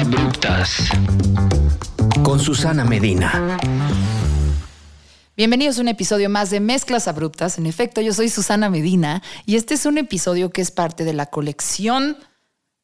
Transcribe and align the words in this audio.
Abruptas. 0.00 0.88
Con 2.22 2.40
Susana 2.40 2.86
Medina. 2.86 3.58
Bienvenidos 5.36 5.76
a 5.76 5.82
un 5.82 5.88
episodio 5.88 6.30
más 6.30 6.48
de 6.48 6.58
Mezclas 6.58 7.06
Abruptas. 7.06 7.58
En 7.58 7.66
efecto, 7.66 8.00
yo 8.00 8.14
soy 8.14 8.30
Susana 8.30 8.70
Medina 8.70 9.22
y 9.44 9.56
este 9.56 9.74
es 9.74 9.84
un 9.84 9.98
episodio 9.98 10.52
que 10.52 10.62
es 10.62 10.70
parte 10.70 11.04
de 11.04 11.12
la 11.12 11.26
colección 11.26 12.16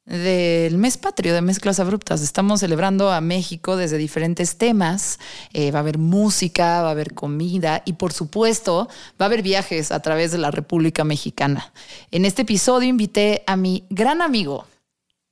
del 0.04 0.76
mes 0.76 0.98
patrio 0.98 1.32
de 1.32 1.40
Mezclas 1.40 1.80
Abruptas. 1.80 2.20
Estamos 2.20 2.60
celebrando 2.60 3.10
a 3.10 3.22
México 3.22 3.76
desde 3.76 3.96
diferentes 3.96 4.58
temas. 4.58 5.18
Eh, 5.54 5.70
va 5.70 5.78
a 5.78 5.80
haber 5.80 5.96
música, 5.96 6.82
va 6.82 6.88
a 6.88 6.92
haber 6.92 7.14
comida 7.14 7.82
y 7.86 7.94
por 7.94 8.12
supuesto 8.12 8.90
va 9.18 9.24
a 9.24 9.28
haber 9.28 9.40
viajes 9.40 9.90
a 9.90 10.00
través 10.00 10.32
de 10.32 10.38
la 10.38 10.50
República 10.50 11.02
Mexicana. 11.02 11.72
En 12.10 12.26
este 12.26 12.42
episodio 12.42 12.90
invité 12.90 13.42
a 13.46 13.56
mi 13.56 13.86
gran 13.88 14.20
amigo, 14.20 14.66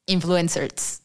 Influencers. 0.06 1.03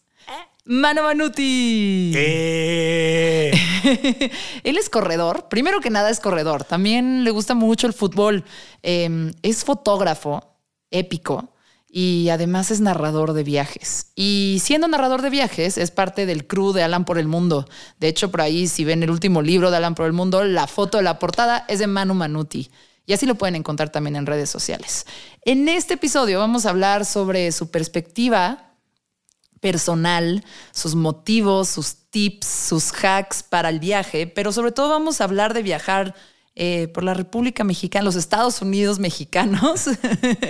Mano 0.65 1.03
Manuti. 1.03 2.13
Eh. 2.15 3.51
Él 4.63 4.77
es 4.77 4.89
corredor. 4.89 5.47
Primero 5.49 5.79
que 5.79 5.89
nada 5.89 6.09
es 6.09 6.19
corredor. 6.19 6.63
También 6.63 7.23
le 7.23 7.31
gusta 7.31 7.55
mucho 7.55 7.87
el 7.87 7.93
fútbol. 7.93 8.43
Eh, 8.83 9.31
es 9.41 9.63
fotógrafo 9.63 10.57
épico 10.91 11.53
y 11.91 12.29
además 12.29 12.71
es 12.71 12.81
narrador 12.81 13.33
de 13.33 13.43
viajes. 13.43 14.11
Y 14.15 14.59
siendo 14.61 14.87
narrador 14.87 15.21
de 15.21 15.29
viajes, 15.29 15.77
es 15.77 15.91
parte 15.91 16.25
del 16.25 16.45
crew 16.45 16.71
de 16.71 16.83
Alan 16.83 17.05
por 17.05 17.17
el 17.17 17.27
Mundo. 17.27 17.67
De 17.99 18.07
hecho, 18.07 18.29
por 18.29 18.41
ahí, 18.41 18.67
si 18.67 18.85
ven 18.85 19.01
el 19.01 19.09
último 19.09 19.41
libro 19.41 19.71
de 19.71 19.77
Alan 19.77 19.95
por 19.95 20.05
el 20.05 20.13
Mundo, 20.13 20.43
la 20.43 20.67
foto 20.67 20.97
de 20.97 21.03
la 21.03 21.19
portada 21.19 21.65
es 21.67 21.79
de 21.79 21.87
Manu 21.87 22.13
Manuti. 22.13 22.69
Y 23.05 23.13
así 23.13 23.25
lo 23.25 23.35
pueden 23.35 23.55
encontrar 23.55 23.89
también 23.89 24.15
en 24.15 24.27
redes 24.27 24.51
sociales. 24.51 25.07
En 25.43 25.67
este 25.67 25.95
episodio 25.95 26.37
vamos 26.37 26.67
a 26.67 26.69
hablar 26.69 27.05
sobre 27.05 27.51
su 27.51 27.71
perspectiva 27.71 28.68
personal, 29.59 30.43
sus 30.71 30.95
motivos, 30.95 31.69
sus 31.69 31.95
tips, 32.09 32.47
sus 32.47 32.91
hacks 33.03 33.43
para 33.43 33.69
el 33.69 33.79
viaje, 33.79 34.27
pero 34.27 34.51
sobre 34.51 34.71
todo 34.71 34.89
vamos 34.89 35.21
a 35.21 35.25
hablar 35.25 35.53
de 35.53 35.63
viajar 35.63 36.15
eh, 36.55 36.87
por 36.89 37.03
la 37.03 37.13
República 37.13 37.63
Mexicana, 37.63 38.03
los 38.03 38.15
Estados 38.15 38.61
Unidos 38.61 38.99
mexicanos. 38.99 39.89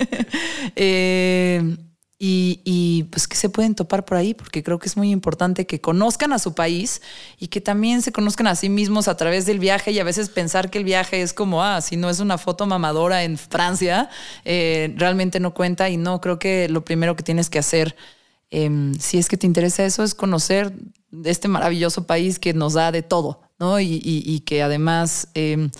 eh, 0.76 1.76
y, 2.22 3.04
pues 3.10 3.26
que 3.26 3.34
se 3.34 3.48
pueden 3.48 3.74
topar 3.74 4.04
por 4.04 4.18
ahí, 4.18 4.34
porque 4.34 4.62
creo 4.62 4.78
que 4.78 4.88
es 4.88 4.96
muy 4.98 5.10
importante 5.10 5.66
que 5.66 5.80
conozcan 5.80 6.34
a 6.34 6.38
su 6.38 6.54
país 6.54 7.00
y 7.38 7.48
que 7.48 7.62
también 7.62 8.02
se 8.02 8.12
conozcan 8.12 8.46
a 8.46 8.56
sí 8.56 8.68
mismos 8.68 9.08
a 9.08 9.16
través 9.16 9.46
del 9.46 9.58
viaje 9.58 9.90
y 9.92 9.98
a 10.00 10.04
veces 10.04 10.28
pensar 10.28 10.68
que 10.68 10.76
el 10.76 10.84
viaje 10.84 11.22
es 11.22 11.32
como, 11.32 11.64
ah, 11.64 11.80
si 11.80 11.96
no 11.96 12.10
es 12.10 12.20
una 12.20 12.36
foto 12.36 12.66
mamadora 12.66 13.24
en 13.24 13.38
Francia, 13.38 14.10
eh, 14.44 14.92
realmente 14.96 15.40
no 15.40 15.54
cuenta 15.54 15.88
y 15.88 15.96
no, 15.96 16.20
creo 16.20 16.38
que 16.38 16.68
lo 16.68 16.84
primero 16.84 17.16
que 17.16 17.22
tienes 17.22 17.48
que 17.48 17.58
hacer, 17.58 17.96
eh, 18.50 18.92
si 18.98 19.18
es 19.18 19.28
que 19.28 19.36
te 19.36 19.46
interesa 19.46 19.84
eso, 19.84 20.02
es 20.02 20.14
conocer 20.14 20.72
este 21.24 21.48
maravilloso 21.48 22.06
país 22.06 22.38
que 22.38 22.54
nos 22.54 22.74
da 22.74 22.92
de 22.92 23.02
todo, 23.02 23.42
¿no? 23.58 23.80
Y, 23.80 23.86
y, 23.86 24.22
y 24.24 24.40
que 24.40 24.62
además... 24.62 25.28
Eh, 25.34 25.70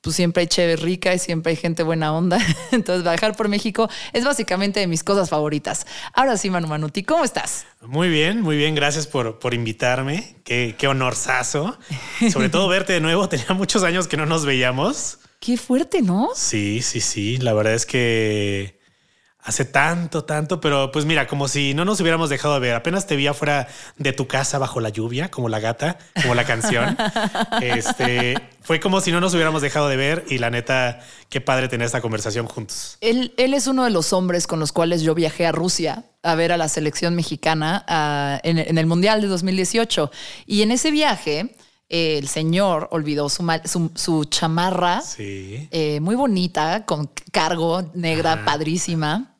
pues 0.00 0.16
siempre 0.16 0.42
hay 0.42 0.46
chévere 0.46 0.76
rica 0.76 1.14
y 1.14 1.18
siempre 1.18 1.50
hay 1.50 1.56
gente 1.56 1.82
buena 1.82 2.14
onda. 2.14 2.38
Entonces, 2.72 3.02
viajar 3.02 3.36
por 3.36 3.48
México 3.48 3.88
es 4.12 4.24
básicamente 4.24 4.80
de 4.80 4.86
mis 4.86 5.02
cosas 5.02 5.28
favoritas. 5.28 5.86
Ahora 6.14 6.36
sí, 6.36 6.50
Manu 6.50 6.68
Manuti, 6.68 7.02
¿cómo 7.02 7.24
estás? 7.24 7.66
Muy 7.80 8.08
bien, 8.08 8.40
muy 8.40 8.56
bien. 8.56 8.74
Gracias 8.74 9.06
por, 9.06 9.38
por 9.38 9.54
invitarme. 9.54 10.36
Qué, 10.44 10.76
qué 10.78 10.88
honorazo. 10.88 11.78
Sobre 12.32 12.48
todo 12.48 12.68
verte 12.68 12.92
de 12.92 13.00
nuevo. 13.00 13.28
Tenía 13.28 13.52
muchos 13.54 13.82
años 13.82 14.08
que 14.08 14.16
no 14.16 14.26
nos 14.26 14.44
veíamos. 14.44 15.18
Qué 15.40 15.56
fuerte, 15.56 16.02
¿no? 16.02 16.30
Sí, 16.34 16.82
sí, 16.82 17.00
sí. 17.00 17.36
La 17.38 17.52
verdad 17.52 17.74
es 17.74 17.86
que 17.86 18.77
hace 19.42 19.64
tanto, 19.64 20.24
tanto, 20.24 20.60
pero 20.60 20.90
pues 20.92 21.04
mira, 21.04 21.26
como 21.26 21.48
si 21.48 21.72
no 21.72 21.84
nos 21.84 22.00
hubiéramos 22.00 22.28
dejado 22.28 22.54
de 22.54 22.60
ver. 22.60 22.74
Apenas 22.74 23.06
te 23.06 23.16
vi 23.16 23.26
afuera 23.26 23.68
de 23.96 24.12
tu 24.12 24.26
casa 24.26 24.58
bajo 24.58 24.80
la 24.80 24.90
lluvia, 24.90 25.30
como 25.30 25.48
la 25.48 25.60
gata, 25.60 25.98
como 26.22 26.34
la 26.34 26.44
canción. 26.44 26.96
este 27.62 28.36
fue 28.60 28.80
como 28.80 29.00
si 29.00 29.10
no 29.12 29.20
nos 29.20 29.32
hubiéramos 29.32 29.62
dejado 29.62 29.88
de 29.88 29.96
ver 29.96 30.24
y 30.28 30.38
la 30.38 30.50
neta, 30.50 31.00
qué 31.30 31.40
padre 31.40 31.68
tener 31.68 31.86
esta 31.86 32.00
conversación 32.00 32.46
juntos. 32.46 32.98
Él, 33.00 33.32
él 33.38 33.54
es 33.54 33.66
uno 33.66 33.84
de 33.84 33.90
los 33.90 34.12
hombres 34.12 34.46
con 34.46 34.60
los 34.60 34.72
cuales 34.72 35.02
yo 35.02 35.14
viajé 35.14 35.46
a 35.46 35.52
Rusia 35.52 36.04
a 36.22 36.34
ver 36.34 36.52
a 36.52 36.56
la 36.56 36.68
selección 36.68 37.14
mexicana 37.14 37.86
uh, 37.88 38.46
en, 38.46 38.58
en, 38.58 38.76
el 38.76 38.86
Mundial 38.86 39.22
de 39.22 39.28
2018. 39.28 40.10
Y 40.46 40.62
en 40.62 40.72
ese 40.72 40.90
viaje, 40.90 41.54
eh, 41.90 42.18
el 42.18 42.28
señor 42.28 42.88
olvidó 42.90 43.28
su, 43.28 43.46
su, 43.64 43.90
su 43.94 44.24
chamarra 44.24 45.00
sí. 45.00 45.68
eh, 45.70 46.00
muy 46.00 46.14
bonita, 46.14 46.84
con 46.84 47.10
cargo, 47.32 47.90
negra, 47.94 48.34
Ajá. 48.34 48.44
padrísima. 48.44 49.34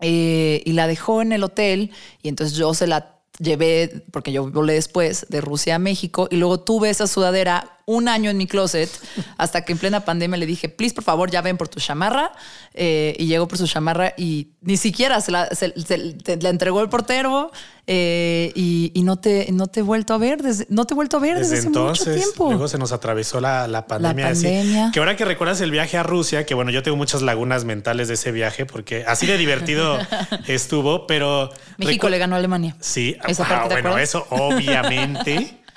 Eh, 0.00 0.62
y 0.64 0.72
la 0.74 0.86
dejó 0.86 1.22
en 1.22 1.32
el 1.32 1.42
hotel 1.42 1.90
y 2.22 2.28
entonces 2.28 2.56
yo 2.56 2.72
se 2.72 2.86
la 2.86 3.18
llevé, 3.40 4.04
porque 4.12 4.30
yo 4.30 4.48
volé 4.48 4.74
después 4.74 5.26
de 5.28 5.40
Rusia 5.40 5.74
a 5.74 5.78
México 5.80 6.28
y 6.30 6.36
luego 6.36 6.60
tuve 6.60 6.88
esa 6.90 7.08
sudadera 7.08 7.77
un 7.88 8.06
año 8.06 8.30
en 8.30 8.36
mi 8.36 8.46
closet 8.46 8.90
hasta 9.38 9.64
que 9.64 9.72
en 9.72 9.78
plena 9.78 10.04
pandemia 10.04 10.36
le 10.36 10.44
dije, 10.44 10.68
please, 10.68 10.94
por 10.94 11.04
favor, 11.04 11.30
ya 11.30 11.40
ven 11.40 11.56
por 11.56 11.68
tu 11.68 11.80
chamarra. 11.80 12.32
Eh, 12.74 13.16
y 13.18 13.26
llegó 13.26 13.48
por 13.48 13.56
su 13.56 13.66
chamarra 13.66 14.12
y 14.16 14.50
ni 14.60 14.76
siquiera 14.76 15.20
se 15.22 15.32
la, 15.32 15.48
se, 15.48 15.72
se, 15.80 16.12
te, 16.12 16.36
la 16.36 16.50
entregó 16.50 16.82
el 16.82 16.90
portero 16.90 17.50
eh, 17.86 18.52
y, 18.54 18.92
y, 18.94 19.02
no, 19.02 19.18
te, 19.18 19.50
no 19.52 19.66
te 19.66 19.80
he 19.80 19.82
vuelto 19.82 20.12
a 20.12 20.18
ver, 20.18 20.42
desde, 20.42 20.66
no 20.68 20.84
te 20.84 20.92
he 20.92 20.94
vuelto 20.94 21.16
a 21.16 21.20
ver 21.20 21.38
desde, 21.38 21.56
desde 21.56 21.58
hace 21.58 21.66
entonces, 21.68 22.06
mucho 22.06 22.20
tiempo. 22.20 22.48
Luego 22.50 22.68
se 22.68 22.76
nos 22.76 22.92
atravesó 22.92 23.40
la, 23.40 23.66
la 23.66 23.86
pandemia. 23.86 24.26
La 24.26 24.32
pandemia. 24.32 24.84
Así, 24.84 24.92
que 24.92 24.98
ahora 25.00 25.16
que 25.16 25.24
recuerdas 25.24 25.60
el 25.62 25.70
viaje 25.70 25.96
a 25.96 26.02
Rusia, 26.02 26.44
que 26.44 26.54
bueno, 26.54 26.70
yo 26.70 26.82
tengo 26.82 26.98
muchas 26.98 27.22
lagunas 27.22 27.64
mentales 27.64 28.06
de 28.08 28.14
ese 28.14 28.30
viaje 28.32 28.66
porque 28.66 29.04
así 29.06 29.26
de 29.26 29.38
divertido 29.38 29.98
estuvo, 30.46 31.06
pero... 31.06 31.50
México 31.78 32.10
le 32.10 32.18
ganó 32.18 32.36
a 32.36 32.38
Alemania. 32.38 32.76
Sí, 32.80 33.16
Esa 33.26 33.44
ah, 33.44 33.48
parte, 33.48 33.80
bueno, 33.80 33.96
eso 33.96 34.26
obviamente. 34.28 35.54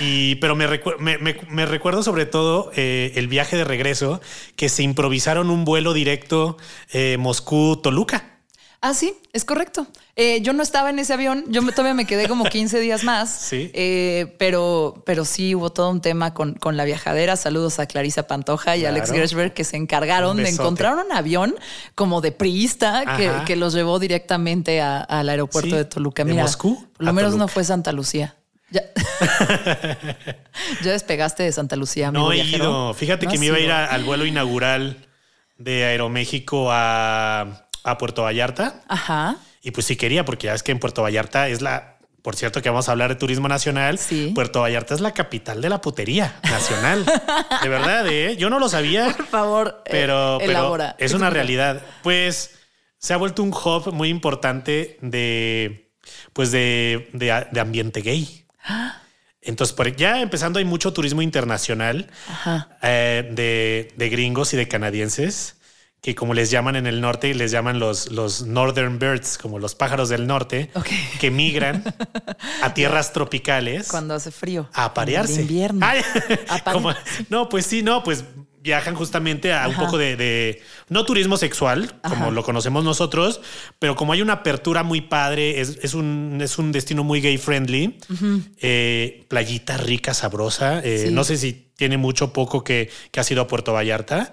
Y, 0.00 0.36
pero 0.36 0.56
me, 0.56 0.66
recu 0.66 0.92
me, 0.98 1.18
me, 1.18 1.36
me, 1.48 1.66
recuerdo 1.66 2.02
sobre 2.02 2.26
todo 2.26 2.70
eh, 2.74 3.12
el 3.14 3.28
viaje 3.28 3.56
de 3.56 3.64
regreso, 3.64 4.20
que 4.56 4.68
se 4.68 4.82
improvisaron 4.82 5.50
un 5.50 5.64
vuelo 5.64 5.92
directo 5.92 6.56
eh, 6.92 7.16
Moscú-Toluca. 7.18 8.30
Ah, 8.82 8.94
sí, 8.94 9.14
es 9.34 9.44
correcto. 9.44 9.86
Eh, 10.16 10.40
yo 10.40 10.54
no 10.54 10.62
estaba 10.62 10.88
en 10.88 10.98
ese 10.98 11.12
avión, 11.12 11.44
yo 11.48 11.60
me, 11.60 11.70
todavía 11.70 11.92
me 11.92 12.06
quedé 12.06 12.28
como 12.28 12.44
15 12.44 12.80
días 12.80 13.04
más, 13.04 13.30
sí. 13.40 13.70
Eh, 13.74 14.34
pero, 14.38 15.02
pero 15.04 15.26
sí 15.26 15.54
hubo 15.54 15.70
todo 15.70 15.90
un 15.90 16.00
tema 16.00 16.32
con, 16.32 16.54
con 16.54 16.78
la 16.78 16.86
viajadera. 16.86 17.36
Saludos 17.36 17.78
a 17.78 17.84
Clarisa 17.84 18.26
Pantoja 18.26 18.78
y 18.78 18.80
claro. 18.80 18.96
Alex 18.96 19.12
Gershberg 19.12 19.52
que 19.52 19.64
se 19.64 19.76
encargaron 19.76 20.38
de 20.38 20.48
encontrar 20.48 20.96
un 20.96 21.12
avión 21.12 21.54
como 21.94 22.22
de 22.22 22.32
priista 22.32 23.04
que, 23.18 23.30
que, 23.44 23.56
los 23.56 23.74
llevó 23.74 23.98
directamente 23.98 24.80
al 24.80 25.28
aeropuerto 25.28 25.70
sí, 25.70 25.76
de 25.76 25.84
Toluca. 25.84 26.24
Mira, 26.24 26.36
Mira, 26.36 26.44
Moscú 26.44 26.82
por 26.96 27.04
lo 27.04 27.12
menos 27.12 27.32
Toluca. 27.32 27.44
no 27.44 27.48
fue 27.48 27.64
Santa 27.64 27.92
Lucía. 27.92 28.34
Ya. 28.70 28.82
ya 30.82 30.92
despegaste 30.92 31.42
de 31.42 31.52
Santa 31.52 31.76
Lucía. 31.76 32.10
No 32.10 32.32
he 32.32 32.36
viajero? 32.36 32.64
ido. 32.64 32.94
Fíjate 32.94 33.26
no 33.26 33.32
que 33.32 33.38
me 33.38 33.46
iba 33.46 33.56
a 33.56 33.60
ir 33.60 33.72
a, 33.72 33.86
al 33.86 34.04
vuelo 34.04 34.24
inaugural 34.26 35.06
de 35.58 35.84
Aeroméxico 35.84 36.68
a, 36.70 37.66
a 37.84 37.98
Puerto 37.98 38.22
Vallarta. 38.22 38.82
Ajá. 38.88 39.36
Y 39.62 39.72
pues 39.72 39.86
sí 39.86 39.96
quería, 39.96 40.24
porque 40.24 40.46
ya 40.46 40.54
es 40.54 40.62
que 40.62 40.72
en 40.72 40.78
Puerto 40.78 41.02
Vallarta 41.02 41.48
es 41.48 41.60
la, 41.60 41.98
por 42.22 42.36
cierto, 42.36 42.62
que 42.62 42.70
vamos 42.70 42.88
a 42.88 42.92
hablar 42.92 43.10
de 43.10 43.16
turismo 43.16 43.48
nacional. 43.48 43.98
Sí. 43.98 44.32
Puerto 44.34 44.60
Vallarta 44.60 44.94
es 44.94 45.00
la 45.00 45.12
capital 45.12 45.60
de 45.60 45.68
la 45.68 45.80
putería 45.80 46.38
nacional. 46.44 47.04
de 47.62 47.68
verdad, 47.68 48.06
¿eh? 48.08 48.36
Yo 48.36 48.48
no 48.50 48.58
lo 48.58 48.68
sabía. 48.68 49.14
Por 49.16 49.26
favor, 49.26 49.82
pero, 49.90 50.40
eh, 50.40 50.44
pero 50.46 50.76
es 50.98 51.12
una 51.12 51.30
realidad. 51.30 51.82
Pues 52.02 52.56
se 52.98 53.12
ha 53.12 53.16
vuelto 53.16 53.42
un 53.42 53.50
hub 53.52 53.92
muy 53.92 54.08
importante 54.08 54.96
de, 55.02 55.92
pues 56.32 56.50
de, 56.52 57.10
de, 57.12 57.46
de 57.50 57.60
ambiente 57.60 58.00
gay. 58.00 58.44
Entonces, 59.42 59.74
por, 59.74 59.94
ya 59.96 60.20
empezando, 60.20 60.58
hay 60.58 60.64
mucho 60.64 60.92
turismo 60.92 61.22
internacional 61.22 62.10
eh, 62.82 63.30
de, 63.32 63.92
de, 63.96 64.08
gringos 64.08 64.52
y 64.52 64.56
de 64.56 64.68
canadienses 64.68 65.56
que, 66.00 66.14
como 66.14 66.34
les 66.34 66.50
llaman 66.50 66.76
en 66.76 66.86
el 66.86 67.00
norte, 67.00 67.34
les 67.34 67.50
llaman 67.50 67.78
los, 67.78 68.10
los 68.10 68.42
Northern 68.42 68.98
Birds, 68.98 69.36
como 69.36 69.58
los 69.58 69.74
pájaros 69.74 70.08
del 70.08 70.26
norte, 70.26 70.70
okay. 70.74 70.98
que 71.20 71.30
migran 71.30 71.84
a 72.62 72.74
tierras 72.74 73.12
tropicales 73.12 73.88
cuando 73.88 74.14
hace 74.14 74.30
frío, 74.30 74.68
a 74.72 74.86
aparearse. 74.86 75.34
En 75.34 75.40
invierno. 75.42 75.86
Ay, 75.86 76.02
como, 76.72 76.92
no, 77.28 77.48
pues 77.48 77.66
sí, 77.66 77.82
no, 77.82 78.02
pues 78.02 78.24
viajan 78.62 78.94
justamente 78.94 79.52
a 79.52 79.64
Ajá. 79.64 79.68
un 79.68 79.76
poco 79.76 79.98
de, 79.98 80.16
de, 80.16 80.62
no 80.88 81.04
turismo 81.04 81.36
sexual, 81.36 81.94
como 82.02 82.30
lo 82.30 82.42
conocemos 82.42 82.84
nosotros, 82.84 83.40
pero 83.78 83.96
como 83.96 84.12
hay 84.12 84.22
una 84.22 84.34
apertura 84.34 84.82
muy 84.82 85.00
padre, 85.00 85.60
es, 85.60 85.78
es, 85.82 85.94
un, 85.94 86.38
es 86.42 86.58
un 86.58 86.70
destino 86.72 87.02
muy 87.02 87.20
gay 87.20 87.38
friendly, 87.38 87.98
uh 88.08 88.12
-huh. 88.14 88.42
eh, 88.60 89.24
playita 89.28 89.76
rica, 89.78 90.12
sabrosa. 90.14 90.80
Eh, 90.84 91.06
sí. 91.06 91.14
No 91.14 91.24
sé 91.24 91.36
si 91.36 91.70
tiene 91.76 91.96
mucho 91.96 92.26
o 92.26 92.32
poco 92.32 92.62
que, 92.62 92.90
que 93.10 93.20
ha 93.20 93.24
sido 93.24 93.42
a 93.42 93.46
Puerto 93.46 93.72
Vallarta, 93.72 94.30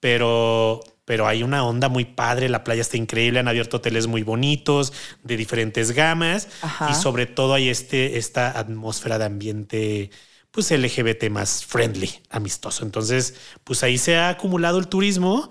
pero 0.00 0.80
pero 1.06 1.26
hay 1.26 1.42
una 1.42 1.64
onda 1.64 1.88
muy 1.88 2.04
padre, 2.06 2.48
la 2.48 2.64
playa 2.64 2.80
está 2.80 2.96
increíble, 2.96 3.38
han 3.38 3.48
abierto 3.48 3.76
hoteles 3.76 4.06
muy 4.06 4.22
bonitos, 4.22 4.92
de 5.22 5.36
diferentes 5.36 5.92
gamas, 5.92 6.48
Ajá. 6.62 6.88
y 6.90 6.94
sobre 6.94 7.26
todo 7.26 7.52
hay 7.52 7.68
este, 7.68 8.16
esta 8.16 8.58
atmósfera 8.58 9.18
de 9.18 9.24
ambiente 9.26 10.10
pues 10.54 10.70
LGBT 10.70 11.30
más 11.30 11.64
friendly, 11.64 12.10
amistoso. 12.30 12.84
Entonces, 12.84 13.34
pues 13.64 13.82
ahí 13.82 13.98
se 13.98 14.16
ha 14.16 14.28
acumulado 14.28 14.78
el 14.78 14.86
turismo 14.86 15.48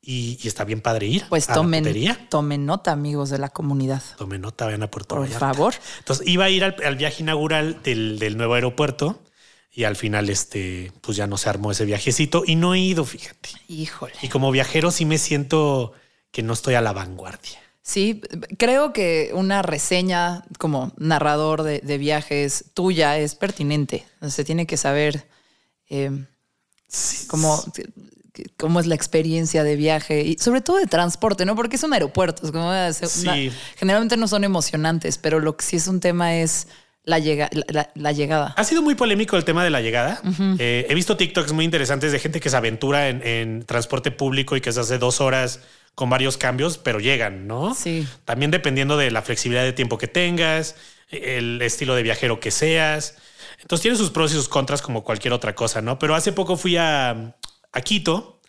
y, 0.00 0.36
está 0.42 0.64
bien 0.64 0.80
padre 0.80 1.06
ir. 1.06 1.24
Pues 1.28 1.46
tomen, 1.46 1.84
tomen 2.28 2.66
nota, 2.66 2.90
amigos 2.90 3.30
de 3.30 3.38
la 3.38 3.50
comunidad. 3.50 4.02
Tomen 4.18 4.40
nota, 4.40 4.64
vayan 4.64 4.82
a 4.82 4.90
Puerto 4.90 5.14
Por 5.14 5.28
favor. 5.28 5.74
Entonces 6.00 6.26
iba 6.26 6.44
a 6.44 6.50
ir 6.50 6.64
al, 6.64 6.96
viaje 6.96 7.22
inaugural 7.22 7.80
del, 7.84 8.36
nuevo 8.36 8.54
aeropuerto 8.54 9.22
y 9.70 9.84
al 9.84 9.94
final, 9.94 10.28
este, 10.28 10.92
pues 11.02 11.16
ya 11.16 11.28
no 11.28 11.38
se 11.38 11.48
armó 11.48 11.70
ese 11.70 11.84
viajecito 11.84 12.42
y 12.44 12.56
no 12.56 12.74
he 12.74 12.80
ido, 12.80 13.04
fíjate. 13.04 13.50
Híjole. 13.68 14.14
Y 14.22 14.28
como 14.28 14.50
viajero 14.50 14.90
sí 14.90 15.04
me 15.04 15.18
siento 15.18 15.92
que 16.32 16.42
no 16.42 16.52
estoy 16.52 16.74
a 16.74 16.80
la 16.80 16.92
vanguardia. 16.92 17.61
Sí, 17.82 18.22
creo 18.58 18.92
que 18.92 19.32
una 19.34 19.62
reseña 19.62 20.44
como 20.58 20.92
narrador 20.96 21.62
de, 21.64 21.98
viajes 21.98 22.66
tuya 22.74 23.18
es 23.18 23.34
pertinente. 23.34 24.04
Se 24.28 24.44
tiene 24.44 24.66
que 24.66 24.76
saber 24.76 25.26
eh, 25.90 26.10
cómo 27.26 27.62
cómo 28.56 28.80
es 28.80 28.86
la 28.86 28.94
experiencia 28.94 29.62
de 29.64 29.76
viaje 29.76 30.22
y 30.22 30.36
sobre 30.38 30.60
todo 30.60 30.78
de 30.78 30.86
transporte, 30.86 31.44
¿no? 31.44 31.54
Porque 31.54 31.76
es 31.76 31.82
un 31.82 31.92
aeropuerto. 31.92 32.50
como 32.50 32.72
generalmente 33.76 34.16
no 34.16 34.28
son 34.28 34.44
emocionantes, 34.44 35.18
pero 35.18 35.40
lo 35.40 35.56
que 35.56 35.64
sí 35.64 35.76
es 35.76 35.86
un 35.86 36.00
tema 36.00 36.36
es 36.36 36.68
la, 37.04 37.18
la, 37.94 38.12
llegada. 38.12 38.54
Ha 38.56 38.64
sido 38.64 38.80
muy 38.80 38.94
polémico 38.94 39.36
el 39.36 39.44
tema 39.44 39.64
de 39.64 39.70
la 39.70 39.80
llegada. 39.80 40.20
Eh, 40.58 40.86
he 40.88 40.94
visto 40.94 41.16
TikToks 41.16 41.52
muy 41.52 41.64
interesantes 41.64 42.12
de 42.12 42.18
gente 42.18 42.40
que 42.40 42.48
se 42.48 42.56
aventura 42.56 43.08
en, 43.08 43.64
transporte 43.64 44.10
público 44.10 44.56
y 44.56 44.60
que 44.60 44.72
se 44.72 44.80
hace 44.80 44.98
dos 44.98 45.20
horas 45.20 45.60
con 45.94 46.10
varios 46.10 46.36
cambios, 46.36 46.78
pero 46.78 47.00
llegan, 47.00 47.46
¿no? 47.46 47.74
Sí. 47.74 48.06
También 48.24 48.50
dependiendo 48.50 48.96
de 48.96 49.10
la 49.10 49.22
flexibilidad 49.22 49.64
de 49.64 49.72
tiempo 49.72 49.98
que 49.98 50.08
tengas, 50.08 50.76
el 51.10 51.60
estilo 51.62 51.94
de 51.94 52.02
viajero 52.02 52.40
que 52.40 52.50
seas. 52.50 53.16
Entonces 53.60 53.82
tiene 53.82 53.96
sus 53.96 54.10
pros 54.10 54.32
y 54.32 54.34
sus 54.34 54.48
contras 54.48 54.82
como 54.82 55.04
cualquier 55.04 55.32
otra 55.32 55.54
cosa, 55.54 55.82
¿no? 55.82 55.98
Pero 55.98 56.14
hace 56.14 56.32
poco 56.32 56.56
fui 56.56 56.76
a, 56.76 57.36
a 57.72 57.80
Quito 57.82 58.40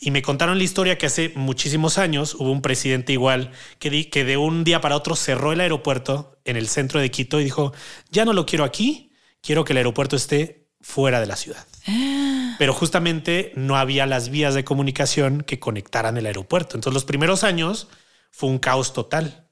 y 0.00 0.10
me 0.10 0.22
contaron 0.22 0.58
la 0.58 0.64
historia 0.64 0.98
que 0.98 1.06
hace 1.06 1.32
muchísimos 1.34 1.98
años 1.98 2.34
hubo 2.34 2.50
un 2.50 2.62
presidente 2.62 3.12
igual 3.12 3.52
que, 3.78 4.10
que 4.10 4.24
de 4.24 4.36
un 4.36 4.64
día 4.64 4.80
para 4.80 4.96
otro 4.96 5.16
cerró 5.16 5.52
el 5.52 5.60
aeropuerto 5.60 6.38
en 6.44 6.56
el 6.56 6.68
centro 6.68 7.00
de 7.00 7.10
Quito 7.10 7.40
y 7.40 7.44
dijo, 7.44 7.72
ya 8.10 8.24
no 8.24 8.32
lo 8.32 8.46
quiero 8.46 8.64
aquí, 8.64 9.12
quiero 9.40 9.64
que 9.64 9.72
el 9.72 9.78
aeropuerto 9.78 10.16
esté 10.16 10.66
fuera 10.80 11.20
de 11.20 11.26
la 11.26 11.36
ciudad. 11.36 11.66
Pero 12.58 12.72
justamente 12.72 13.52
no 13.54 13.76
había 13.76 14.06
las 14.06 14.30
vías 14.30 14.54
de 14.54 14.64
comunicación 14.64 15.42
que 15.42 15.58
conectaran 15.58 16.16
el 16.16 16.26
aeropuerto. 16.26 16.76
Entonces 16.76 16.94
los 16.94 17.04
primeros 17.04 17.44
años 17.44 17.88
fue 18.30 18.48
un 18.48 18.58
caos 18.58 18.92
total. 18.92 19.48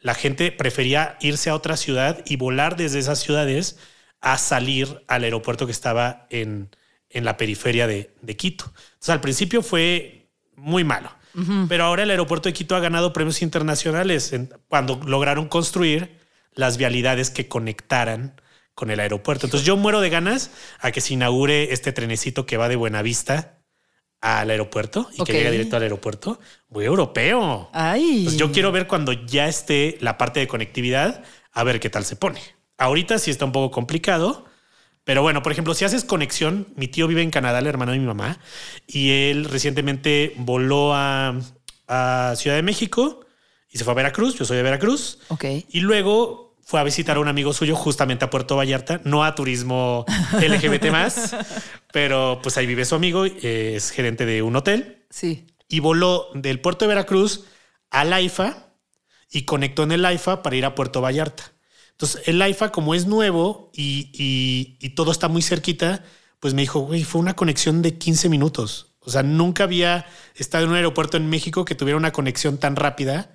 La 0.00 0.14
gente 0.14 0.52
prefería 0.52 1.16
irse 1.20 1.50
a 1.50 1.54
otra 1.54 1.76
ciudad 1.76 2.22
y 2.26 2.36
volar 2.36 2.76
desde 2.76 2.98
esas 2.98 3.18
ciudades 3.18 3.78
a 4.20 4.38
salir 4.38 5.02
al 5.08 5.24
aeropuerto 5.24 5.66
que 5.66 5.72
estaba 5.72 6.26
en, 6.30 6.70
en 7.10 7.24
la 7.24 7.36
periferia 7.36 7.86
de, 7.86 8.10
Quito. 8.36 8.64
Entonces, 8.66 9.08
al 9.10 9.20
principio 9.20 9.62
fue 9.62 10.28
muy 10.56 10.84
malo, 10.84 11.10
pero 11.68 11.84
ahora 11.84 12.02
el 12.02 12.10
aeropuerto 12.10 12.48
de 12.48 12.52
Quito 12.52 12.74
ha 12.74 12.80
ganado 12.80 13.12
premios 13.12 13.42
internacionales 13.42 14.34
cuando 14.66 15.00
lograron 15.06 15.46
construir 15.46 16.18
las 16.52 16.76
vialidades 16.78 17.30
que 17.30 17.46
conectaran 17.46 18.40
con 18.78 18.92
el 18.92 19.00
aeropuerto. 19.00 19.46
Entonces, 19.46 19.66
yo 19.66 19.76
muero 19.76 20.00
de 20.00 20.08
ganas 20.08 20.52
a 20.78 20.92
que 20.92 21.00
se 21.00 21.14
inaugure 21.14 21.72
este 21.72 21.90
trenecito 21.90 22.46
que 22.46 22.56
va 22.56 22.68
de 22.68 22.76
Buenavista 22.76 23.58
al 24.20 24.50
aeropuerto 24.50 25.08
y 25.12 25.24
que 25.24 25.32
llegue 25.32 25.50
directo 25.50 25.74
al 25.74 25.82
aeropuerto. 25.82 26.38
Muy 26.68 26.84
europeo. 26.84 27.70
Ay. 27.72 28.28
yo 28.36 28.52
quiero 28.52 28.70
ver 28.70 28.86
cuando 28.86 29.12
ya 29.12 29.48
esté 29.48 29.98
la 30.00 30.16
parte 30.16 30.38
de 30.38 30.46
conectividad, 30.46 31.24
a 31.50 31.64
ver 31.64 31.80
qué 31.80 31.90
tal 31.90 32.04
se 32.04 32.14
pone. 32.14 32.40
Ahorita 32.76 33.18
sí 33.18 33.32
está 33.32 33.44
un 33.44 33.50
poco 33.50 33.72
complicado, 33.72 34.44
pero 35.02 35.22
bueno, 35.22 35.42
por 35.42 35.50
ejemplo, 35.50 35.74
si 35.74 35.84
haces 35.84 36.04
conexión, 36.04 36.68
mi 36.76 36.86
tío 36.86 37.08
vive 37.08 37.22
en 37.22 37.32
Canadá, 37.32 37.58
el 37.58 37.66
hermano 37.66 37.90
de 37.90 37.98
mi 37.98 38.06
mamá, 38.06 38.38
y 38.86 39.10
él 39.10 39.46
recientemente 39.46 40.34
voló 40.36 40.94
a, 40.94 41.34
Ciudad 42.36 42.54
de 42.54 42.62
México 42.62 43.26
y 43.68 43.78
se 43.78 43.82
fue 43.82 43.92
a 43.92 43.96
Veracruz. 43.96 44.36
Yo 44.38 44.44
soy 44.44 44.58
de 44.58 44.62
Veracruz. 44.62 45.18
Ok. 45.30 45.46
Y 45.68 45.80
luego 45.80 46.47
fue 46.68 46.78
a 46.80 46.84
visitar 46.84 47.16
a 47.16 47.20
un 47.20 47.28
amigo 47.28 47.54
suyo 47.54 47.74
justamente 47.74 48.26
a 48.26 48.30
Puerto 48.30 48.54
Vallarta, 48.54 49.00
no 49.04 49.24
a 49.24 49.34
turismo 49.34 50.04
LGBT 50.34 50.90
más, 50.90 51.34
pero 51.94 52.40
pues 52.42 52.58
ahí 52.58 52.66
vive 52.66 52.84
su 52.84 52.94
amigo, 52.94 53.24
es 53.24 53.90
gerente 53.90 54.26
de 54.26 54.42
un 54.42 54.54
hotel. 54.54 55.06
Sí. 55.08 55.46
Y 55.66 55.80
voló 55.80 56.28
del 56.34 56.60
puerto 56.60 56.84
de 56.84 56.90
Veracruz 56.90 57.46
al 57.88 58.12
AIFA 58.12 58.68
y 59.30 59.46
conectó 59.46 59.84
en 59.84 59.92
el 59.92 60.04
AIFA 60.04 60.42
para 60.42 60.56
ir 60.56 60.66
a 60.66 60.74
Puerto 60.74 61.00
Vallarta. 61.00 61.54
Entonces, 61.92 62.28
el 62.28 62.42
AIFA, 62.42 62.70
como 62.70 62.94
es 62.94 63.06
nuevo 63.06 63.70
y, 63.72 64.90
todo 64.94 65.10
está 65.10 65.28
muy 65.28 65.40
cerquita, 65.40 66.04
pues 66.38 66.52
me 66.52 66.60
dijo, 66.60 66.80
güey, 66.80 67.02
fue 67.02 67.22
una 67.22 67.34
conexión 67.34 67.80
de 67.80 67.96
15 67.96 68.28
minutos. 68.28 68.94
O 69.00 69.08
sea, 69.08 69.22
nunca 69.22 69.64
había 69.64 70.04
estado 70.34 70.64
en 70.64 70.70
un 70.72 70.76
aeropuerto 70.76 71.16
en 71.16 71.30
México 71.30 71.64
que 71.64 71.74
tuviera 71.74 71.96
una 71.96 72.12
conexión 72.12 72.58
tan 72.58 72.76
rápida 72.76 73.32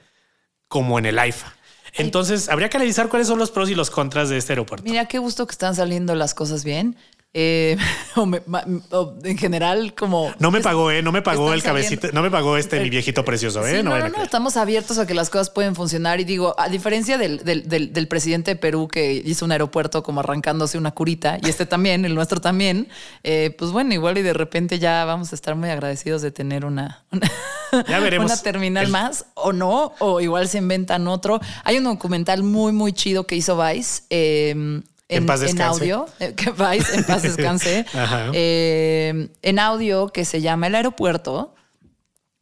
como 0.67 0.99
en 0.99 1.07
el 1.07 1.17
AIFA. 1.17 1.55
Entonces, 1.95 2.49
habría 2.49 2.69
que 2.69 2.77
analizar 2.77 3.09
cuáles 3.09 3.27
son 3.27 3.39
los 3.39 3.51
pros 3.51 3.69
y 3.69 3.75
los 3.75 3.89
contras 3.89 4.29
de 4.29 4.37
este 4.37 4.53
aeropuerto. 4.53 4.83
Mira, 4.89 5.05
qué 5.05 5.19
gusto 5.19 5.45
que 5.45 5.51
están 5.51 5.75
saliendo 5.75 6.15
las 6.15 6.33
cosas 6.33 6.63
bien. 6.63 6.95
Eh, 7.35 7.77
en 9.23 9.37
general, 9.39 9.95
como. 9.95 10.31
No 10.37 10.51
me 10.51 10.61
pagó, 10.61 10.91
¿eh? 10.91 11.01
No 11.01 11.11
me 11.11 11.23
pagó 11.23 11.51
el 11.53 11.63
cabecito, 11.63 12.09
no 12.13 12.21
me 12.21 12.29
pagó 12.29 12.57
este 12.57 12.79
mi 12.79 12.91
viejito 12.91 13.25
precioso, 13.25 13.65
¿eh? 13.65 13.81
no, 13.81 13.97
no, 13.97 14.09
no, 14.09 14.21
estamos 14.21 14.55
abiertos 14.55 14.99
a 14.99 15.07
que 15.07 15.15
las 15.15 15.31
cosas 15.31 15.49
pueden 15.49 15.73
funcionar. 15.73 16.19
Y 16.19 16.25
digo, 16.25 16.53
a 16.59 16.69
diferencia 16.69 17.17
del, 17.17 17.43
del, 17.43 18.07
presidente 18.07 18.51
de 18.51 18.55
Perú 18.55 18.87
que 18.87 19.13
hizo 19.13 19.45
un 19.45 19.51
aeropuerto 19.51 20.03
como 20.03 20.19
arrancándose 20.19 20.77
una 20.77 20.91
curita, 20.91 21.39
y 21.41 21.49
este 21.49 21.65
también, 21.65 22.05
el 22.05 22.13
nuestro 22.13 22.39
también, 22.39 22.87
eh, 23.23 23.55
pues 23.57 23.71
bueno, 23.71 23.95
igual 23.95 24.19
y 24.19 24.21
de 24.21 24.33
repente 24.33 24.77
ya 24.77 25.03
vamos 25.05 25.31
a 25.31 25.35
estar 25.35 25.55
muy 25.55 25.71
agradecidos 25.71 26.21
de 26.21 26.29
tener 26.29 26.65
una, 26.65 27.03
ya 27.87 27.99
veremos. 27.99 28.31
una 28.31 28.39
terminal 28.43 28.89
más 28.89 29.25
o 29.33 29.53
no, 29.53 29.93
o 29.97 30.21
igual 30.21 30.47
se 30.47 30.59
inventan 30.59 31.07
otro. 31.07 31.39
Hay 31.63 31.79
un 31.79 31.85
documental 31.85 32.43
muy, 32.43 32.73
muy 32.73 32.93
chido 32.93 33.25
que 33.25 33.35
hizo 33.35 33.59
Vice. 33.59 34.03
Eh, 34.11 34.83
en, 35.09 35.61
audio, 35.61 36.05
eh, 36.19 36.33
que 36.33 36.51
vais, 36.51 36.93
en 36.93 37.03
paz 37.03 37.23
descanse, 37.23 37.85
eh, 38.33 39.29
en 39.41 39.59
audio 39.59 40.09
que 40.09 40.25
se 40.25 40.41
llama 40.41 40.67
El 40.67 40.75
Aeropuerto. 40.75 41.53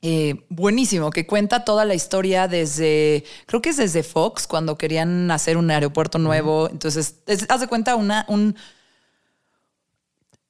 Eh, 0.04 0.46
buenísimo, 0.50 1.12
que 1.12 1.28
cuenta 1.28 1.64
toda 1.64 1.86
la 1.86 1.94
historia 1.94 2.48
desde, 2.48 3.24
creo 3.46 3.62
que 3.62 3.70
es 3.70 3.78
desde 3.78 4.02
Fox, 4.02 4.48
cuando 4.48 4.76
querían 4.76 5.30
hacer 5.30 5.58
un 5.58 5.70
aeropuerto 5.70 6.18
nuevo. 6.18 6.70
Entonces, 6.70 7.18
haz 7.50 7.62
de 7.62 7.68
cuenta 7.68 7.96
una, 7.96 8.26
un... 8.28 8.56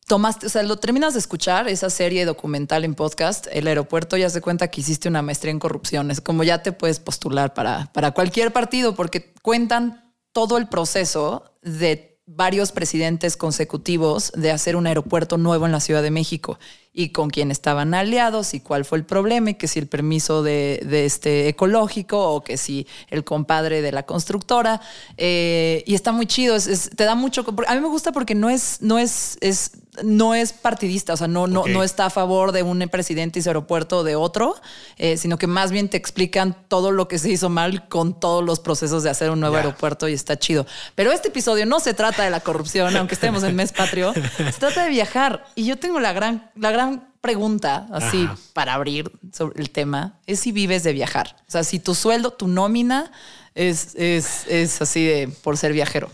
Tomaste, 0.08 0.46
o 0.46 0.50
sea, 0.50 0.63
lo 0.63 0.77
terminas 0.77 1.13
de 1.13 1.20
escuchar, 1.20 1.68
esa 1.68 1.89
serie 1.89 2.25
documental 2.25 2.84
en 2.84 2.96
podcast, 2.96 3.48
el 3.51 3.68
aeropuerto, 3.68 4.18
ya 4.18 4.30
se 4.30 4.41
cuenta 4.41 4.70
que 4.70 4.82
hiciste 4.82 5.08
una 5.08 5.22
maestría 5.22 5.51
en 5.51 5.60
corrupción. 5.60 6.12
Es 6.12 6.22
como 6.22 6.44
ya 6.44 6.63
te 6.63 6.72
puedes 6.72 7.00
postular 7.00 7.53
para, 7.53 7.89
para 7.94 8.12
cualquier 8.12 8.51
partido, 8.51 8.96
porque 8.96 9.34
cuentan 9.41 10.11
todo 10.32 10.58
el 10.58 10.68
proceso 10.68 11.56
de 11.62 12.20
varios 12.26 12.72
presidentes 12.72 13.36
consecutivos 13.36 14.32
de 14.36 14.52
hacer 14.52 14.76
un 14.76 14.88
aeropuerto 14.88 15.38
nuevo 15.38 15.66
en 15.66 15.72
la 15.72 15.80
Ciudad 15.80 16.02
de 16.02 16.12
México 16.12 16.60
y 16.94 17.10
con 17.10 17.30
quién 17.30 17.52
estaban 17.52 17.94
aliados 17.94 18.54
y 18.54 18.60
cuál 18.60 18.84
fue 18.84 18.98
el 18.98 19.06
problema 19.06 19.52
y 19.52 19.54
que 19.54 19.68
si 19.68 19.80
el 19.80 19.88
permiso 19.88 20.44
de, 20.44 20.80
este 21.06 21.48
ecológico 21.48 22.34
o 22.34 22.44
que 22.44 22.58
si 22.58 22.86
el 23.10 23.24
compadre 23.24 23.82
de 23.82 23.92
la 23.92 24.04
constructora 24.04 24.82
eh, 25.18 25.84
y 25.86 25.96
está 25.96 26.12
muy 26.12 26.26
chido 26.26 26.58
te 26.96 27.04
da 27.06 27.16
mucho 27.16 27.46
a 27.68 27.76
mí 27.76 27.82
me 27.82 27.88
gusta 27.88 28.12
porque 28.12 28.36
no 28.36 28.50
es 28.50 28.82
no 28.82 29.00
es, 29.00 29.38
es 29.42 29.72
no 30.04 30.34
es 30.34 30.54
partidista, 30.54 31.14
o 31.14 31.18
sea, 31.18 31.28
no, 31.28 31.48
no, 31.48 31.66
no 31.68 31.84
está 31.84 32.06
a 32.06 32.10
favor 32.10 32.52
de 32.54 32.64
un 32.64 32.80
presidente 32.90 33.40
y 33.40 33.42
su 33.42 33.50
aeropuerto 33.50 34.00
o 34.00 34.04
de 34.04 34.16
otro, 34.16 34.56
eh, 34.98 35.18
sino 35.18 35.38
que 35.38 35.48
más 35.48 35.72
bien 35.72 35.90
te 35.90 35.98
explican 35.98 36.56
todo 36.68 36.92
lo 36.92 37.08
que 37.08 37.20
se 37.20 37.30
hizo 37.30 37.50
mal 37.50 37.88
con 37.90 38.20
todos 38.20 38.44
los 38.44 38.60
procesos 38.60 39.04
de 39.04 39.10
hacer 39.10 39.30
un 39.30 39.40
nuevo 39.40 39.58
aeropuerto 39.58 40.08
y 40.08 40.14
está 40.14 40.40
chido. 40.40 40.66
Pero 40.96 41.12
este 41.12 41.28
episodio 41.28 41.66
no 41.66 41.80
se 41.80 41.94
trata 41.94 42.24
de 42.24 42.30
la 42.30 42.40
corrupción, 42.40 42.96
aunque 42.96 43.16
estemos 43.16 43.44
en 43.44 43.56
mes 43.56 43.74
patrio, 43.74 44.14
se 44.14 44.60
trata 44.60 44.86
de 44.86 44.90
viajar. 44.90 45.46
Y 45.56 45.66
yo 45.66 45.78
tengo 45.78 46.00
la 46.00 46.14
gran, 46.14 46.50
la 46.56 46.72
gran 46.72 46.81
pregunta, 47.22 47.88
así 47.92 48.28
para 48.54 48.74
abrir 48.74 49.12
sobre 49.32 49.62
el 49.62 49.70
tema, 49.70 50.20
es 50.26 50.40
si 50.40 50.52
vives 50.52 50.84
de 50.84 50.94
viajar. 50.94 51.36
O 51.48 51.52
sea, 51.52 51.64
si 51.64 51.80
tu 51.80 51.96
sueldo, 51.96 52.32
tu 52.32 52.48
nómina 52.48 53.12
es, 53.56 53.96
es, 53.96 54.48
es 54.48 54.82
así 54.82 55.06
de 55.06 55.28
por 55.28 55.58
ser 55.58 55.74
viajero. 55.74 56.10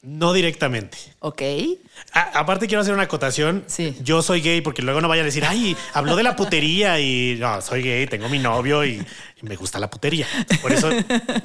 No 0.00 0.32
directamente. 0.32 0.96
Ok. 1.18 1.42
aparte 2.12 2.68
quiero 2.68 2.80
hacer 2.80 2.94
una 2.94 3.02
acotación. 3.02 3.64
Sí. 3.66 3.96
Yo 4.00 4.22
soy 4.22 4.40
gay 4.40 4.60
porque 4.60 4.80
luego 4.80 5.00
no 5.00 5.08
vaya 5.08 5.22
a 5.22 5.24
decir, 5.24 5.44
ay, 5.44 5.76
habló 5.92 6.14
de 6.14 6.22
la 6.22 6.36
putería 6.36 7.00
y 7.00 7.36
no, 7.40 7.60
soy 7.60 7.82
gay, 7.82 8.06
tengo 8.06 8.28
mi 8.28 8.38
novio 8.38 8.84
y, 8.84 9.04
me 9.42 9.56
gusta 9.56 9.78
la 9.78 9.90
putería. 9.90 10.26
Por 10.62 10.72
eso 10.72 10.90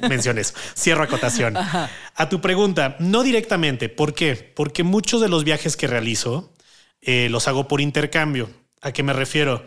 mencioné 0.08 0.42
eso. 0.42 0.54
Cierro 0.76 1.02
acotación. 1.02 1.56
A 1.56 2.28
tu 2.28 2.40
pregunta, 2.40 2.96
no 3.00 3.22
directamente. 3.22 3.88
¿Por 3.88 4.14
qué? 4.14 4.34
Porque 4.34 4.84
muchos 4.84 5.20
de 5.20 5.28
los 5.28 5.44
viajes 5.44 5.76
que 5.76 5.86
realizo 5.86 6.52
eh, 7.00 7.28
los 7.30 7.48
hago 7.48 7.68
por 7.68 7.80
intercambio. 7.80 8.48
¿A 8.84 8.92
qué 8.92 9.02
me 9.02 9.12
refiero? 9.12 9.66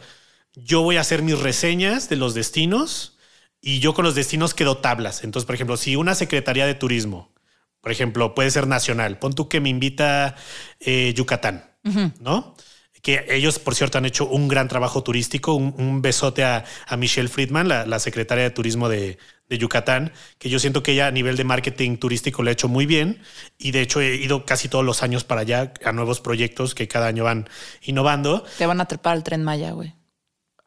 Yo 0.55 0.81
voy 0.81 0.95
a 0.95 1.01
hacer 1.01 1.21
mis 1.21 1.37
reseñas 1.37 2.07
de 2.07 2.15
los 2.15 2.33
destinos 2.33 3.17
y 3.59 3.79
yo 3.79 3.93
con 3.93 4.05
los 4.05 4.15
destinos 4.15 4.53
quedo 4.53 4.77
tablas. 4.77 5.25
Entonces, 5.25 5.45
por 5.45 5.55
ejemplo, 5.55 5.75
si 5.75 5.97
una 5.97 6.15
secretaría 6.15 6.65
de 6.65 6.75
turismo 6.75 7.33
por 7.87 7.93
ejemplo, 7.93 8.35
puede 8.35 8.51
ser 8.51 8.67
nacional. 8.67 9.17
Pon 9.17 9.31
tú 9.33 9.47
que 9.47 9.61
me 9.61 9.69
invita 9.69 10.35
eh, 10.81 11.13
Yucatán, 11.15 11.71
¿no? 12.19 12.53
que 13.01 13.25
ellos, 13.29 13.59
por 13.59 13.75
cierto, 13.75 13.97
han 13.97 14.05
hecho 14.05 14.27
un 14.27 14.49
gran 14.49 14.67
trabajo 14.67 15.03
turístico. 15.03 15.53
Un, 15.53 16.01
besote 16.01 16.43
a, 16.43 16.65
Michelle 16.97 17.29
Friedman, 17.29 17.69
la, 17.69 17.99
secretaria 17.99 18.43
de 18.43 18.49
turismo 18.49 18.89
de, 18.89 19.17
Yucatán, 19.49 20.11
que 20.39 20.49
yo 20.49 20.59
siento 20.59 20.83
que 20.83 20.91
ella 20.91 21.07
a 21.07 21.11
nivel 21.11 21.37
de 21.37 21.43
marketing 21.43 21.97
turístico 21.97 22.43
le 22.43 22.51
ha 22.51 22.53
hecho 22.53 22.67
muy 22.67 22.85
bien. 22.85 23.21
Y 23.57 23.71
de 23.71 23.81
hecho 23.81 24.01
he 24.01 24.15
ido 24.15 24.45
casi 24.45 24.67
todos 24.67 24.83
los 24.83 25.03
años 25.03 25.23
para 25.23 25.41
allá 25.41 25.73
a 25.85 25.91
nuevos 25.93 26.19
proyectos 26.19 26.75
que 26.75 26.87
cada 26.87 27.07
año 27.07 27.23
van 27.23 27.47
innovando. 27.83 28.43
Te 28.57 28.65
van 28.65 28.81
a 28.81 28.85
trepar 28.85 29.13
al 29.13 29.23
tren 29.23 29.43
Maya, 29.43 29.71
güey 29.71 29.93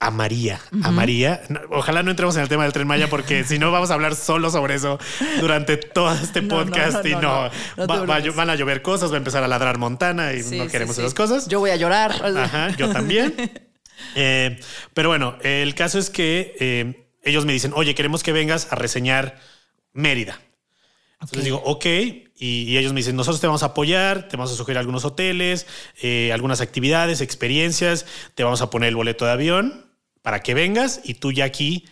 a 0.03 0.11
María, 0.11 0.59
a 0.83 0.91
María. 0.91 1.43
Ojalá 1.69 2.03
no 2.03 2.11
entremos 2.11 2.35
en 2.37 2.43
el 2.43 2.49
tema 2.49 2.63
del 2.63 2.73
tren 2.73 2.87
Maya 2.87 3.11
porque 3.11 3.45
si 3.49 3.59
no 3.59 3.71
vamos 3.71 3.91
a 3.91 3.95
hablar 3.95 4.17
solo 4.17 4.51
sobre 4.51 4.75
eso 4.75 4.99
durante 5.41 5.77
todo 5.77 6.15
este 6.15 6.41
podcast 6.41 7.05
y 7.05 7.15
no, 7.15 7.51
van 7.77 8.51
a 8.51 8.55
llover 8.55 8.81
cosas, 8.81 9.11
va 9.11 9.17
a 9.17 9.19
empezar 9.19 9.45
a 9.45 9.49
ladrar 9.49 9.77
Montana 9.77 10.33
y 10.33 10.43
no 10.57 10.69
queremos 10.69 10.97
esas 10.99 11.13
cosas. 11.13 11.49
Yo 11.49 11.61
voy 11.61 11.71
a 11.71 11.77
llorar. 11.77 12.13
Ajá, 12.37 12.75
yo 12.77 12.91
también. 12.91 13.35
Eh, 14.15 14.59
pero 14.95 15.11
bueno, 15.11 15.37
el 15.43 15.75
caso 15.75 15.99
es 15.99 16.09
que 16.09 16.57
eh, 16.59 17.10
ellos 17.23 17.45
me 17.45 17.53
dicen, 17.53 17.73
oye, 17.75 17.95
queremos 17.95 18.23
que 18.23 18.33
vengas 18.33 18.73
a 18.73 18.77
reseñar 18.77 19.39
Mérida. 19.93 20.41
Entonces 21.15 21.45
digo, 21.45 21.61
ok, 21.65 21.85
y, 22.37 22.79
ellos 22.79 22.95
me 22.95 23.01
dicen, 23.01 23.15
nosotros 23.15 23.41
te 23.41 23.47
vamos 23.47 23.63
a 23.63 23.67
apoyar, 23.67 24.29
te 24.29 24.39
vamos 24.39 24.53
a 24.53 24.57
sugerir 24.57 24.79
algunos 24.79 25.05
hoteles, 25.05 25.67
eh, 26.01 26.33
algunas 26.33 26.63
actividades, 26.63 27.21
experiencias, 27.21 28.07
te 28.35 28.43
vamos 28.43 28.63
a 28.63 28.71
poner 28.71 28.89
el 28.89 28.97
boleto 28.97 29.27
de 29.27 29.33
avión, 29.33 29.91
para 30.23 30.41
que 30.41 30.55
vengas 30.55 31.01
y 31.05 31.15
tú 31.15 31.33
ya 31.33 31.45
aquí 31.45 31.87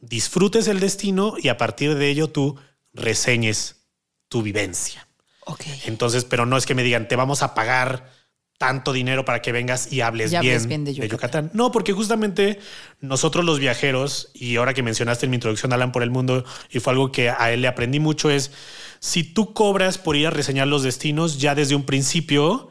disfrutes 0.00 0.66
el 0.66 0.80
destino 0.80 1.34
y 1.38 1.48
a 1.48 1.58
partir 1.58 1.94
de 1.94 2.08
ello 2.08 2.28
tú 2.30 2.58
reseñes 2.92 3.86
tu 4.28 4.42
vivencia. 4.42 5.06
Ok. 5.44 5.64
Entonces, 5.86 6.24
pero 6.24 6.46
no 6.46 6.56
es 6.56 6.66
que 6.66 6.74
me 6.74 6.82
digan, 6.82 7.06
te 7.06 7.16
vamos 7.16 7.42
a 7.42 7.54
pagar 7.54 8.10
tanto 8.62 8.92
dinero 8.92 9.24
para 9.24 9.42
que 9.42 9.50
vengas 9.50 9.92
y 9.92 10.02
hables, 10.02 10.30
bien, 10.38 10.84
de, 10.84 10.94
Yucatán. 10.94 11.50
No, 11.52 11.72
porque 11.72 11.92
justamente 11.92 12.60
nosotros 13.00 13.44
los 13.44 13.58
viajeros, 13.58 14.30
y 14.34 14.54
ahora 14.54 14.72
que 14.72 14.84
mencionaste 14.84 15.26
en 15.26 15.30
mi 15.30 15.34
introducción 15.34 15.72
Alan 15.72 15.90
por 15.90 16.04
el 16.04 16.12
mundo, 16.12 16.44
y 16.70 16.78
fue 16.78 16.92
algo 16.92 17.10
que 17.10 17.28
a 17.28 17.50
él 17.50 17.62
le 17.62 17.66
aprendí 17.66 17.98
mucho, 17.98 18.30
es 18.30 18.52
si 19.00 19.24
tú 19.24 19.52
cobras 19.52 19.98
por 19.98 20.14
ir 20.14 20.28
a 20.28 20.30
reseñar 20.30 20.68
los 20.68 20.84
destinos, 20.84 21.40
ya 21.40 21.56
desde 21.56 21.74
un 21.74 21.82
principio 21.82 22.70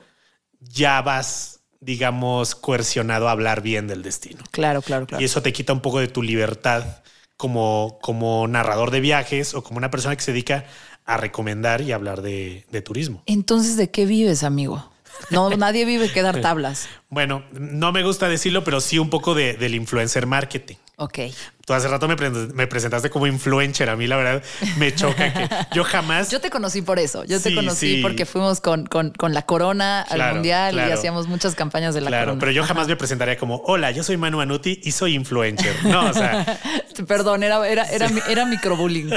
ya 0.62 1.02
vas 1.02 1.60
digamos, 1.82 2.54
coercionado 2.54 3.28
a 3.28 3.32
hablar 3.32 3.64
bien 3.64 3.88
del 3.88 4.04
destino. 4.04 4.44
Claro, 4.52 4.84
claro, 4.84 5.08
claro. 5.08 5.20
Y 5.20 5.26
eso 5.26 5.42
te 5.42 5.52
quita 5.52 5.74
un 5.74 5.82
poco 5.82 6.00
de 6.00 6.08
tu 6.08 6.22
libertad 6.22 7.02
como, 7.38 7.98
como 8.04 8.48
narrador 8.48 8.92
de 8.92 9.00
viajes 9.00 9.56
o 9.56 9.64
como 9.64 9.80
una 9.80 9.90
persona 9.90 10.16
que 10.16 10.22
se 10.22 10.32
dedica 10.32 10.66
a 11.06 11.18
recomendar 11.18 11.82
y 11.82 11.92
hablar 11.92 12.22
de, 12.22 12.66
de 12.72 12.82
turismo. 12.84 13.24
Entonces, 13.26 13.78
¿de 13.78 13.90
qué 13.90 14.06
vives, 14.06 14.44
amigo? 14.44 14.91
No, 15.30 15.50
nadie 15.51 15.86
vive 15.86 16.12
que 16.12 16.22
dar 16.22 16.41
tablas. 16.41 16.88
Bueno, 17.10 17.44
no 17.51 17.91
me 17.91 18.03
gusta 18.03 18.27
decirlo, 18.27 18.63
pero 18.63 18.82
sí 18.82 19.00
un 19.00 19.10
poco 19.10 19.34
de, 19.34 19.53
del 19.53 19.75
influencer 19.75 20.27
marketing. 20.27 20.75
Ok. 21.01 21.20
Tú 21.65 21.74
hace 21.74 21.88
rato 21.88 22.08
me, 22.08 22.68
presentaste 22.68 23.10
como 23.10 23.25
influencer. 23.25 23.89
A 23.89 23.96
mí, 23.96 24.06
la 24.06 24.18
verdad, 24.18 24.44
me 24.77 24.94
choca 24.94 25.34
que 25.34 25.50
yo 25.75 25.84
jamás. 25.84 26.30
Yo 26.30 26.39
te 26.39 26.51
conocí 26.51 26.84
por 26.84 27.00
eso. 27.00 27.24
Yo 27.25 27.41
te 27.41 27.56
conocí 27.56 28.01
porque 28.03 28.27
fuimos 28.27 28.62
con, 28.62 28.86
con, 28.86 29.34
la 29.34 29.41
corona 29.41 30.01
al 30.03 30.36
mundial 30.36 30.75
y 30.75 30.91
hacíamos 30.91 31.27
muchas 31.27 31.56
campañas 31.56 31.96
de 31.96 32.01
la 32.01 32.08
claro, 32.10 32.38
Pero 32.39 32.51
yo 32.51 32.63
jamás 32.63 32.88
me 32.88 32.96
presentaría 32.96 33.36
como: 33.36 33.63
Hola, 33.65 33.89
yo 33.89 34.03
soy 34.03 34.18
Manu 34.18 34.41
Anuti 34.41 34.80
y 34.84 34.91
soy 34.91 35.15
influencer. 35.15 35.75
No, 35.86 36.08
o 36.08 36.13
sea. 36.13 36.60
Perdón, 37.08 37.41
era, 37.41 37.68
era, 37.68 37.86
era, 37.86 38.12
era 38.30 38.46
microbullying. 38.46 39.10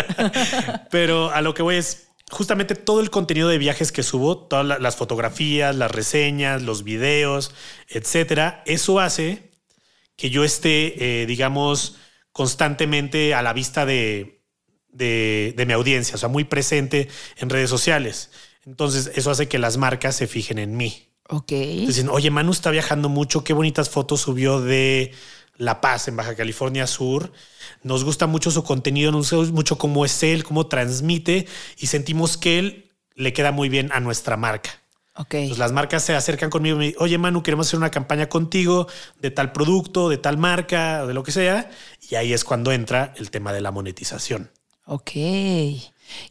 pero 0.91 1.31
a 1.33 1.43
lo 1.43 1.53
que 1.53 1.63
voy 1.63 1.77
es 1.77 2.09
justamente 2.35 2.75
todo 2.75 3.01
el 3.01 3.11
contenido 3.11 3.49
de 3.49 3.59
viajes 3.59 3.93
que 3.93 4.03
subo, 4.03 4.37
todas 4.37 4.81
las 4.81 4.97
fotografías, 4.97 5.75
las 5.75 5.91
reseñas, 5.91 6.63
los 6.63 6.85
videos, 6.85 7.55
etcétera, 7.89 8.63
eso 8.67 9.01
hace 9.01 9.51
que 10.17 10.31
yo 10.31 10.45
esté, 10.45 11.23
eh, 11.23 11.27
digamos, 11.27 11.97
constantemente 12.33 13.35
a 13.35 13.43
la 13.43 13.53
vista 13.53 13.87
de, 13.87 14.43
de, 14.91 15.65
mi 15.67 15.73
audiencia, 15.73 16.17
o 16.17 16.19
sea, 16.19 16.29
muy 16.29 16.45
presente 16.45 17.09
en 17.37 17.51
redes 17.51 17.71
sociales. 17.71 18.31
Entonces, 18.67 19.13
eso 19.15 19.31
hace 19.31 19.49
que 19.49 19.59
las 19.59 19.77
marcas 19.77 20.17
se 20.17 20.27
fijen 20.27 20.59
en 20.59 20.77
mí. 20.77 21.09
Ok. 21.29 21.51
Dicen, 21.51 22.09
oye, 22.09 22.31
Manu 22.31 22.53
está 22.53 22.71
viajando 22.71 23.09
mucho, 23.09 23.45
qué 23.45 23.53
bonitas 23.53 23.91
fotos 23.91 24.21
subió 24.23 24.61
de 24.61 25.13
La 25.57 25.81
Paz, 25.81 26.09
en 26.09 26.17
Baja 26.17 26.35
California 26.35 26.87
Sur. 26.87 27.33
Nos 27.83 28.05
gusta 28.05 28.27
mucho 28.27 28.51
su 28.51 28.65
contenido, 28.65 29.13
nos 29.13 29.33
gusta 29.33 29.53
mucho 29.53 29.79
cómo 29.79 30.05
es 30.05 30.23
él, 30.23 30.45
cómo 30.45 30.67
transmite 30.67 31.47
y 31.79 31.87
sentimos 31.87 32.37
que 32.37 32.59
él 32.59 32.93
le 33.15 33.33
queda 33.33 33.53
muy 33.53 33.69
bien 33.69 33.91
a 33.93 34.01
nuestra 34.01 34.37
marca. 34.37 34.71
Ok. 35.17 35.35
las 35.57 35.71
marcas 35.71 36.03
se 36.03 36.17
acercan 36.17 36.51
conmigo 36.51 36.75
y 36.75 36.79
me 36.79 36.85
dicen, 36.87 37.01
oye 37.01 37.19
Manu, 37.19 37.45
queremos 37.45 37.69
hacer 37.69 37.79
una 37.79 37.93
campaña 37.93 38.29
contigo 38.29 38.89
de 39.21 39.31
tal 39.31 39.53
producto, 39.53 40.09
de 40.09 40.19
tal 40.19 40.39
marca, 40.39 41.07
de 41.07 41.15
lo 41.15 41.23
que 41.23 41.31
sea. 41.31 41.71
Y 42.01 42.17
ahí 42.17 42.33
es 42.33 42.43
cuando 42.43 42.73
entra 42.73 43.15
el 43.17 43.31
tema 43.31 43.53
de 43.53 43.61
la 43.61 43.71
monetización. 43.71 44.51
Ok. 44.87 45.13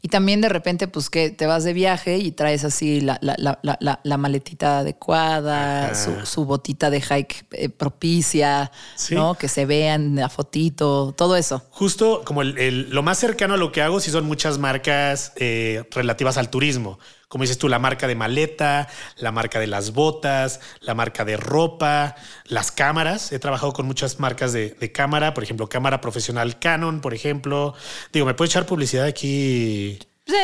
Y 0.02 0.08
también 0.10 0.42
de 0.42 0.50
repente, 0.50 0.88
pues 0.88 1.10
que 1.10 1.30
te 1.30 1.46
vas 1.46 1.64
de 1.64 1.74
viaje 1.74 2.18
y 2.18 2.32
traes 2.32 2.64
así 2.64 3.02
la, 3.02 3.20
la, 3.22 4.18
maletita 4.18 4.80
adecuada, 4.80 5.94
su, 6.26 6.46
botita 6.46 6.90
de 6.90 7.02
hike 7.02 7.46
eh, 7.52 7.70
propicia, 7.70 8.72
¿no? 9.12 9.36
Que 9.36 9.48
se 9.48 9.66
vean 9.66 10.16
la 10.16 10.30
fotito, 10.30 11.14
todo 11.18 11.36
eso. 11.36 11.64
Justo 11.72 12.24
como 12.26 12.44
lo 12.44 13.04
más 13.04 13.18
cercano 13.18 13.56
a 13.56 13.58
lo 13.58 13.72
que 13.72 13.82
hago, 13.82 14.00
si 14.00 14.12
son 14.12 14.26
muchas 14.26 14.58
marcas 14.58 15.34
eh, 15.38 15.84
relativas 15.92 16.38
al 16.38 16.50
turismo 16.50 17.00
como 17.34 17.46
dices 17.46 17.58
tú, 17.58 17.68
la 17.68 17.80
marca 17.80 18.08
de 18.08 18.14
maleta, 18.14 18.88
la 19.18 19.32
marca 19.32 19.60
de 19.60 19.66
las 19.66 19.92
botas, 19.92 20.60
la 20.82 20.94
marca 20.94 21.26
de 21.26 21.36
ropa, 21.36 22.16
las 22.46 22.72
cámaras. 22.72 23.32
He 23.32 23.40
trabajado 23.40 23.74
con 23.74 23.88
muchas 23.88 24.20
marcas 24.20 24.54
de, 24.54 24.92
cámara, 24.92 25.34
por 25.34 25.44
ejemplo, 25.44 25.68
cámara 25.68 26.00
profesional 26.00 26.60
Canon, 26.60 27.02
por 27.02 27.16
ejemplo. 27.16 27.74
Digo, 28.12 28.28
¿me 28.28 28.36
puede 28.36 28.50
echar 28.50 28.68
publicidad 28.68 29.08
aquí? 29.08 29.98
Sí. 30.28 30.36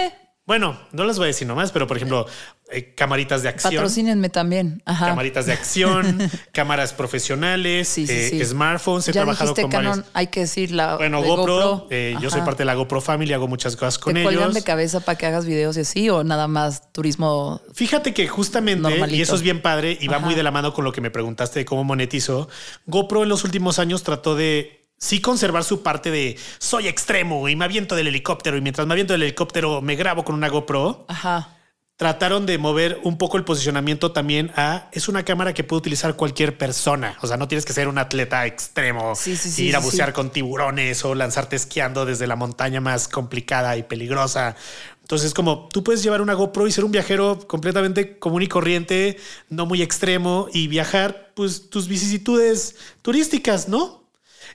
Bueno, 0.50 0.80
no 0.94 1.04
las 1.04 1.20
voy 1.20 1.26
a 1.26 1.28
decir 1.28 1.48
nomás, 1.48 1.72
pero 1.72 1.86
por 1.86 1.98
ejemplo, 1.98 2.26
eh, 2.72 2.96
camaritas 2.96 3.44
de 3.44 3.50
acción. 3.50 3.76
Patrocínenme 3.76 4.30
también. 4.30 4.82
Camaritas 4.84 5.46
de 5.46 5.54
acción, 5.54 6.18
cámaras 6.52 6.92
profesionales, 6.92 7.96
eh, 8.00 8.44
smartphones. 8.44 9.08
He 9.08 9.12
trabajado 9.12 9.54
con 9.54 9.70
Canon, 9.70 10.04
Hay 10.14 10.26
que 10.28 10.40
decir 10.40 10.72
la. 10.72 10.96
Bueno, 10.96 11.22
GoPro. 11.22 11.86
Eh, 11.92 12.18
yo 12.20 12.32
soy 12.32 12.42
parte 12.42 12.64
de 12.64 12.66
la 12.66 12.74
GoPro 12.74 13.00
Family, 13.00 13.32
hago 13.32 13.48
muchas 13.48 13.76
cosas 13.76 14.00
con 14.00 14.16
¿Te 14.16 14.24
ellos. 14.24 14.56
de 14.56 14.64
cabeza 14.64 15.02
para 15.02 15.20
que 15.20 15.28
hagas 15.28 15.46
videos 15.46 15.78
y 15.78 15.82
así 15.82 16.10
o 16.10 16.24
nada 16.24 16.48
más 16.48 16.92
turismo? 16.94 17.62
Fíjate 17.76 18.16
que 18.16 18.28
justamente, 18.28 18.90
y 19.08 19.22
eso 19.22 19.36
es 19.36 19.44
bien 19.44 19.62
padre 19.62 20.00
y 20.02 20.08
va 20.08 20.18
muy 20.18 20.34
de 20.34 20.42
la 20.42 20.50
mano 20.50 20.74
con 20.74 20.84
lo 20.84 20.92
que 20.92 21.00
me 21.00 21.12
preguntaste 21.12 21.60
de 21.60 21.66
cómo 21.66 21.84
monetizo. 21.84 22.50
GoPro 22.88 23.22
en 23.22 23.30
los 23.30 23.44
últimos 23.44 23.78
años 23.78 24.02
trató 24.02 24.34
de 24.34 24.79
sí 25.00 25.22
conservar 25.22 25.64
su 25.64 25.82
parte 25.82 26.12
de 26.12 26.38
soy 26.60 26.88
extremo 26.88 27.50
y 27.50 27.56
me 27.56 27.66
aviento 27.66 27.96
del 27.96 28.08
helicóptero 28.08 28.58
y 28.58 28.62
mientras 28.62 28.86
me 28.86 28.94
aviento 28.94 29.14
del 29.14 29.24
helicóptero 29.24 29.82
me 29.82 29.96
grabo 29.96 30.24
con 30.24 30.36
una 30.36 30.50
GoPro. 30.50 31.06
Ajá 31.08 31.56
trataron 32.00 32.46
de 32.46 32.58
mover 32.58 33.02
un 33.04 33.18
poco 33.18 33.36
el 33.36 33.44
posicionamiento 33.44 34.14
también 34.14 34.54
a 34.56 34.88
es 34.94 35.10
una 35.10 35.26
cámara 35.26 35.54
que 35.54 35.66
puede 35.66 35.80
utilizar 35.80 36.16
cualquier 36.16 36.58
persona. 36.58 37.18
O 37.22 37.28
sea, 37.28 37.36
no 37.36 37.50
tienes 37.50 37.66
que 37.66 37.74
ser 37.74 37.90
un 37.90 37.98
atleta 37.98 38.46
extremo, 38.46 39.16
ir 39.58 39.76
a 39.76 39.80
bucear 39.80 40.14
con 40.14 40.30
tiburones 40.30 41.04
o 41.04 41.14
lanzarte 41.14 41.58
esquiando 41.58 42.06
desde 42.06 42.26
la 42.26 42.38
montaña 42.38 42.80
más 42.80 43.10
complicada 43.10 43.76
y 43.76 43.84
peligrosa. 43.84 44.56
Entonces, 45.02 45.34
como 45.34 45.68
tú 45.68 45.84
puedes 45.84 46.02
llevar 46.02 46.22
una 46.22 46.36
GoPro 46.36 46.68
y 46.68 46.72
ser 46.72 46.86
un 46.86 46.92
viajero 46.94 47.38
completamente 47.50 48.18
común 48.18 48.44
y 48.44 48.48
corriente, 48.48 49.18
no 49.50 49.66
muy 49.66 49.82
extremo 49.82 50.48
y 50.54 50.70
viajar 50.70 51.34
pues 51.36 51.70
tus 51.70 51.90
vicisitudes 51.90 52.78
turísticas, 53.02 53.68
¿no? 53.68 53.99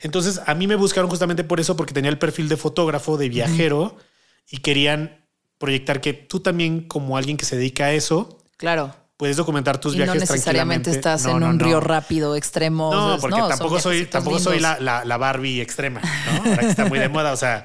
Entonces, 0.00 0.40
a 0.46 0.54
mí 0.54 0.66
me 0.66 0.76
buscaron 0.76 1.08
justamente 1.08 1.44
por 1.44 1.60
eso, 1.60 1.76
porque 1.76 1.92
tenía 1.92 2.10
el 2.10 2.18
perfil 2.18 2.48
de 2.48 2.56
fotógrafo, 2.56 3.16
de 3.16 3.28
viajero 3.28 3.96
y 4.50 4.58
querían 4.58 5.24
proyectar 5.58 6.00
que 6.00 6.12
tú 6.12 6.40
también, 6.40 6.86
como 6.86 7.16
alguien 7.16 7.36
que 7.36 7.44
se 7.44 7.56
dedica 7.56 7.86
a 7.86 7.92
eso, 7.92 8.38
claro. 8.56 8.94
Puedes 9.16 9.36
documentar 9.36 9.78
tus 9.78 9.94
viajes. 9.94 10.14
No 10.14 10.20
necesariamente 10.20 10.90
estás 10.90 11.24
en 11.26 11.42
un 11.44 11.60
río 11.60 11.80
rápido 11.80 12.34
extremo. 12.34 12.92
No, 12.92 13.16
porque 13.20 13.40
tampoco 13.48 13.78
soy, 13.78 14.06
tampoco 14.06 14.40
soy 14.40 14.58
la, 14.58 14.78
la, 14.80 15.16
Barbie 15.16 15.60
extrema, 15.60 16.00
¿no? 16.00 16.50
Ahora 16.50 16.62
que 16.62 16.68
está 16.68 16.86
muy 16.86 16.98
de 16.98 17.08
moda. 17.10 17.32
O 17.32 17.36
sea, 17.36 17.64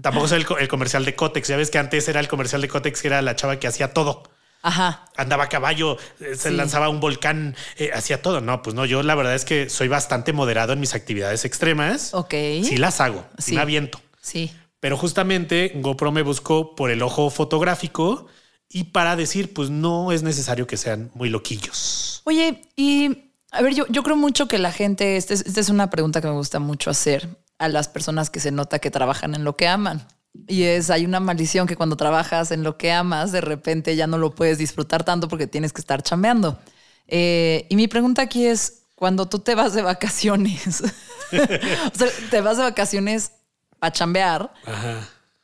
tampoco 0.00 0.28
soy 0.28 0.46
el, 0.58 0.68
comercial 0.68 1.04
de 1.04 1.16
Cotex. 1.16 1.48
Ya 1.48 1.56
ves 1.56 1.70
que 1.70 1.78
antes 1.78 2.06
era 2.06 2.20
el 2.20 2.28
comercial 2.28 2.60
de 2.60 2.68
Cotex, 2.68 3.02
que 3.02 3.08
era 3.08 3.22
la 3.22 3.34
chava 3.34 3.58
que 3.58 3.66
hacía 3.66 3.92
todo. 3.92 4.22
Ajá. 4.64 5.04
Andaba 5.14 5.44
a 5.44 5.48
caballo, 5.50 5.98
eh, 6.20 6.36
se 6.36 6.50
lanzaba 6.50 6.88
un 6.88 6.98
volcán, 6.98 7.54
eh, 7.76 7.90
hacía 7.92 8.22
todo. 8.22 8.40
No, 8.40 8.62
pues 8.62 8.74
no, 8.74 8.86
yo 8.86 9.02
la 9.02 9.14
verdad 9.14 9.34
es 9.34 9.44
que 9.44 9.68
soy 9.68 9.88
bastante 9.88 10.32
moderado 10.32 10.72
en 10.72 10.80
mis 10.80 10.94
actividades 10.94 11.44
extremas. 11.44 12.14
Ok. 12.14 12.32
Sí 12.62 12.78
las 12.78 12.98
hago, 13.02 13.26
sí 13.36 13.54
me 13.54 13.60
aviento. 13.60 14.00
Sí. 14.22 14.50
Pero 14.80 14.96
justamente 14.96 15.72
GoPro 15.76 16.12
me 16.12 16.22
buscó 16.22 16.74
por 16.74 16.90
el 16.90 17.02
ojo 17.02 17.28
fotográfico 17.28 18.26
y 18.66 18.84
para 18.84 19.16
decir, 19.16 19.52
pues 19.52 19.68
no 19.68 20.12
es 20.12 20.22
necesario 20.22 20.66
que 20.66 20.78
sean 20.78 21.10
muy 21.12 21.28
loquillos. 21.28 22.22
Oye, 22.24 22.62
y 22.74 23.32
a 23.50 23.60
ver, 23.60 23.74
yo, 23.74 23.84
yo 23.88 24.02
creo 24.02 24.16
mucho 24.16 24.48
que 24.48 24.56
la 24.56 24.72
gente, 24.72 25.18
esta 25.18 25.34
es, 25.34 25.42
es 25.42 25.68
una 25.68 25.90
pregunta 25.90 26.22
que 26.22 26.28
me 26.28 26.32
gusta 26.32 26.58
mucho 26.58 26.88
hacer 26.88 27.28
a 27.58 27.68
las 27.68 27.88
personas 27.88 28.30
que 28.30 28.40
se 28.40 28.50
nota 28.50 28.78
que 28.78 28.90
trabajan 28.90 29.34
en 29.34 29.44
lo 29.44 29.58
que 29.58 29.68
aman. 29.68 30.08
Y 30.46 30.64
es, 30.64 30.90
hay 30.90 31.04
una 31.04 31.20
maldición 31.20 31.66
que 31.66 31.76
cuando 31.76 31.96
trabajas 31.96 32.50
en 32.50 32.62
lo 32.62 32.76
que 32.76 32.92
amas, 32.92 33.32
de 33.32 33.40
repente 33.40 33.96
ya 33.96 34.06
no 34.06 34.18
lo 34.18 34.34
puedes 34.34 34.58
disfrutar 34.58 35.04
tanto 35.04 35.28
porque 35.28 35.46
tienes 35.46 35.72
que 35.72 35.80
estar 35.80 36.02
chambeando. 36.02 36.58
Eh, 37.06 37.66
y 37.68 37.76
mi 37.76 37.88
pregunta 37.88 38.22
aquí 38.22 38.46
es, 38.46 38.82
cuando 38.94 39.26
tú 39.26 39.38
te 39.38 39.54
vas 39.54 39.74
de 39.74 39.82
vacaciones, 39.82 40.80
o 41.32 41.98
sea, 41.98 42.08
te 42.30 42.40
vas 42.40 42.56
de 42.56 42.62
vacaciones 42.62 43.32
para 43.78 43.92
chambear, 43.92 44.52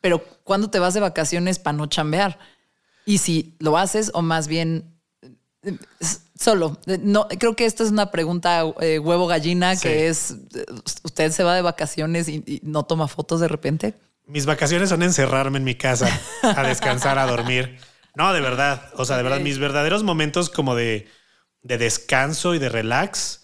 pero 0.01 0.25
¿cuándo 0.45 0.71
te 0.71 0.79
vas 0.79 0.95
de 0.95 1.01
vacaciones 1.01 1.59
para 1.59 1.77
no 1.77 1.87
chambear? 1.87 2.39
Y 3.05 3.19
si 3.19 3.57
lo 3.59 3.77
haces 3.77 4.11
o 4.15 4.23
más 4.23 4.49
bien 4.49 5.01
eh, 5.63 5.77
solo. 6.39 6.79
No, 6.87 7.29
creo 7.29 7.55
que 7.55 7.67
esta 7.67 7.83
es 7.83 7.91
una 7.91 8.11
pregunta 8.11 8.65
eh, 8.81 8.99
huevo 8.99 9.27
gallina 9.27 9.77
que 9.77 10.09
es, 10.09 10.37
¿usted 11.05 11.33
se 11.33 11.45
va 11.45 11.55
de 11.55 11.63
vacaciones 11.63 12.29
y, 12.29 12.61
no 12.63 12.85
toma 12.85 13.09
fotos 13.09 13.41
de 13.41 13.49
repente? 13.49 13.95
Mis 14.31 14.47
vacaciones 14.47 14.89
son 14.89 15.03
encerrarme 15.03 15.59
en 15.59 15.65
mi 15.65 15.75
casa, 15.75 16.21
a 16.43 16.63
descansar, 16.63 17.19
a 17.19 17.27
dormir. 17.27 17.79
No, 18.15 18.33
de 18.33 18.41
verdad. 18.41 18.91
O 18.95 19.05
sea, 19.05 19.17
de 19.17 19.25
verdad, 19.25 19.41
mis 19.41 19.59
verdaderos 19.59 20.05
momentos 20.05 20.51
como 20.51 20.77
de, 20.77 21.09
de 21.63 21.79
descanso 21.79 22.55
y 22.55 22.61
de 22.61 22.69
relax 22.69 23.43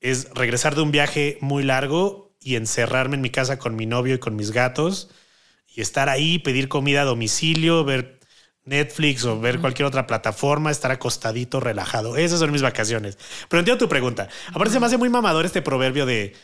es 0.00 0.30
regresar 0.30 0.76
de 0.76 0.82
un 0.82 0.92
viaje 0.92 1.36
muy 1.40 1.64
largo 1.64 2.36
y 2.40 2.54
encerrarme 2.54 3.16
en 3.16 3.22
mi 3.22 3.30
casa 3.30 3.58
con 3.58 3.74
mi 3.74 3.86
novio 3.86 4.14
y 4.14 4.18
con 4.18 4.36
mis 4.36 4.52
gatos 4.52 5.10
y 5.66 5.80
estar 5.80 6.08
ahí, 6.08 6.38
pedir 6.38 6.68
comida 6.68 7.02
a 7.02 7.04
domicilio, 7.04 7.84
ver 7.84 8.20
Netflix 8.64 9.24
o 9.24 9.40
ver 9.40 9.58
cualquier 9.60 9.86
otra 9.86 10.06
plataforma, 10.06 10.70
estar 10.70 10.92
acostadito, 10.92 11.58
relajado. 11.58 12.16
Esas 12.16 12.38
son 12.38 12.52
mis 12.52 12.62
vacaciones. 12.62 13.18
Pero 13.48 13.60
entiendo 13.60 13.84
tu 13.84 13.88
pregunta. 13.88 14.28
Aparte, 14.48 14.72
se 14.72 14.80
me 14.80 14.86
hace 14.86 14.96
muy 14.96 15.08
mamador 15.08 15.44
este 15.44 15.60
proverbio 15.60 16.06
de 16.06 16.34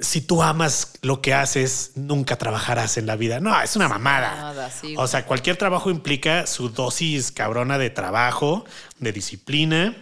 si 0.00 0.20
tú 0.20 0.42
amas 0.42 0.94
lo 1.02 1.20
que 1.20 1.34
haces, 1.34 1.92
nunca 1.94 2.36
trabajarás 2.36 2.96
en 2.96 3.06
la 3.06 3.16
vida. 3.16 3.40
No, 3.40 3.60
es 3.60 3.76
una 3.76 3.88
mamada. 3.88 4.70
o 4.96 5.06
sea, 5.06 5.26
cualquier 5.26 5.56
trabajo 5.56 5.90
implica 5.90 6.46
su 6.46 6.68
dosis 6.68 7.32
cabrona 7.32 7.78
de 7.78 7.90
trabajo, 7.90 8.64
de 8.98 9.12
disciplina. 9.12 9.96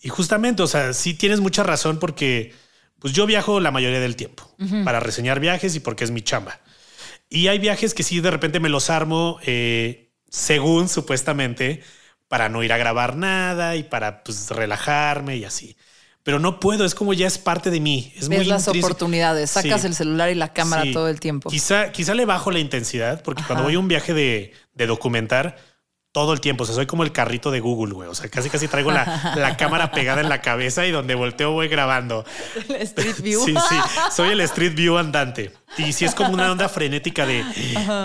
Y 0.00 0.08
justamente, 0.08 0.62
o 0.62 0.66
sea, 0.66 0.92
sí 0.92 1.14
tienes 1.14 1.40
mucha 1.40 1.62
razón 1.62 1.98
porque 1.98 2.54
pues 2.98 3.12
yo 3.12 3.26
viajo 3.26 3.60
la 3.60 3.70
mayoría 3.70 4.00
del 4.00 4.16
tiempo 4.16 4.50
para 4.84 5.00
reseñar 5.00 5.40
viajes 5.40 5.74
y 5.74 5.80
porque 5.80 6.04
es 6.04 6.10
mi 6.10 6.22
chamba. 6.22 6.60
Y 7.28 7.48
hay 7.48 7.58
viajes 7.58 7.92
que 7.92 8.02
sí 8.02 8.20
de 8.20 8.30
repente 8.30 8.60
me 8.60 8.68
los 8.68 8.88
armo 8.88 9.38
eh, 9.44 10.12
según 10.28 10.88
supuestamente 10.88 11.82
para 12.28 12.48
no 12.48 12.62
ir 12.62 12.72
a 12.72 12.78
grabar 12.78 13.16
nada 13.16 13.76
y 13.76 13.82
para 13.82 14.22
pues, 14.22 14.50
relajarme 14.50 15.36
y 15.36 15.44
así. 15.44 15.76
Pero 16.26 16.40
no 16.40 16.58
puedo, 16.58 16.84
es 16.84 16.96
como 16.96 17.14
ya 17.14 17.28
es 17.28 17.38
parte 17.38 17.70
de 17.70 17.78
mí. 17.78 18.12
Es 18.16 18.28
Ves 18.28 18.48
las 18.48 18.66
oportunidades, 18.66 19.52
sacas 19.52 19.84
el 19.84 19.94
celular 19.94 20.28
y 20.28 20.34
la 20.34 20.52
cámara 20.52 20.82
todo 20.92 21.08
el 21.08 21.20
tiempo. 21.20 21.48
Quizá, 21.50 21.92
quizá 21.92 22.14
le 22.16 22.24
bajo 22.24 22.50
la 22.50 22.58
intensidad, 22.58 23.22
porque 23.22 23.44
cuando 23.44 23.62
voy 23.62 23.76
a 23.76 23.78
un 23.78 23.86
viaje 23.86 24.12
de, 24.12 24.52
de 24.74 24.86
documentar, 24.88 25.56
todo 26.10 26.32
el 26.32 26.40
tiempo. 26.40 26.64
O 26.64 26.66
sea, 26.66 26.74
soy 26.74 26.86
como 26.86 27.04
el 27.04 27.12
carrito 27.12 27.52
de 27.52 27.60
Google, 27.60 27.94
güey. 27.94 28.08
O 28.08 28.14
sea, 28.16 28.28
casi 28.28 28.50
casi 28.50 28.66
traigo 28.66 28.90
la, 28.90 29.34
la, 29.36 29.56
cámara 29.58 29.92
pegada 29.92 30.20
en 30.20 30.28
la 30.28 30.40
cabeza 30.40 30.84
y 30.84 30.90
donde 30.90 31.14
volteo 31.14 31.52
voy 31.52 31.68
grabando. 31.68 32.24
El 32.70 32.74
Street 32.82 33.20
View. 33.20 33.44
Sí, 33.44 33.54
sí. 33.54 33.76
Soy 34.10 34.30
el 34.30 34.40
Street 34.40 34.74
View 34.74 34.96
andante. 34.96 35.52
Y 35.78 35.92
si 35.92 36.06
es 36.06 36.16
como 36.16 36.30
una 36.30 36.50
onda 36.50 36.68
frenética 36.68 37.24
de 37.24 37.44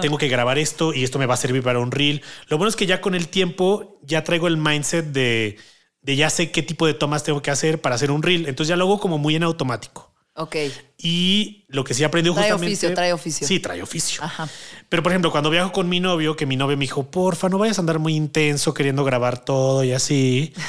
tengo 0.04 0.20
que 0.20 0.28
grabar 0.28 0.60
esto 0.60 0.94
y 0.94 1.04
esto 1.04 1.18
me 1.18 1.25
va 1.25 1.34
a 1.34 1.38
servir 1.38 1.63
para 1.63 1.80
un 1.80 1.90
reel. 1.90 2.22
Lo 2.50 2.60
bueno 2.60 2.70
es 2.70 2.75
que 2.75 2.86
ya 2.86 3.01
con 3.01 3.16
el 3.16 3.30
tiempo 3.30 3.98
ya 4.04 4.24
traigo 4.24 4.48
el 4.48 4.58
mindset 4.58 5.06
de, 5.06 5.58
de 6.01 6.15
ya 6.15 6.29
sé 6.29 6.51
qué 6.51 6.63
tipo 6.63 6.88
de 6.88 6.93
tomas 6.93 7.24
tengo 7.24 7.41
que 7.41 7.51
hacer 7.51 7.81
para 7.81 7.96
hacer 7.96 8.12
un 8.12 8.24
reel. 8.24 8.48
Entonces 8.48 8.70
ya 8.70 8.75
lo 8.75 8.86
hago 8.86 9.00
como 9.00 9.17
muy 9.17 9.36
en 9.36 9.43
automático. 9.43 10.12
Ok. 10.36 10.55
Y 10.98 11.65
lo 11.67 11.84
que 11.84 11.93
sí 11.93 12.03
aprendió 12.03 12.34
trae 12.34 12.46
justamente. 12.46 12.74
Oficio, 12.74 12.93
trae 12.93 13.13
oficio. 13.13 13.48
Sí, 13.48 13.60
trae 13.60 13.81
oficio. 13.81 14.24
Pero 14.89 15.03
por 15.03 15.12
ejemplo, 15.12 15.31
cuando 15.31 15.50
viajo 15.50 15.72
con 15.72 15.89
mi 15.89 16.00
novio, 16.00 16.36
que 16.36 16.46
mi 16.46 16.55
novio 16.55 16.77
me 16.77 16.84
dijo, 16.84 17.12
porfa, 17.12 17.50
no 17.50 17.58
vayas 17.58 17.77
a 17.77 17.81
andar 17.81 18.00
muy 18.00 18.15
intenso 18.15 18.74
queriendo 18.74 19.03
grabar 19.03 19.43
todo 19.43 19.84
y 19.84 19.93
así. 19.93 20.53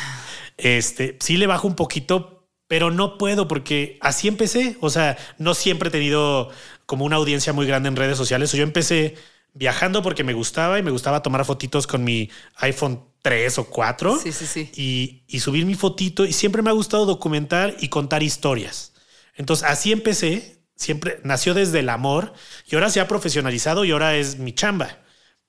Este 0.58 1.16
sí 1.18 1.38
le 1.38 1.46
bajo 1.48 1.66
un 1.66 1.74
poquito, 1.74 2.46
pero 2.68 2.90
no 2.90 3.16
puedo 3.18 3.48
porque 3.48 3.98
así 4.00 4.28
empecé. 4.28 4.76
O 4.80 4.90
sea, 4.90 5.16
no 5.38 5.54
siempre 5.54 5.88
he 5.88 5.92
tenido 5.92 6.50
como 6.86 7.04
una 7.04 7.16
audiencia 7.16 7.52
muy 7.52 7.66
grande 7.66 7.88
en 7.88 7.96
redes 7.96 8.18
sociales. 8.18 8.52
O 8.52 8.56
yo 8.56 8.62
empecé 8.62 9.16
viajando 9.54 10.02
porque 10.02 10.24
me 10.24 10.32
gustaba 10.32 10.78
y 10.78 10.82
me 10.82 10.90
gustaba 10.90 11.22
tomar 11.22 11.44
fotitos 11.44 11.86
con 11.86 12.04
mi 12.04 12.30
iPhone 12.56 13.04
3 13.22 13.58
o 13.58 13.64
4. 13.64 14.18
Sí, 14.18 14.32
sí, 14.32 14.46
sí. 14.46 14.70
Y, 14.74 15.22
y 15.26 15.40
subir 15.40 15.66
mi 15.66 15.74
fotito. 15.74 16.24
Y 16.24 16.32
siempre 16.32 16.62
me 16.62 16.70
ha 16.70 16.74
gustado 16.74 17.06
documentar 17.06 17.76
y 17.80 17.88
contar 17.88 18.22
historias. 18.22 18.92
Entonces 19.34 19.66
así 19.68 19.92
empecé, 19.92 20.58
siempre 20.76 21.20
nació 21.24 21.54
desde 21.54 21.80
el 21.80 21.88
amor 21.88 22.32
y 22.66 22.74
ahora 22.74 22.90
se 22.90 23.00
ha 23.00 23.08
profesionalizado 23.08 23.84
y 23.84 23.92
ahora 23.92 24.16
es 24.16 24.38
mi 24.38 24.52
chamba. 24.52 24.98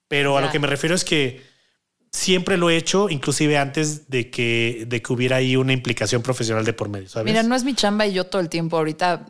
Pero 0.08 0.38
a 0.38 0.42
lo 0.42 0.52
que 0.52 0.60
me 0.60 0.68
refiero 0.68 0.96
es 0.96 1.04
que 1.04 1.42
siempre 2.14 2.58
lo 2.58 2.70
he 2.70 2.78
hecho, 2.78 3.10
inclusive 3.10 3.58
antes 3.58 4.10
de 4.10 4.30
que, 4.30 4.86
de 4.88 5.02
que 5.02 5.12
hubiera 5.12 5.38
ahí 5.38 5.56
una 5.56 5.74
implicación 5.74 6.22
profesional 6.22 6.64
de 6.64 6.72
por 6.72 6.88
medio. 6.88 7.10
Mira, 7.26 7.42
no 7.42 7.56
es 7.56 7.64
mi 7.64 7.74
chamba 7.74 8.06
y 8.06 8.14
yo 8.14 8.28
todo 8.28 8.40
el 8.40 8.50
tiempo 8.50 8.78
ahorita 8.78 9.26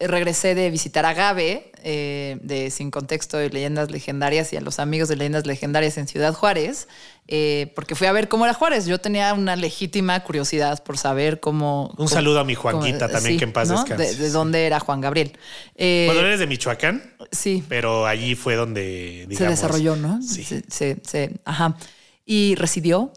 regresé 0.00 0.54
de 0.54 0.70
visitar 0.70 1.04
a 1.04 1.12
Gabe, 1.12 1.70
eh, 1.84 2.38
de 2.42 2.70
Sin 2.70 2.90
Contexto 2.90 3.36
de 3.36 3.50
Leyendas 3.50 3.90
Legendarias 3.90 4.52
y 4.54 4.56
a 4.56 4.62
los 4.62 4.78
amigos 4.78 5.10
de 5.10 5.16
Leyendas 5.16 5.46
Legendarias 5.46 5.98
en 5.98 6.08
Ciudad 6.08 6.32
Juárez, 6.32 6.88
eh, 7.28 7.70
porque 7.74 7.94
fui 7.94 8.06
a 8.06 8.12
ver 8.12 8.28
cómo 8.28 8.46
era 8.46 8.54
Juárez. 8.54 8.86
Yo 8.86 8.98
tenía 8.98 9.34
una 9.34 9.54
legítima 9.54 10.18
curiosidad 10.24 10.82
por 10.82 10.96
saber 10.96 11.38
cómo... 11.38 11.94
Un 11.98 12.08
saludo 12.08 12.40
a 12.40 12.44
mi 12.44 12.54
Juanquita 12.54 13.08
también, 13.08 13.38
que 13.38 13.44
en 13.44 13.52
paz 13.52 13.68
descanse. 13.68 14.16
De, 14.16 14.30
dónde 14.30 14.66
era 14.66 14.80
Juan 14.80 15.02
Gabriel. 15.02 15.36
Eh, 15.74 16.06
bueno, 16.06 16.26
eres 16.26 16.40
de 16.40 16.46
Michoacán. 16.46 17.14
Sí. 17.30 17.62
Pero 17.68 18.06
allí 18.06 18.34
fue 18.36 18.54
donde, 18.54 19.28
Se 19.36 19.46
desarrolló, 19.46 19.96
¿no? 19.96 20.22
Sí. 20.22 20.44
Sí, 20.44 20.96
sí, 21.02 21.28
ajá. 21.44 21.76
Y 22.24 22.54
residió. 22.54 23.12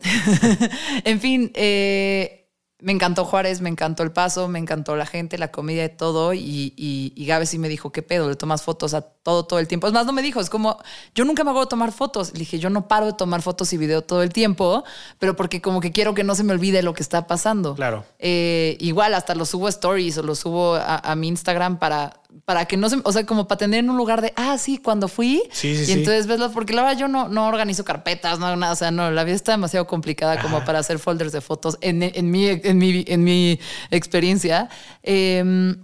en 1.03 1.19
fin, 1.19 1.51
eh 1.55 2.45
me 2.85 2.91
encantó 2.91 3.25
Juárez, 3.25 3.61
me 3.61 3.69
encantó 3.69 4.03
el 4.03 4.11
paso, 4.11 4.47
me 4.47 4.59
encantó 4.59 4.95
la 4.95 5.07
gente, 5.07 5.39
la 5.39 5.49
comida 5.49 5.83
y 5.85 5.89
todo. 5.89 6.33
Y, 6.35 6.73
y, 6.77 7.13
y 7.15 7.25
Gabe 7.25 7.47
sí 7.47 7.57
me 7.57 7.67
dijo, 7.67 7.91
¿qué 7.91 8.03
pedo? 8.03 8.29
Le 8.29 8.35
tomas 8.35 8.61
fotos 8.61 8.93
a 8.93 9.01
todo, 9.01 9.45
todo 9.45 9.57
el 9.57 9.67
tiempo. 9.67 9.87
Es 9.87 9.93
más, 9.93 10.05
no 10.05 10.11
me 10.11 10.21
dijo, 10.21 10.39
es 10.39 10.51
como, 10.51 10.77
yo 11.15 11.25
nunca 11.25 11.43
me 11.43 11.49
hago 11.49 11.67
tomar 11.67 11.91
fotos. 11.91 12.33
Le 12.33 12.39
dije, 12.39 12.59
yo 12.59 12.69
no 12.69 12.87
paro 12.87 13.07
de 13.07 13.13
tomar 13.13 13.41
fotos 13.41 13.73
y 13.73 13.77
video 13.77 14.03
todo 14.03 14.21
el 14.21 14.31
tiempo, 14.31 14.83
pero 15.17 15.35
porque 15.35 15.61
como 15.61 15.81
que 15.81 15.91
quiero 15.91 16.13
que 16.13 16.23
no 16.23 16.35
se 16.35 16.43
me 16.43 16.53
olvide 16.53 16.83
lo 16.83 16.93
que 16.93 17.01
está 17.01 17.25
pasando. 17.25 17.73
Claro. 17.73 18.05
Eh, 18.19 18.77
igual, 18.79 19.15
hasta 19.15 19.33
lo 19.33 19.45
subo 19.45 19.65
a 19.65 19.69
stories 19.69 20.19
o 20.19 20.21
lo 20.23 20.35
subo 20.35 20.75
a 20.75 21.15
mi 21.15 21.29
Instagram 21.29 21.79
para 21.79 22.21
para 22.43 22.65
que 22.65 22.76
no 22.76 22.89
se, 22.89 22.98
o 23.04 23.12
sea, 23.12 23.26
como 23.26 23.48
para 23.48 23.60
tener 23.60 23.80
en 23.80 23.89
un 23.89 23.98
lugar 23.98 24.21
de, 24.21 24.34
ah, 24.36 24.58
sí, 24.58 24.78
cuando 24.78 25.08
fui. 25.08 25.43
Sí, 25.52 25.76
sí, 25.86 25.91
y 25.91 25.93
entonces 25.93 26.28
veslo, 26.28 26.52
porque 26.52 26.74
la 26.74 26.84
verdad 26.84 26.98
yo 26.98 27.08
no, 27.08 27.30
no 27.30 27.48
organizo 27.48 27.86
carpetas, 27.86 28.39
no 28.39 28.56
nada, 28.56 28.74
o 28.74 28.76
sea, 28.76 28.91
no, 28.91 29.10
la 29.12 29.24
vida 29.24 29.36
está 29.36 29.54
demasiado 29.54 29.88
complicada 29.88 30.41
como 30.41 30.63
para 30.65 30.80
hacer 30.80 31.00
folders 31.00 31.32
de 31.32 31.41
fotos 31.41 31.78
en, 31.82 32.04
en, 32.04 32.30
mi, 32.30 32.48
en, 32.48 32.78
mi, 32.78 33.06
en 33.08 33.24
mi 33.24 33.60
experiencia. 33.91 34.69
Em, 35.04 35.78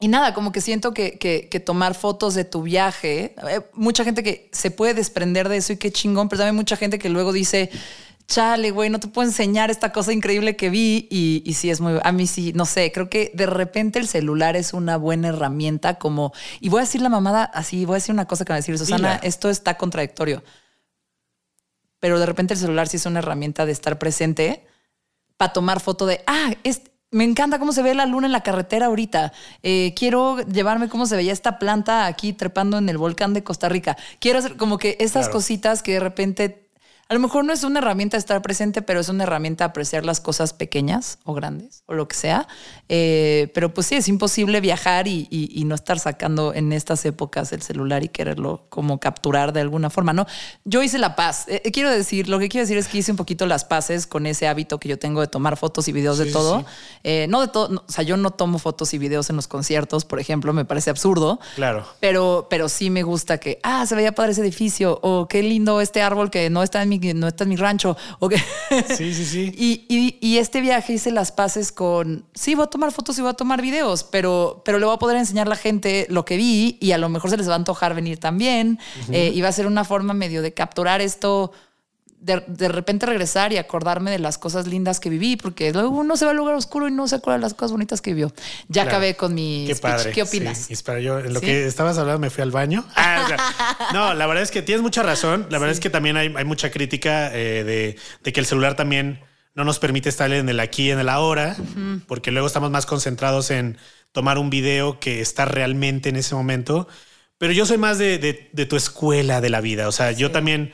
y 0.00 0.08
nada, 0.08 0.34
como 0.34 0.50
que 0.50 0.60
siento 0.60 0.92
que, 0.92 1.16
que, 1.18 1.48
que, 1.48 1.60
tomar 1.60 1.94
fotos 1.94 2.34
de 2.34 2.44
tu 2.44 2.62
viaje, 2.62 3.36
eh, 3.48 3.60
mucha 3.74 4.02
gente 4.02 4.24
que 4.24 4.50
se 4.52 4.72
puede 4.72 4.94
desprender 4.94 5.48
de 5.48 5.58
eso 5.58 5.72
y 5.72 5.76
qué 5.76 5.92
chingón, 5.92 6.28
pero 6.28 6.40
también 6.40 6.56
mucha 6.56 6.76
gente 6.76 6.98
que 6.98 7.08
luego 7.08 7.32
dice, 7.32 7.70
chale, 8.26 8.70
güey, 8.70 8.90
no 8.90 9.00
te 9.00 9.08
puedo 9.08 9.28
enseñar 9.28 9.70
esta 9.70 9.92
cosa 9.92 10.12
increíble 10.12 10.56
que 10.56 10.70
vi 10.70 11.08
y, 11.10 11.42
y 11.44 11.54
sí 11.54 11.70
es 11.70 11.80
muy, 11.80 11.98
a 12.02 12.12
mí 12.12 12.26
sí, 12.26 12.52
no 12.54 12.66
sé, 12.66 12.92
creo 12.92 13.10
que 13.10 13.30
de 13.34 13.46
repente 13.46 13.98
el 13.98 14.08
celular 14.08 14.56
es 14.56 14.72
una 14.72 14.96
buena 14.96 15.28
herramienta 15.28 15.98
como, 15.98 16.32
y 16.60 16.68
voy 16.68 16.78
a 16.78 16.82
decir 16.82 17.02
la 17.02 17.08
mamada 17.08 17.44
así, 17.44 17.84
voy 17.84 17.94
a 17.94 17.96
decir 17.96 18.14
una 18.14 18.26
cosa 18.26 18.44
que 18.44 18.52
va 18.52 18.56
a 18.56 18.60
decir, 18.60 18.78
Susana, 18.78 19.16
esto 19.22 19.50
está 19.50 19.76
contradictorio, 19.76 20.42
pero 22.00 22.18
de 22.18 22.26
repente 22.26 22.54
el 22.54 22.60
celular 22.60 22.88
sí 22.88 22.96
es 22.96 23.06
una 23.06 23.20
herramienta 23.20 23.66
de 23.66 23.72
estar 23.72 23.98
presente 23.98 24.66
para 25.36 25.52
tomar 25.52 25.80
foto 25.80 26.06
de, 26.06 26.22
ah, 26.26 26.52
me 27.12 27.24
encanta 27.24 27.58
cómo 27.58 27.72
se 27.72 27.82
ve 27.82 27.94
la 27.94 28.06
luna 28.06 28.26
en 28.26 28.32
la 28.32 28.42
carretera 28.42 28.86
ahorita. 28.86 29.32
Eh, 29.62 29.92
quiero 29.94 30.38
llevarme 30.40 30.88
cómo 30.88 31.04
se 31.06 31.14
veía 31.14 31.32
esta 31.32 31.58
planta 31.58 32.06
aquí 32.06 32.32
trepando 32.32 32.78
en 32.78 32.88
el 32.88 32.96
volcán 32.96 33.34
de 33.34 33.44
Costa 33.44 33.68
Rica. 33.68 33.96
Quiero 34.18 34.38
hacer 34.38 34.56
como 34.56 34.78
que 34.78 34.96
esas 34.98 35.28
cositas 35.28 35.82
que 35.82 35.92
de 35.92 36.00
repente 36.00 36.61
a 37.12 37.14
lo 37.14 37.20
mejor 37.20 37.44
no 37.44 37.52
es 37.52 37.62
una 37.62 37.80
herramienta 37.80 38.16
estar 38.16 38.40
presente, 38.40 38.80
pero 38.80 38.98
es 38.98 39.10
una 39.10 39.24
herramienta 39.24 39.66
apreciar 39.66 40.02
las 40.02 40.18
cosas 40.18 40.54
pequeñas 40.54 41.18
o 41.24 41.34
grandes 41.34 41.82
o 41.84 41.92
lo 41.92 42.08
que 42.08 42.16
sea. 42.16 42.48
Eh, 42.88 43.50
pero 43.52 43.74
pues 43.74 43.88
sí, 43.88 43.96
es 43.96 44.08
imposible 44.08 44.62
viajar 44.62 45.06
y, 45.06 45.62
no 45.66 45.74
estar 45.74 45.98
sacando 45.98 46.54
en 46.54 46.72
estas 46.72 47.04
épocas 47.04 47.52
el 47.52 47.60
celular 47.60 48.02
y 48.02 48.08
quererlo 48.08 48.64
como 48.70 48.98
capturar 48.98 49.52
de 49.52 49.60
alguna 49.60 49.90
forma, 49.90 50.14
¿no? 50.14 50.26
Yo 50.64 50.82
hice 50.82 50.98
la 50.98 51.14
paz. 51.14 51.44
Eh, 51.48 51.70
quiero 51.70 51.90
decir, 51.90 52.30
lo 52.30 52.38
que 52.38 52.48
quiero 52.48 52.62
decir 52.62 52.78
es 52.78 52.88
que 52.88 52.96
hice 52.96 53.10
un 53.10 53.18
poquito 53.18 53.44
las 53.44 53.66
paces 53.66 54.06
con 54.06 54.24
ese 54.24 54.48
hábito 54.48 54.80
que 54.80 54.88
yo 54.88 54.98
tengo 54.98 55.20
de 55.20 55.26
tomar 55.26 55.58
fotos 55.58 55.88
y 55.88 55.92
videos 55.92 56.16
de 56.16 56.32
todo. 56.32 56.64
Eh, 57.04 57.26
no 57.28 57.42
de 57.42 57.48
todo, 57.48 57.84
o 57.86 57.92
sea, 57.92 58.04
yo 58.04 58.16
no 58.16 58.30
tomo 58.30 58.58
fotos 58.58 58.94
y 58.94 58.98
videos 58.98 59.28
en 59.28 59.36
los 59.36 59.48
conciertos, 59.48 60.06
por 60.06 60.18
ejemplo, 60.18 60.54
me 60.54 60.64
parece 60.64 60.88
absurdo. 60.88 61.40
Claro. 61.56 61.86
Pero, 62.00 62.46
pero 62.48 62.70
sí 62.70 62.88
me 62.88 63.02
gusta 63.02 63.36
que, 63.36 63.60
ah, 63.62 63.84
se 63.84 63.94
veía 63.94 64.12
padre 64.12 64.32
ese 64.32 64.40
edificio 64.40 64.98
o 65.02 65.28
qué 65.28 65.42
lindo 65.42 65.82
este 65.82 66.00
árbol 66.00 66.30
que 66.30 66.48
no 66.48 66.62
está 66.62 66.82
en 66.82 66.88
mi 66.88 67.01
no 67.14 67.28
está 67.28 67.44
en 67.44 67.50
mi 67.50 67.56
rancho. 67.56 67.96
Sí, 68.96 69.14
sí, 69.14 69.24
sí. 69.24 69.54
y, 69.56 70.18
y, 70.20 70.38
este 70.38 70.60
viaje 70.60 70.94
hice 70.94 71.10
las 71.10 71.30
paces 71.30 71.72
con, 71.72 72.24
sí, 72.34 72.54
voy 72.54 72.64
a 72.64 72.66
tomar 72.68 72.90
fotos 72.92 73.18
y 73.18 73.20
voy 73.20 73.30
a 73.30 73.34
tomar 73.34 73.60
videos, 73.60 74.04
pero, 74.04 74.62
pero 74.64 74.78
le 74.78 74.86
voy 74.86 74.94
a 74.94 74.98
poder 74.98 75.16
enseñar 75.16 75.46
a 75.46 75.50
la 75.50 75.56
gente 75.56 76.06
lo 76.08 76.24
que 76.24 76.36
vi 76.36 76.78
y 76.80 76.92
a 76.92 76.98
lo 76.98 77.08
mejor 77.08 77.30
se 77.30 77.36
les 77.36 77.48
va 77.48 77.52
a 77.52 77.56
antojar 77.56 77.94
venir 77.94 78.18
también. 78.18 78.78
Eh, 79.10 79.32
y 79.34 79.40
va 79.40 79.48
a 79.48 79.52
ser 79.52 79.66
una 79.66 79.84
forma 79.84 80.14
medio 80.14 80.42
de 80.42 80.54
capturar 80.54 81.00
esto 81.00 81.52
de, 82.22 82.68
repente 82.68 83.04
regresar 83.04 83.52
y 83.52 83.56
acordarme 83.56 84.10
de 84.10 84.18
las 84.18 84.38
cosas 84.38 84.66
lindas 84.66 85.00
que 85.00 85.10
viví, 85.10 85.36
porque 85.36 85.72
luego 85.72 85.90
uno 85.90 86.16
se 86.16 86.24
va 86.24 86.30
al 86.30 86.36
lugar 86.36 86.54
oscuro 86.54 86.86
y 86.86 86.92
no 86.92 87.08
se 87.08 87.16
acuerda 87.16 87.38
de 87.38 87.42
las 87.42 87.54
cosas 87.54 87.72
bonitas 87.72 88.00
que 88.00 88.10
vivió. 88.10 88.32
Ya 88.68 88.84
acabé 88.84 89.16
con 89.16 89.34
mi 89.34 89.64
Qué 89.66 89.74
speech. 89.74 90.14
¿Qué 90.14 90.22
opinas? 90.22 90.58
Sí, 90.58 90.72
espera, 90.72 91.00
yo 91.00 91.18
en 91.18 91.34
lo 91.34 91.40
que 91.40 91.66
estabas 91.66 91.98
hablando 91.98 92.20
me 92.20 92.30
fui 92.30 92.42
al 92.42 92.50
baño. 92.50 92.84
Ah, 93.04 93.90
no, 93.92 94.14
la 94.14 94.26
verdad 94.26 94.42
es 94.42 94.50
que 94.50 94.62
tienes 94.62 94.82
mucha 94.82 95.02
razón. 95.02 95.46
La 95.50 95.58
verdad 95.58 95.72
es 95.72 95.80
que 95.80 95.90
también 95.90 96.16
hay, 96.16 96.44
mucha 96.44 96.70
crítica 96.70 97.34
eh, 97.34 97.64
de, 97.64 97.96
de, 98.22 98.32
que 98.32 98.40
el 98.40 98.46
celular 98.46 98.76
también 98.76 99.20
no 99.54 99.64
nos 99.64 99.78
permite 99.78 100.08
estar 100.08 100.32
en 100.32 100.48
el 100.48 100.60
aquí, 100.60 100.90
en 100.90 100.98
el 100.98 101.08
ahora, 101.08 101.56
porque 102.06 102.30
luego 102.30 102.46
estamos 102.46 102.70
más 102.70 102.86
concentrados 102.86 103.50
en 103.50 103.76
tomar 104.12 104.38
un 104.38 104.50
video 104.50 105.00
que 105.00 105.20
está 105.20 105.44
realmente 105.44 106.08
en 106.08 106.16
ese 106.16 106.34
momento. 106.34 106.88
Pero 107.38 107.52
yo 107.52 107.66
soy 107.66 107.76
más 107.76 107.98
de, 107.98 108.18
de, 108.18 108.66
tu 108.66 108.76
escuela 108.76 109.40
de 109.40 109.50
la 109.50 109.60
vida. 109.60 109.88
O 109.88 109.92
sea, 109.92 110.12
yo 110.12 110.30
también 110.30 110.72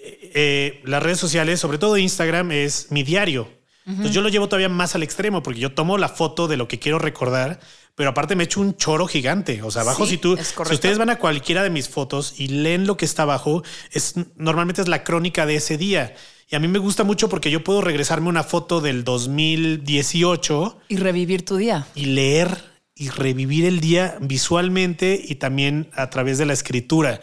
eh, 0.00 0.80
las 0.84 1.02
redes 1.02 1.18
sociales, 1.18 1.60
sobre 1.60 1.78
todo 1.78 1.96
Instagram, 1.96 2.52
es 2.52 2.90
mi 2.90 3.02
diario. 3.02 3.48
Entonces 3.86 4.14
yo 4.14 4.20
lo 4.20 4.28
llevo 4.28 4.48
todavía 4.48 4.68
más 4.68 4.94
al 4.94 5.02
extremo 5.02 5.42
porque 5.42 5.60
yo 5.60 5.72
tomo 5.72 5.96
la 5.96 6.10
foto 6.10 6.46
de 6.46 6.58
lo 6.58 6.68
que 6.68 6.78
quiero 6.78 6.98
recordar, 6.98 7.58
pero 7.94 8.10
aparte 8.10 8.36
me 8.36 8.44
echo 8.44 8.60
un 8.60 8.76
choro 8.76 9.06
gigante. 9.06 9.62
O 9.62 9.70
sea, 9.70 9.80
abajo 9.80 10.06
si 10.06 10.18
tú, 10.18 10.36
si 10.36 10.74
ustedes 10.74 10.98
van 10.98 11.08
a 11.08 11.16
cualquiera 11.16 11.62
de 11.62 11.70
mis 11.70 11.88
fotos 11.88 12.34
y 12.36 12.48
leen 12.48 12.86
lo 12.86 12.98
que 12.98 13.06
está 13.06 13.22
abajo, 13.22 13.62
es 13.90 14.12
normalmente 14.36 14.82
es 14.82 14.88
la 14.88 15.04
crónica 15.04 15.46
de 15.46 15.56
ese 15.56 15.78
día. 15.78 16.14
Y 16.50 16.56
a 16.56 16.60
mí 16.60 16.68
me 16.68 16.78
gusta 16.78 17.02
mucho 17.02 17.30
porque 17.30 17.50
yo 17.50 17.64
puedo 17.64 17.80
regresarme 17.80 18.28
una 18.28 18.44
foto 18.44 18.82
del 18.82 19.04
2018 19.04 20.80
y 20.88 20.96
revivir 20.96 21.46
tu 21.46 21.56
día 21.56 21.86
y 21.94 22.06
leer 22.06 22.58
y 22.98 23.10
revivir 23.10 23.64
el 23.64 23.78
día 23.78 24.18
visualmente 24.20 25.20
y 25.22 25.36
también 25.36 25.88
a 25.94 26.10
través 26.10 26.36
de 26.36 26.46
la 26.46 26.52
escritura. 26.52 27.20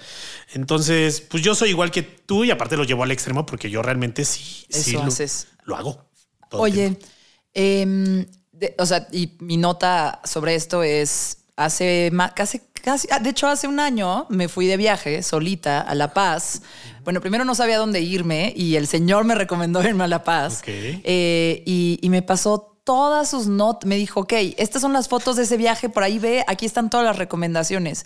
Entonces, 0.53 1.19
pues 1.19 1.43
yo 1.43 1.53
soy 1.53 1.69
igual 1.69 1.91
que 1.91 2.01
tú 2.01 2.45
y 2.45 2.51
aparte 2.51 2.77
lo 2.77 2.85
llevo 2.85 3.03
al 3.03 3.11
extremo 3.11 3.45
porque 3.45 3.69
yo 3.69 3.81
realmente 3.81 4.23
sí, 4.23 4.65
sí 4.69 4.95
lo, 5.65 5.75
hago. 5.75 6.05
Oye, 6.51 6.97
em, 7.53 8.25
o 8.77 8.85
sea, 8.85 9.05
y 9.11 9.33
mi 9.39 9.57
nota 9.57 10.21
sobre 10.23 10.55
esto 10.55 10.81
es 10.81 11.39
hace 11.57 12.09
casi, 12.35 12.61
casi, 12.81 13.09
ah, 13.11 13.19
de 13.19 13.31
hecho 13.31 13.47
hace 13.47 13.67
un 13.67 13.81
año 13.81 14.27
me 14.29 14.47
fui 14.47 14.67
de 14.67 14.77
viaje 14.77 15.23
solita 15.23 15.81
a 15.81 15.93
La 15.93 16.13
Paz. 16.13 16.61
Bueno, 17.03 17.19
primero 17.19 17.43
no 17.43 17.53
sabía 17.53 17.77
dónde 17.77 17.99
irme 17.99 18.53
y 18.55 18.77
el 18.77 18.88
señor 18.88 19.25
me 19.25 19.35
recomendó 19.35 19.83
irme 19.83 20.05
a 20.05 20.07
La 20.07 20.23
Paz. 20.23 20.63
Eh, 20.65 21.63
y, 21.65 21.99
y 22.01 22.09
me 22.09 22.21
pasó 22.21 22.74
todas 22.86 23.30
sus 23.30 23.48
notas. 23.48 23.86
Me 23.86 23.98
dijo, 23.98 24.21
ok, 24.21 24.34
estas 24.58 24.82
son 24.82 24.93
las 24.93 25.10
fotos 25.10 25.36
de 25.36 25.43
ese 25.43 25.58
viaje, 25.58 25.89
por 25.89 26.04
ahí 26.04 26.19
ve, 26.19 26.45
aquí 26.48 26.65
están 26.65 26.89
todas 26.89 27.06
las 27.06 27.17
recomendaciones. 27.17 28.06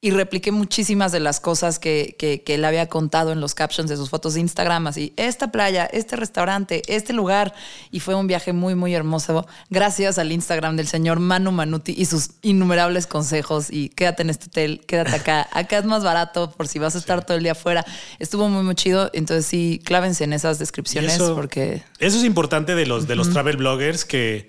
Y 0.00 0.12
repliqué 0.12 0.52
muchísimas 0.52 1.10
de 1.10 1.18
las 1.18 1.40
cosas 1.40 1.80
que, 1.80 2.14
que, 2.16 2.54
él 2.54 2.64
había 2.64 2.88
contado 2.88 3.32
en 3.32 3.40
los 3.40 3.56
captions 3.56 3.90
de 3.90 3.96
sus 3.96 4.10
fotos 4.10 4.34
de 4.34 4.40
Instagram, 4.40 4.86
así, 4.86 5.12
esta 5.16 5.50
playa, 5.50 5.86
este 5.86 6.14
restaurante, 6.14 6.82
este 6.86 7.12
lugar. 7.12 7.52
Y 7.90 7.98
fue 7.98 8.14
un 8.14 8.28
viaje 8.28 8.52
muy, 8.52 8.76
muy 8.76 8.94
hermoso. 8.94 9.44
Gracias 9.70 10.18
al 10.18 10.30
Instagram 10.30 10.76
del 10.76 10.86
señor 10.86 11.18
Manu 11.18 11.50
Manuti 11.50 11.96
y 11.98 12.04
sus 12.04 12.30
innumerables 12.42 13.08
consejos. 13.08 13.72
Y 13.72 13.88
quédate 13.88 14.22
en 14.22 14.30
este 14.30 14.46
hotel, 14.46 14.84
quédate 14.86 15.16
acá. 15.16 15.48
Acá 15.50 15.78
es 15.78 15.84
más 15.84 16.04
barato 16.04 16.52
por 16.52 16.68
si 16.68 16.78
vas 16.78 16.94
a 16.94 16.98
estar 16.98 17.26
todo 17.26 17.36
el 17.36 17.42
día 17.42 17.52
afuera. 17.52 17.84
Estuvo 18.20 18.48
muy, 18.48 18.62
muy 18.62 18.76
chido. 18.76 19.10
Entonces 19.14 19.46
sí, 19.46 19.80
clávense 19.84 20.22
en 20.22 20.32
esas 20.32 20.60
descripciones 20.60 21.18
porque... 21.18 21.82
Eso 21.98 22.18
es 22.18 22.24
importante 22.24 22.76
de 22.76 22.86
los, 22.86 23.08
de 23.08 23.16
los 23.16 23.30
travel 23.30 23.56
bloggers 23.56 24.04
que 24.04 24.48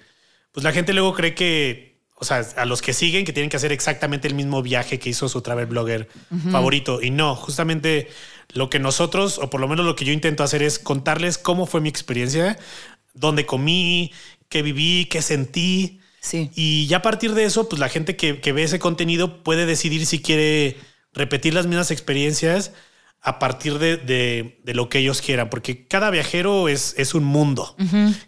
pues 0.51 0.63
la 0.63 0.71
gente 0.71 0.93
luego 0.93 1.15
cree 1.15 1.33
que 1.33 1.88
o 2.19 2.25
sea, 2.25 2.45
a 2.57 2.65
los 2.65 2.81
que 2.81 2.91
siguen 2.93 3.23
que 3.23 3.31
tienen 3.31 3.49
que 3.49 3.57
hacer 3.57 3.71
exactamente 3.71 4.27
el 4.27 4.35
mismo 4.35 4.61
viaje 4.61 4.99
que 4.99 5.09
hizo 5.09 5.29
su 5.29 5.41
travel 5.41 5.67
blogger 5.67 6.09
favorito. 6.51 7.01
Y 7.01 7.11
no, 7.11 7.35
justamente 7.35 8.09
lo 8.53 8.69
que 8.69 8.77
nosotros, 8.77 9.39
o 9.39 9.49
por 9.49 9.61
lo 9.61 9.69
menos 9.69 9.85
lo 9.85 9.95
que 9.95 10.03
yo 10.03 10.11
intento 10.11 10.43
hacer 10.43 10.61
es 10.61 10.79
contarles 10.79 11.37
cómo 11.37 11.65
fue 11.65 11.79
mi 11.79 11.87
experiencia, 11.87 12.59
dónde 13.13 13.45
comí, 13.45 14.11
qué 14.49 14.61
viví, 14.61 15.05
qué 15.05 15.21
sentí. 15.21 16.01
Sí. 16.19 16.51
Y 16.55 16.87
ya 16.87 16.97
a 16.97 17.01
partir 17.01 17.33
de 17.33 17.45
eso, 17.45 17.69
pues 17.69 17.79
la 17.79 17.87
gente 17.87 18.17
que, 18.17 18.41
que 18.41 18.51
ve 18.51 18.63
ese 18.63 18.79
contenido 18.79 19.41
puede 19.41 19.65
decidir 19.65 20.05
si 20.05 20.21
quiere 20.21 20.75
repetir 21.13 21.53
las 21.53 21.67
mismas 21.67 21.89
experiencias 21.89 22.73
a 23.21 23.37
partir 23.37 23.79
de, 23.79 23.97
de, 23.97 24.73
lo 24.73 24.87
que 24.87 24.99
ellos 24.99 25.21
quieran, 25.21 25.49
porque 25.49 25.85
cada 25.87 26.09
viajero 26.09 26.69
es, 26.69 26.95
es 26.97 27.13
un 27.13 27.25
mundo. 27.25 27.75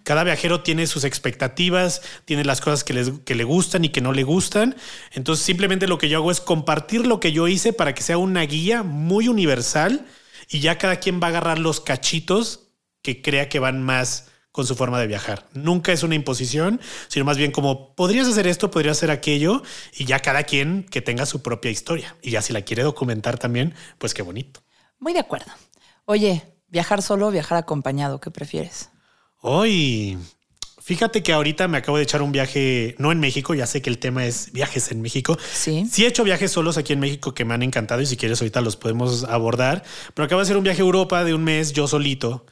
Cada 0.04 0.24
viajero 0.26 0.64
tiene 0.64 0.86
sus 0.86 1.06
expectativas, 1.06 2.02
tiene 2.26 2.44
las 2.44 2.60
cosas 2.60 2.84
que, 2.84 2.94
les, 2.94 3.12
que 3.26 3.36
le 3.36 3.46
gustan 3.46 3.86
y 3.86 3.90
que 3.90 4.02
no 4.02 4.12
le 4.12 4.24
gustan. 4.24 4.76
Entonces 5.14 5.46
simplemente 5.46 5.88
lo 5.88 5.98
que 5.98 6.10
yo 6.10 6.18
hago 6.18 6.30
es 6.30 6.42
compartir 6.42 7.08
lo 7.08 7.22
que 7.22 7.32
yo 7.32 7.48
hice 7.48 7.72
para 7.72 7.96
que 7.96 8.04
sea 8.04 8.18
una 8.18 8.42
guía 8.42 8.84
muy 8.84 9.30
universal 9.30 10.06
y 10.50 10.60
ya 10.60 10.78
cada 10.78 10.98
quien 10.98 11.22
va 11.22 11.28
a 11.28 11.30
agarrar 11.30 11.58
los 11.58 11.80
cachitos 11.80 12.72
que 13.02 13.22
crea 13.22 13.48
que 13.48 13.60
van 13.60 13.82
más 13.82 14.28
con 14.52 14.68
su 14.68 14.76
forma 14.76 15.00
de 15.00 15.08
viajar. 15.08 15.48
Nunca 15.54 15.94
es 15.94 16.04
una 16.04 16.16
imposición, 16.16 16.82
sino 17.08 17.24
más 17.24 17.38
bien 17.38 17.52
como 17.52 17.96
podrías 17.96 18.28
hacer 18.28 18.48
esto, 18.48 18.70
podrías 18.70 18.98
hacer 18.98 19.10
aquello 19.10 19.64
y 19.94 20.04
ya 20.04 20.20
cada 20.20 20.44
quien 20.44 20.84
que 20.84 21.02
tenga 21.02 21.26
su 21.26 21.42
propia 21.42 21.72
historia. 21.72 22.18
Y 22.22 22.32
ya 22.32 22.42
si 22.42 22.52
la 22.52 22.64
quiere 22.64 22.84
documentar 22.84 23.40
también, 23.40 23.74
pues 23.98 24.14
qué 24.14 24.22
bonito. 24.22 24.62
Muy 25.02 25.14
de 25.14 25.20
acuerdo. 25.20 25.52
Oye, 26.06 26.44
viajar 26.70 27.02
solo 27.02 27.28
o 27.28 27.32
viajar 27.32 27.58
acompañado, 27.58 28.22
¿qué 28.22 28.30
prefieres? 28.30 28.92
Hoy, 29.42 30.16
fíjate 30.80 31.24
que 31.24 31.34
ahorita 31.34 31.68
me 31.68 31.80
acabo 31.80 31.98
de 31.98 32.04
echar 32.04 32.22
un 32.22 32.32
viaje, 32.32 32.96
no 33.00 33.12
en 33.12 33.20
México, 33.20 33.56
ya 33.56 33.66
sé 33.66 33.82
que 33.82 33.90
el 33.90 33.98
tema 33.98 34.26
es 34.26 34.52
viajes 34.52 34.92
en 34.92 35.02
México. 35.02 35.38
Sí. 35.52 35.88
Sí 35.92 36.06
he 36.06 36.08
hecho 36.08 36.24
viajes 36.24 36.52
solos 36.52 36.78
aquí 36.78 36.94
en 36.94 37.00
México 37.00 37.34
que 37.34 37.46
me 37.46 37.56
han 37.56 37.64
encantado 37.64 38.00
y 38.02 38.06
si 38.06 38.16
quieres 38.16 38.40
ahorita 38.42 38.62
los 38.62 38.78
podemos 38.78 39.24
abordar, 39.24 39.84
pero 40.14 40.28
acabo 40.28 40.40
de 40.40 40.44
hacer 40.44 40.58
un 40.58 40.64
viaje 40.64 40.82
a 40.82 40.86
Europa 40.86 41.24
de 41.24 41.34
un 41.34 41.44
mes 41.44 41.74
yo 41.74 41.88
solito 41.88 42.46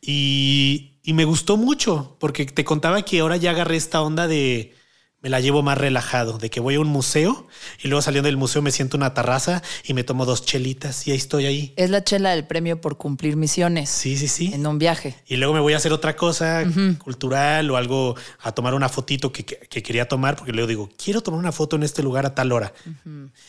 y, 0.00 0.94
y 1.02 1.12
me 1.12 1.26
gustó 1.26 1.58
mucho 1.58 2.16
porque 2.18 2.46
te 2.46 2.64
contaba 2.64 3.02
que 3.02 3.20
ahora 3.20 3.36
ya 3.36 3.50
agarré 3.50 3.76
esta 3.76 4.00
onda 4.00 4.26
de 4.26 4.74
me 5.22 5.28
la 5.28 5.40
llevo 5.40 5.62
más 5.62 5.76
relajado, 5.76 6.38
de 6.38 6.48
que 6.48 6.60
voy 6.60 6.76
a 6.76 6.80
un 6.80 6.88
museo 6.88 7.46
y 7.82 7.88
luego 7.88 8.00
saliendo 8.00 8.26
del 8.26 8.38
museo 8.38 8.62
me 8.62 8.70
siento 8.70 8.96
una 8.96 9.12
terraza 9.12 9.62
y 9.84 9.92
me 9.92 10.02
tomo 10.02 10.24
dos 10.24 10.44
chelitas 10.46 11.06
y 11.06 11.10
ahí 11.10 11.18
estoy 11.18 11.46
ahí. 11.46 11.74
Es 11.76 11.90
la 11.90 12.02
chela 12.02 12.30
del 12.30 12.46
premio 12.46 12.80
por 12.80 12.96
cumplir 12.96 13.36
misiones. 13.36 13.90
Sí, 13.90 14.16
sí, 14.16 14.28
sí. 14.28 14.50
En 14.54 14.66
un 14.66 14.78
viaje. 14.78 15.14
Y 15.26 15.36
luego 15.36 15.52
me 15.52 15.60
voy 15.60 15.74
a 15.74 15.76
hacer 15.76 15.92
otra 15.92 16.16
cosa 16.16 16.64
cultural 16.98 17.70
o 17.70 17.76
algo, 17.76 18.16
a 18.40 18.52
tomar 18.52 18.72
una 18.72 18.88
fotito 18.88 19.30
que, 19.30 19.44
quería 19.44 20.08
tomar, 20.08 20.36
porque 20.36 20.52
luego 20.52 20.66
digo, 20.66 20.90
quiero 21.02 21.20
tomar 21.20 21.38
una 21.38 21.52
foto 21.52 21.76
en 21.76 21.82
este 21.82 22.02
lugar 22.02 22.24
a 22.24 22.34
tal 22.34 22.52
hora. 22.52 22.72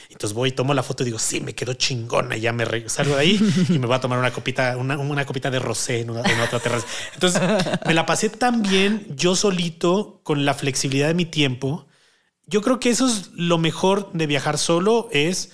Entonces 0.10 0.34
voy, 0.34 0.52
tomo 0.52 0.74
la 0.74 0.84
foto 0.84 1.04
y 1.04 1.06
digo, 1.06 1.20
sí, 1.20 1.40
me 1.40 1.56
quedó 1.56 1.74
chingona 1.74 2.36
y 2.36 2.42
ya 2.42 2.52
me 2.52 2.90
salgo 2.90 3.16
de 3.16 3.22
ahí 3.22 3.54
y 3.70 3.80
me 3.80 3.88
voy 3.88 3.96
a 3.96 4.02
tomar 4.02 4.20
una 4.20 4.32
copita, 4.32 4.76
una, 4.76 5.26
copita 5.26 5.50
de 5.50 5.60
rosé 5.60 6.02
en, 6.02 6.10
en 6.10 6.40
otra 6.42 6.60
terraza. 6.60 6.86
Entonces 7.14 7.42
me 7.86 7.94
la 7.94 8.06
pasé 8.06 8.30
tan 8.30 8.62
bien 8.62 9.08
yo 9.16 9.36
solito 9.36 10.20
con 10.24 10.46
la 10.46 10.54
flexibilidad 10.54 11.08
de 11.08 11.14
mi 11.14 11.26
tiempo. 11.26 11.61
Yo 12.46 12.62
creo 12.62 12.80
que 12.80 12.90
eso 12.90 13.08
es 13.08 13.32
lo 13.34 13.58
mejor 13.58 14.12
de 14.14 14.28
viajar 14.28 14.58
solo, 14.58 15.08
es 15.12 15.52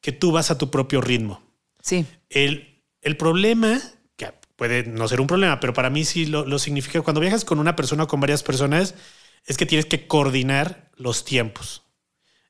que 0.00 0.12
tú 0.12 0.32
vas 0.32 0.50
a 0.50 0.58
tu 0.58 0.70
propio 0.70 1.00
ritmo. 1.00 1.42
Sí. 1.82 2.06
El, 2.28 2.82
el 3.00 3.16
problema, 3.16 3.80
que 4.16 4.32
puede 4.56 4.84
no 4.84 5.08
ser 5.08 5.20
un 5.20 5.26
problema, 5.26 5.60
pero 5.60 5.72
para 5.72 5.90
mí 5.90 6.04
sí 6.04 6.26
lo, 6.26 6.44
lo 6.44 6.58
significa, 6.58 7.00
cuando 7.02 7.20
viajas 7.20 7.44
con 7.44 7.58
una 7.58 7.76
persona 7.76 8.04
o 8.04 8.08
con 8.08 8.20
varias 8.20 8.42
personas, 8.42 8.94
es 9.44 9.56
que 9.56 9.66
tienes 9.66 9.86
que 9.86 10.06
coordinar 10.06 10.90
los 10.96 11.24
tiempos 11.24 11.86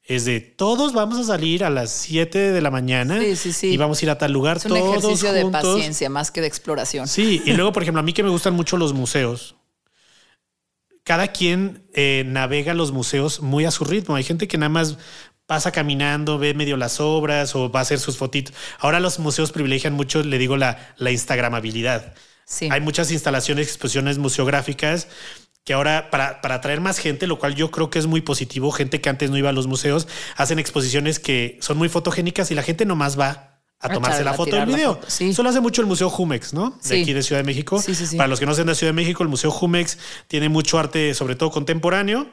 es 0.07 0.25
de 0.25 0.40
todos 0.40 0.92
vamos 0.92 1.18
a 1.18 1.25
salir 1.25 1.64
a 1.64 1.70
las 1.70 1.90
7 1.90 2.53
de 2.53 2.61
la 2.61 2.70
mañana 2.70 3.20
y 3.62 3.77
vamos 3.77 4.01
a 4.01 4.05
ir 4.05 4.11
a 4.11 4.18
tal 4.18 4.33
lugar. 4.33 4.59
Es 4.59 4.66
un 4.66 4.77
ejercicio 4.77 5.33
de 5.33 5.44
paciencia 5.46 6.09
más 6.09 6.31
que 6.31 6.40
de 6.40 6.46
exploración. 6.46 7.09
Sí, 7.09 7.42
y 7.44 7.53
luego, 7.53 7.72
por 7.72 7.83
ejemplo, 7.83 8.01
a 8.01 8.03
mí 8.05 8.12
que 8.12 8.22
me 8.22 8.31
gustan 8.31 8.55
mucho 8.55 8.77
los 8.77 8.92
museos, 8.92 9.56
cada 11.07 11.29
quien 11.29 11.85
eh, 11.95 12.25
navega 12.27 12.75
los 12.75 12.90
museos 12.90 13.40
muy 13.40 13.64
a 13.64 13.71
su 13.71 13.85
ritmo. 13.85 14.16
Hay 14.16 14.25
gente 14.25 14.49
que 14.49 14.59
nada 14.59 14.71
más 14.71 14.99
pasa 15.47 15.71
caminando, 15.71 16.37
ve 16.37 16.53
medio 16.53 16.77
las 16.77 16.99
obras 16.99 17.55
o 17.55 17.71
va 17.71 17.79
a 17.79 17.83
hacer 17.83 18.01
sus 18.01 18.16
fotitos. 18.16 18.53
Ahora 18.81 18.99
los 18.99 19.21
museos 19.21 19.53
privilegian 19.53 19.92
mucho, 19.92 20.25
le 20.25 20.37
digo, 20.37 20.57
la, 20.57 20.95
la 20.97 21.12
Instagramabilidad. 21.12 22.12
Sí. 22.45 22.69
Hay 22.73 22.81
muchas 22.81 23.12
instalaciones, 23.12 23.69
exposiciones 23.69 24.19
museográficas 24.19 25.07
que 25.62 25.75
ahora 25.75 26.11
para, 26.11 26.40
para 26.40 26.57
atraer 26.57 26.81
más 26.81 26.99
gente, 26.99 27.29
lo 27.29 27.38
cual 27.38 27.55
yo 27.55 27.71
creo 27.71 27.88
que 27.88 28.01
es 28.01 28.07
muy 28.07 28.21
positivo, 28.21 28.73
gente 28.73 29.01
que 29.01 29.09
antes 29.09 29.31
no 29.31 29.38
iba 29.38 29.51
a 29.51 29.53
los 29.53 29.69
museos, 29.69 30.09
hacen 30.35 30.59
exposiciones 30.59 31.21
que 31.21 31.57
son 31.61 31.79
muy 31.79 31.88
fotogénicas 31.88 32.51
y 32.51 32.57
la 32.57 32.64
gente 32.64 32.85
nomás 32.85 33.16
va 33.16 33.45
a 33.81 33.89
tomarse 33.89 34.25
la 34.25 34.35
foto 34.35 34.57
del 34.57 34.67
video. 34.67 35.01
Sí. 35.07 35.31
Eso 35.31 35.43
lo 35.43 35.51
hace 35.51 35.61
mucho 35.61 35.83
el 35.83 35.87
Museo 35.87 36.09
Jumex, 36.09 36.55
¿no? 36.55 36.79
De 36.85 37.03
aquí 37.03 37.12
de 37.12 37.23
Ciudad 37.23 37.41
de 37.41 37.47
México. 37.47 37.83
Para 38.17 38.29
los 38.29 38.41
que 38.41 38.47
no 38.47 38.55
sean 38.55 38.67
de 38.67 38.75
Ciudad 38.75 38.93
de 38.93 38.97
México, 38.97 39.23
el 39.23 39.29
Museo 39.29 39.51
Jumex 39.51 39.99
tiene 40.29 40.49
mucho 40.49 40.79
arte, 40.79 41.15
sobre 41.15 41.37
todo 41.37 41.51
contemporáneo. 41.51 42.27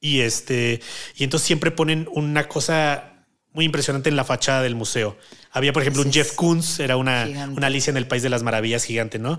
Y 0.00 0.20
este, 0.20 0.80
y 1.16 1.24
entonces 1.24 1.46
siempre 1.46 1.70
ponen 1.70 2.08
una 2.12 2.46
cosa 2.46 3.14
muy 3.52 3.64
impresionante 3.64 4.10
en 4.10 4.16
la 4.16 4.24
fachada 4.24 4.62
del 4.62 4.74
museo. 4.74 5.16
Había, 5.52 5.72
por 5.72 5.82
ejemplo, 5.82 6.02
un 6.02 6.12
Jeff 6.12 6.32
Koons, 6.32 6.80
era 6.80 6.96
una, 6.96 7.26
una, 7.56 7.68
Alicia 7.68 7.92
en 7.92 7.96
el 7.96 8.06
País 8.06 8.22
de 8.22 8.28
las 8.28 8.42
Maravillas 8.42 8.82
gigante, 8.84 9.20
¿no? 9.20 9.38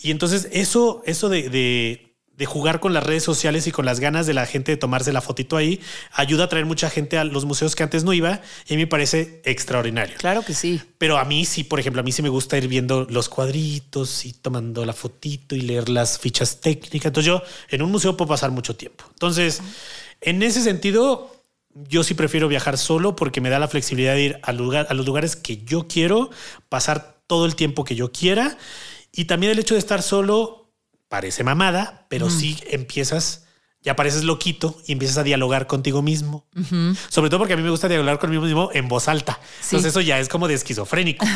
Y 0.00 0.10
entonces 0.10 0.48
eso, 0.50 1.02
eso 1.06 1.28
de, 1.28 1.48
de 1.48 2.11
jugar 2.46 2.80
con 2.80 2.92
las 2.92 3.04
redes 3.04 3.22
sociales 3.22 3.66
y 3.66 3.72
con 3.72 3.84
las 3.84 4.00
ganas 4.00 4.26
de 4.26 4.34
la 4.34 4.46
gente 4.46 4.72
de 4.72 4.76
tomarse 4.76 5.12
la 5.12 5.20
fotito 5.20 5.56
ahí, 5.56 5.80
ayuda 6.12 6.44
a 6.44 6.48
traer 6.48 6.66
mucha 6.66 6.90
gente 6.90 7.18
a 7.18 7.24
los 7.24 7.44
museos 7.44 7.76
que 7.76 7.82
antes 7.82 8.04
no 8.04 8.12
iba 8.12 8.40
y 8.66 8.74
a 8.74 8.76
mí 8.76 8.82
me 8.82 8.86
parece 8.86 9.40
extraordinario. 9.44 10.16
Claro 10.18 10.42
que 10.42 10.54
sí. 10.54 10.80
Pero 10.98 11.18
a 11.18 11.24
mí 11.24 11.44
sí, 11.44 11.64
por 11.64 11.78
ejemplo, 11.78 12.00
a 12.00 12.02
mí 12.02 12.12
sí 12.12 12.22
me 12.22 12.28
gusta 12.28 12.58
ir 12.58 12.68
viendo 12.68 13.06
los 13.08 13.28
cuadritos 13.28 14.24
y 14.24 14.32
tomando 14.32 14.84
la 14.84 14.92
fotito 14.92 15.54
y 15.54 15.60
leer 15.60 15.88
las 15.88 16.18
fichas 16.18 16.60
técnicas. 16.60 17.06
Entonces 17.06 17.26
yo 17.26 17.42
en 17.68 17.82
un 17.82 17.90
museo 17.90 18.16
puedo 18.16 18.28
pasar 18.28 18.50
mucho 18.50 18.76
tiempo. 18.76 19.04
Entonces, 19.12 19.62
en 20.20 20.42
ese 20.42 20.62
sentido, 20.62 21.42
yo 21.74 22.04
sí 22.04 22.14
prefiero 22.14 22.48
viajar 22.48 22.78
solo 22.78 23.16
porque 23.16 23.40
me 23.40 23.50
da 23.50 23.58
la 23.58 23.68
flexibilidad 23.68 24.14
de 24.14 24.22
ir 24.22 24.40
al 24.42 24.56
lugar, 24.56 24.86
a 24.90 24.94
los 24.94 25.06
lugares 25.06 25.36
que 25.36 25.58
yo 25.64 25.86
quiero, 25.88 26.30
pasar 26.68 27.20
todo 27.26 27.46
el 27.46 27.56
tiempo 27.56 27.84
que 27.84 27.94
yo 27.94 28.12
quiera. 28.12 28.58
Y 29.12 29.26
también 29.26 29.52
el 29.52 29.58
hecho 29.58 29.74
de 29.74 29.80
estar 29.80 30.02
solo 30.02 30.61
parece 31.12 31.44
mamada, 31.44 32.06
pero 32.08 32.30
sí 32.30 32.58
empiezas, 32.70 33.44
ya 33.82 33.94
pareces 33.94 34.24
loquito 34.24 34.80
y 34.86 34.92
empiezas 34.92 35.18
a 35.18 35.22
dialogar 35.22 35.66
contigo 35.66 36.00
mismo. 36.00 36.46
Sobre 37.10 37.28
todo 37.28 37.40
porque 37.40 37.52
a 37.52 37.56
mí 37.58 37.62
me 37.62 37.68
gusta 37.68 37.86
dialogar 37.86 38.18
conmigo 38.18 38.44
mismo 38.44 38.70
en 38.72 38.88
voz 38.88 39.08
alta. 39.08 39.38
Entonces 39.64 39.90
eso 39.90 40.00
ya 40.00 40.18
es 40.18 40.30
como 40.30 40.48
de 40.48 40.54
esquizofrénico. 40.54 41.26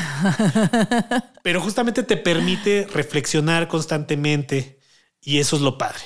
pero 1.42 1.60
justamente 1.60 2.04
te 2.04 2.16
permite 2.16 2.88
reflexionar 2.90 3.68
constantemente 3.68 4.80
y 5.20 5.40
eso 5.40 5.56
es 5.56 5.62
lo 5.62 5.76
padre. 5.76 6.00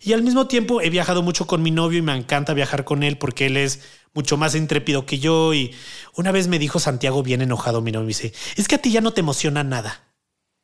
Y 0.00 0.14
al 0.14 0.22
mismo 0.22 0.46
tiempo 0.46 0.80
he 0.80 0.88
viajado 0.88 1.22
mucho 1.22 1.46
con 1.46 1.60
mi 1.60 1.70
novio 1.70 1.98
y 1.98 2.02
me 2.02 2.16
encanta 2.16 2.54
viajar 2.54 2.86
con 2.86 3.02
él 3.02 3.18
porque 3.18 3.48
él 3.48 3.58
es 3.58 3.82
mucho 4.14 4.38
más 4.38 4.54
intrépido 4.54 5.04
que 5.04 5.18
yo. 5.18 5.52
Y 5.52 5.74
una 6.14 6.32
vez 6.32 6.48
me 6.48 6.58
dijo 6.58 6.80
Santiago 6.80 7.22
bien 7.22 7.42
enojado, 7.42 7.82
mi 7.82 7.92
novio, 7.92 8.06
me 8.06 8.08
dice, 8.08 8.32
es 8.56 8.66
que 8.66 8.76
a 8.76 8.78
ti 8.78 8.90
ya 8.90 9.02
no 9.02 9.12
te 9.12 9.20
emociona 9.20 9.62
nada. 9.62 10.09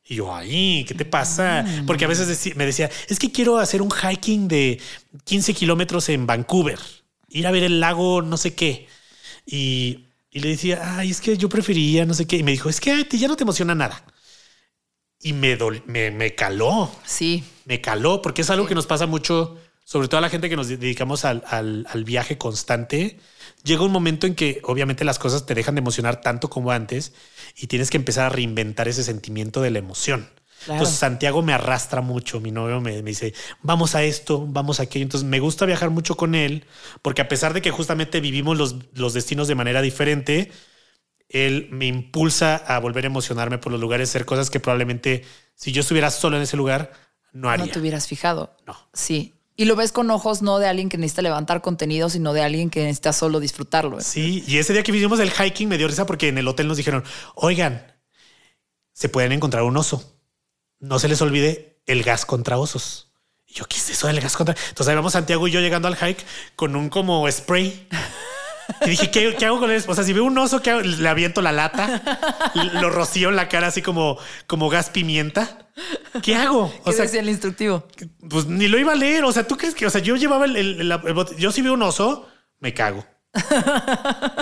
Y 0.09 0.16
yo, 0.16 0.35
ay, 0.35 0.85
¿qué 0.87 0.95
te 0.95 1.05
pasa? 1.05 1.64
Porque 1.85 2.05
a 2.05 2.09
veces 2.09 2.55
me 2.55 2.64
decía, 2.64 2.88
es 3.09 3.19
que 3.19 3.33
quiero 3.33 3.59
hacer 3.59 3.83
un 3.83 3.90
hiking 3.90 4.47
de 4.47 4.81
15 5.25 5.53
kilómetros 5.53 6.09
en 6.11 6.27
Vancouver, 6.27 6.79
ir 7.29 7.47
a 7.47 7.51
ver 7.51 7.64
el 7.64 7.81
lago, 7.81 8.23
no 8.23 8.37
sé 8.37 8.55
qué. 8.55 8.87
Y, 9.45 10.05
le 10.31 10.49
decía, 10.51 10.99
ay, 10.99 11.11
es 11.11 11.21
que 11.21 11.37
yo 11.37 11.49
preferiría, 11.49 12.05
no 12.05 12.14
sé 12.14 12.27
qué. 12.27 12.37
Y 12.37 12.42
me 12.42 12.53
dijo, 12.53 12.69
es 12.69 12.81
que 12.81 12.92
a 12.92 13.09
ti 13.09 13.19
ya 13.19 13.27
no 13.27 13.37
te 13.37 13.42
emociona 13.42 13.75
nada. 13.75 14.05
Y 15.21 15.33
me, 15.33 15.57
me, 15.87 16.11
me, 16.11 16.35
caló. 16.35 16.92
Sí. 17.05 17.42
Me 17.64 17.81
caló, 17.81 18.23
porque 18.23 18.42
es 18.42 18.51
algo 18.51 18.66
que 18.66 18.75
nos 18.75 18.87
pasa 18.87 19.07
mucho, 19.07 19.59
sobre 19.87 20.09
todo 20.09 20.18
a 20.18 20.20
la 20.20 20.31
gente 20.31 20.49
que 20.49 20.57
nos 20.57 20.66
dedicamos 20.66 21.25
al, 21.25 21.44
al 21.49 22.05
viaje 22.05 22.37
constante. 22.37 23.20
Llega 23.62 23.85
un 23.85 23.92
momento 23.92 24.27
en 24.27 24.35
que 24.35 24.61
obviamente 24.64 25.05
las 25.05 25.20
cosas 25.20 25.46
te 25.46 25.55
dejan 25.55 25.77
de 25.77 25.79
emocionar 25.79 26.20
tanto 26.20 26.51
como 26.51 26.72
antes 26.72 27.12
y 27.57 27.68
tienes 27.68 27.88
que 27.88 27.96
empezar 27.96 28.27
a 28.27 28.31
reinventar 28.31 28.88
ese 28.88 29.05
sentimiento 29.05 29.62
de 29.62 29.70
la 29.70 29.79
emoción. 29.79 30.29
Entonces 30.66 30.96
Santiago 30.96 31.40
me 31.40 31.53
arrastra 31.53 32.01
mucho, 32.01 32.40
mi 32.40 32.51
novio 32.51 32.81
me, 32.81 33.01
dice, 33.01 33.33
vamos 33.62 33.94
a 33.94 34.03
esto, 34.03 34.44
vamos 34.44 34.81
a 34.81 34.85
aquello. 34.85 35.05
Entonces 35.05 35.29
me 35.29 35.38
gusta 35.38 35.66
viajar 35.66 35.90
mucho 35.90 36.16
con 36.16 36.35
él, 36.35 36.64
porque 37.01 37.22
a 37.22 37.29
pesar 37.29 37.55
de 37.55 37.62
que 37.62 37.70
justamente 37.70 38.20
vivimos 38.20 38.59
los, 38.59 38.75
los 38.94 39.14
destinos 39.14 39.46
de 39.46 39.55
manera 39.55 39.83
diferente, 39.83 40.51
él 41.29 41.68
me 41.70 41.87
impulsa 41.87 42.57
a 42.57 42.81
volver 42.81 43.05
a 43.05 43.07
emocionarme 43.07 43.59
por 43.59 43.70
los 43.70 43.81
lugares, 43.81 44.09
hacer 44.09 44.25
cosas 44.25 44.51
que 44.51 44.59
probablemente 44.59 45.25
si 45.55 45.70
yo 45.70 45.83
estuviera 45.83 46.11
solo 46.11 46.38
en 46.38 46.42
ese 46.42 46.57
lugar, 46.57 46.90
no 47.33 47.51
haría. 47.51 47.66
No 47.66 47.70
te 47.70 47.79
hubieras 47.79 48.09
fijado. 48.09 48.57
No. 48.66 48.77
Sí. 48.92 49.36
Y 49.57 49.64
lo 49.64 49.75
ves 49.75 49.90
con 49.90 50.11
ojos 50.11 50.42
no 50.42 50.59
de 50.59 50.69
alguien 50.69 50.90
que 50.90 50.99
necesita 50.99 51.23
levantar 51.23 51.62
contenido, 51.62 52.11
sino 52.11 52.35
de 52.35 52.42
alguien 52.42 52.69
que 52.69 52.81
necesita 52.81 53.14
solo 53.14 53.40
disfrutarlo. 53.40 54.01
Sí, 54.03 54.45
y 54.47 54.59
ese 54.59 54.75
día 54.75 54.83
que 54.83 54.92
vivimos 54.92 55.19
el 55.19 55.33
hiking 55.33 55.69
me 55.69 55.79
dio 55.79 55.88
risa 55.88 56.05
porque 56.05 56.29
en 56.29 56.37
el 56.37 56.47
hotel 56.47 56.69
nos 56.69 56.77
dijeron, 56.77 57.05
oigan, 57.35 57.95
se 58.92 59.09
pueden 59.09 59.33
encontrar 59.33 59.62
un 59.62 59.77
oso. 59.77 60.21
No 60.79 60.99
se 60.99 61.09
les 61.09 61.23
olvide 61.23 61.81
el 61.87 62.03
gas 62.03 62.27
contra 62.27 62.59
osos. 62.59 63.12
Y 63.47 63.55
yo, 63.55 63.64
¿qué 63.66 63.77
es 63.77 63.88
eso 63.88 64.09
del 64.09 64.21
gas 64.21 64.37
contra? 64.37 64.55
Entonces 64.69 64.88
ahí 64.88 64.95
vamos 64.95 65.14
Santiago 65.14 65.49
y 65.49 65.53
yo 65.53 65.61
llegando 65.61 65.88
al 65.88 65.97
hike 65.97 66.25
con 66.55 66.77
un 66.77 66.90
como 66.90 67.31
spray. 67.31 67.88
Y 68.85 68.90
dije, 68.90 69.11
¿qué, 69.11 69.46
hago 69.46 69.59
con 69.59 69.70
él? 69.70 69.83
O 69.87 69.94
sea, 69.94 70.05
si 70.05 70.12
veo 70.12 70.24
un 70.24 70.37
oso, 70.38 70.62
¿qué 70.62 70.74
le 70.74 71.09
aviento 71.09 71.42
la 71.42 71.52
lata, 71.52 72.02
lo 72.81 72.90
rocío 72.90 73.29
en 73.29 73.37
la 73.37 73.48
cara 73.48 73.68
así 73.68 73.83
como, 73.83 74.18
como 74.46 74.68
gas 74.68 74.90
pimienta. 74.90 75.68
¿Qué 76.22 76.35
hago? 76.35 76.72
O 76.85 76.92
sea, 76.92 77.05
decía 77.05 77.20
el 77.20 77.29
instructivo? 77.29 77.87
Pues 78.29 78.46
ni 78.46 78.68
lo 78.68 78.79
iba 78.79 78.92
a 78.92 78.96
leer. 78.96 79.24
O 79.24 79.33
sea, 79.33 79.46
¿tú 79.46 79.57
crees 79.57 79.74
que, 79.74 79.87
o 79.87 79.90
sea, 79.90 80.00
yo 80.00 80.16
llevaba 80.16 80.46
el, 80.46 80.57
el, 80.57 81.00
yo 81.38 81.52
si 81.52 81.62
veo 81.62 81.74
un 81.74 81.83
oso, 81.83 82.29
me 82.61 82.72
cago. 82.74 83.05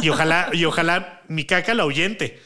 Y 0.00 0.08
ojalá, 0.08 0.50
y 0.52 0.64
ojalá 0.64 1.22
mi 1.28 1.44
caca 1.44 1.74
la 1.74 1.82
ahuyente. 1.82 2.40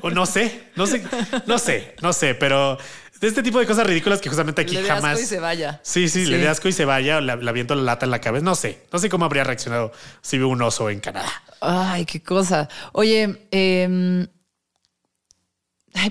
O 0.00 0.10
no 0.10 0.26
sé, 0.26 0.70
no 0.74 0.86
sé, 0.86 1.04
no 1.46 1.58
sé, 1.58 1.94
no 2.02 2.12
sé, 2.12 2.34
pero 2.34 2.76
de 3.20 3.28
este 3.28 3.42
tipo 3.42 3.58
de 3.58 3.66
cosas 3.66 3.86
ridículas 3.86 4.20
que 4.20 4.28
justamente 4.28 4.62
aquí 4.62 4.74
le 4.74 4.84
jamás. 4.84 5.14
Asco 5.14 5.22
y 5.22 5.26
se 5.26 5.40
vaya. 5.40 5.80
Sí, 5.82 6.08
sí, 6.08 6.26
le 6.26 6.38
de 6.38 6.48
asco 6.48 6.68
y 6.68 6.72
se 6.72 6.84
vaya, 6.84 7.20
la, 7.20 7.36
la 7.36 7.52
viento 7.52 7.74
la 7.74 7.82
lata 7.82 8.06
en 8.06 8.10
la 8.10 8.20
cabeza. 8.20 8.44
No 8.44 8.54
sé, 8.54 8.82
no 8.92 8.98
sé 8.98 9.08
cómo 9.08 9.24
habría 9.24 9.44
reaccionado 9.44 9.92
si 10.20 10.38
veo 10.38 10.48
un 10.48 10.62
oso 10.62 10.90
en 10.90 11.00
Canadá. 11.00 11.30
Ay, 11.60 12.04
qué 12.04 12.22
cosa. 12.22 12.68
Oye, 12.92 13.46
eh, 13.50 14.26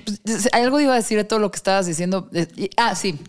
pues, 0.03 0.49
algo 0.51 0.79
iba 0.79 0.93
a 0.93 0.97
decir 0.97 1.17
de 1.17 1.23
todo 1.23 1.39
lo 1.39 1.51
que 1.51 1.57
estabas 1.57 1.85
diciendo. 1.85 2.29
Ah, 2.75 2.95
sí. 2.95 3.19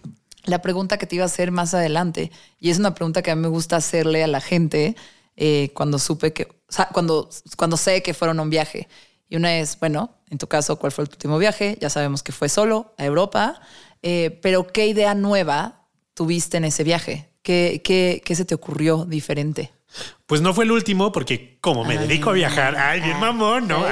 La 0.44 0.62
pregunta 0.62 0.96
que 0.96 1.06
te 1.06 1.16
iba 1.16 1.24
a 1.24 1.26
hacer 1.26 1.50
más 1.50 1.74
adelante, 1.74 2.32
y 2.58 2.70
es 2.70 2.78
una 2.78 2.94
pregunta 2.94 3.20
que 3.20 3.30
a 3.30 3.36
mí 3.36 3.42
me 3.42 3.48
gusta 3.48 3.76
hacerle 3.76 4.24
a 4.24 4.26
la 4.26 4.40
gente 4.40 4.96
eh, 5.36 5.70
cuando 5.74 5.98
supe 5.98 6.32
que, 6.32 6.44
o 6.44 6.72
sea, 6.72 6.88
cuando, 6.90 7.28
cuando 7.56 7.76
sé 7.76 8.02
que 8.02 8.14
fueron 8.14 8.38
a 8.38 8.42
un 8.42 8.50
viaje. 8.50 8.88
Y 9.28 9.36
una 9.36 9.58
es, 9.58 9.78
bueno, 9.78 10.14
en 10.30 10.38
tu 10.38 10.46
caso, 10.46 10.78
¿cuál 10.78 10.92
fue 10.92 11.04
el 11.04 11.10
último 11.10 11.38
viaje? 11.38 11.76
Ya 11.80 11.90
sabemos 11.90 12.22
que 12.22 12.32
fue 12.32 12.48
solo 12.48 12.94
a 12.98 13.04
Europa, 13.04 13.60
eh, 14.02 14.38
pero 14.42 14.66
¿qué 14.66 14.86
idea 14.86 15.14
nueva 15.14 15.86
tuviste 16.14 16.56
en 16.56 16.64
ese 16.64 16.84
viaje? 16.84 17.28
¿Qué, 17.42 17.80
qué, 17.84 18.22
qué 18.24 18.34
se 18.34 18.44
te 18.44 18.54
ocurrió 18.54 19.04
diferente? 19.04 19.72
Pues 20.26 20.42
no 20.42 20.52
fue 20.52 20.64
el 20.64 20.72
último 20.72 21.12
porque 21.12 21.58
como 21.60 21.84
me 21.84 21.96
dedico 21.96 22.30
a 22.30 22.32
viajar, 22.34 22.76
ay, 22.76 23.00
bien 23.00 23.18
mamón, 23.18 23.66
¿no? 23.66 23.84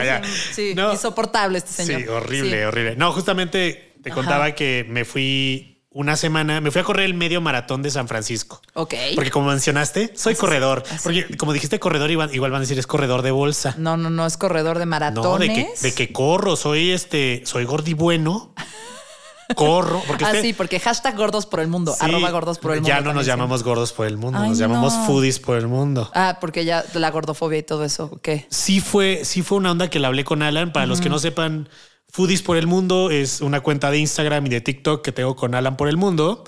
sí, 0.53 0.75
insoportable 0.92 1.59
este 1.59 1.72
señor. 1.85 2.03
Sí, 2.03 2.09
horrible, 2.09 2.66
horrible. 2.66 2.96
No, 2.96 3.12
justamente 3.12 3.94
te 4.03 4.11
contaba 4.11 4.55
que 4.55 4.85
me 4.88 5.05
fui 5.05 5.76
una 5.96 6.14
semana, 6.14 6.61
me 6.61 6.70
fui 6.70 6.82
a 6.82 6.85
correr 6.85 7.06
el 7.06 7.14
medio 7.14 7.40
maratón 7.40 7.80
de 7.80 7.90
San 7.90 8.06
Francisco. 8.06 8.61
Ok. 8.74 8.92
Porque 9.14 9.30
como 9.30 9.48
mencionaste, 9.48 10.12
soy 10.14 10.35
corredor. 10.35 10.82
Porque 11.02 11.26
como 11.38 11.54
dijiste 11.54 11.80
corredor, 11.80 12.11
igual, 12.11 12.50
van 12.50 12.56
a 12.56 12.61
decir 12.61 12.78
es 12.78 12.87
corredor 12.87 13.22
de 13.22 13.30
bolsa. 13.30 13.74
No, 13.78 13.96
no, 13.96 14.11
no, 14.11 14.26
es 14.26 14.37
corredor 14.37 14.78
de 14.78 14.85
maratones. 14.85 15.24
No, 15.24 15.38
de 15.38 15.48
que, 15.48 15.72
de 15.80 15.94
que 15.94 16.12
corro, 16.12 16.54
soy 16.56 16.90
este, 16.90 17.40
soy 17.46 17.64
gordi 17.64 17.94
bueno. 17.94 18.52
corro. 19.56 20.02
Porque 20.06 20.26
ah, 20.26 20.35
sí, 20.38 20.52
porque 20.52 20.80
hashtag 20.80 21.16
gordos 21.16 21.46
por 21.46 21.61
el 21.61 21.68
mundo, 21.68 21.96
arroba 21.98 22.30
gordos 22.30 22.59
por 22.59 22.72
el 22.72 22.82
mundo. 22.82 22.88
Ya 22.88 23.00
no 23.00 23.14
nos 23.14 23.24
llamamos 23.24 23.62
gordos 23.62 23.94
por 23.94 24.06
el 24.06 24.18
mundo, 24.18 24.38
nos 24.38 24.59
llamamos 24.59 24.92
foodies 25.06 25.38
por 25.38 25.56
el 25.56 25.66
mundo. 25.66 26.11
Ah, 26.12 26.37
porque 26.42 26.66
ya 26.66 26.85
la 26.92 27.11
gordofobia 27.11 27.56
y 27.56 27.62
todo 27.62 27.85
eso, 27.85 28.20
¿qué? 28.20 28.46
Sí 28.50 28.80
fue, 28.80 29.24
sí 29.24 29.40
fue 29.40 29.56
una 29.56 29.70
onda 29.70 29.88
que 29.88 29.98
le 29.98 30.06
hablé 30.06 30.24
con 30.24 30.42
Alan. 30.42 30.74
Para 30.74 30.85
los 30.85 31.00
que 31.00 31.09
no 31.09 31.18
sepan, 31.18 31.70
Foodies 32.11 32.42
por 32.42 32.57
el 32.57 32.66
Mundo 32.66 33.11
es 33.11 33.40
una 33.40 33.61
cuenta 33.61 33.90
de 33.90 33.99
Instagram 33.99 34.47
y 34.47 34.49
de 34.49 34.61
TikTok 34.61 35.05
que 35.05 35.12
tengo 35.12 35.37
con 35.37 35.55
Alan 35.55 35.77
por 35.77 35.88
el 35.88 35.97
Mundo. 35.97 36.45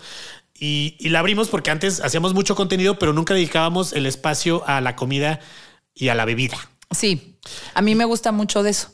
Y, 0.55 0.97
y 0.99 1.11
la 1.11 1.21
abrimos 1.21 1.49
porque 1.49 1.71
antes 1.71 2.01
hacíamos 2.01 2.35
mucho 2.35 2.57
contenido, 2.57 2.99
pero 2.99 3.13
nunca 3.13 3.35
dedicábamos 3.35 3.93
el 3.93 4.07
espacio 4.07 4.65
a 4.67 4.81
la 4.81 4.97
comida 4.97 5.41
y 5.95 6.09
a 6.09 6.15
la 6.15 6.25
bebida. 6.25 6.57
Sí, 6.91 7.39
a 7.75 7.83
mí 7.83 7.95
me 7.95 8.05
gusta 8.05 8.33
mucho 8.33 8.63
de 8.63 8.71
eso. 8.71 8.91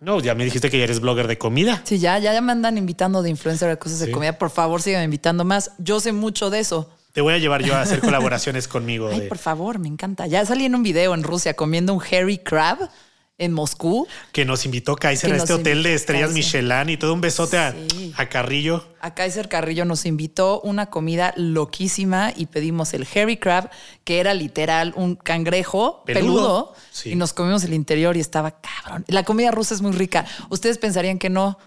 No, 0.00 0.20
ya 0.20 0.34
me 0.34 0.44
dijiste 0.44 0.70
que 0.70 0.78
ya 0.78 0.84
eres 0.84 1.00
blogger 1.00 1.26
de 1.28 1.38
comida. 1.38 1.80
Sí, 1.84 1.98
ya, 1.98 2.18
ya 2.18 2.38
me 2.42 2.52
andan 2.52 2.76
invitando 2.76 3.22
de 3.22 3.30
influencer 3.30 3.70
de 3.70 3.78
cosas 3.78 4.00
de 4.00 4.10
comida. 4.10 4.38
Por 4.38 4.50
favor, 4.50 4.82
sigan 4.82 5.02
invitando 5.02 5.44
más. 5.44 5.70
Yo 5.78 5.98
sé 5.98 6.12
mucho 6.12 6.50
de 6.50 6.60
eso. 6.60 6.90
Te 7.14 7.20
voy 7.22 7.32
a 7.32 7.38
llevar 7.38 7.62
yo 7.62 7.74
a 7.74 7.80
hacer 7.80 8.00
colaboraciones 8.02 8.68
conmigo. 8.68 9.08
Ay, 9.10 9.28
por 9.28 9.38
favor, 9.38 9.78
me 9.78 9.88
encanta. 9.88 10.26
Ya 10.26 10.44
salí 10.44 10.66
en 10.66 10.74
un 10.74 10.82
video 10.82 11.14
en 11.14 11.22
Rusia 11.22 11.54
comiendo 11.54 11.94
un 11.94 12.02
hairy 12.02 12.38
crab 12.38 12.90
en 13.38 13.52
Moscú. 13.52 14.06
Que 14.32 14.44
nos 14.44 14.64
invitó 14.64 14.94
Kaiser 14.96 15.32
a 15.32 15.36
este 15.36 15.52
hotel 15.52 15.82
de 15.82 15.94
estrellas 15.94 16.32
Michelin 16.32 16.88
y 16.88 16.96
todo 16.96 17.12
un 17.14 17.20
besote 17.20 17.58
a, 17.58 17.74
Carrillo. 18.30 18.86
A 19.00 19.14
Kaiser 19.14 19.48
Carrillo 19.48 19.84
nos 19.84 20.06
invitó 20.06 20.60
una 20.60 20.86
comida 20.86 21.34
loquísima 21.36 22.32
y 22.34 22.46
pedimos 22.46 22.94
el 22.94 23.06
Harry 23.14 23.36
Crab, 23.36 23.70
que 24.04 24.20
era 24.20 24.34
literal 24.34 24.92
un 24.96 25.16
cangrejo 25.16 26.02
peludo, 26.04 26.74
y 27.04 27.16
nos 27.16 27.32
comimos 27.32 27.64
el 27.64 27.74
interior 27.74 28.16
y 28.16 28.20
estaba 28.20 28.60
cabrón. 28.60 29.04
La 29.08 29.24
comida 29.24 29.50
rusa 29.50 29.74
es 29.74 29.82
muy 29.82 29.92
rica. 29.92 30.24
Ustedes 30.48 30.78
pensarían 30.78 31.18
que 31.18 31.30
no, 31.30 31.58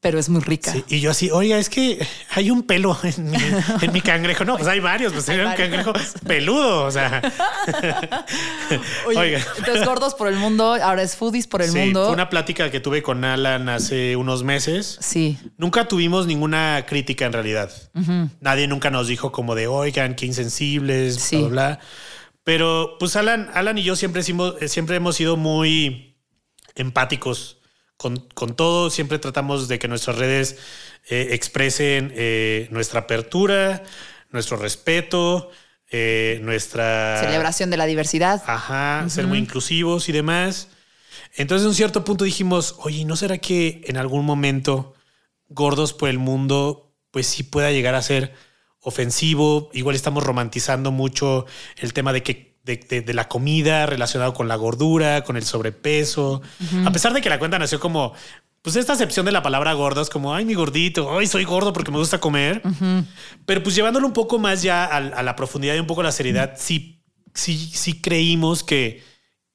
pero 0.00 0.18
es 0.18 0.30
muy 0.30 0.40
rica. 0.40 0.74
y 0.88 1.00
yo 1.00 1.10
así, 1.10 1.30
oiga, 1.30 1.58
es 1.58 1.68
que 1.68 2.04
hay 2.30 2.50
un 2.50 2.62
pelo 2.62 2.96
en 3.02 3.92
mi, 3.92 4.00
cangrejo. 4.02 4.46
No, 4.46 4.56
pues 4.56 4.66
hay 4.66 4.80
varios, 4.80 5.12
pues 5.12 5.28
hay, 5.28 5.40
un 5.40 5.52
cangrejo 5.52 5.92
peludo. 6.26 6.84
O 6.84 6.90
sea, 6.90 7.20
oiga. 9.06 9.40
Entonces, 9.58 9.84
gordos 9.84 10.14
por 10.14 10.28
el 10.28 10.36
mundo, 10.36 10.74
ahora 10.82 11.02
es 11.02 11.16
foodies 11.16 11.46
por 11.46 11.60
el 11.60 11.72
mundo. 11.72 12.06
Fue 12.06 12.14
una 12.14 12.30
plática 12.30 12.70
que 12.70 12.80
tuve 12.80 13.02
con 13.02 13.24
Alan 13.24 13.68
hace 13.68 14.16
unos 14.16 14.42
meses. 14.42 14.96
Sí. 15.00 15.38
Nunca 15.58 15.86
tuvimos 15.86 16.26
ninguna 16.26 16.86
crítica 16.88 17.26
en 17.26 17.34
realidad. 17.34 17.70
Nadie 18.40 18.66
nunca 18.68 18.90
nos 18.90 19.06
dijo 19.06 19.32
como 19.32 19.54
de, 19.54 19.66
oigan, 19.66 20.14
qué 20.14 20.24
insensibles, 20.24 21.30
bla, 21.30 21.48
bla, 21.48 21.80
Pero 22.42 22.96
pues 22.98 23.16
Alan, 23.16 23.50
Alan 23.52 23.76
y 23.76 23.82
yo 23.82 23.96
siempre, 23.96 24.22
siempre 24.22 24.96
hemos 24.96 25.16
sido 25.16 25.36
muy 25.36 26.16
empáticos 26.74 27.59
con, 28.00 28.56
todo, 28.56 28.88
siempre 28.88 29.18
tratamos 29.18 29.68
de 29.68 29.78
que 29.78 29.86
nuestras 29.86 30.16
redes 30.16 30.56
eh, 31.10 31.28
expresen 31.32 32.10
eh, 32.16 32.66
nuestra 32.70 33.00
apertura, 33.00 33.82
nuestro 34.30 34.56
respeto, 34.56 35.50
eh, 35.90 36.40
nuestra... 36.42 37.20
Celebración 37.20 37.68
de 37.68 37.76
la 37.76 37.84
diversidad. 37.84 38.42
Ajá, 38.46 39.06
ser 39.10 39.26
muy 39.26 39.36
inclusivos 39.36 40.08
y 40.08 40.12
demás. 40.12 40.68
Entonces, 41.36 41.64
en 41.64 41.68
un 41.68 41.74
cierto 41.74 42.02
punto 42.02 42.24
dijimos, 42.24 42.76
oye, 42.78 43.04
¿no 43.04 43.16
será 43.16 43.36
que 43.36 43.82
en 43.84 43.98
algún 43.98 44.24
momento 44.24 44.94
gordos 45.48 45.92
por 45.92 46.08
el 46.08 46.18
mundo, 46.18 46.94
pues 47.10 47.26
sí 47.26 47.42
pueda 47.42 47.70
llegar 47.70 47.94
a 47.94 48.00
ser 48.00 48.32
ofensivo? 48.80 49.68
Igual 49.74 49.94
estamos 49.94 50.24
romantizando 50.24 50.90
mucho 50.90 51.44
el 51.76 51.92
tema 51.92 52.14
de 52.14 52.22
que 52.22 52.49
de, 52.64 53.14
la 53.14 53.28
comida 53.28 53.86
relacionado 53.86 54.34
con 54.34 54.48
la 54.48 54.56
gordura, 54.56 55.24
con 55.24 55.36
el 55.36 55.44
sobrepeso. 55.44 56.42
A 56.84 56.92
pesar 56.92 57.12
de 57.12 57.20
que 57.20 57.28
la 57.28 57.38
cuenta 57.38 57.58
nació 57.58 57.80
como, 57.80 58.14
pues 58.62 58.76
esta 58.76 58.92
acepción 58.92 59.26
de 59.26 59.32
la 59.32 59.42
palabra 59.42 59.72
gordo 59.72 60.02
es 60.02 60.10
como, 60.10 60.34
ay, 60.34 60.44
mi 60.44 60.54
gordito, 60.54 61.18
ay, 61.18 61.26
soy 61.26 61.44
gordo 61.44 61.72
porque 61.72 61.90
me 61.90 61.98
gusta 61.98 62.20
comer. 62.20 62.62
Pero 63.46 63.62
pues 63.62 63.74
llevándolo 63.74 64.06
un 64.06 64.12
poco 64.12 64.38
más 64.38 64.62
ya 64.62 64.84
a, 64.84 65.22
la 65.22 65.36
profundidad 65.36 65.74
y 65.74 65.80
un 65.80 65.86
poco 65.86 66.02
a 66.02 66.04
la 66.04 66.12
seriedad, 66.12 66.54
sí, 66.56 67.02
sí, 67.34 67.56
sí 67.56 68.00
creímos 68.00 68.62
que, 68.62 69.02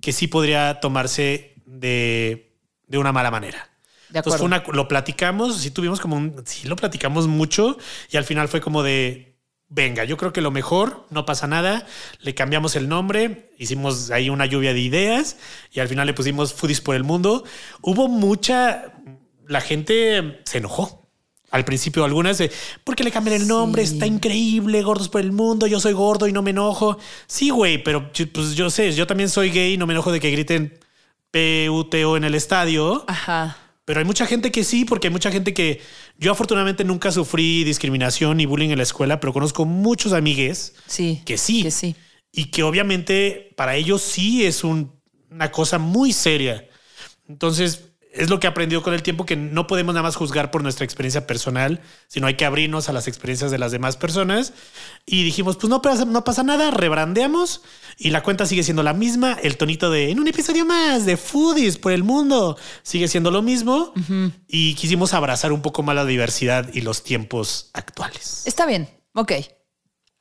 que 0.01 0.11
sí 0.11 0.27
podría 0.27 0.79
tomarse 0.79 1.55
de, 1.65 2.57
de 2.87 2.97
una 2.97 3.11
mala 3.11 3.31
manera. 3.31 3.69
Entonces 4.13 4.39
fue 4.39 4.45
una, 4.45 4.63
lo 4.71 4.87
platicamos, 4.87 5.57
sí 5.57 5.71
tuvimos 5.71 5.99
como 5.99 6.15
un, 6.15 6.43
sí 6.45 6.67
lo 6.67 6.75
platicamos 6.75 7.27
mucho 7.27 7.77
y 8.09 8.17
al 8.17 8.23
final 8.23 8.47
fue 8.47 8.61
como 8.61 8.81
de, 8.81 9.34
venga, 9.69 10.03
yo 10.03 10.17
creo 10.17 10.33
que 10.33 10.41
lo 10.41 10.51
mejor, 10.51 11.05
no 11.09 11.25
pasa 11.25 11.47
nada, 11.47 11.85
le 12.19 12.35
cambiamos 12.35 12.75
el 12.75 12.87
nombre, 12.87 13.51
hicimos 13.57 14.11
ahí 14.11 14.29
una 14.29 14.45
lluvia 14.45 14.73
de 14.73 14.79
ideas 14.79 15.37
y 15.71 15.79
al 15.79 15.87
final 15.87 16.07
le 16.07 16.13
pusimos 16.13 16.53
Foodies 16.53 16.81
por 16.81 16.95
el 16.95 17.03
Mundo. 17.03 17.43
Hubo 17.81 18.07
mucha, 18.07 18.93
la 19.47 19.61
gente 19.61 20.41
se 20.45 20.59
enojó. 20.59 21.03
Al 21.51 21.63
principio 21.63 22.03
algunas 22.03 22.37
de, 22.37 22.51
¿por 22.83 22.95
qué 22.95 23.03
le 23.05 23.11
cambian 23.11 23.41
el 23.41 23.47
nombre? 23.47 23.81
Está 23.81 24.05
increíble, 24.05 24.81
gordos 24.81 25.07
por 25.07 25.21
el 25.21 25.31
mundo, 25.31 25.67
yo 25.67 25.79
soy 25.79 25.93
gordo 25.93 26.27
y 26.27 26.33
no 26.33 26.41
me 26.41 26.49
enojo. 26.49 26.97
Sí, 27.27 27.49
güey, 27.49 27.81
pero 27.81 28.11
pues 28.11 28.55
yo 28.55 28.69
sé, 28.69 28.91
yo 28.91 29.07
también 29.07 29.29
soy 29.29 29.51
gay 29.51 29.73
y 29.73 29.77
no 29.77 29.87
me 29.87 29.93
enojo 29.93 30.11
de 30.11 30.19
que 30.19 30.31
griten 30.31 30.77
PUTO 31.31 32.17
en 32.17 32.25
el 32.25 32.35
estadio. 32.35 33.05
Ajá. 33.07 33.57
Pero 33.85 33.99
hay 33.99 34.05
mucha 34.05 34.25
gente 34.25 34.51
que 34.51 34.63
sí, 34.63 34.83
porque 34.83 35.07
hay 35.07 35.11
mucha 35.13 35.31
gente 35.31 35.53
que 35.53 35.79
yo 36.17 36.31
afortunadamente 36.31 36.83
nunca 36.83 37.11
sufrí 37.11 37.63
discriminación 37.63 38.37
ni 38.37 38.45
bullying 38.45 38.69
en 38.69 38.77
la 38.77 38.83
escuela, 38.83 39.19
pero 39.19 39.33
conozco 39.33 39.65
muchos 39.65 40.13
amigues 40.13 40.75
sí, 40.87 41.21
que 41.25 41.37
sí. 41.37 41.63
Que 41.63 41.71
sí. 41.71 41.95
Y 42.31 42.45
que 42.45 42.63
obviamente 42.63 43.53
para 43.55 43.75
ellos 43.75 44.01
sí 44.01 44.45
es 44.45 44.63
una 44.63 45.51
cosa 45.51 45.77
muy 45.77 46.13
seria. 46.13 46.67
Entonces, 47.27 47.94
es 48.15 48.29
lo 48.29 48.39
que 48.39 48.47
he 48.47 48.49
aprendido 48.49 48.81
con 48.81 48.93
el 48.93 49.03
tiempo, 49.03 49.25
que 49.25 49.35
no 49.35 49.67
podemos 49.67 49.93
nada 49.93 50.03
más 50.03 50.15
juzgar 50.15 50.51
por 50.51 50.63
nuestra 50.63 50.85
experiencia 50.85 51.27
personal, 51.27 51.81
sino 52.07 52.27
hay 52.27 52.35
que 52.35 52.45
abrirnos 52.45 52.89
a 52.89 52.93
las 52.93 53.07
experiencias 53.07 53.51
de 53.51 53.57
las 53.57 53.71
demás 53.71 53.97
personas. 53.97 54.53
Y 55.05 55.23
dijimos, 55.23 55.57
pues 55.57 55.69
no 55.69 55.81
pasa, 55.81 56.05
no 56.05 56.23
pasa 56.23 56.43
nada, 56.43 56.71
rebrandeamos 56.71 57.61
y 57.97 58.09
la 58.09 58.23
cuenta 58.23 58.45
sigue 58.45 58.63
siendo 58.63 58.83
la 58.83 58.93
misma. 58.93 59.37
El 59.41 59.57
tonito 59.57 59.89
de 59.89 60.11
en 60.11 60.19
un 60.19 60.27
episodio 60.27 60.65
más 60.65 61.05
de 61.05 61.17
Foodies 61.17 61.77
por 61.77 61.91
el 61.91 62.03
mundo 62.03 62.57
sigue 62.83 63.07
siendo 63.07 63.31
lo 63.31 63.41
mismo. 63.41 63.93
Y 64.47 64.75
quisimos 64.75 65.13
abrazar 65.13 65.51
un 65.51 65.61
poco 65.61 65.83
más 65.83 65.95
la 65.95 66.05
diversidad 66.05 66.69
y 66.73 66.81
los 66.81 67.03
tiempos 67.03 67.69
actuales. 67.73 68.43
Está 68.45 68.65
bien, 68.65 68.89
ok. 69.13 69.33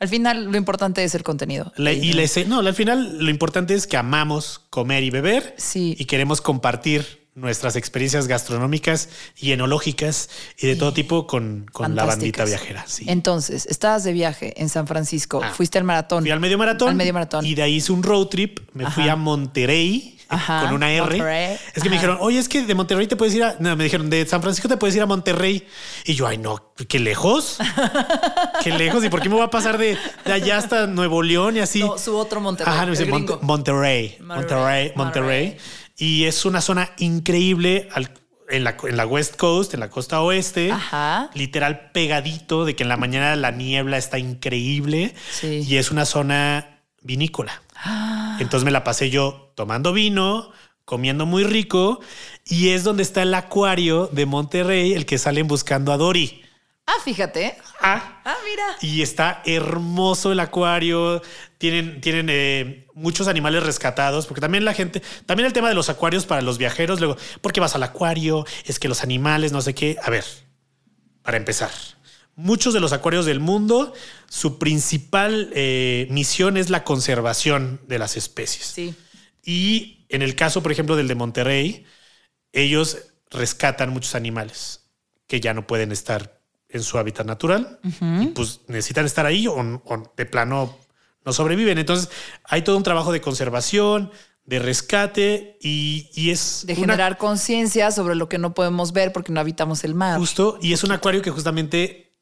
Al 0.00 0.08
final 0.08 0.50
lo 0.50 0.58
importante 0.58 1.04
es 1.04 1.14
el 1.14 1.22
contenido. 1.22 1.72
y 1.78 2.12
le, 2.12 2.28
no, 2.46 2.58
al 2.58 2.74
final 2.74 3.18
lo 3.24 3.30
importante 3.30 3.74
es 3.74 3.86
que 3.86 3.96
amamos 3.96 4.60
comer 4.70 5.02
y 5.04 5.10
beber 5.10 5.54
sí. 5.56 5.94
y 5.98 6.04
queremos 6.06 6.40
compartir 6.40 7.23
nuestras 7.34 7.74
experiencias 7.74 8.28
gastronómicas 8.28 9.08
y 9.36 9.52
enológicas 9.52 10.30
y 10.56 10.68
de 10.68 10.76
todo 10.76 10.92
tipo 10.92 11.26
con, 11.26 11.66
con 11.72 11.96
la 11.96 12.04
bandita 12.04 12.44
viajera. 12.44 12.84
Sí. 12.86 13.04
Entonces, 13.08 13.66
estabas 13.66 14.04
de 14.04 14.12
viaje 14.12 14.54
en 14.60 14.68
San 14.68 14.86
Francisco, 14.86 15.40
ah. 15.42 15.50
fuiste 15.50 15.78
al 15.78 15.84
maratón. 15.84 16.22
Fui 16.22 16.30
al 16.30 16.40
medio 16.40 16.58
maratón. 16.58 16.90
Al 16.90 16.94
medio 16.94 17.12
maratón. 17.12 17.44
Y 17.44 17.54
de 17.54 17.62
ahí 17.62 17.74
hice 17.76 17.92
un 17.92 18.02
road 18.02 18.26
trip, 18.28 18.60
me 18.72 18.88
fui 18.90 19.08
a 19.08 19.16
Monterrey. 19.16 20.12
con 20.28 20.74
una 20.74 20.90
R. 20.90 21.58
Es 21.74 21.82
que 21.82 21.88
me 21.88 21.96
dijeron, 21.96 22.18
oye, 22.20 22.38
es 22.38 22.48
que 22.48 22.62
de 22.62 22.74
Monterrey 22.74 23.06
te 23.06 23.16
puedes 23.16 23.34
ir 23.34 23.44
a. 23.44 23.56
No, 23.58 23.76
me 23.76 23.84
dijeron, 23.84 24.08
de 24.10 24.24
San 24.26 24.40
Francisco 24.40 24.68
te 24.68 24.76
puedes 24.76 24.94
ir 24.96 25.02
a 25.02 25.06
Monterrey. 25.06 25.66
Y 26.04 26.14
yo, 26.14 26.26
ay, 26.26 26.38
no, 26.38 26.72
qué 26.88 26.98
lejos. 26.98 27.58
qué 28.62 28.70
lejos. 28.70 29.04
¿Y 29.04 29.10
por 29.10 29.20
qué 29.20 29.28
me 29.28 29.34
voy 29.34 29.44
a 29.44 29.50
pasar 29.50 29.76
de, 29.76 29.98
allá 30.24 30.58
hasta 30.58 30.86
Nuevo 30.86 31.22
León 31.22 31.56
y 31.56 31.60
así? 31.60 31.80
No, 31.80 31.98
su 31.98 32.16
otro 32.16 32.40
Monterrey. 32.40 32.72
Ajá, 32.72 32.86
no, 32.86 32.92
dice 32.92 33.06
Monterrey. 33.06 34.18
Monterrey. 34.20 34.92
Monterrey. 34.94 35.56
Y 35.96 36.24
es 36.24 36.44
una 36.44 36.60
zona 36.60 36.90
increíble 36.98 37.88
en, 38.48 38.64
la, 38.64 38.76
en 38.82 38.96
la 38.96 39.06
West 39.06 39.36
Coast, 39.36 39.74
en 39.74 39.80
la 39.80 39.90
costa 39.90 40.20
oeste. 40.20 40.72
Literal 41.34 41.90
pegadito 41.92 42.64
de 42.64 42.74
que 42.74 42.82
en 42.82 42.88
la 42.88 42.96
mañana 42.96 43.36
la 43.36 43.50
niebla 43.50 43.96
está 43.96 44.18
increíble. 44.18 45.14
Y 45.42 45.76
es 45.76 45.90
una 45.90 46.04
zona 46.04 46.80
vinícola. 47.02 47.62
Ah. 47.76 48.36
Entonces 48.40 48.64
me 48.64 48.70
la 48.70 48.82
pasé 48.84 49.10
yo 49.10 49.52
tomando 49.54 49.92
vino, 49.92 50.50
comiendo 50.84 51.26
muy 51.26 51.44
rico. 51.44 52.00
Y 52.44 52.70
es 52.70 52.84
donde 52.84 53.02
está 53.02 53.22
el 53.22 53.34
acuario 53.34 54.08
de 54.12 54.26
Monterrey, 54.26 54.92
el 54.92 55.06
que 55.06 55.18
salen 55.18 55.46
buscando 55.46 55.92
a 55.92 55.96
Dory. 55.96 56.43
Ah, 56.86 57.00
fíjate. 57.02 57.56
Ah, 57.80 58.20
ah 58.24 58.36
mira. 58.48 58.64
Y 58.82 59.02
está 59.02 59.42
hermoso 59.46 60.32
el 60.32 60.40
acuario. 60.40 61.22
Tienen, 61.58 62.00
tienen 62.00 62.26
eh, 62.30 62.86
muchos 62.94 63.26
animales 63.26 63.62
rescatados, 63.62 64.26
porque 64.26 64.40
también 64.40 64.64
la 64.64 64.74
gente, 64.74 65.02
también 65.24 65.46
el 65.46 65.52
tema 65.52 65.68
de 65.68 65.74
los 65.74 65.88
acuarios 65.88 66.26
para 66.26 66.42
los 66.42 66.58
viajeros, 66.58 67.00
luego, 67.00 67.16
¿por 67.40 67.52
qué 67.52 67.60
vas 67.60 67.74
al 67.74 67.82
acuario? 67.82 68.44
Es 68.64 68.78
que 68.78 68.88
los 68.88 69.02
animales, 69.02 69.52
no 69.52 69.62
sé 69.62 69.74
qué. 69.74 69.96
A 70.02 70.10
ver, 70.10 70.24
para 71.22 71.38
empezar, 71.38 71.70
muchos 72.36 72.74
de 72.74 72.80
los 72.80 72.92
acuarios 72.92 73.24
del 73.24 73.40
mundo, 73.40 73.94
su 74.28 74.58
principal 74.58 75.50
eh, 75.54 76.06
misión 76.10 76.58
es 76.58 76.68
la 76.68 76.84
conservación 76.84 77.80
de 77.86 77.98
las 77.98 78.16
especies. 78.16 78.66
Sí. 78.66 78.94
Y 79.42 80.06
en 80.10 80.22
el 80.22 80.34
caso, 80.34 80.62
por 80.62 80.72
ejemplo, 80.72 80.96
del 80.96 81.08
de 81.08 81.14
Monterrey, 81.14 81.86
ellos 82.52 82.98
rescatan 83.30 83.90
muchos 83.90 84.14
animales 84.14 84.90
que 85.26 85.40
ya 85.40 85.54
no 85.54 85.66
pueden 85.66 85.92
estar 85.92 86.33
en 86.74 86.82
su 86.82 86.98
hábitat 86.98 87.24
natural 87.24 87.78
y 88.00 88.26
pues 88.26 88.62
necesitan 88.66 89.06
estar 89.06 89.24
ahí 89.26 89.46
o, 89.46 89.56
de 90.16 90.26
plano 90.26 90.76
no 91.24 91.32
sobreviven. 91.32 91.78
Entonces 91.78 92.10
hay 92.42 92.62
todo 92.62 92.76
un 92.76 92.82
trabajo 92.82 93.12
de 93.12 93.20
conservación, 93.20 94.10
de 94.44 94.58
rescate 94.58 95.56
y, 95.62 96.30
es... 96.30 96.64
De 96.66 96.74
generar 96.74 97.16
conciencia 97.16 97.92
sobre 97.92 98.16
lo 98.16 98.28
que 98.28 98.38
no 98.38 98.54
podemos 98.54 98.92
ver 98.92 99.12
porque 99.12 99.32
no 99.32 99.38
habitamos 99.38 99.84
el 99.84 99.94
mar. 99.94 100.18
Justo, 100.18 100.58
y 100.60 100.72
es 100.72 100.82
un 100.82 100.90
acuario 100.90 101.22
que 101.22 101.30
justamente 101.30 102.12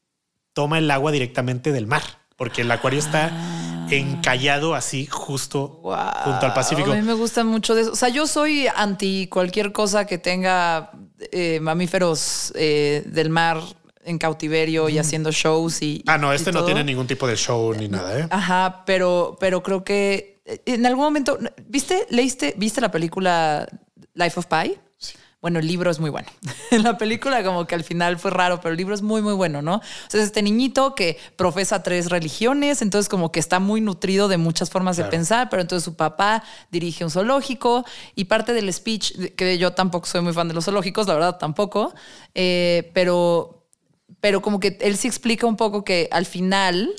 toma 0.52 0.78
el 0.78 0.90
agua 0.90 1.12
directamente 1.12 1.72
del 1.72 1.86
mar, 1.86 2.02
porque 2.36 2.60
el 2.60 2.70
acuario 2.70 3.00
está 3.00 3.30
ah. 3.32 3.88
encallado 3.90 4.74
así 4.74 5.06
justo 5.06 5.80
junto 5.82 6.46
al 6.46 6.52
Pacífico. 6.52 6.92
A 6.92 6.96
mí 6.96 7.00
me 7.00 7.14
gusta 7.14 7.42
mucho 7.42 7.74
de 7.74 7.82
eso. 7.82 7.92
O 7.92 7.96
sea, 7.96 8.10
yo 8.10 8.26
soy 8.26 8.66
anti 8.76 9.28
cualquier 9.28 9.72
cosa 9.72 10.06
que 10.06 10.18
tenga 10.18 10.90
eh, 11.32 11.58
mamíferos 11.60 12.52
eh, 12.54 13.02
del 13.06 13.30
mar 13.30 13.62
en 14.04 14.18
cautiverio 14.18 14.88
y 14.88 14.98
haciendo 14.98 15.30
shows 15.30 15.82
y. 15.82 16.02
Ah, 16.06 16.18
no, 16.18 16.32
este 16.32 16.52
no 16.52 16.64
tiene 16.64 16.84
ningún 16.84 17.06
tipo 17.06 17.26
de 17.26 17.36
show 17.36 17.74
ni 17.74 17.88
nada, 17.88 18.18
¿eh? 18.18 18.26
Ajá, 18.30 18.82
pero, 18.86 19.36
pero 19.40 19.62
creo 19.62 19.84
que 19.84 20.40
eh, 20.44 20.60
en 20.66 20.86
algún 20.86 21.04
momento. 21.04 21.38
¿Viste, 21.66 22.06
leíste, 22.10 22.54
viste 22.56 22.80
la 22.80 22.90
película 22.90 23.68
Life 24.14 24.38
of 24.38 24.46
Pi? 24.46 24.76
Sí. 24.98 25.14
Bueno, 25.40 25.58
el 25.58 25.66
libro 25.66 25.90
es 25.90 25.98
muy 25.98 26.10
bueno. 26.10 26.28
En 26.70 26.82
la 26.84 26.96
película 26.96 27.42
como 27.42 27.66
que 27.66 27.74
al 27.74 27.82
final 27.82 28.18
fue 28.18 28.30
raro, 28.30 28.60
pero 28.60 28.70
el 28.72 28.76
libro 28.76 28.94
es 28.94 29.02
muy, 29.02 29.22
muy 29.22 29.34
bueno, 29.34 29.60
¿no? 29.60 29.76
O 29.76 29.82
sea, 30.08 30.20
es 30.20 30.26
este 30.26 30.42
niñito 30.42 30.94
que 30.94 31.18
profesa 31.36 31.82
tres 31.82 32.10
religiones, 32.10 32.80
entonces 32.80 33.08
como 33.08 33.32
que 33.32 33.40
está 33.40 33.58
muy 33.58 33.80
nutrido 33.80 34.28
de 34.28 34.36
muchas 34.36 34.70
formas 34.70 34.96
de 34.96 35.04
pensar, 35.04 35.48
pero 35.50 35.62
entonces 35.62 35.84
su 35.84 35.96
papá 35.96 36.44
dirige 36.70 37.04
un 37.04 37.10
zoológico 37.10 37.84
y 38.14 38.26
parte 38.26 38.52
del 38.52 38.72
speech, 38.72 39.34
que 39.34 39.58
yo 39.58 39.72
tampoco 39.72 40.06
soy 40.06 40.20
muy 40.20 40.32
fan 40.32 40.46
de 40.46 40.54
los 40.54 40.64
zoológicos, 40.64 41.08
la 41.08 41.14
verdad 41.14 41.38
tampoco, 41.38 41.92
eh, 42.34 42.92
pero 42.94 43.61
pero 44.22 44.40
como 44.40 44.60
que 44.60 44.78
él 44.80 44.96
sí 44.96 45.08
explica 45.08 45.48
un 45.48 45.56
poco 45.56 45.84
que 45.84 46.08
al 46.12 46.26
final 46.26 46.94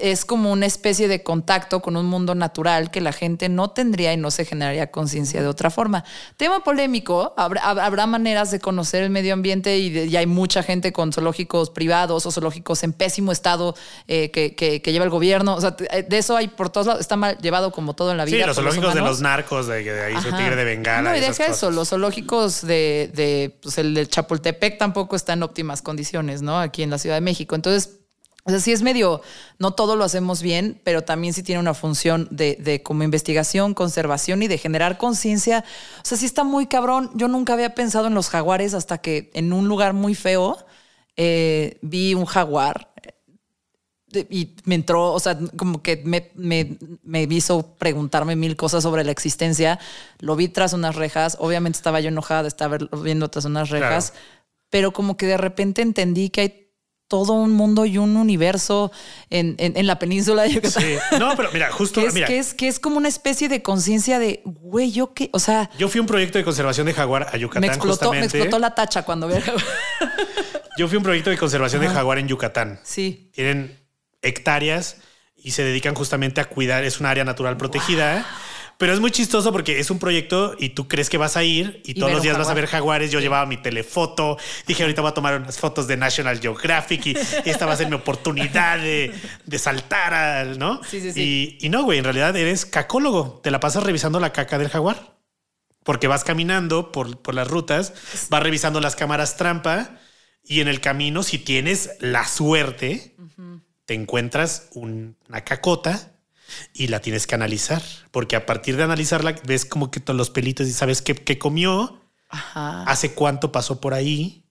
es 0.00 0.24
como 0.24 0.52
una 0.52 0.66
especie 0.66 1.08
de 1.08 1.22
contacto 1.22 1.80
con 1.80 1.96
un 1.96 2.06
mundo 2.06 2.34
natural 2.34 2.90
que 2.90 3.00
la 3.00 3.12
gente 3.12 3.48
no 3.48 3.70
tendría 3.70 4.12
y 4.12 4.16
no 4.16 4.30
se 4.30 4.44
generaría 4.44 4.90
conciencia 4.90 5.42
de 5.42 5.48
otra 5.48 5.70
forma. 5.70 6.04
Tema 6.36 6.62
polémico, 6.64 7.34
habrá, 7.36 8.06
maneras 8.06 8.50
de 8.50 8.60
conocer 8.60 9.02
el 9.02 9.10
medio 9.10 9.34
ambiente 9.34 9.78
y, 9.78 10.16
hay 10.16 10.26
mucha 10.26 10.62
gente 10.62 10.92
con 10.92 11.12
zoológicos 11.12 11.70
privados 11.70 12.26
o 12.26 12.30
zoológicos 12.30 12.82
en 12.82 12.92
pésimo 12.92 13.32
estado 13.32 13.74
eh, 14.08 14.30
que, 14.30 14.82
lleva 14.84 15.04
el 15.04 15.10
gobierno. 15.10 15.54
O 15.54 15.60
sea, 15.60 15.70
de 15.72 16.18
eso 16.18 16.36
hay 16.36 16.48
por 16.48 16.70
todos 16.70 16.86
lados, 16.86 17.00
está 17.00 17.16
mal 17.16 17.38
llevado 17.38 17.70
como 17.70 17.94
todo 17.94 18.10
en 18.10 18.16
la 18.16 18.24
vida. 18.24 18.38
Sí, 18.38 18.46
los 18.46 18.56
zoológicos 18.56 18.94
de 18.94 19.00
los 19.00 19.20
narcos, 19.20 19.66
de, 19.66 19.84
de 19.84 20.02
ahí 20.02 20.16
su 20.16 20.30
tigre 20.30 20.56
de 20.56 20.64
bengala. 20.64 21.10
No, 21.10 21.16
y 21.16 21.20
deja 21.20 21.46
eso, 21.46 21.70
los 21.70 21.90
zoológicos 21.90 22.62
de, 22.62 23.10
de 23.14 23.56
pues 23.62 23.78
el 23.78 23.94
del 23.94 24.08
Chapultepec 24.08 24.78
tampoco 24.78 25.16
están 25.16 25.40
en 25.40 25.42
óptimas 25.44 25.82
condiciones, 25.82 26.42
¿no? 26.42 26.58
Aquí 26.58 26.82
en 26.82 26.90
la 26.90 26.98
Ciudad 26.98 27.16
de 27.16 27.20
México. 27.20 27.54
Entonces, 27.54 27.99
O 28.44 28.50
sea, 28.50 28.60
sí 28.60 28.72
es 28.72 28.82
medio, 28.82 29.20
no 29.58 29.72
todo 29.72 29.96
lo 29.96 30.04
hacemos 30.04 30.42
bien, 30.42 30.80
pero 30.84 31.02
también 31.02 31.34
sí 31.34 31.42
tiene 31.42 31.60
una 31.60 31.74
función 31.74 32.28
de, 32.30 32.56
de 32.56 32.82
como 32.82 33.02
investigación, 33.02 33.74
conservación 33.74 34.42
y 34.42 34.48
de 34.48 34.58
generar 34.58 34.98
conciencia. 34.98 35.64
O 35.98 36.04
sea, 36.04 36.16
sí 36.16 36.26
está 36.26 36.44
muy 36.44 36.66
cabrón. 36.66 37.10
Yo 37.14 37.28
nunca 37.28 37.52
había 37.52 37.74
pensado 37.74 38.06
en 38.06 38.14
los 38.14 38.28
jaguares 38.28 38.74
hasta 38.74 38.98
que 38.98 39.30
en 39.34 39.52
un 39.52 39.68
lugar 39.68 39.92
muy 39.92 40.14
feo 40.14 40.56
eh, 41.16 41.78
vi 41.82 42.14
un 42.14 42.24
jaguar 42.24 42.94
eh, 44.12 44.26
y 44.30 44.56
me 44.64 44.74
entró, 44.74 45.12
o 45.12 45.20
sea, 45.20 45.38
como 45.56 45.82
que 45.82 46.02
me, 46.04 46.30
me, 46.34 46.78
me, 47.02 47.22
hizo 47.24 47.74
preguntarme 47.76 48.36
mil 48.36 48.56
cosas 48.56 48.82
sobre 48.82 49.04
la 49.04 49.12
existencia. 49.12 49.78
Lo 50.18 50.34
vi 50.34 50.48
tras 50.48 50.72
unas 50.72 50.96
rejas. 50.96 51.36
Obviamente 51.40 51.76
estaba 51.76 52.00
yo 52.00 52.08
enojada 52.08 52.42
de 52.42 52.48
estar 52.48 52.88
viendo 53.02 53.28
tras 53.28 53.44
unas 53.44 53.68
rejas, 53.68 54.14
pero 54.70 54.92
como 54.92 55.18
que 55.18 55.26
de 55.26 55.36
repente 55.36 55.82
entendí 55.82 56.30
que 56.30 56.40
hay 56.40 56.69
todo 57.10 57.32
un 57.32 57.50
mundo 57.50 57.86
y 57.86 57.98
un 57.98 58.16
universo 58.16 58.92
en, 59.30 59.56
en, 59.58 59.84
la 59.84 59.98
península 59.98 60.44
de 60.44 60.52
Yucatán. 60.52 60.80
Sí. 60.80 60.96
No, 61.18 61.34
pero 61.36 61.50
mira, 61.52 61.68
justo. 61.72 62.00
que, 62.00 62.06
es, 62.06 62.14
mira. 62.14 62.28
Que, 62.28 62.38
es, 62.38 62.54
que 62.54 62.68
es 62.68 62.78
como 62.78 62.98
una 62.98 63.08
especie 63.08 63.48
de 63.48 63.62
conciencia 63.62 64.20
de, 64.20 64.42
güey, 64.44 64.92
yo 64.92 65.12
qué, 65.12 65.28
o 65.32 65.40
sea. 65.40 65.68
Yo 65.76 65.88
fui 65.88 65.98
a 65.98 66.02
un 66.02 66.06
proyecto 66.06 66.38
de 66.38 66.44
conservación 66.44 66.86
de 66.86 66.94
jaguar 66.94 67.26
a 67.32 67.36
Yucatán. 67.36 67.62
Me 67.62 67.66
explotó, 67.66 68.12
me 68.12 68.20
explotó 68.20 68.60
la 68.60 68.76
tacha 68.76 69.02
cuando 69.02 69.26
vi 69.26 69.40
jaguar. 69.40 69.64
Yo 70.78 70.86
fui 70.86 70.94
a 70.94 70.98
un 70.98 71.04
proyecto 71.04 71.30
de 71.30 71.36
conservación 71.36 71.82
de 71.82 71.88
jaguar 71.88 72.18
en 72.18 72.28
Yucatán. 72.28 72.78
Sí. 72.84 73.28
Tienen 73.34 73.76
hectáreas 74.22 74.98
y 75.34 75.50
se 75.50 75.64
dedican 75.64 75.96
justamente 75.96 76.40
a 76.40 76.44
cuidar. 76.44 76.84
Es 76.84 77.00
un 77.00 77.06
área 77.06 77.24
natural 77.24 77.56
protegida. 77.56 78.24
Pero 78.80 78.94
es 78.94 79.00
muy 79.00 79.10
chistoso 79.10 79.52
porque 79.52 79.78
es 79.78 79.90
un 79.90 79.98
proyecto 79.98 80.56
y 80.58 80.70
tú 80.70 80.88
crees 80.88 81.10
que 81.10 81.18
vas 81.18 81.36
a 81.36 81.44
ir 81.44 81.82
y, 81.84 81.92
todos 81.92 82.12
los 82.12 82.22
días 82.22 82.38
vas 82.38 82.48
a 82.48 82.54
ver 82.54 82.64
jaguares. 82.64 83.10
Yo 83.10 83.20
llevaba 83.20 83.44
mi 83.44 83.58
telefoto. 83.58 84.38
Dije, 84.66 84.84
ahorita 84.84 85.02
voy 85.02 85.10
a 85.10 85.12
tomar 85.12 85.38
unas 85.38 85.58
fotos 85.58 85.86
de 85.86 85.98
National 85.98 86.40
Geographic 86.40 87.04
y, 87.04 87.10
esta 87.44 87.66
va 87.66 87.74
a 87.74 87.76
ser 87.76 87.88
mi 87.88 87.96
oportunidad 87.96 88.78
de, 88.78 89.12
de 89.44 89.58
saltar 89.58 90.14
al, 90.14 90.58
¿no? 90.58 90.82
Sí, 90.82 90.98
sí, 91.02 91.12
sí. 91.12 91.58
Y, 91.60 91.66
y 91.66 91.68
no, 91.68 91.82
güey, 91.82 91.98
en 91.98 92.04
realidad 92.04 92.34
eres 92.34 92.64
cacólogo. 92.64 93.42
Te 93.42 93.50
la 93.50 93.60
pasas 93.60 93.82
revisando 93.82 94.18
la 94.18 94.32
caca 94.32 94.56
del 94.56 94.70
jaguar. 94.70 95.14
Porque 95.84 96.08
vas 96.08 96.24
caminando 96.24 96.90
por, 96.90 97.20
por 97.20 97.34
las 97.34 97.48
rutas, 97.48 97.92
vas 98.30 98.42
revisando 98.42 98.80
las 98.80 98.96
cámaras 98.96 99.36
trampa 99.36 99.98
y 100.42 100.62
en 100.62 100.68
el 100.68 100.80
camino, 100.80 101.22
si 101.22 101.36
tienes 101.36 101.90
la 102.00 102.26
suerte, 102.26 103.14
te 103.84 103.92
encuentras 103.92 104.70
una 104.72 105.44
cacota 105.44 106.14
y 106.72 106.88
la 106.88 107.00
tienes 107.00 107.26
que 107.26 107.34
analizar, 107.34 107.82
porque 108.10 108.36
a 108.36 108.46
partir 108.46 108.76
de 108.76 108.82
analizarla 108.82 109.34
ves 109.46 109.64
como 109.64 109.90
que 109.90 110.00
todos 110.00 110.16
los 110.16 110.30
pelitos 110.30 110.66
y 110.66 110.72
sabes 110.72 111.02
qué, 111.02 111.38
comió, 111.38 112.00
hace 112.28 113.12
cuánto 113.12 113.52
pasó 113.52 113.80
por 113.80 113.94
ahí. 113.94 114.44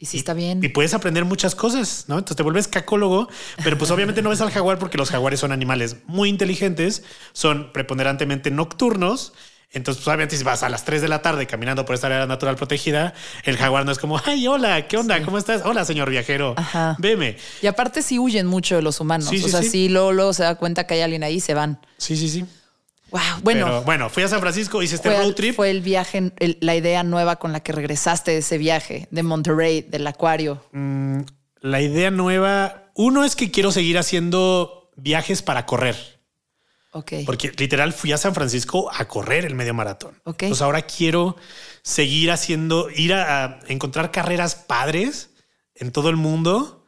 Y 0.00 0.06
si 0.06 0.18
está 0.18 0.32
bien. 0.32 0.62
Y 0.62 0.68
puedes 0.68 0.94
aprender 0.94 1.24
muchas 1.24 1.56
cosas, 1.56 2.04
¿no? 2.06 2.18
Entonces 2.18 2.36
te 2.36 2.44
vuelves 2.44 2.68
cacólogo, 2.68 3.28
pero 3.64 3.76
pues 3.76 3.90
obviamente 3.90 4.22
no 4.22 4.30
ves 4.30 4.40
al 4.40 4.50
jaguar 4.50 4.78
porque 4.78 4.96
los 4.96 5.10
jaguares 5.10 5.40
son 5.40 5.50
animales 5.50 5.96
muy 6.06 6.28
inteligentes, 6.28 7.02
son 7.32 7.72
preponderantemente 7.72 8.52
nocturnos 8.52 9.32
entonces, 9.70 10.02
pues, 10.02 10.08
obviamente, 10.08 10.36
si 10.36 10.44
vas 10.44 10.62
a 10.62 10.68
las 10.68 10.84
3 10.84 11.02
de 11.02 11.08
la 11.08 11.20
tarde 11.20 11.46
caminando 11.46 11.84
por 11.84 11.94
esta 11.94 12.06
área 12.06 12.26
natural 12.26 12.56
protegida, 12.56 13.12
el 13.44 13.58
jaguar 13.58 13.84
no 13.84 13.92
es 13.92 13.98
como, 13.98 14.20
ay, 14.24 14.46
hola, 14.46 14.88
¿qué 14.88 14.96
onda? 14.96 15.22
¿Cómo 15.22 15.36
estás? 15.36 15.62
Hola, 15.64 15.84
señor 15.84 16.08
viajero. 16.08 16.54
Ajá. 16.56 16.96
Veme. 16.98 17.36
Y 17.60 17.66
aparte, 17.66 18.02
sí 18.02 18.18
huyen 18.18 18.46
mucho 18.46 18.76
de 18.76 18.82
los 18.82 18.98
humanos. 19.00 19.30
o 19.30 19.48
sea, 19.48 19.62
sí, 19.62 19.88
luego, 19.88 20.32
se 20.32 20.42
da 20.42 20.54
cuenta 20.54 20.86
que 20.86 20.94
hay 20.94 21.00
alguien 21.02 21.22
ahí 21.22 21.36
y 21.36 21.40
se 21.40 21.52
van. 21.52 21.80
Sí, 21.98 22.16
sí, 22.16 22.28
sí. 22.28 22.46
Wow. 23.10 23.20
Bueno, 23.42 23.82
bueno, 23.82 24.10
fui 24.10 24.22
a 24.22 24.28
San 24.28 24.40
Francisco, 24.40 24.82
hice 24.82 24.96
este 24.96 25.10
road 25.10 25.34
trip. 25.34 25.54
Fue 25.54 25.70
el 25.70 25.80
viaje, 25.80 26.32
la 26.60 26.74
idea 26.74 27.02
nueva 27.02 27.36
con 27.36 27.52
la 27.52 27.60
que 27.60 27.72
regresaste 27.72 28.32
de 28.32 28.38
ese 28.38 28.58
viaje 28.58 29.08
de 29.10 29.22
Monterrey, 29.22 29.82
del 29.82 30.06
acuario. 30.06 30.62
Mm, 30.72 31.20
la 31.60 31.80
idea 31.80 32.10
nueva, 32.10 32.90
uno 32.94 33.24
es 33.24 33.34
que 33.34 33.50
quiero 33.50 33.72
seguir 33.72 33.98
haciendo 33.98 34.90
viajes 34.96 35.42
para 35.42 35.64
correr. 35.64 36.17
Porque 37.26 37.52
literal 37.56 37.92
fui 37.92 38.12
a 38.12 38.18
San 38.18 38.34
Francisco 38.34 38.90
a 38.92 39.06
correr 39.06 39.44
el 39.44 39.54
medio 39.54 39.74
maratón. 39.74 40.20
Okay. 40.24 40.48
Pues 40.48 40.62
ahora 40.62 40.82
quiero 40.82 41.36
seguir 41.82 42.30
haciendo, 42.30 42.90
ir 42.90 43.14
a, 43.14 43.60
encontrar 43.68 44.10
carreras 44.10 44.54
padres 44.54 45.30
en 45.74 45.92
todo 45.92 46.10
el 46.10 46.16
mundo 46.16 46.84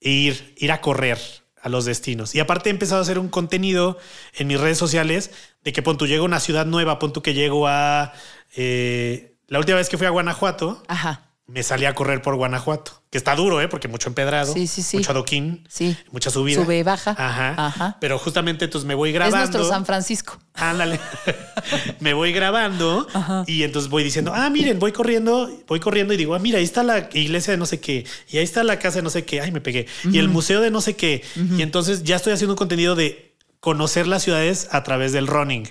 e 0.00 0.10
ir, 0.10 0.54
ir 0.58 0.72
a 0.72 0.80
correr 0.80 1.18
a 1.60 1.68
los 1.68 1.84
destinos. 1.84 2.34
Y 2.34 2.40
aparte 2.40 2.70
he 2.70 2.72
empezado 2.72 3.00
a 3.00 3.02
hacer 3.02 3.18
un 3.18 3.28
contenido 3.28 3.98
en 4.34 4.46
mis 4.46 4.60
redes 4.60 4.78
sociales 4.78 5.30
de 5.62 5.72
que 5.72 5.82
pon 5.82 5.98
tú 5.98 6.06
llego 6.06 6.22
a 6.22 6.26
una 6.26 6.40
ciudad 6.40 6.66
nueva, 6.66 6.98
pon 6.98 7.12
tú 7.12 7.22
que 7.22 7.34
llego 7.34 7.66
a... 7.66 8.12
Eh, 8.56 9.36
la 9.48 9.58
última 9.58 9.78
vez 9.78 9.88
que 9.88 9.96
fui 9.96 10.06
a 10.06 10.10
Guanajuato, 10.10 10.82
Ajá 10.88 11.27
me 11.48 11.62
salí 11.62 11.86
a 11.86 11.94
correr 11.94 12.20
por 12.20 12.36
Guanajuato, 12.36 13.02
que 13.10 13.16
está 13.16 13.34
duro, 13.34 13.62
¿eh? 13.62 13.68
porque 13.68 13.88
mucho 13.88 14.10
empedrado, 14.10 14.52
sí, 14.52 14.66
sí, 14.66 14.82
sí. 14.82 14.98
mucho 14.98 15.12
adoquín, 15.12 15.66
mucha 16.12 16.30
subida. 16.30 16.62
Sube 16.62 16.78
y 16.78 16.82
baja. 16.82 17.12
Ajá. 17.12 17.54
Ajá. 17.56 17.96
Pero 18.00 18.18
justamente 18.18 18.66
entonces 18.66 18.86
me 18.86 18.94
voy 18.94 19.12
grabando. 19.12 19.38
Es 19.38 19.50
nuestro 19.50 19.66
San 19.66 19.86
Francisco. 19.86 20.38
Ándale. 20.52 21.00
me 22.00 22.12
voy 22.12 22.32
grabando 22.32 23.08
y 23.46 23.62
entonces 23.62 23.90
voy 23.90 24.04
diciendo, 24.04 24.32
ah, 24.34 24.50
miren, 24.50 24.78
voy 24.78 24.92
corriendo, 24.92 25.50
voy 25.66 25.80
corriendo 25.80 26.12
y 26.12 26.18
digo, 26.18 26.34
ah, 26.34 26.38
mira, 26.38 26.58
ahí 26.58 26.64
está 26.64 26.82
la 26.82 27.08
iglesia 27.14 27.52
de 27.52 27.56
no 27.56 27.64
sé 27.64 27.80
qué, 27.80 28.04
y 28.28 28.36
ahí 28.36 28.44
está 28.44 28.62
la 28.62 28.78
casa 28.78 28.96
de 28.96 29.02
no 29.02 29.10
sé 29.10 29.24
qué, 29.24 29.40
ay, 29.40 29.50
me 29.50 29.62
pegué, 29.62 29.86
y 30.04 30.18
el 30.18 30.28
museo 30.28 30.60
de 30.60 30.70
no 30.70 30.82
sé 30.82 30.96
qué. 30.96 31.24
Y 31.56 31.62
entonces 31.62 32.02
ya 32.02 32.16
estoy 32.16 32.34
haciendo 32.34 32.52
un 32.52 32.58
contenido 32.58 32.94
de 32.94 33.34
conocer 33.60 34.06
las 34.06 34.22
ciudades 34.22 34.68
a 34.70 34.82
través 34.82 35.12
del 35.12 35.26
running. 35.26 35.66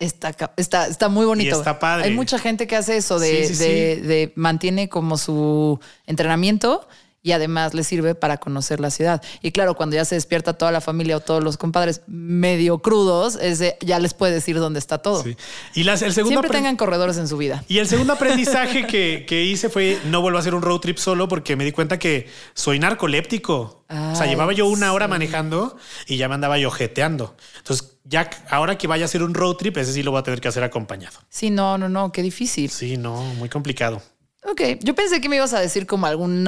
Está, 0.00 0.34
está, 0.56 0.86
está 0.86 1.08
muy 1.10 1.26
bonito. 1.26 1.58
está 1.58 1.78
padre. 1.78 2.06
Hay 2.06 2.14
mucha 2.14 2.38
gente 2.38 2.66
que 2.66 2.74
hace 2.74 2.96
eso 2.96 3.18
de, 3.18 3.48
de, 3.50 4.32
mantiene 4.34 4.88
como 4.88 5.18
su 5.18 5.78
entrenamiento 6.06 6.88
y 7.22 7.32
además 7.32 7.74
le 7.74 7.84
sirve 7.84 8.14
para 8.14 8.38
conocer 8.38 8.80
la 8.80 8.90
ciudad. 8.90 9.22
Y 9.42 9.52
claro, 9.52 9.74
cuando 9.74 9.96
ya 9.96 10.04
se 10.04 10.14
despierta 10.14 10.54
toda 10.54 10.72
la 10.72 10.80
familia 10.80 11.16
o 11.16 11.20
todos 11.20 11.42
los 11.42 11.56
compadres 11.56 12.02
medio 12.06 12.78
crudos, 12.78 13.36
ese, 13.40 13.76
ya 13.80 13.98
les 13.98 14.14
puede 14.14 14.32
decir 14.32 14.58
dónde 14.58 14.78
está 14.78 14.98
todo. 14.98 15.24
Y 15.74 15.84
las, 15.84 16.02
el 16.02 16.14
segundo 16.14 16.40
Siempre 16.40 16.58
tengan 16.58 16.76
corredores 16.76 17.18
en 17.18 17.28
su 17.28 17.36
vida. 17.36 17.62
Y 17.68 17.78
el 17.78 17.86
segundo 17.86 18.14
aprendizaje 18.14 18.86
que, 18.86 19.24
que, 19.26 19.44
hice 19.44 19.68
fue 19.68 19.98
no 20.06 20.22
vuelvo 20.22 20.38
a 20.38 20.40
hacer 20.40 20.54
un 20.54 20.62
road 20.62 20.80
trip 20.80 20.98
solo 20.98 21.28
porque 21.28 21.56
me 21.56 21.64
di 21.64 21.72
cuenta 21.72 21.98
que 21.98 22.28
soy 22.54 22.78
narcoléptico. 22.78 23.84
o 23.88 24.16
sea, 24.16 24.26
llevaba 24.26 24.52
yo 24.52 24.66
una 24.66 24.92
hora 24.92 25.08
manejando 25.08 25.76
y 26.06 26.16
ya 26.16 26.28
me 26.28 26.34
andaba 26.34 26.58
yo 26.58 26.70
jeteando. 26.70 27.36
Entonces, 27.58 27.98
ya 28.04 28.30
ahora 28.48 28.78
que 28.78 28.86
vaya 28.86 29.04
a 29.04 29.06
hacer 29.06 29.22
un 29.22 29.34
road 29.34 29.56
trip, 29.56 29.76
ese 29.76 29.92
sí 29.92 30.02
lo 30.02 30.10
voy 30.10 30.20
a 30.20 30.22
tener 30.22 30.40
que 30.40 30.48
hacer 30.48 30.62
acompañado. 30.62 31.18
Sí, 31.28 31.50
no, 31.50 31.76
no, 31.76 31.88
no, 31.88 32.12
qué 32.12 32.22
difícil. 32.22 32.70
Sí, 32.70 32.96
no, 32.96 33.22
muy 33.34 33.48
complicado. 33.48 34.02
Ok, 34.50 34.62
yo 34.80 34.94
pensé 34.94 35.20
que 35.20 35.28
me 35.28 35.36
ibas 35.36 35.52
a 35.52 35.60
decir 35.60 35.86
como 35.86 36.06
algún 36.06 36.46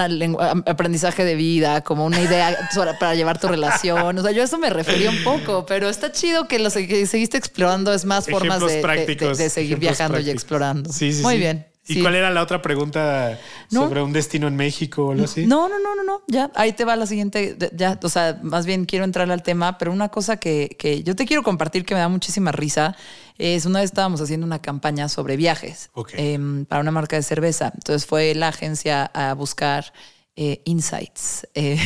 aprendizaje 0.67 1.25
de 1.25 1.35
vida, 1.35 1.83
como 1.83 2.05
una 2.05 2.21
idea 2.21 2.57
para 3.01 3.15
llevar 3.15 3.39
tu 3.39 3.49
relación. 3.49 4.19
O 4.19 4.23
sea, 4.23 4.33
yo 4.33 4.43
a 4.43 4.45
eso 4.45 4.59
me 4.59 4.71
refería 4.71 5.11
un 5.11 5.23
poco, 5.23 5.67
pero 5.67 5.89
está 5.89 6.11
chido 6.11 6.49
que 6.49 6.59
lo 6.59 6.71
seguiste 6.71 7.37
explorando. 7.37 7.93
Es 7.93 8.05
más 8.05 8.29
formas 8.29 8.61
de, 8.61 9.51
seguir 9.51 9.79
viajando 9.79 10.19
y 10.19 10.31
explorando. 10.31 10.93
Sí, 10.93 11.13
sí, 11.13 11.23
Muy 11.23 11.39
bien. 11.39 11.67
¿Y 11.89 12.01
cuál 12.01 12.15
era 12.15 12.31
la 12.31 12.43
otra 12.43 12.63
pregunta 12.63 13.39
sobre 13.69 14.03
un 14.03 14.13
destino 14.13 14.47
en 14.47 14.55
México 14.55 15.07
o 15.07 15.13
algo 15.13 15.25
así? 15.25 15.47
No, 15.47 15.69
no, 15.69 15.81
no, 15.81 15.97
no, 15.97 16.05
no. 16.05 16.23
Ya, 16.29 16.51
ahí 16.55 16.73
te 16.73 16.85
va 16.85 16.95
la 16.95 17.07
siguiente. 17.07 17.57
Ya, 17.75 17.99
o 18.03 18.09
sea, 18.09 18.39
más 18.43 18.67
bien 18.67 18.85
quiero 18.85 19.05
entrar 19.05 19.31
al 19.31 19.43
tema, 19.43 19.79
pero 19.79 19.93
una 19.93 20.09
cosa 20.09 20.37
que, 20.37 20.77
que 20.79 21.03
yo 21.03 21.17
te 21.17 21.27
quiero 21.27 21.43
compartir 21.43 21.85
que 21.85 21.95
me 21.95 22.01
da 22.01 22.09
muchísima 22.09 22.53
risa 22.53 22.97
es 23.43 23.67
una 23.67 23.81
vez 23.81 23.91
estábamos 23.91 24.21
haciendo 24.21 24.47
una 24.47 24.61
campaña 24.61 25.09
sobre 25.09 25.37
viajes 25.37 25.91
em, 26.13 26.65
para 26.65 26.81
una 26.81 26.93
marca 26.93 27.17
de 27.17 27.25
cerveza. 27.25 27.73
Entonces 27.75 28.07
fue 28.07 28.37
la 28.37 28.49
agencia 28.49 29.07
a 29.07 29.35
buscar 29.35 29.93
eh, 30.37 30.63
insights, 30.65 31.49
eh, 31.55 31.77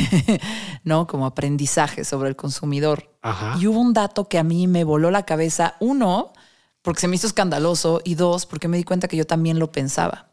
¿no? 0.84 1.06
Como 1.06 1.24
aprendizaje 1.24 2.04
sobre 2.04 2.28
el 2.28 2.36
consumidor. 2.36 3.10
Y 3.58 3.66
hubo 3.66 3.80
un 3.80 3.94
dato 3.94 4.28
que 4.28 4.38
a 4.38 4.44
mí 4.44 4.66
me 4.66 4.84
voló 4.84 5.10
la 5.10 5.24
cabeza. 5.24 5.76
Uno, 5.80 6.34
porque 6.82 7.00
se 7.00 7.08
me 7.08 7.16
hizo 7.16 7.26
escandaloso 7.26 8.02
y 8.04 8.16
dos, 8.16 8.44
porque 8.44 8.68
me 8.68 8.76
di 8.76 8.84
cuenta 8.84 9.08
que 9.08 9.16
yo 9.16 9.26
también 9.26 9.58
lo 9.58 9.72
pensaba. 9.72 10.28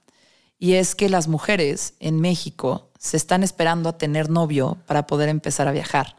Y 0.59 0.74
es 0.74 0.93
que 0.93 1.07
las 1.07 1.30
mujeres 1.30 1.93
en 1.99 2.19
México 2.19 2.91
se 2.99 3.15
están 3.15 3.43
esperando 3.43 3.88
a 3.88 3.97
tener 3.97 4.30
novio 4.30 4.78
para 4.88 5.07
poder 5.07 5.30
empezar 5.30 5.69
a 5.69 5.71
viajar. 5.71 6.17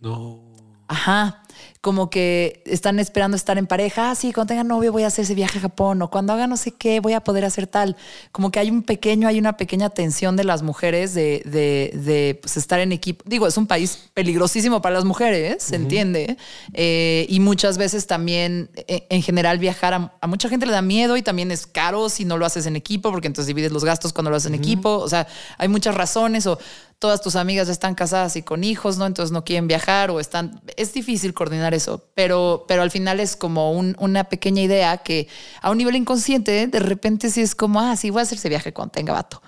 No. 0.00 0.40
Ajá 0.88 1.44
como 1.80 2.10
que 2.10 2.62
están 2.66 2.98
esperando 2.98 3.36
estar 3.36 3.56
en 3.56 3.66
pareja. 3.66 4.10
Ah, 4.10 4.14
sí, 4.14 4.32
cuando 4.32 4.48
tenga 4.48 4.64
novio 4.64 4.90
voy 4.90 5.04
a 5.04 5.06
hacer 5.06 5.24
ese 5.24 5.34
viaje 5.34 5.58
a 5.58 5.62
Japón 5.62 6.02
o 6.02 6.10
cuando 6.10 6.32
haga 6.32 6.46
no 6.46 6.56
sé 6.56 6.72
qué 6.72 6.98
voy 7.00 7.12
a 7.12 7.20
poder 7.20 7.44
hacer 7.44 7.66
tal. 7.66 7.96
Como 8.32 8.50
que 8.50 8.58
hay 8.58 8.70
un 8.70 8.82
pequeño, 8.82 9.28
hay 9.28 9.38
una 9.38 9.56
pequeña 9.56 9.90
tensión 9.90 10.36
de 10.36 10.44
las 10.44 10.62
mujeres 10.62 11.14
de, 11.14 11.42
de, 11.44 12.38
pues, 12.40 12.56
estar 12.56 12.80
en 12.80 12.90
equipo. 12.90 13.24
Digo, 13.26 13.46
es 13.46 13.56
un 13.56 13.66
país 13.66 14.10
peligrosísimo 14.14 14.82
para 14.82 14.96
las 14.96 15.04
mujeres, 15.04 15.62
se 15.62 15.76
entiende. 15.76 16.36
Eh, 16.72 17.26
y 17.28 17.38
muchas 17.40 17.78
veces 17.78 18.06
también, 18.06 18.70
e, 18.74 19.06
en 19.08 19.22
general, 19.22 19.58
viajar 19.58 19.94
a, 19.94 20.26
mucha 20.26 20.48
gente 20.48 20.66
le 20.66 20.72
da 20.72 20.82
miedo 20.82 21.16
y 21.16 21.22
también 21.22 21.50
es 21.52 21.66
caro 21.66 22.08
si 22.08 22.24
no 22.24 22.38
lo 22.38 22.44
haces 22.44 22.66
en 22.66 22.74
equipo, 22.74 23.10
porque 23.12 23.28
entonces 23.28 23.46
divides 23.46 23.70
los 23.70 23.84
gastos 23.84 24.12
cuando 24.12 24.30
lo 24.30 24.36
haces 24.36 24.48
en 24.48 24.54
equipo. 24.54 24.96
O 24.96 25.08
sea, 25.08 25.28
hay 25.58 25.68
muchas 25.68 25.94
razones 25.94 26.46
o 26.46 26.58
todas 26.98 27.20
tus 27.20 27.36
amigas 27.36 27.68
están 27.68 27.94
casadas 27.94 28.36
y 28.36 28.42
con 28.42 28.64
hijos, 28.64 28.98
¿no? 28.98 29.06
Entonces 29.06 29.32
no 29.32 29.44
quieren 29.44 29.68
viajar 29.68 30.10
o 30.10 30.20
están... 30.20 30.60
Es 30.76 30.92
difícil 30.92 31.32
coordinar 31.32 31.74
eso, 31.74 32.04
pero, 32.14 32.64
pero 32.66 32.82
al 32.82 32.90
final 32.90 33.20
es 33.20 33.36
como 33.36 33.72
una 33.72 34.24
pequeña 34.24 34.62
idea 34.62 34.98
que 34.98 35.28
a 35.62 35.70
un 35.70 35.78
nivel 35.78 35.96
inconsciente 35.96 36.66
de 36.66 36.80
repente 36.80 37.30
sí 37.30 37.40
es 37.40 37.54
como, 37.54 37.80
ah, 37.80 37.96
sí, 37.96 38.10
voy 38.10 38.20
a 38.20 38.22
hacer 38.22 38.38
ese 38.38 38.48
viaje 38.48 38.72
cuando 38.72 38.92
tenga 38.92 39.12
vato. 39.12 39.42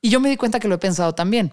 Y 0.00 0.10
yo 0.10 0.20
me 0.20 0.28
di 0.28 0.36
cuenta 0.36 0.60
que 0.60 0.68
lo 0.68 0.74
he 0.74 0.78
pensado 0.78 1.14
también. 1.14 1.52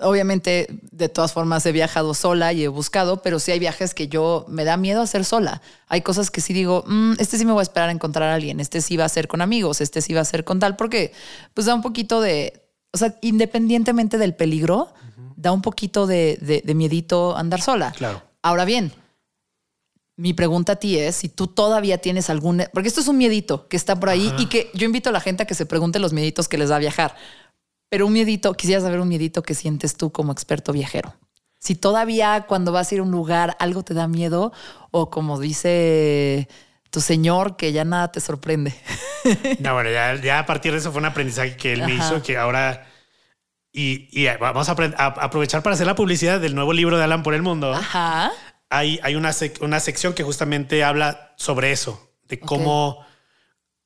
obviamente, 0.00 0.66
de 0.92 1.08
todas 1.08 1.32
formas, 1.32 1.64
he 1.64 1.72
viajado 1.72 2.12
sola 2.12 2.52
y 2.52 2.64
he 2.64 2.68
buscado, 2.68 3.22
pero 3.22 3.38
sí 3.38 3.50
hay 3.50 3.58
viajes 3.58 3.94
que 3.94 4.08
yo 4.08 4.44
me 4.48 4.64
da 4.64 4.76
miedo 4.76 5.00
hacer 5.00 5.24
sola. 5.24 5.62
Hay 5.88 6.02
cosas 6.02 6.30
que 6.30 6.42
sí 6.42 6.52
digo, 6.52 6.84
mm, 6.86 7.14
este 7.18 7.38
sí 7.38 7.46
me 7.46 7.52
voy 7.52 7.60
a 7.60 7.62
esperar 7.62 7.88
a 7.88 7.92
encontrar 7.92 8.28
a 8.28 8.34
alguien, 8.34 8.60
este 8.60 8.82
sí 8.82 8.98
va 8.98 9.06
a 9.06 9.08
ser 9.08 9.26
con 9.26 9.40
amigos, 9.40 9.80
este 9.80 10.02
sí 10.02 10.12
va 10.12 10.20
a 10.20 10.24
ser 10.26 10.44
con 10.44 10.58
tal, 10.58 10.76
porque 10.76 11.12
pues 11.54 11.66
da 11.66 11.74
un 11.74 11.80
poquito 11.82 12.20
de, 12.20 12.67
o 13.02 13.06
sea, 13.06 13.18
independientemente 13.22 14.18
del 14.18 14.34
peligro, 14.34 14.92
da 15.36 15.52
un 15.52 15.62
poquito 15.62 16.06
de, 16.06 16.38
de, 16.40 16.62
de 16.64 16.74
miedito 16.74 17.36
andar 17.36 17.60
sola. 17.60 17.92
Claro. 17.92 18.22
Ahora 18.42 18.64
bien, 18.64 18.92
mi 20.16 20.32
pregunta 20.32 20.72
a 20.72 20.76
ti 20.76 20.98
es 20.98 21.14
si 21.14 21.28
tú 21.28 21.46
todavía 21.46 21.98
tienes 21.98 22.28
algún, 22.28 22.64
porque 22.72 22.88
esto 22.88 23.00
es 23.00 23.06
un 23.06 23.18
miedito 23.18 23.68
que 23.68 23.76
está 23.76 24.00
por 24.00 24.08
ahí 24.08 24.34
y 24.36 24.46
que 24.46 24.68
yo 24.74 24.84
invito 24.84 25.10
a 25.10 25.12
la 25.12 25.20
gente 25.20 25.44
a 25.44 25.46
que 25.46 25.54
se 25.54 25.64
pregunte 25.64 26.00
los 26.00 26.12
mieditos 26.12 26.48
que 26.48 26.58
les 26.58 26.70
da 26.70 26.78
viajar. 26.78 27.14
Pero 27.88 28.04
un 28.06 28.12
miedito, 28.12 28.52
quisiera 28.54 28.80
saber 28.80 28.98
un 29.00 29.08
miedito 29.08 29.42
que 29.42 29.54
sientes 29.54 29.96
tú 29.96 30.10
como 30.10 30.32
experto 30.32 30.72
viajero. 30.72 31.14
Si 31.60 31.76
todavía 31.76 32.46
cuando 32.48 32.72
vas 32.72 32.90
a 32.90 32.96
ir 32.96 33.00
a 33.00 33.04
un 33.04 33.12
lugar 33.12 33.56
algo 33.60 33.84
te 33.84 33.94
da 33.94 34.08
miedo 34.08 34.52
o 34.90 35.08
como 35.08 35.38
dice 35.38 36.48
tu 36.90 37.00
señor 37.00 37.56
que 37.56 37.70
ya 37.72 37.84
nada 37.84 38.10
te 38.10 38.20
sorprende. 38.20 38.74
No, 39.60 39.74
bueno, 39.74 39.90
ya, 39.90 40.38
a 40.40 40.46
partir 40.46 40.72
de 40.72 40.78
eso 40.78 40.90
fue 40.90 41.00
un 41.00 41.06
aprendizaje 41.06 41.56
que 41.56 41.74
él 41.74 41.82
me 41.84 41.94
hizo 41.94 42.22
que 42.22 42.36
ahora... 42.36 42.87
Y, 43.72 44.26
vamos 44.40 44.68
a, 44.68 44.72
aprovechar 44.72 45.62
para 45.62 45.74
hacer 45.74 45.86
la 45.86 45.94
publicidad 45.94 46.40
del 46.40 46.54
nuevo 46.54 46.72
libro 46.72 46.96
de 46.98 47.04
Alan 47.04 47.22
por 47.22 47.34
el 47.34 47.42
mundo. 47.42 47.72
Ajá. 47.72 48.32
Hay, 48.70 48.98
hay 49.02 49.14
una, 49.14 49.30
una 49.60 49.80
sección 49.80 50.14
que 50.14 50.22
justamente 50.22 50.84
habla 50.84 51.34
sobre 51.36 51.72
eso, 51.72 52.10
de 52.28 52.40
cómo 52.40 53.06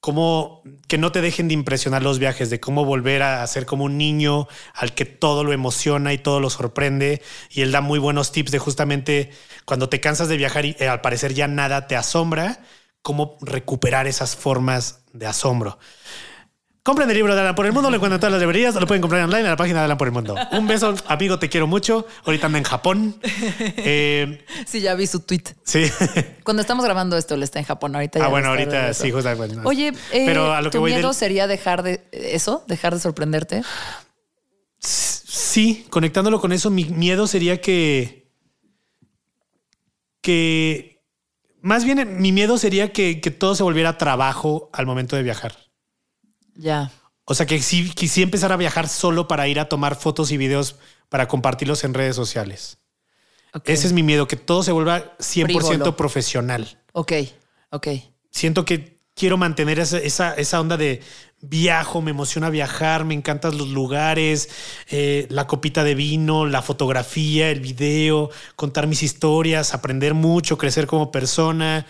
cómo 0.02 0.64
que 0.88 0.98
no 0.98 1.12
te 1.12 1.20
dejen 1.20 1.46
de 1.46 1.54
impresionar 1.54 2.02
los 2.02 2.18
viajes, 2.18 2.50
de 2.50 2.58
cómo 2.58 2.84
volver 2.84 3.22
a 3.22 3.46
ser 3.46 3.66
como 3.66 3.84
un 3.84 3.96
niño 3.96 4.48
al 4.74 4.94
que 4.94 5.04
todo 5.04 5.44
lo 5.44 5.52
emociona 5.52 6.12
y 6.12 6.18
todo 6.18 6.40
lo 6.40 6.50
sorprende. 6.50 7.22
Y 7.50 7.62
él 7.62 7.70
da 7.70 7.80
muy 7.80 8.00
buenos 8.00 8.32
tips 8.32 8.50
de 8.50 8.58
justamente 8.58 9.30
cuando 9.64 9.88
te 9.88 10.00
cansas 10.00 10.26
de 10.26 10.36
viajar 10.36 10.64
y 10.64 10.74
eh, 10.80 10.88
al 10.88 11.02
parecer 11.02 11.34
ya 11.34 11.46
nada 11.46 11.86
te 11.86 11.94
asombra, 11.94 12.64
cómo 13.00 13.38
recuperar 13.42 14.08
esas 14.08 14.34
formas 14.34 15.04
de 15.12 15.26
asombro. 15.26 15.78
Compren 16.84 17.08
el 17.08 17.14
libro 17.14 17.32
de 17.36 17.40
Alan 17.40 17.54
por 17.54 17.64
el 17.64 17.72
Mundo, 17.72 17.90
lo 17.90 17.96
encuentran 17.96 18.16
en 18.16 18.20
todas 18.20 18.32
las 18.32 18.40
librerías, 18.40 18.74
lo 18.74 18.88
pueden 18.88 19.00
comprar 19.00 19.22
online 19.22 19.42
en 19.42 19.50
la 19.50 19.56
página 19.56 19.78
de 19.78 19.84
Alan 19.84 19.96
por 19.96 20.08
el 20.08 20.12
Mundo. 20.12 20.34
Un 20.50 20.66
beso, 20.66 20.92
amigo, 21.06 21.38
te 21.38 21.48
quiero 21.48 21.68
mucho. 21.68 22.08
Ahorita 22.24 22.46
anda 22.46 22.58
en 22.58 22.64
Japón. 22.64 23.20
Eh, 23.76 24.44
sí, 24.66 24.80
ya 24.80 24.96
vi 24.96 25.06
su 25.06 25.20
tweet. 25.20 25.44
Sí. 25.62 25.84
Cuando 26.42 26.60
estamos 26.60 26.84
grabando 26.84 27.16
esto, 27.16 27.36
él 27.36 27.44
está 27.44 27.60
en 27.60 27.66
Japón. 27.66 27.94
Ahorita 27.94 28.18
ya 28.18 28.24
Ah, 28.24 28.28
bueno, 28.28 28.48
ahorita 28.48 28.94
sí, 28.94 29.12
justamente. 29.12 29.58
Oye, 29.62 29.92
eh, 30.12 30.24
Pero 30.26 30.52
a 30.52 30.60
lo 30.60 30.70
que 30.70 30.78
¿tu 30.78 30.84
miedo 30.84 31.12
sería 31.12 31.46
dejar 31.46 31.84
de 31.84 32.04
eso, 32.10 32.64
dejar 32.66 32.94
de 32.94 33.00
sorprenderte? 33.00 33.62
Sí, 34.78 35.86
conectándolo 35.88 36.40
con 36.40 36.50
eso, 36.50 36.68
mi 36.68 36.86
miedo 36.86 37.28
sería 37.28 37.60
que. 37.60 38.28
que. 40.20 41.00
Más 41.60 41.84
bien, 41.84 42.20
mi 42.20 42.32
miedo 42.32 42.58
sería 42.58 42.92
que, 42.92 43.20
que 43.20 43.30
todo 43.30 43.54
se 43.54 43.62
volviera 43.62 43.98
trabajo 43.98 44.68
al 44.72 44.84
momento 44.84 45.14
de 45.14 45.22
viajar. 45.22 45.54
Ya. 46.54 46.90
O 47.24 47.34
sea, 47.34 47.46
que 47.46 47.60
sí, 47.62 47.90
quisiera 47.90 48.26
empezar 48.26 48.52
a 48.52 48.56
viajar 48.56 48.88
solo 48.88 49.28
para 49.28 49.48
ir 49.48 49.60
a 49.60 49.68
tomar 49.68 49.96
fotos 49.96 50.32
y 50.32 50.36
videos 50.36 50.76
para 51.08 51.28
compartirlos 51.28 51.84
en 51.84 51.94
redes 51.94 52.16
sociales. 52.16 52.78
Ese 53.64 53.86
es 53.86 53.92
mi 53.92 54.02
miedo, 54.02 54.26
que 54.26 54.36
todo 54.36 54.62
se 54.62 54.72
vuelva 54.72 55.16
100% 55.18 55.94
profesional. 55.94 56.78
Ok, 56.92 57.12
ok. 57.70 57.88
Siento 58.30 58.64
que 58.64 58.98
quiero 59.14 59.36
mantener 59.36 59.78
esa, 59.78 59.98
esa, 60.34 60.60
onda 60.60 60.76
de 60.76 61.02
viajo, 61.42 62.00
me 62.00 62.12
emociona 62.12 62.48
viajar, 62.48 63.04
me 63.04 63.14
encantan 63.14 63.58
los 63.58 63.68
lugares, 63.68 64.48
eh, 64.90 65.26
la 65.28 65.46
copita 65.46 65.84
de 65.84 65.94
vino, 65.94 66.46
la 66.46 66.62
fotografía, 66.62 67.50
el 67.50 67.60
video, 67.60 68.30
contar 68.56 68.86
mis 68.86 69.02
historias, 69.02 69.74
aprender 69.74 70.14
mucho, 70.14 70.56
crecer 70.56 70.86
como 70.86 71.10
persona 71.12 71.86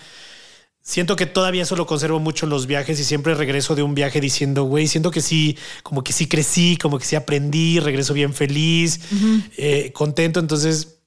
siento 0.83 1.17
que 1.17 1.27
todavía 1.27 1.63
eso 1.63 1.77
lo 1.77 1.87
conservo 1.87 2.19
mucho 2.19 2.45
en 2.45 2.51
los 2.51 2.67
viajes 2.67 2.99
y 3.01 3.05
siempre 3.05 3.35
regreso 3.35 3.75
de 3.75 3.83
un 3.83 3.95
viaje 3.95 4.21
diciendo, 4.21 4.65
güey, 4.65 4.89
siento 4.89 5.11
que 5.11 5.23
sí, 5.23 5.57
como 5.83 6.05
que 6.05 6.13
sí 6.13 6.27
crecí, 6.27 6.77
como 6.77 6.99
que 6.99 7.05
sí 7.05 7.17
aprendí, 7.17 7.81
regreso 7.81 8.13
bien 8.13 8.35
feliz, 8.35 9.01
eh, 9.57 9.93
contento. 9.93 10.41
Entonces, 10.41 10.99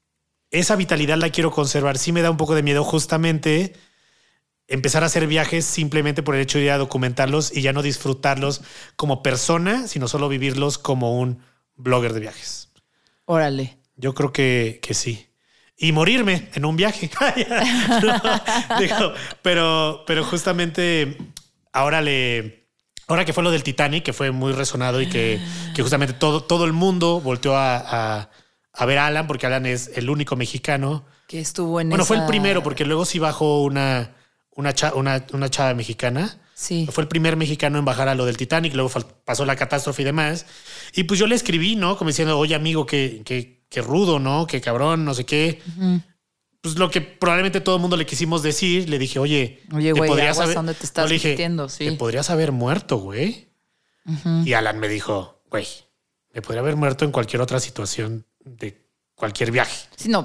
esa 0.49 0.75
vitalidad 0.75 1.17
la 1.17 1.29
quiero 1.29 1.51
conservar. 1.51 1.97
Sí 1.97 2.11
me 2.11 2.21
da 2.21 2.31
un 2.31 2.37
poco 2.37 2.55
de 2.55 2.63
miedo 2.63 2.83
justamente 2.83 3.73
empezar 4.67 5.03
a 5.03 5.07
hacer 5.07 5.27
viajes 5.27 5.65
simplemente 5.65 6.23
por 6.23 6.35
el 6.35 6.41
hecho 6.41 6.57
de 6.57 6.65
ir 6.65 6.71
a 6.71 6.77
documentarlos 6.77 7.55
y 7.55 7.61
ya 7.61 7.73
no 7.73 7.83
disfrutarlos 7.83 8.61
como 8.95 9.21
persona, 9.21 9.87
sino 9.87 10.07
solo 10.07 10.29
vivirlos 10.29 10.77
como 10.77 11.19
un 11.19 11.39
blogger 11.75 12.13
de 12.13 12.21
viajes. 12.21 12.69
Órale. 13.25 13.77
Yo 13.97 14.13
creo 14.13 14.33
que, 14.33 14.79
que 14.81 14.93
sí 14.93 15.24
y 15.77 15.91
morirme 15.91 16.49
en 16.53 16.65
un 16.65 16.75
viaje. 16.75 17.09
pero, 19.41 20.03
pero 20.05 20.23
justamente 20.23 21.17
ahora 21.73 22.01
le. 22.01 22.65
Ahora 23.07 23.23
que 23.23 23.33
fue 23.33 23.43
lo 23.43 23.51
del 23.51 23.61
Titanic, 23.61 24.03
que 24.03 24.13
fue 24.13 24.31
muy 24.31 24.51
resonado 24.53 24.99
y 24.99 25.07
que, 25.07 25.39
justamente 25.77 26.13
todo, 26.15 26.41
todo 26.41 26.65
el 26.65 26.73
mundo 26.73 27.21
volteó 27.21 27.55
a, 27.55 28.29
ver 28.87 28.97
a 28.97 29.05
Alan, 29.05 29.27
porque 29.27 29.45
Alan 29.45 29.67
es 29.67 29.91
el 29.95 30.09
único 30.09 30.35
mexicano. 30.35 31.05
Que 31.27 31.39
estuvo 31.39 31.79
en 31.79 31.89
Bueno, 31.89 32.03
fue 32.03 32.17
el 32.17 32.25
primero, 32.25 32.63
porque 32.63 32.83
luego 32.83 33.05
sí 33.05 33.19
bajó 33.19 33.61
una, 33.61 34.15
una, 34.55 34.73
una, 34.95 35.49
chava 35.51 35.75
mexicana. 35.75 36.39
Sí. 36.55 36.87
Fue 36.91 37.03
el 37.03 37.07
primer 37.07 37.35
mexicano 37.35 37.77
en 37.77 37.85
bajar 37.85 38.09
a 38.09 38.15
lo 38.15 38.25
del 38.25 38.37
Titanic, 38.37 38.73
luego 38.73 38.89
pasó 39.23 39.45
la 39.45 39.55
catástrofe 39.55 40.01
y 40.01 40.05
demás. 40.05 40.47
Y 40.93 41.03
pues 41.03 41.19
yo 41.19 41.27
le 41.27 41.35
escribí, 41.35 41.75
¿no? 41.75 41.97
Como 41.97 42.09
diciendo, 42.09 42.39
oye, 42.39 42.55
amigo, 42.55 42.87
que, 42.87 43.21
que 43.23 43.54
que 43.69 43.81
rudo, 43.81 44.19
¿no? 44.19 44.47
Que 44.47 44.61
cabrón, 44.61 45.05
no 45.05 45.13
sé 45.13 45.25
qué. 45.25 45.61
Pues 46.61 46.77
lo 46.77 46.89
que 46.89 47.01
probablemente 47.01 47.61
todo 47.61 47.75
el 47.75 47.81
mundo 47.81 47.97
le 47.97 48.05
quisimos 48.05 48.41
decir, 48.41 48.89
le 48.89 48.97
dije, 48.97 49.19
oye, 49.19 49.61
oye, 49.73 49.91
güey, 49.91 50.09
podrías 50.09 50.39
haber, 50.39 50.55
dónde 50.55 50.73
te 50.73 50.85
estás 50.85 51.09
dije, 51.09 51.37
Sí. 51.69 51.85
Te 51.85 51.91
podrías 51.93 52.29
haber 52.29 52.51
muerto, 52.51 52.97
güey. 52.97 53.49
Y 54.43 54.53
Alan 54.53 54.79
me 54.79 54.87
dijo, 54.87 55.43
güey, 55.49 55.67
me 56.33 56.41
podría 56.41 56.61
haber 56.61 56.75
muerto 56.75 57.05
en 57.05 57.11
cualquier 57.11 57.41
otra 57.41 57.59
situación 57.59 58.25
de 58.43 58.85
cualquier 59.15 59.51
viaje. 59.51 59.87
Sí, 59.95 60.09
no, 60.09 60.23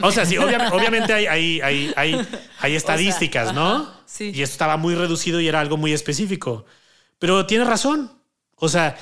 o 0.00 0.10
sea, 0.12 0.24
sí, 0.24 0.38
obviamente 0.38 1.12
hay, 1.12 1.26
hay, 1.26 1.92
hay, 1.96 2.26
hay, 2.60 2.74
estadísticas, 2.76 3.52
¿no? 3.52 3.90
Sí. 4.06 4.32
Y 4.34 4.42
esto 4.42 4.54
estaba 4.54 4.76
muy 4.76 4.94
reducido 4.94 5.40
y 5.40 5.48
era 5.48 5.60
algo 5.60 5.76
muy 5.76 5.92
específico. 5.92 6.64
Pero 7.18 7.46
tiene 7.46 7.64
razón. 7.64 8.12
O 8.56 8.68
sea, 8.68 8.96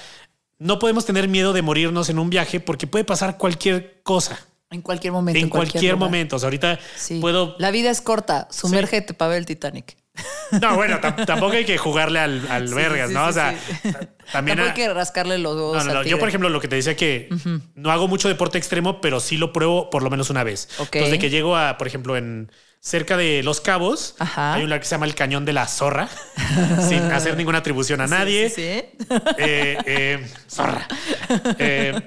no 0.59 0.79
podemos 0.79 1.05
tener 1.05 1.29
miedo 1.29 1.53
de 1.53 1.63
morirnos 1.63 2.09
en 2.09 2.19
un 2.19 2.31
viaje 2.31 2.61
porque 2.61 2.87
puede 2.87 3.05
pasar 3.05 3.37
cualquier 3.39 4.01
cosa. 4.03 4.39
En 4.71 4.83
cualquier 4.83 5.13
momento. 5.13 5.39
En, 5.39 5.49
cualquier, 5.49 5.97
momento. 5.97 6.37
O 6.37 6.39
sea, 6.39 6.49
ahorita 6.49 6.79
puedo. 7.21 7.55
La 7.59 7.71
vida 7.71 7.91
es 7.91 8.01
corta. 8.01 8.49
Sumérgete 8.51 9.15
para 9.15 9.31
ver 9.31 9.39
el 9.39 9.47
Titanic. 9.47 9.97
No, 10.61 10.77
bueno, 10.77 11.01
tampoco 11.27 11.57
hay 11.57 11.65
que 11.65 11.77
jugarle 11.79 12.21
al, 12.21 12.47
al 12.49 12.73
vergas, 12.75 13.11
¿no? 13.11 13.27
o 13.27 13.33
sea, 13.33 13.59
también. 14.31 14.61
hay 14.61 14.73
que 14.73 14.93
rascarle 14.93 15.39
los 15.39 15.57
dos. 15.57 15.85
No, 15.85 15.95
no, 15.95 16.03
Yo, 16.05 16.21
por 16.21 16.29
ejemplo, 16.29 16.49
lo 16.49 16.61
que 16.61 16.69
te 16.69 16.77
decía 16.77 16.95
que 16.95 17.29
no 17.75 17.91
hago 17.91 18.07
mucho 18.07 18.29
deporte 18.29 18.57
extremo, 18.57 19.01
pero 19.01 19.19
sí 19.19 19.37
lo 19.37 19.53
pruebo 19.53 19.91
por 19.91 20.05
lo 20.05 20.11
menos 20.11 20.31
una 20.31 20.45
vez. 20.45 20.69
Entonces, 20.79 21.11
de 21.11 21.19
que 21.19 21.31
llego 21.31 21.57
a, 21.57 21.77
por 21.79 21.89
ejemplo, 21.89 22.17
en 22.17 22.53
cerca 22.85 23.17
de 23.17 23.43
Los 23.43 23.61
Cabos. 23.63 24.15
Hay 24.19 24.63
un 24.63 24.69
lugar 24.69 24.81
que 24.81 24.87
se 24.87 24.95
llama 24.95 25.07
el 25.07 25.15
Cañón 25.15 25.45
de 25.47 25.55
la 25.55 25.67
Zorra, 25.67 26.09
sin 26.89 27.03
hacer 27.11 27.37
ninguna 27.37 27.59
atribución 27.59 28.03
a 28.03 28.07
nadie. 28.07 28.51
Sí, 28.51 28.63
eh, 28.63 28.93
eh, 29.39 30.27
zorra. 30.47 30.87
Eh, 31.59 31.99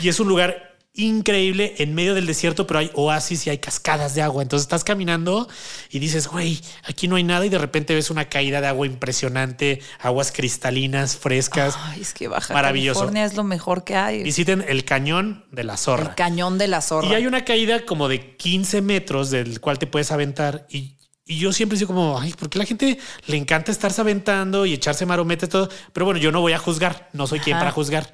y 0.00 0.08
es 0.08 0.20
un 0.20 0.28
lugar 0.28 0.71
increíble 0.94 1.74
en 1.78 1.94
medio 1.94 2.14
del 2.14 2.26
desierto, 2.26 2.66
pero 2.66 2.80
hay 2.80 2.90
oasis 2.94 3.46
y 3.46 3.50
hay 3.50 3.58
cascadas 3.58 4.14
de 4.14 4.22
agua. 4.22 4.42
Entonces 4.42 4.64
estás 4.64 4.84
caminando 4.84 5.48
y 5.90 5.98
dices, 5.98 6.28
güey, 6.28 6.60
aquí 6.84 7.08
no 7.08 7.16
hay 7.16 7.24
nada 7.24 7.46
y 7.46 7.48
de 7.48 7.58
repente 7.58 7.94
ves 7.94 8.10
una 8.10 8.28
caída 8.28 8.60
de 8.60 8.66
agua 8.66 8.86
impresionante, 8.86 9.80
aguas 10.00 10.32
cristalinas, 10.32 11.16
frescas. 11.16 11.76
Ay, 11.78 12.02
es 12.02 12.12
que 12.12 12.28
Baja 12.28 12.52
maravilloso. 12.52 13.00
California 13.00 13.24
es 13.24 13.34
lo 13.34 13.44
mejor 13.44 13.84
que 13.84 13.96
hay. 13.96 14.22
Visiten 14.22 14.64
el 14.68 14.84
cañón 14.84 15.44
de 15.50 15.64
la 15.64 15.76
zorra. 15.76 16.10
El 16.10 16.14
cañón 16.14 16.58
de 16.58 16.68
la 16.68 16.80
zorra. 16.82 17.08
Y 17.08 17.14
hay 17.14 17.26
una 17.26 17.44
caída 17.44 17.86
como 17.86 18.08
de 18.08 18.36
15 18.36 18.82
metros 18.82 19.30
del 19.30 19.60
cual 19.60 19.78
te 19.78 19.86
puedes 19.86 20.12
aventar 20.12 20.66
y 20.68 20.96
y 21.24 21.38
yo 21.38 21.52
siempre 21.52 21.78
digo 21.78 21.94
como, 21.94 22.18
ay, 22.18 22.32
¿por 22.32 22.50
qué 22.50 22.58
la 22.58 22.64
gente 22.64 22.98
le 23.26 23.36
encanta 23.36 23.70
estarse 23.70 24.00
aventando 24.00 24.66
y 24.66 24.74
echarse 24.74 25.06
marometes 25.06 25.48
todo? 25.48 25.68
Pero 25.92 26.04
bueno, 26.04 26.18
yo 26.20 26.32
no 26.32 26.40
voy 26.40 26.52
a 26.52 26.58
juzgar, 26.58 27.08
no 27.12 27.28
soy 27.28 27.38
quien 27.38 27.58
para 27.58 27.70
juzgar. 27.70 28.12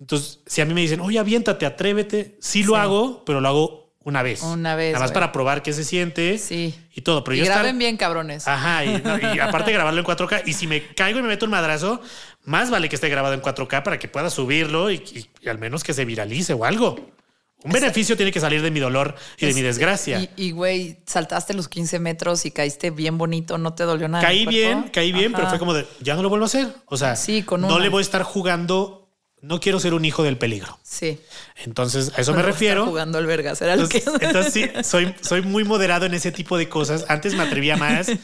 Entonces, 0.00 0.40
si 0.46 0.62
a 0.62 0.64
mí 0.64 0.72
me 0.72 0.80
dicen, 0.80 1.00
oye, 1.00 1.18
aviéntate, 1.18 1.66
atrévete, 1.66 2.38
sí 2.40 2.62
lo 2.62 2.76
hago, 2.76 3.22
pero 3.24 3.40
lo 3.40 3.48
hago 3.48 3.80
una 4.02 4.22
vez. 4.22 4.42
Una 4.42 4.74
vez. 4.74 4.94
Nada 4.94 5.04
más 5.04 5.12
para 5.12 5.30
probar 5.30 5.62
qué 5.62 5.74
se 5.74 5.84
siente. 5.84 6.38
Sí. 6.38 6.74
Y 6.94 7.02
todo. 7.02 7.22
Pero 7.22 7.36
y 7.36 7.40
graben 7.40 7.78
bien, 7.78 7.98
cabrones. 7.98 8.48
Ajá. 8.48 8.84
Y, 8.84 8.94
aparte 9.40 9.72
grabarlo 9.72 10.00
en 10.00 10.06
4K. 10.06 10.42
Y 10.46 10.54
si 10.54 10.66
me 10.66 10.86
caigo 10.94 11.18
y 11.18 11.22
me 11.22 11.28
meto 11.28 11.44
un 11.44 11.50
madrazo, 11.50 12.00
más 12.44 12.70
vale 12.70 12.88
que 12.88 12.94
esté 12.94 13.10
grabado 13.10 13.34
en 13.34 13.42
4K 13.42 13.82
para 13.82 13.98
que 13.98 14.08
pueda 14.08 14.30
subirlo 14.30 14.90
y, 14.90 15.28
al 15.46 15.58
menos 15.58 15.84
que 15.84 15.92
se 15.92 16.06
viralice 16.06 16.54
o 16.54 16.64
algo. 16.64 16.96
Un 17.62 17.72
beneficio 17.72 18.16
tiene 18.16 18.32
que 18.32 18.40
salir 18.40 18.62
de 18.62 18.70
mi 18.70 18.80
dolor 18.80 19.14
y 19.36 19.44
de 19.44 19.52
mi 19.52 19.60
desgracia. 19.60 20.30
Y, 20.34 20.52
güey, 20.52 21.00
saltaste 21.04 21.52
los 21.52 21.68
15 21.68 21.98
metros 21.98 22.46
y 22.46 22.52
caíste 22.52 22.90
bien 22.90 23.18
bonito, 23.18 23.58
no 23.58 23.74
te 23.74 23.82
dolió 23.82 24.08
nada. 24.08 24.24
Caí 24.24 24.46
bien, 24.46 24.84
caí 24.84 25.12
bien, 25.12 25.32
pero 25.34 25.46
fue 25.50 25.58
como 25.58 25.74
de, 25.74 25.86
ya 26.00 26.14
no 26.14 26.22
lo 26.22 26.30
vuelvo 26.30 26.46
a 26.46 26.46
hacer. 26.46 26.74
O 26.86 26.96
sea, 26.96 27.16
no 27.58 27.78
le 27.78 27.90
voy 27.90 28.00
a 28.00 28.02
estar 28.02 28.22
jugando 28.22 28.99
no 29.42 29.60
quiero 29.60 29.80
ser 29.80 29.94
un 29.94 30.04
hijo 30.04 30.22
del 30.22 30.36
peligro. 30.36 30.78
Sí. 30.82 31.18
Entonces, 31.64 32.12
a 32.16 32.20
eso 32.20 32.34
me 32.34 32.42
refiero. 32.42 32.86
jugando 32.86 33.18
al 33.18 33.26
vergas, 33.26 33.60
era 33.62 33.74
entonces, 33.74 34.04
que... 34.04 34.26
entonces, 34.26 34.52
sí, 34.52 34.70
soy, 34.82 35.14
soy 35.20 35.42
muy 35.42 35.64
moderado 35.64 36.06
en 36.06 36.14
ese 36.14 36.30
tipo 36.32 36.58
de 36.58 36.68
cosas. 36.68 37.06
Antes 37.08 37.34
me 37.34 37.42
atrevía 37.42 37.76
más. 37.76 38.08
He 38.08 38.18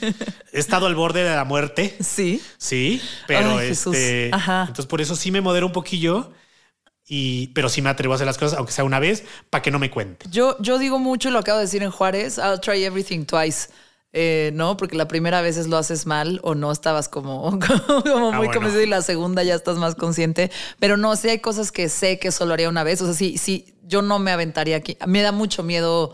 estado 0.52 0.86
al 0.86 0.94
borde 0.94 1.24
de 1.24 1.34
la 1.34 1.44
muerte. 1.44 1.96
Sí. 2.00 2.42
Sí, 2.58 3.00
pero 3.26 3.60
este. 3.60 4.26
Entonces, 4.28 4.86
por 4.86 5.00
eso 5.00 5.16
sí 5.16 5.30
me 5.30 5.40
modero 5.40 5.66
un 5.66 5.72
poquillo. 5.72 6.32
Y, 7.08 7.48
pero 7.48 7.68
sí 7.68 7.82
me 7.82 7.88
atrevo 7.88 8.14
a 8.14 8.16
hacer 8.16 8.26
las 8.26 8.36
cosas, 8.36 8.58
aunque 8.58 8.72
sea 8.72 8.82
una 8.82 8.98
vez, 8.98 9.22
para 9.48 9.62
que 9.62 9.70
no 9.70 9.78
me 9.78 9.92
cuente. 9.92 10.26
Yo, 10.28 10.56
yo 10.58 10.76
digo 10.76 10.98
mucho, 10.98 11.30
lo 11.30 11.38
acabo 11.38 11.58
de 11.58 11.64
decir 11.64 11.84
en 11.84 11.92
Juárez, 11.92 12.36
I'll 12.38 12.60
try 12.60 12.82
everything 12.82 13.24
twice. 13.24 13.68
Eh, 14.18 14.50
¿no? 14.54 14.78
Porque 14.78 14.96
la 14.96 15.08
primera 15.08 15.42
vez 15.42 15.66
lo 15.66 15.76
haces 15.76 16.06
mal 16.06 16.40
o 16.42 16.54
no 16.54 16.72
estabas 16.72 17.06
como, 17.06 17.50
como, 18.06 18.32
muy 18.32 18.46
ah, 18.46 18.50
convencido 18.50 18.82
y 18.82 18.86
la 18.86 19.02
segunda 19.02 19.42
ya 19.42 19.54
estás 19.54 19.76
más 19.76 19.94
consciente. 19.94 20.50
Pero 20.78 20.96
no, 20.96 21.14
sí 21.16 21.28
hay 21.28 21.40
cosas 21.40 21.70
que 21.70 21.90
sé 21.90 22.18
que 22.18 22.32
solo 22.32 22.54
haría 22.54 22.70
una 22.70 22.82
vez. 22.82 23.02
O 23.02 23.04
sea, 23.04 23.12
sí, 23.12 23.36
sí, 23.36 23.74
yo 23.82 24.00
no 24.00 24.18
me 24.18 24.30
aventaría 24.30 24.78
aquí. 24.78 24.96
Me 25.06 25.20
da 25.20 25.32
mucho 25.32 25.62
miedo. 25.62 26.04
O 26.04 26.12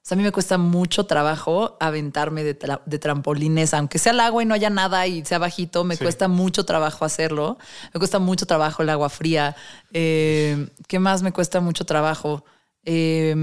sea, 0.00 0.14
a 0.14 0.16
mí 0.16 0.22
me 0.22 0.32
cuesta 0.32 0.56
mucho 0.56 1.04
trabajo 1.04 1.76
aventarme 1.80 2.44
de, 2.44 2.54
trampolines, 2.54 3.74
aunque 3.74 3.98
sea 3.98 4.12
el 4.12 4.20
agua 4.20 4.42
y 4.42 4.46
no 4.46 4.54
haya 4.54 4.70
nada 4.70 5.06
y 5.06 5.22
sea 5.26 5.36
bajito, 5.36 5.84
me 5.84 5.98
cuesta 5.98 6.28
mucho 6.28 6.64
trabajo 6.64 7.04
hacerlo. 7.04 7.58
Me 7.92 7.98
cuesta 7.98 8.18
mucho 8.20 8.46
trabajo 8.46 8.82
el 8.82 8.88
agua 8.88 9.10
fría. 9.10 9.54
Eh, 9.92 10.66
¿Qué 10.86 10.98
más 10.98 11.22
me 11.22 11.32
cuesta 11.32 11.60
mucho 11.60 11.84
trabajo? 11.84 12.46
Eh, 12.86 13.34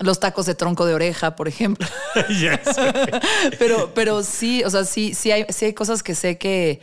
los 0.00 0.20
tacos 0.20 0.46
de 0.46 0.54
tronco 0.54 0.86
de 0.86 0.94
oreja, 0.94 1.36
por 1.36 1.48
ejemplo. 1.48 1.86
pero, 3.58 3.92
pero 3.94 4.22
sí, 4.22 4.62
o 4.64 4.70
sea, 4.70 4.84
sí, 4.84 5.14
sí 5.14 5.30
hay, 5.30 5.46
sí 5.50 5.66
hay 5.66 5.72
cosas 5.74 6.02
que 6.02 6.14
sé 6.14 6.38
que. 6.38 6.80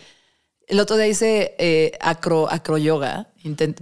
El 0.67 0.79
otro 0.79 0.95
día 0.95 1.07
hice 1.07 1.55
eh, 1.59 1.97
acro, 1.99 2.49
acro 2.49 2.77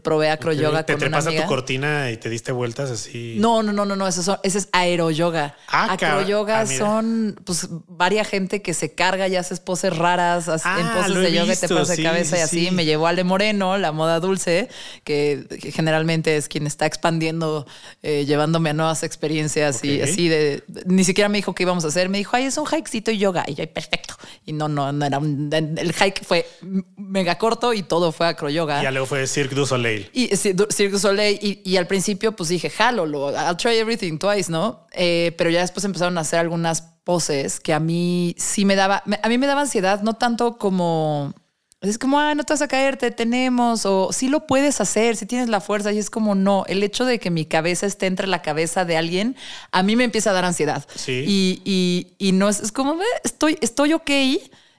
probé 0.02 0.30
acroyoga 0.30 0.86
¿Te, 0.86 0.94
con 0.94 1.00
te 1.00 1.08
una 1.08 1.18
pasa 1.18 1.32
tu 1.32 1.46
cortina 1.46 2.12
y 2.12 2.18
te 2.18 2.30
diste 2.30 2.52
vueltas 2.52 2.90
así? 2.90 3.36
No, 3.38 3.62
no, 3.64 3.74
no, 3.74 3.86
no, 3.86 3.96
no. 3.96 4.08
Eso, 4.08 4.40
ese 4.44 4.58
es 4.58 4.70
aeroyoga. 4.72 5.56
Ah, 5.68 5.94
acroyoga 5.94 6.62
ah, 6.62 6.66
son 6.66 7.40
pues 7.44 7.68
varia 7.88 8.24
gente 8.24 8.62
que 8.62 8.74
se 8.74 8.94
carga 8.94 9.28
y 9.28 9.36
hace 9.36 9.56
poses 9.58 9.96
raras 9.96 10.48
en 10.48 10.54
ah, 10.64 10.94
poses 10.96 11.16
de 11.16 11.34
yoga 11.34 11.54
y 11.54 11.58
te 11.58 11.68
pasa 11.68 11.96
de 11.96 12.04
cabeza 12.04 12.38
y 12.38 12.42
así. 12.42 12.72
Me 12.72 12.86
llevó 12.86 13.08
Ale 13.08 13.24
Moreno, 13.24 13.78
la 13.78 13.92
moda 13.92 14.20
dulce, 14.20 14.70
que, 15.04 15.46
generalmente 15.74 16.38
es 16.38 16.48
quien 16.48 16.66
está 16.66 16.86
expandiendo, 16.86 17.68
eh, 18.02 18.26
llevándome 18.26 18.70
a 18.70 18.74
nuevas 18.74 19.04
experiencias 19.04 19.84
y 19.84 20.02
así 20.02 20.30
de, 20.30 20.64
Ni 20.86 21.04
siquiera 21.04 21.30
me 21.30 21.38
dijo 21.38 21.54
qué 21.54 21.64
íbamos 21.64 21.86
a 21.86 21.90
hacer. 21.90 22.10
Me 22.10 22.18
dijo, 22.18 22.36
ay, 22.36 22.46
es 22.46 22.58
un 22.58 22.66
hikecito 22.66 23.12
y 23.12 23.18
yoga. 23.18 23.44
Y 23.48 23.56
yo, 23.56 23.68
perfecto. 23.72 24.16
Y 24.46 24.54
no, 24.54 24.70
no, 24.70 24.92
no 24.92 25.06
era 25.06 25.18
un, 25.18 25.50
El 25.52 25.94
hike 25.94 26.24
fue 26.24 26.48
mega 26.96 27.38
corto 27.38 27.74
y 27.74 27.84
todo 27.84 28.12
fue 28.12 28.28
acroyoga. 28.28 28.82
Ya 28.82 28.92
luego 28.92 29.06
fue 29.06 29.20
decir 29.20 29.49
Cirque 29.50 29.56
du 29.56 29.66
Soleil. 29.66 30.10
Y, 30.14 30.28
Cirque 30.36 30.90
du 30.90 31.00
Soleil. 31.00 31.62
Y, 31.64 31.78
al 31.78 31.88
principio, 31.88 32.36
pues 32.36 32.50
dije, 32.50 32.70
jalo, 32.70 33.06
I'll 33.32 33.58
try 33.58 33.78
everything 33.78 34.18
twice, 34.18 34.52
¿no? 34.52 34.86
Eh, 34.92 35.34
pero 35.38 35.50
ya 35.50 35.62
después 35.62 35.84
empezaron 35.86 36.18
a 36.18 36.22
hacer 36.22 36.40
algunas 36.40 36.82
poses 37.04 37.60
que 37.60 37.74
a 37.74 37.80
mí 37.80 38.36
sí 38.38 38.66
me 38.66 38.76
daba, 38.76 39.04
a 39.24 39.30
mí 39.30 39.38
me 39.38 39.48
daba 39.48 39.62
ansiedad, 39.62 40.02
no 40.02 40.14
tanto 40.14 40.58
como... 40.58 41.34
Es 41.82 41.98
como, 41.98 42.20
ah, 42.20 42.36
no 42.36 42.44
te 42.44 42.52
vas 42.52 42.62
a 42.62 42.68
caer, 42.68 42.98
te 42.98 43.10
tenemos, 43.10 43.86
o 43.86 44.12
sí 44.12 44.28
lo 44.28 44.46
puedes 44.48 44.82
hacer, 44.82 45.16
si 45.16 45.26
tienes 45.26 45.48
la 45.48 45.62
fuerza, 45.62 45.94
y 45.94 45.98
es 45.98 46.10
como, 46.10 46.36
no, 46.36 46.66
el 46.68 46.84
hecho 46.84 47.06
de 47.06 47.20
que 47.20 47.32
mi 47.32 47.46
cabeza 47.46 47.86
esté 47.86 48.06
entre 48.08 48.28
la 48.28 48.42
cabeza 48.42 48.84
de 48.84 48.98
alguien, 48.98 49.38
a 49.72 49.82
mí 49.82 49.96
me 49.96 50.04
empieza 50.04 50.32
a 50.32 50.34
dar 50.34 50.44
ansiedad. 50.44 50.86
Sí. 50.94 51.24
Y, 51.26 52.08
y, 52.18 52.34
no 52.34 52.50
es, 52.50 52.60
es 52.60 52.74
como, 52.74 53.00
estoy, 53.24 53.58
estoy 53.62 53.94
ok, 53.94 54.12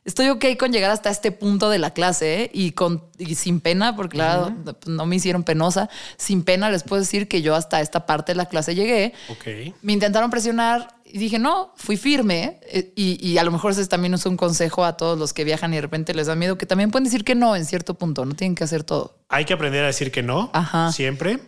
estoy 0.05 0.29
ok 0.29 0.45
con 0.59 0.73
llegar 0.73 0.91
hasta 0.91 1.11
este 1.11 1.33
punto 1.33 1.71
de 1.71 1.79
la 1.79 1.93
clase 1.93 2.43
¿eh? 2.43 2.51
y, 2.53 2.73
con, 2.73 3.05
sin 3.35 3.61
pena, 3.61 3.97
porque 3.97 4.17
claro, 4.17 4.55
no 4.87 5.07
me 5.07 5.17
hicieron 5.17 5.43
penosa, 5.43 5.89
sin 6.17 6.43
pena 6.43 6.71
les 6.71 6.83
puedo 6.83 7.01
decir 7.01 7.29
que 7.29 7.43
yo 7.43 7.55
hasta 7.55 7.81
esta 7.81 8.07
parte 8.07 8.33
de 8.33 8.37
la 8.37 8.47
clase 8.47 8.75
llegué. 8.75 9.13
Okay. 9.29 9.75
Me 9.83 9.93
intentaron 9.93 10.31
presionar 10.31 10.95
y 11.05 11.19
dije, 11.19 11.39
no, 11.39 11.73
fui 11.77 11.97
firme 11.97 12.61
eh, 12.63 12.93
y, 12.95 13.37
a 13.39 13.45
lo 13.45 13.51
mejor 13.51 13.73
ese 13.73 13.87
también 13.87 14.15
es 14.15 14.25
un 14.27 14.37
consejo 14.37 14.85
a 14.85 14.97
todos 14.97 15.19
los 15.19 15.33
que 15.33 15.45
viajan 15.45 15.73
y 15.73 15.77
de 15.77 15.83
repente 15.83 16.15
les 16.15 16.27
da 16.27 16.35
miedo, 16.35 16.57
que 16.57 16.67
también 16.67 16.91
pueden 16.91 17.05
decir 17.05 17.25
que 17.25 17.35
no 17.35 17.57
en 17.57 17.65
cierto 17.65 17.95
punto, 17.95 18.25
no 18.25 18.35
tienen 18.35 18.55
que 18.55 18.65
hacer 18.65 18.85
todo. 18.85 19.19
Hay 19.29 19.45
que 19.45 19.53
aprender 19.53 19.85
a 19.85 19.89
decir 19.89 20.11
que 20.11 20.23
no, 20.23 20.51
Ajá. 20.53 20.93
siempre. 20.93 21.39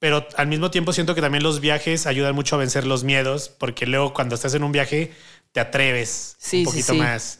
Pero 0.00 0.26
al 0.36 0.48
mismo 0.48 0.70
tiempo 0.70 0.92
siento 0.92 1.14
que 1.14 1.22
también 1.22 1.42
los 1.42 1.60
viajes 1.60 2.06
ayudan 2.06 2.34
mucho 2.34 2.56
a 2.56 2.58
vencer 2.58 2.86
los 2.86 3.04
miedos, 3.04 3.48
porque 3.48 3.86
luego 3.86 4.12
cuando 4.12 4.34
estás 4.34 4.52
en 4.52 4.62
un 4.62 4.70
viaje 4.70 5.12
te 5.52 5.60
atreves 5.60 6.36
un 6.52 6.64
poquito 6.64 6.94
más. 6.94 7.38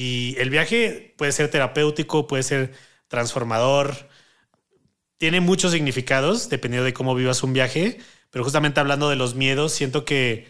Y 0.00 0.36
el 0.38 0.48
viaje 0.48 1.12
puede 1.18 1.32
ser 1.32 1.50
terapéutico, 1.50 2.28
puede 2.28 2.44
ser 2.44 2.72
transformador, 3.08 4.08
tiene 5.16 5.40
muchos 5.40 5.72
significados 5.72 6.48
dependiendo 6.48 6.84
de 6.84 6.92
cómo 6.92 7.16
vivas 7.16 7.42
un 7.42 7.52
viaje, 7.52 7.98
pero 8.30 8.44
justamente 8.44 8.78
hablando 8.78 9.10
de 9.10 9.16
los 9.16 9.34
miedos, 9.34 9.72
siento 9.72 10.04
que 10.04 10.46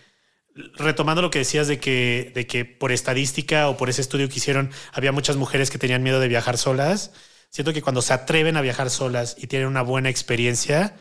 retomando 0.74 1.22
lo 1.22 1.30
que 1.30 1.38
decías 1.38 1.66
de 1.66 1.80
que, 1.80 2.30
de 2.34 2.46
que 2.46 2.66
por 2.66 2.92
estadística 2.92 3.70
o 3.70 3.78
por 3.78 3.88
ese 3.88 4.02
estudio 4.02 4.28
que 4.28 4.36
hicieron 4.36 4.70
había 4.92 5.12
muchas 5.12 5.36
mujeres 5.36 5.70
que 5.70 5.78
tenían 5.78 6.02
miedo 6.02 6.20
de 6.20 6.28
viajar 6.28 6.58
solas, 6.58 7.12
siento 7.48 7.72
que 7.72 7.80
cuando 7.80 8.02
se 8.02 8.12
atreven 8.12 8.58
a 8.58 8.60
viajar 8.60 8.90
solas 8.90 9.34
y 9.38 9.46
tienen 9.46 9.68
una 9.68 9.80
buena 9.80 10.10
experiencia, 10.10 10.94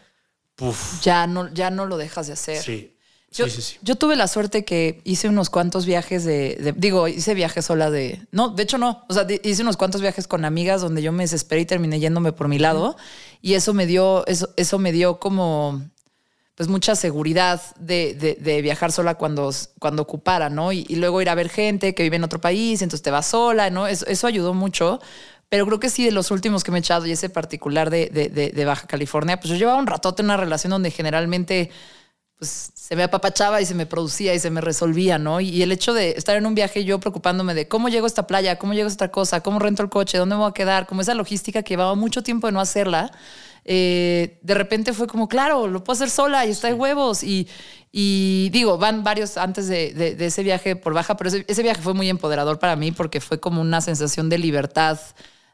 puff. 0.56 1.02
Ya 1.02 1.28
no, 1.28 1.54
ya 1.54 1.70
no 1.70 1.86
lo 1.86 1.98
dejas 1.98 2.28
de 2.28 2.34
hacer. 2.34 2.64
Sí. 2.64 2.97
Yo, 3.82 3.96
tuve 3.96 4.16
la 4.16 4.28
suerte 4.28 4.66
que 4.66 5.02
hice 5.04 5.30
unos 5.30 5.50
cuantos 5.50 5.86
viajes 5.86 6.24
de, 6.24 6.74
digo, 6.78 7.08
hice 7.08 7.34
viajes 7.34 7.66
sola 7.66 7.92
de, 7.92 8.26
no, 8.32 8.50
de 8.50 8.64
hecho 8.64 8.78
no, 8.78 9.06
o 9.08 9.14
sea, 9.14 9.28
hice 9.44 9.62
unos 9.62 9.78
cuantos 9.78 10.02
viajes 10.02 10.28
con 10.28 10.46
amigas 10.46 10.82
donde 10.82 11.02
yo 11.02 11.12
me 11.12 11.24
desesperé 11.24 11.62
y 11.62 11.66
terminé 11.66 12.00
yéndome 12.00 12.32
por 12.32 12.48
mi 12.48 12.60
lado 12.60 12.98
y 13.42 13.54
eso 13.54 13.74
me 13.74 13.86
dio, 13.86 14.26
eso, 14.28 14.50
eso 14.58 14.80
me 14.80 14.92
dio 14.92 15.20
como, 15.20 15.82
pues 16.56 16.70
mucha 16.70 16.96
seguridad 16.96 17.62
de, 17.78 18.60
viajar 18.64 18.92
sola 18.92 19.16
cuando, 19.16 19.52
cuando 19.80 20.02
ocupara, 20.04 20.50
¿no? 20.50 20.72
Y, 20.72 20.84
luego 20.96 21.22
ir 21.22 21.30
a 21.30 21.36
ver 21.36 21.50
gente 21.50 21.94
que 21.94 22.04
vive 22.04 22.16
en 22.16 22.24
otro 22.24 22.42
país, 22.42 22.82
entonces 22.82 23.04
te 23.04 23.12
vas 23.12 23.28
sola, 23.28 23.70
¿no? 23.70 23.88
Eso, 23.88 24.06
eso 24.08 24.28
ayudó 24.28 24.54
mucho. 24.54 25.00
Pero 25.50 25.66
creo 25.66 25.80
que 25.80 25.90
sí, 25.90 26.04
de 26.04 26.12
los 26.12 26.30
últimos 26.30 26.66
que 26.66 26.72
me 26.72 26.80
he 26.80 26.82
echado 26.82 27.06
y 27.06 27.12
ese 27.12 27.30
particular 27.30 27.90
de, 27.90 28.10
de 28.10 28.66
Baja 28.66 28.86
California, 28.86 29.40
pues 29.40 29.50
yo 29.50 29.56
llevaba 29.56 29.80
un 29.80 29.88
ratote 29.88 30.22
en 30.22 30.26
una 30.26 30.36
relación 30.36 30.72
donde 30.72 30.92
generalmente 30.92 31.70
pues 32.38 32.72
se 32.88 32.96
me 32.96 33.04
apapachaba 33.04 33.60
y 33.60 33.66
se 33.66 33.76
me 33.76 33.86
producía 33.86 34.34
y 34.34 34.40
se 34.40 34.50
me 34.50 34.62
resolvía, 34.62 35.20
¿no? 35.20 35.42
Y, 35.42 35.62
el 35.62 35.74
hecho 35.74 35.94
de 35.94 36.12
estar 36.12 36.38
en 36.38 36.46
un 36.46 36.56
viaje 36.56 36.86
yo 36.86 37.02
preocupándome 37.02 37.54
de 37.54 37.68
cómo 37.68 37.90
llego 37.90 38.06
a 38.06 38.08
esta 38.08 38.28
playa, 38.28 38.58
cómo 38.58 38.74
llego 38.74 38.88
a 38.88 38.90
esta 38.90 39.12
cosa, 39.12 39.44
cómo 39.44 39.60
rento 39.60 39.84
el 39.84 39.90
coche, 39.90 40.18
dónde 40.18 40.36
me 40.36 40.40
voy 40.40 40.50
a 40.50 40.54
quedar, 40.54 40.88
como 40.88 41.02
esa 41.02 41.14
logística 41.14 41.64
que 41.64 41.74
llevaba 41.74 41.96
mucho 41.96 42.24
tiempo 42.24 42.48
de 42.48 42.54
no 42.54 42.62
hacerla, 42.62 43.12
eh, 43.66 44.40
de 44.42 44.54
repente 44.54 44.94
fue 44.94 45.06
como, 45.06 45.28
claro, 45.28 45.68
lo 45.68 45.84
puedo 45.84 45.98
hacer 45.98 46.10
sola 46.10 46.46
y 46.46 46.52
está 46.52 46.70
de 46.70 46.76
huevos. 46.76 47.24
Y, 47.24 47.50
y, 47.92 48.48
digo, 48.54 48.78
van 48.78 49.04
varios 49.04 49.36
antes 49.36 49.68
de, 49.68 50.16
ese 50.18 50.44
viaje 50.44 50.78
por 50.78 50.94
baja, 50.94 51.18
pero 51.18 51.30
ese, 51.30 51.64
viaje 51.64 51.82
fue 51.82 51.94
muy 51.94 52.08
empoderador 52.08 52.58
para 52.58 52.78
mí 52.78 52.94
porque 52.94 53.20
fue 53.20 53.42
como 53.42 53.60
una 53.60 53.82
sensación 53.82 54.30
de 54.30 54.38
libertad. 54.38 54.98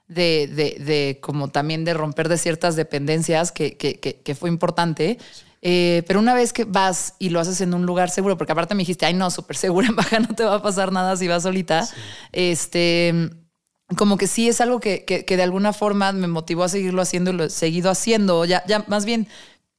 De, 0.07 0.47
de, 0.47 1.19
como 1.21 1.47
también 1.47 1.85
de 1.85 1.95
romper 1.95 2.29
de 2.29 2.37
ciertas 2.37 2.75
dependencias 2.75 3.51
que, 3.51 3.77
que, 3.77 3.99
que, 3.99 4.35
fue 4.35 4.49
importante. 4.49 5.17
Eh, 5.65 6.03
pero 6.07 6.19
una 6.19 6.33
vez 6.33 6.51
que 6.51 6.65
vas 6.65 7.15
y 7.19 7.29
lo 7.29 7.39
haces 7.39 7.61
en 7.61 7.73
un 7.73 7.85
lugar 7.85 8.09
seguro, 8.09 8.37
porque 8.37 8.51
aparte 8.51 8.75
me 8.75 8.81
dijiste, 8.81 9.05
ay, 9.05 9.13
no, 9.13 9.31
súper 9.31 9.55
seguro 9.55 9.87
en 9.89 9.95
baja 9.95 10.19
no 10.19 10.35
te 10.35 10.43
va 10.43 10.55
a 10.55 10.61
pasar 10.61 10.91
nada 10.91 11.15
si 11.15 11.29
vas 11.29 11.43
solita. 11.43 11.87
Este, 12.33 13.29
como 13.95 14.17
que 14.17 14.27
sí 14.27 14.49
es 14.49 14.59
algo 14.59 14.81
que, 14.81 15.05
que, 15.05 15.37
de 15.37 15.43
alguna 15.43 15.71
forma 15.71 16.11
me 16.11 16.27
motivó 16.27 16.65
a 16.65 16.69
seguirlo 16.69 17.01
haciendo 17.01 17.31
y 17.31 17.35
lo 17.35 17.45
he 17.45 17.49
seguido 17.49 17.89
haciendo. 17.89 18.43
Ya, 18.43 18.61
ya 18.67 18.83
más 18.89 19.05
bien 19.05 19.29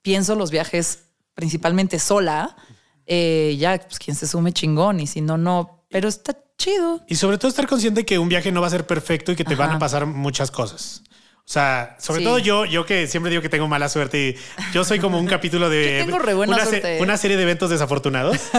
pienso 0.00 0.34
los 0.36 0.50
viajes 0.50 1.04
principalmente 1.34 1.98
sola. 1.98 2.56
Eh, 3.04 3.54
ya, 3.58 3.78
pues 3.78 3.98
quien 3.98 4.16
se 4.16 4.26
sume 4.26 4.52
chingón 4.52 5.00
y 5.00 5.06
si 5.06 5.20
no, 5.20 5.36
no. 5.36 5.84
Pero 5.90 6.08
está 6.08 6.34
chido. 6.56 7.02
Y 7.08 7.16
sobre 7.16 7.36
todo 7.36 7.50
estar 7.50 7.66
consciente 7.66 8.06
que 8.06 8.18
un 8.18 8.30
viaje 8.30 8.50
no 8.52 8.62
va 8.62 8.68
a 8.68 8.70
ser 8.70 8.86
perfecto 8.86 9.32
y 9.32 9.36
que 9.36 9.44
te 9.44 9.54
van 9.54 9.72
a 9.72 9.78
pasar 9.78 10.06
muchas 10.06 10.50
cosas. 10.50 11.02
O 11.46 11.52
sea, 11.54 11.94
sobre 12.00 12.24
todo 12.24 12.38
yo, 12.38 12.64
yo 12.64 12.86
que 12.86 13.06
siempre 13.06 13.28
digo 13.28 13.42
que 13.42 13.50
tengo 13.50 13.68
mala 13.68 13.90
suerte 13.90 14.28
y 14.28 14.36
yo 14.72 14.82
soy 14.82 14.98
como 14.98 15.18
un 15.18 15.26
capítulo 15.26 15.68
de 15.68 16.06
una, 17.00 17.18
serie 17.18 17.36
de 17.36 17.42
eventos 17.42 17.68
desafortunados. 17.68 18.38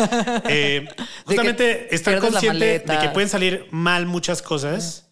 Eh, 0.48 0.88
justamente 1.26 1.94
estar 1.96 2.20
consciente 2.20 2.80
de 2.80 3.00
que 3.00 3.10
pueden 3.10 3.30
salir 3.30 3.68
mal 3.72 4.06
muchas 4.06 4.42
cosas 4.42 5.10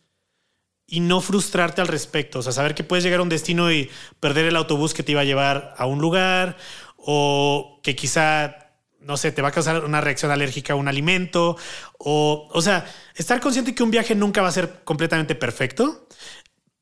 y 0.85 0.99
no 0.99 1.21
frustrarte 1.21 1.81
al 1.81 1.87
respecto. 1.87 2.39
O 2.39 2.41
sea, 2.43 2.51
saber 2.51 2.75
que 2.75 2.83
puedes 2.83 3.03
llegar 3.03 3.19
a 3.19 3.23
un 3.23 3.29
destino 3.29 3.71
y 3.71 3.89
perder 4.19 4.45
el 4.45 4.55
autobús 4.55 4.93
que 4.93 5.01
te 5.01 5.13
iba 5.13 5.21
a 5.21 5.25
llevar 5.25 5.73
a 5.77 5.85
un 5.85 5.99
lugar 5.99 6.57
o 6.97 7.79
que 7.81 7.95
quizá 7.95 8.59
no 8.99 9.17
sé, 9.17 9.31
te 9.31 9.41
va 9.41 9.49
a 9.49 9.51
causar 9.51 9.83
una 9.83 9.99
reacción 9.99 10.31
alérgica 10.31 10.73
a 10.73 10.75
un 10.77 10.87
alimento 10.87 11.57
o, 11.97 12.47
o 12.49 12.61
sea, 12.61 12.85
estar 13.15 13.41
consciente 13.41 13.75
que 13.75 13.83
un 13.83 13.91
viaje 13.91 14.15
nunca 14.15 14.41
va 14.41 14.47
a 14.47 14.51
ser 14.51 14.81
completamente 14.85 15.35
perfecto 15.35 16.07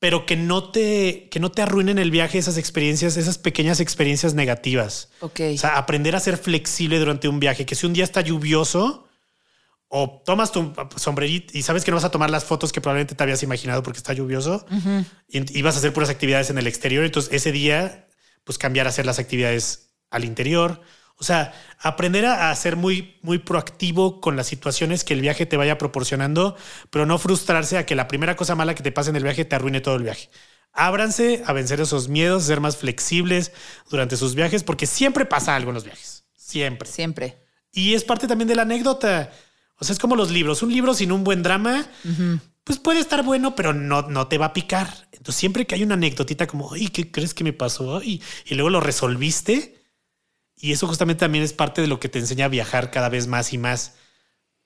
pero 0.01 0.25
que 0.25 0.35
no 0.35 0.71
te, 0.71 1.29
que 1.29 1.39
no 1.39 1.51
te 1.51 1.61
arruinen 1.61 1.99
el 1.99 2.09
viaje 2.09 2.39
esas 2.39 2.57
experiencias, 2.57 3.17
esas 3.17 3.37
pequeñas 3.37 3.79
experiencias 3.79 4.33
negativas. 4.33 5.09
Ok. 5.19 5.41
O 5.53 5.57
sea, 5.59 5.77
aprender 5.77 6.15
a 6.15 6.19
ser 6.19 6.37
flexible 6.37 6.97
durante 6.97 7.27
un 7.27 7.39
viaje, 7.39 7.67
que 7.67 7.75
si 7.75 7.85
un 7.85 7.93
día 7.93 8.03
está 8.03 8.21
lluvioso 8.21 9.07
o 9.89 10.23
tomas 10.25 10.51
tu 10.51 10.73
sombrerito 10.95 11.55
y 11.55 11.61
sabes 11.61 11.85
que 11.85 11.91
no 11.91 11.97
vas 11.97 12.03
a 12.03 12.09
tomar 12.09 12.31
las 12.31 12.45
fotos 12.45 12.71
que 12.71 12.81
probablemente 12.81 13.13
te 13.13 13.21
habías 13.21 13.43
imaginado 13.43 13.83
porque 13.83 13.97
está 13.97 14.13
lluvioso 14.13 14.65
y, 15.27 15.61
vas 15.61 15.75
a 15.75 15.77
hacer 15.77 15.93
puras 15.93 16.09
actividades 16.09 16.49
en 16.49 16.57
el 16.57 16.65
exterior. 16.65 17.05
Entonces 17.05 17.31
ese 17.31 17.51
día, 17.51 18.07
pues 18.43 18.57
cambiar 18.57 18.87
a 18.87 18.89
hacer 18.89 19.05
las 19.05 19.19
actividades 19.19 19.91
al 20.09 20.25
interior. 20.25 20.81
O 21.21 21.23
sea, 21.23 21.53
aprender 21.77 22.25
a, 22.25 22.53
ser 22.55 22.75
muy, 22.77 23.15
muy 23.21 23.37
proactivo 23.37 24.19
con 24.19 24.35
las 24.35 24.47
situaciones 24.47 25.03
que 25.03 25.13
el 25.13 25.21
viaje 25.21 25.45
te 25.45 25.55
vaya 25.55 25.77
proporcionando, 25.77 26.57
pero 26.89 27.05
no 27.05 27.19
frustrarse 27.19 27.77
a 27.77 27.85
que 27.85 27.93
la 27.93 28.07
primera 28.07 28.35
cosa 28.35 28.55
mala 28.55 28.73
que 28.73 28.81
te 28.81 28.91
pase 28.91 29.11
en 29.11 29.17
el 29.17 29.23
viaje 29.23 29.45
te 29.45 29.55
arruine 29.55 29.81
todo 29.81 29.97
el 29.97 30.01
viaje. 30.01 30.31
Ábranse 30.73 31.43
a 31.45 31.53
vencer 31.53 31.79
esos 31.79 32.07
miedos, 32.07 32.45
ser 32.45 32.59
más 32.59 32.75
flexibles 32.75 33.51
durante 33.87 34.17
sus 34.17 34.33
viajes, 34.33 34.63
porque 34.63 34.87
siempre 34.87 35.25
pasa 35.25 35.55
algo 35.55 35.69
en 35.69 35.75
los 35.75 35.83
viajes. 35.83 36.25
Siempre. 36.35 36.89
Siempre. 36.89 37.37
Y 37.71 37.93
es 37.93 38.03
parte 38.03 38.27
también 38.27 38.47
de 38.47 38.55
la 38.55 38.63
anécdota. 38.63 39.29
O 39.77 39.85
sea, 39.85 39.93
es 39.93 39.99
como 39.99 40.15
los 40.15 40.31
libros. 40.31 40.63
Un 40.63 40.73
libro 40.73 40.95
sin 40.95 41.11
un 41.11 41.23
buen 41.23 41.43
drama, 41.43 41.85
pues 42.63 42.79
puede 42.79 42.99
estar 42.99 43.21
bueno, 43.21 43.55
pero 43.55 43.75
no, 43.75 44.01
no 44.09 44.27
te 44.27 44.39
va 44.39 44.47
a 44.47 44.53
picar. 44.53 45.07
Entonces, 45.11 45.35
siempre 45.35 45.67
que 45.67 45.75
hay 45.75 45.83
una 45.83 45.93
anécdotita 45.93 46.47
como, 46.47 46.73
ay, 46.73 46.87
¿qué 46.87 47.11
crees 47.11 47.35
que 47.35 47.43
me 47.43 47.53
pasó? 47.53 48.01
Y, 48.01 48.23
y 48.47 48.55
luego 48.55 48.71
lo 48.71 48.79
resolviste. 48.79 49.80
Y 50.61 50.71
eso 50.71 50.87
justamente 50.87 51.21
también 51.21 51.43
es 51.43 51.53
parte 51.53 51.81
de 51.81 51.87
lo 51.87 51.99
que 51.99 52.07
te 52.07 52.19
enseña 52.19 52.45
a 52.45 52.49
viajar 52.49 52.91
cada 52.91 53.09
vez 53.09 53.27
más 53.27 53.51
y 53.51 53.57
más. 53.57 53.93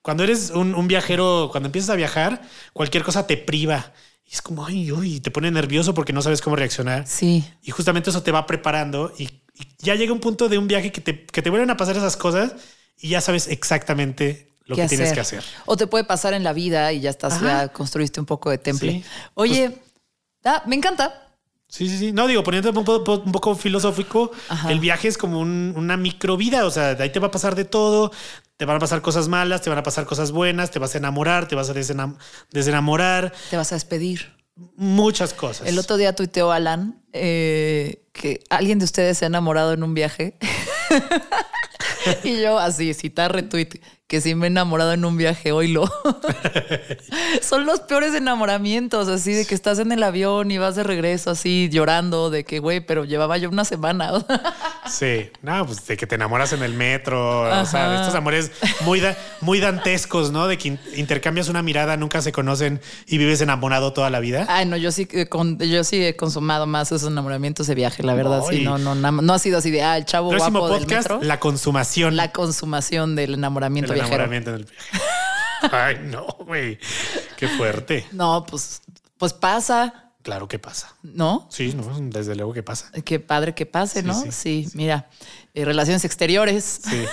Cuando 0.02 0.22
eres 0.22 0.50
un, 0.50 0.86
viajero, 0.86 1.48
cuando 1.50 1.68
empiezas 1.68 1.90
a 1.90 1.96
viajar, 1.96 2.42
cualquier 2.72 3.02
cosa 3.02 3.26
te 3.26 3.36
priva. 3.36 3.92
Y 4.24 4.34
es 4.34 4.42
como, 4.42 4.66
ay, 4.66 4.92
uy, 4.92 5.20
te 5.20 5.30
pone 5.30 5.50
nervioso 5.50 5.94
porque 5.94 6.12
no 6.12 6.20
sabes 6.20 6.42
cómo 6.42 6.54
reaccionar. 6.54 7.06
Sí. 7.06 7.44
Y 7.62 7.70
justamente 7.70 8.10
eso 8.10 8.22
te 8.22 8.30
va 8.30 8.46
preparando 8.46 9.12
y, 9.18 9.28
ya 9.78 9.94
llega 9.94 10.12
un 10.12 10.20
punto 10.20 10.50
de 10.50 10.58
un 10.58 10.68
viaje 10.68 10.92
que 10.92 11.00
te, 11.00 11.24
que 11.24 11.40
te 11.40 11.48
vuelven 11.48 11.70
a 11.70 11.78
pasar 11.78 11.96
esas 11.96 12.18
cosas 12.18 12.56
y 13.00 13.08
ya 13.08 13.22
sabes 13.22 13.48
exactamente 13.48 14.52
lo 14.66 14.76
que 14.76 14.86
tienes 14.86 15.14
que 15.14 15.20
hacer. 15.20 15.42
O 15.64 15.78
te 15.78 15.86
puede 15.86 16.04
pasar 16.04 16.34
en 16.34 16.44
la 16.44 16.52
vida 16.52 16.92
y 16.92 17.00
ya 17.00 17.08
estás, 17.08 17.40
ya 17.40 17.68
construiste 17.68 18.20
un 18.20 18.26
poco 18.26 18.50
de 18.50 18.58
temple. 18.58 19.02
Oye, 19.32 19.70
pues 19.70 20.54
ah, 20.54 20.62
me 20.66 20.76
encanta. 20.76 21.25
Sí, 21.76 21.90
sí, 21.90 21.98
sí. 21.98 22.12
No, 22.12 22.26
digo, 22.26 22.42
poniendo 22.42 22.70
un 22.70 22.84
poco, 22.84 23.22
un 23.22 23.32
poco 23.32 23.54
filosófico, 23.54 24.30
el 24.70 24.80
viaje 24.80 25.08
es 25.08 25.18
como 25.18 25.40
una 25.40 25.98
microvida, 25.98 26.64
o 26.64 26.70
sea, 26.70 26.94
de 26.94 27.04
ahí 27.04 27.10
te 27.10 27.20
va 27.20 27.26
a 27.26 27.30
pasar 27.30 27.54
de 27.54 27.66
todo, 27.66 28.10
te 28.56 28.64
van 28.64 28.76
a 28.76 28.78
pasar 28.78 29.02
cosas 29.02 29.28
malas, 29.28 29.60
te 29.60 29.68
van 29.68 29.78
a 29.78 29.82
pasar 29.82 30.06
cosas 30.06 30.32
buenas, 30.32 30.70
te 30.70 30.78
vas 30.78 30.94
a 30.94 30.98
enamorar, 30.98 31.48
te 31.48 31.54
vas 31.54 31.68
a 31.68 31.74
desenamorar. 31.74 33.34
Te 33.50 33.58
vas 33.58 33.72
a 33.72 33.74
despedir. 33.74 34.34
Muchas 34.74 35.34
cosas. 35.34 35.68
El 35.68 35.78
otro 35.78 35.98
día 35.98 36.14
tuiteó 36.14 36.50
Alan 36.50 37.02
eh, 37.12 38.06
que 38.14 38.42
alguien 38.48 38.78
de 38.78 38.86
ustedes 38.86 39.18
se 39.18 39.26
ha 39.26 39.28
enamorado 39.28 39.74
en 39.74 39.82
un 39.82 39.92
viaje. 39.92 40.38
y 42.24 42.40
yo 42.40 42.58
así, 42.58 42.94
citar 42.94 43.34
retweet 43.34 43.82
que 44.08 44.20
sí 44.20 44.36
me 44.36 44.46
he 44.46 44.50
enamorado 44.50 44.92
en 44.92 45.04
un 45.04 45.16
viaje, 45.16 45.50
lo 45.50 45.90
Son 47.42 47.66
los 47.66 47.80
peores 47.80 48.14
enamoramientos, 48.14 49.08
así 49.08 49.32
de 49.32 49.46
que 49.46 49.54
estás 49.54 49.80
en 49.80 49.90
el 49.90 50.00
avión 50.04 50.48
y 50.52 50.58
vas 50.58 50.76
de 50.76 50.84
regreso 50.84 51.30
así 51.30 51.68
llorando 51.72 52.30
de 52.30 52.44
que, 52.44 52.60
güey, 52.60 52.78
pero 52.78 53.04
llevaba 53.04 53.36
yo 53.36 53.48
una 53.48 53.64
semana. 53.64 54.12
sí, 54.88 55.28
no, 55.42 55.66
pues 55.66 55.84
de 55.88 55.96
que 55.96 56.06
te 56.06 56.14
enamoras 56.14 56.52
en 56.52 56.62
el 56.62 56.72
metro, 56.74 57.40
o 57.60 57.66
sea, 57.66 57.88
de 57.90 57.96
estos 57.96 58.14
amores 58.14 58.52
muy, 58.82 59.02
muy 59.40 59.58
dantescos, 59.58 60.30
¿no? 60.30 60.46
De 60.46 60.56
que 60.56 60.78
intercambias 60.94 61.48
una 61.48 61.62
mirada, 61.62 61.96
nunca 61.96 62.22
se 62.22 62.30
conocen 62.30 62.80
y 63.08 63.18
vives 63.18 63.40
enamorado 63.40 63.92
toda 63.92 64.08
la 64.10 64.20
vida. 64.20 64.46
Ay, 64.48 64.66
no, 64.66 64.76
yo 64.76 64.92
sí, 64.92 65.08
eh, 65.10 65.28
yo 65.68 65.82
sí 65.82 66.04
he 66.04 66.14
consumado 66.14 66.68
más 66.68 66.92
esos 66.92 67.10
enamoramientos 67.10 67.66
de 67.66 67.74
viaje, 67.74 68.04
la 68.04 68.14
verdad, 68.14 68.44
sí, 68.48 68.62
no, 68.62 68.78
no, 68.78 68.94
no, 68.94 69.34
ha 69.34 69.38
sido 69.40 69.58
así 69.58 69.72
de, 69.72 69.82
ah, 69.82 69.96
el 69.96 70.04
chavo 70.04 70.30
Próximo 70.30 70.60
guapo 70.60 70.78
podcast, 70.78 71.10
La 71.22 71.40
consumación. 71.40 72.14
La 72.14 72.30
consumación 72.30 73.16
del 73.16 73.34
enamoramiento 73.34 73.95
enamoramiento 73.96 74.50
en 74.50 74.56
el 74.56 74.64
viaje. 74.64 75.00
Ay, 75.72 75.98
no, 76.02 76.26
güey. 76.40 76.78
Qué 77.36 77.48
fuerte. 77.48 78.06
No, 78.12 78.44
pues, 78.46 78.82
pues 79.18 79.32
pasa. 79.32 80.06
Claro 80.22 80.48
que 80.48 80.58
pasa. 80.58 80.92
¿No? 81.02 81.46
Sí, 81.52 81.72
no, 81.72 81.88
desde 82.10 82.34
luego 82.34 82.52
que 82.52 82.64
pasa. 82.64 82.90
Qué 83.04 83.20
padre 83.20 83.54
que 83.54 83.64
pase, 83.64 84.02
¿no? 84.02 84.24
Sí, 84.32 84.68
mira, 84.74 85.08
eh, 85.54 85.64
relaciones 85.64 86.04
exteriores. 86.04 86.80
Sí, 86.82 87.04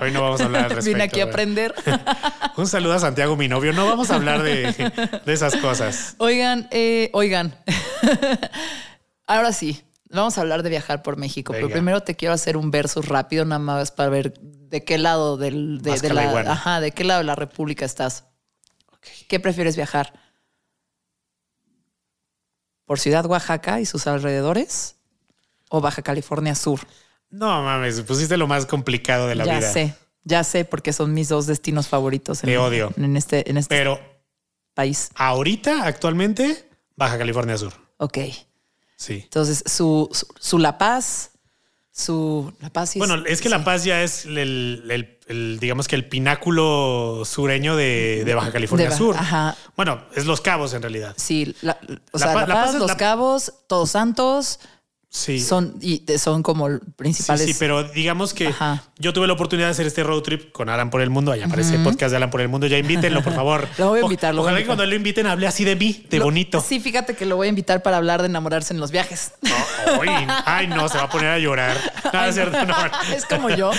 hoy, 0.00 0.10
no 0.12 0.22
vamos 0.22 0.40
a 0.40 0.44
hablar 0.46 0.64
al 0.64 0.70
respecto. 0.76 0.94
Vine 0.94 1.04
aquí 1.04 1.20
a 1.20 1.24
aprender. 1.24 1.74
Un 2.56 2.66
saludo 2.66 2.94
a 2.94 2.98
Santiago, 3.00 3.36
mi 3.36 3.48
novio. 3.48 3.74
No 3.74 3.84
vamos 3.84 4.10
a 4.10 4.14
hablar 4.14 4.42
de, 4.42 4.74
esas 5.26 5.56
cosas. 5.56 6.14
Oigan, 6.16 6.66
eh, 6.70 7.10
oigan. 7.12 7.54
Ahora 9.26 9.52
sí, 9.52 9.84
vamos 10.14 10.38
a 10.38 10.40
hablar 10.40 10.62
de 10.62 10.70
viajar 10.70 11.02
por 11.02 11.16
México, 11.16 11.52
pero 11.52 11.68
primero 11.68 12.02
te 12.02 12.14
quiero 12.14 12.34
hacer 12.34 12.56
un 12.56 12.70
versus 12.70 13.08
rápido, 13.08 13.44
nada 13.44 13.58
más 13.58 13.90
para 13.90 14.08
ver 14.08 14.34
de 14.40 14.84
qué 14.84 14.98
lado 14.98 15.36
del, 15.36 15.80
de, 15.82 16.12
la, 16.12 16.40
ajá, 16.52 16.80
de 16.80 16.92
qué 16.92 17.04
lado 17.04 17.18
de 17.18 17.24
la 17.24 17.34
República 17.34 17.84
estás. 17.84 18.24
¿Qué 19.28 19.40
prefieres 19.40 19.76
viajar? 19.76 20.12
¿Por 22.84 22.98
Ciudad 22.98 23.24
Oaxaca 23.26 23.80
y 23.80 23.86
sus 23.86 24.06
alrededores? 24.06 24.96
¿O 25.70 25.80
Baja 25.80 26.02
California 26.02 26.54
Sur? 26.54 26.80
No 27.30 27.62
mames, 27.62 28.00
pusiste 28.02 28.36
lo 28.36 28.46
más 28.46 28.66
complicado 28.66 29.26
de 29.26 29.34
la 29.34 29.44
vida. 29.44 29.60
Ya 29.60 29.72
sé, 29.72 29.94
ya 30.22 30.44
sé, 30.44 30.64
porque 30.64 30.92
son 30.92 31.14
mis 31.14 31.28
dos 31.28 31.46
destinos 31.46 31.88
favoritos. 31.88 32.44
En, 32.44 32.56
odio. 32.56 32.92
En 32.96 33.16
este, 33.16 33.50
en 33.50 33.56
este 33.56 33.74
Pero 33.74 34.00
país. 34.74 35.10
Ahorita, 35.14 35.84
actualmente, 35.84 36.68
Baja 36.96 37.18
California 37.18 37.56
Sur. 37.56 37.72
Ok. 37.96 38.18
Sí. 39.04 39.20
Entonces, 39.24 39.62
su, 39.66 40.08
su 40.40 40.58
La 40.58 40.78
Paz, 40.78 41.32
su 41.92 42.50
La 42.60 42.70
Paz. 42.70 42.94
bueno, 42.96 43.22
es 43.26 43.42
que 43.42 43.50
La 43.50 43.62
Paz 43.62 43.84
ya 43.84 44.02
es 44.02 44.24
el, 44.24 45.58
digamos 45.60 45.88
que 45.88 45.96
el 45.96 46.08
pináculo 46.08 47.22
sureño 47.26 47.76
de, 47.76 48.32
Baja 48.34 48.50
California 48.50 48.90
Sur. 48.90 49.14
Ajá. 49.18 49.56
Bueno, 49.76 50.04
es 50.14 50.24
Los 50.24 50.40
Cabos 50.40 50.72
en 50.72 50.80
realidad. 50.80 51.14
Sí, 51.18 51.54
o 52.12 52.18
sea, 52.18 52.34
La, 52.34 52.46
Paz, 52.46 52.74
Los 52.76 52.94
Cabos, 52.94 53.52
Todos 53.66 53.90
Santos, 53.90 54.58
Sí. 55.14 55.38
Son, 55.38 55.76
y 55.80 56.02
son 56.18 56.42
como 56.42 56.68
principales. 56.96 57.46
Sí, 57.46 57.52
sí, 57.52 57.56
pero 57.60 57.84
digamos 57.84 58.34
que 58.34 58.52
yo 58.98 59.12
tuve 59.12 59.28
la 59.28 59.34
oportunidad 59.34 59.68
de 59.68 59.70
hacer 59.70 59.86
este 59.86 60.02
road 60.02 60.22
trip 60.22 60.50
con 60.50 60.68
Alan 60.68 60.90
por 60.90 61.00
el 61.02 61.08
Mundo. 61.08 61.30
Ahí 61.30 61.40
aparece 61.40 61.76
el 61.76 61.84
podcast 61.84 62.10
de 62.10 62.16
Alan 62.16 62.30
por 62.30 62.40
el 62.40 62.48
Mundo. 62.48 62.66
Ya 62.66 62.78
invítenlo, 62.78 63.22
por 63.22 63.32
favor. 63.32 63.68
lo 63.78 63.90
voy 63.90 64.00
a 64.00 64.02
invitar. 64.02 64.36
ojalá 64.36 64.58
que 64.58 64.66
cuando 64.66 64.84
lo 64.84 64.92
inviten 64.92 65.28
hable 65.28 65.46
así 65.46 65.62
de 65.62 65.76
mí, 65.76 66.04
de 66.10 66.18
bonito. 66.18 66.60
Sí, 66.60 66.80
fíjate 66.80 67.14
que 67.14 67.26
lo 67.26 67.36
voy 67.36 67.46
a 67.46 67.50
invitar 67.50 67.80
para 67.84 67.96
hablar 67.96 68.22
de 68.22 68.26
enamorarse 68.26 68.74
en 68.74 68.80
los 68.80 68.90
viajes. 68.90 69.34
ay, 70.46 70.66
no, 70.66 70.88
se 70.88 70.98
va 70.98 71.04
a 71.04 71.08
poner 71.08 71.28
a 71.28 71.38
llorar. 71.38 71.76
es, 73.14 73.24
como 73.24 73.50
yo. 73.50 73.70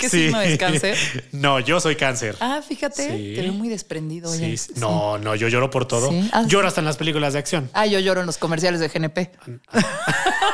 ¿Qué 0.00 0.08
sí. 0.08 0.24
signo 0.24 0.40
es 0.40 0.58
cáncer? 0.58 0.98
No, 1.30 1.60
yo 1.60 1.78
soy 1.78 1.94
cáncer. 1.94 2.34
Ah, 2.40 2.60
fíjate, 2.66 3.06
te 3.06 3.40
veo 3.40 3.52
muy 3.52 3.68
desprendido. 3.68 4.32
No, 4.74 5.16
no, 5.16 5.36
yo 5.36 5.46
lloro 5.46 5.70
por 5.70 5.86
todo. 5.86 6.10
Ah, 6.32 6.42
lloro 6.48 6.66
hasta 6.66 6.80
en 6.80 6.86
las 6.86 6.96
películas 6.96 7.34
de 7.34 7.38
acción. 7.38 7.70
Ah, 7.72 7.86
yo 7.86 8.00
lloro 8.00 8.18
en 8.18 8.26
los 8.26 8.36
comerciales 8.36 8.80
de 8.80 8.88
GNP. 8.88 9.30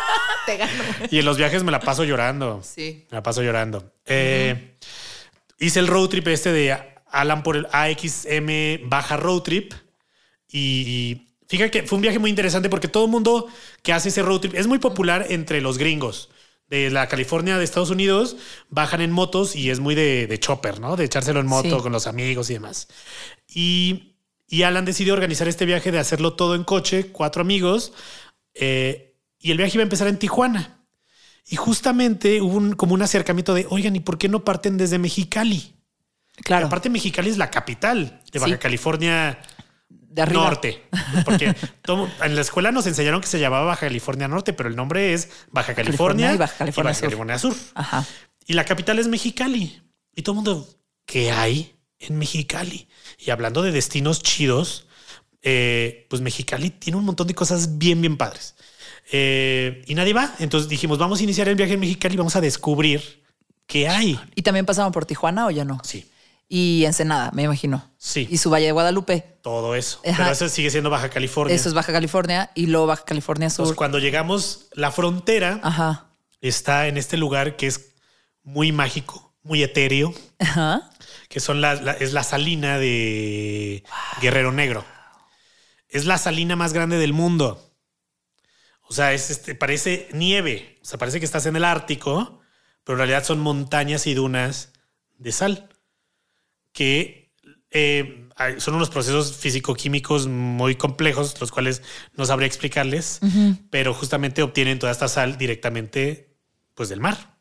Te 0.47 0.57
gano. 0.57 0.83
Y 1.11 1.19
en 1.19 1.25
los 1.25 1.37
viajes 1.37 1.63
me 1.63 1.73
la 1.73 1.81
paso 1.81 2.05
llorando. 2.05 2.63
Sí. 2.63 3.07
Me 3.11 3.17
la 3.17 3.23
paso 3.23 3.43
llorando. 3.43 3.93
Eh, 4.07 4.77
hice 5.59 5.81
el 5.81 5.87
road 5.87 6.09
trip 6.09 6.29
este 6.29 6.53
de 6.53 6.77
Alan 7.11 7.43
por 7.43 7.57
el 7.57 7.67
AXM 7.71 8.89
baja 8.89 9.17
road 9.17 9.43
trip. 9.43 9.73
Y 10.49 11.29
fíjate 11.47 11.71
que 11.71 11.83
fue 11.85 11.97
un 11.97 12.03
viaje 12.03 12.19
muy 12.19 12.31
interesante 12.31 12.69
porque 12.69 12.89
todo 12.89 13.05
el 13.05 13.11
mundo 13.11 13.47
que 13.83 13.93
hace 13.93 14.09
ese 14.09 14.23
road 14.23 14.41
trip 14.41 14.55
es 14.55 14.67
muy 14.67 14.79
popular 14.79 15.27
entre 15.31 15.61
los 15.61 15.79
gringos. 15.79 16.31
De 16.69 16.91
la 16.91 17.07
California 17.07 17.59
de 17.59 17.65
Estados 17.65 17.91
Unidos 17.91 18.37
bajan 18.71 19.03
en 19.03 19.13
motos 19.13 19.57
y 19.57 19.69
es 19.69 19.79
muy 19.79 19.95
de, 19.95 20.35
chopper, 20.41 20.81
¿no? 20.81 20.97
De 20.97 21.05
echárselo 21.05 21.41
en 21.41 21.47
moto 21.47 21.83
con 21.83 21.93
los 21.93 22.07
amigos 22.07 22.49
y 22.49 22.55
demás. 22.55 22.89
Y, 23.47 24.15
y 24.49 24.63
Alan 24.63 24.87
decidió 24.87 25.13
organizar 25.13 25.49
este 25.49 25.67
viaje 25.67 25.93
de 25.93 25.99
hacerlo 25.99 26.33
todo 26.33 26.55
en 26.55 26.65
coche, 26.65 27.09
cuatro 27.13 27.43
amigos. 27.43 27.93
Eh, 28.55 29.12
y 29.43 29.51
el 29.51 29.59
viaje 29.59 29.73
iba 29.75 29.83
a 29.83 29.85
empezar 29.85 30.07
en 30.07 30.19
Tijuana. 30.19 30.79
Y 31.49 31.57
justamente 31.57 32.41
hubo 32.41 32.57
un, 32.57 32.75
como 32.75 32.95
un 32.95 33.03
acercamiento 33.03 33.53
de, 33.53 33.67
oigan, 33.69 33.97
¿y 33.97 34.01
por 34.01 34.17
qué 34.17 34.29
no 34.29 34.45
parten 34.45 34.79
desde 34.79 34.99
Mexicali? 34.99 35.75
Claro. 36.37 36.67
aparte, 36.67 36.89
Mexicali 36.89 37.29
es 37.29 37.37
la 37.37 37.51
capital 37.51 38.23
de 38.33 38.39
Baja 38.39 38.59
California 38.59 39.39
de 39.89 40.27
Norte. 40.27 40.85
Porque 41.25 41.55
en 42.23 42.35
la 42.37 42.41
escuela 42.41 42.71
nos 42.71 42.87
enseñaron 42.87 43.21
que 43.21 43.27
se 43.27 43.41
llamaba 43.41 43.65
Baja 43.65 43.87
California 43.87 44.29
Norte, 44.29 44.53
pero 44.53 44.69
el 44.69 44.77
nombre 44.77 45.13
es 45.13 45.29
Baja 45.51 45.75
California, 45.75 46.35
y 46.35 46.37
Baja 46.37 46.55
California, 46.57 47.39
Sur. 47.39 47.55
Ajá. 47.75 48.07
Y 48.47 48.55
la 48.55 48.65
capital 48.65 48.99
es 49.01 49.09
Mexicali. 49.09 49.83
Y 50.15 50.23
todo 50.23 50.35
el 50.35 50.37
mundo, 50.37 50.69
¿qué 51.05 51.33
hay 51.33 51.75
en 51.99 52.19
Mexicali? 52.19 52.89
Y 53.19 53.31
hablando 53.31 53.63
de 53.63 53.73
destinos 53.73 54.23
chidos, 54.23 54.87
eh, 55.43 56.07
pues 56.09 56.23
Mexicali 56.23 56.71
tiene 56.71 56.99
un 56.99 57.05
montón 57.05 57.27
de 57.27 57.35
cosas 57.35 57.79
bien, 57.79 58.01
bien 58.01 58.17
padres. 58.17 58.55
Eh, 59.13 59.85
y 59.87 59.95
nadie 59.95 60.15
va. 60.15 60.35
Entonces 60.39 60.69
dijimos, 60.69 60.99
vamos 60.99 61.21
a 61.21 61.23
iniciar 61.23 61.49
el 61.49 61.55
viaje 61.55 61.75
en 61.75 61.81
Mexicali 61.81 62.15
y 62.15 62.19
vamos 62.19 62.35
a 62.35 62.41
descubrir 62.41 63.23
qué 63.67 63.89
hay. 63.89 64.19
¿Y 64.35 64.43
también 64.43 64.65
pasaban 64.67 64.91
por 64.93 65.05
Tijuana 65.05 65.47
o 65.47 65.51
ya 65.51 65.65
no? 65.65 65.81
Sí. 65.85 66.09
Y 66.49 66.85
Ensenada, 66.85 67.31
me 67.33 67.43
imagino. 67.45 67.83
Sí. 67.97 68.27
Y 68.31 68.39
su 68.39 68.51
Valle 68.51 68.67
de 68.67 68.73
Guadalupe. 68.73 69.25
Todo 69.43 69.75
eso. 69.75 70.01
Pero 70.03 70.31
eso 70.31 70.49
sigue 70.49 70.71
siendo 70.71 70.91
Baja 70.91 71.09
California. 71.11 71.55
Eso 71.55 71.69
es 71.69 71.75
Baja 71.75 71.93
California 71.93 72.51
y 72.55 72.67
luego 72.67 72.87
Baja 72.87 73.05
California 73.05 73.49
Sur. 73.51 73.67
Pues 73.67 73.77
cuando 73.77 73.99
llegamos, 73.99 74.67
la 74.73 74.91
frontera 74.91 75.61
Ajá. 75.63 76.09
está 76.41 76.89
en 76.89 76.97
este 76.99 77.17
lugar 77.17 77.57
que 77.57 77.67
es 77.69 77.93
muy 78.45 78.71
mágico, 78.73 79.33
muy 79.43 79.63
etéreo, 79.63 80.13
Ajá. 80.39 80.91
que 81.29 81.41
son 81.41 81.61
la, 81.63 81.75
la- 81.75 81.93
es 81.93 82.13
la 82.13 82.23
salina 82.23 82.79
de 82.79 83.83
Guerrero 84.21 84.53
Negro. 84.53 84.85
Es 85.89 86.05
la 86.07 86.19
salina 86.19 86.55
más 86.57 86.73
grande 86.75 86.99
del 86.99 87.13
mundo. 87.15 87.72
O 88.93 88.95
sea, 88.95 89.15
es 89.15 89.31
este, 89.31 89.55
parece 89.55 90.07
nieve. 90.13 90.79
O 90.83 90.85
sea, 90.85 90.99
parece 90.99 91.19
que 91.19 91.25
estás 91.25 91.47
en 91.47 91.57
el 91.57 91.65
Ártico, 91.65 92.43
pero 92.85 92.97
en 92.97 92.99
realidad 92.99 93.25
son 93.25 93.41
montañas 93.41 94.07
y 94.07 94.13
dunas 94.13 94.75
de 95.17 95.33
sal. 95.33 95.71
Que 96.75 97.33
eh, 97.71 98.29
son 98.59 98.75
unos 98.75 98.91
procesos 98.91 99.35
físico-químicos 99.35 100.27
muy 100.27 100.75
complejos, 100.75 101.41
los 101.41 101.51
cuales 101.51 101.81
no 102.19 102.27
sabría 102.27 102.47
explicarles, 102.47 103.21
pero 103.71 103.95
justamente 103.95 104.43
obtienen 104.43 104.79
toda 104.79 104.93
esta 104.93 105.09
sal 105.09 105.39
directamente 105.39 106.37
pues, 106.75 106.91
del 106.91 107.01
mar 107.01 107.39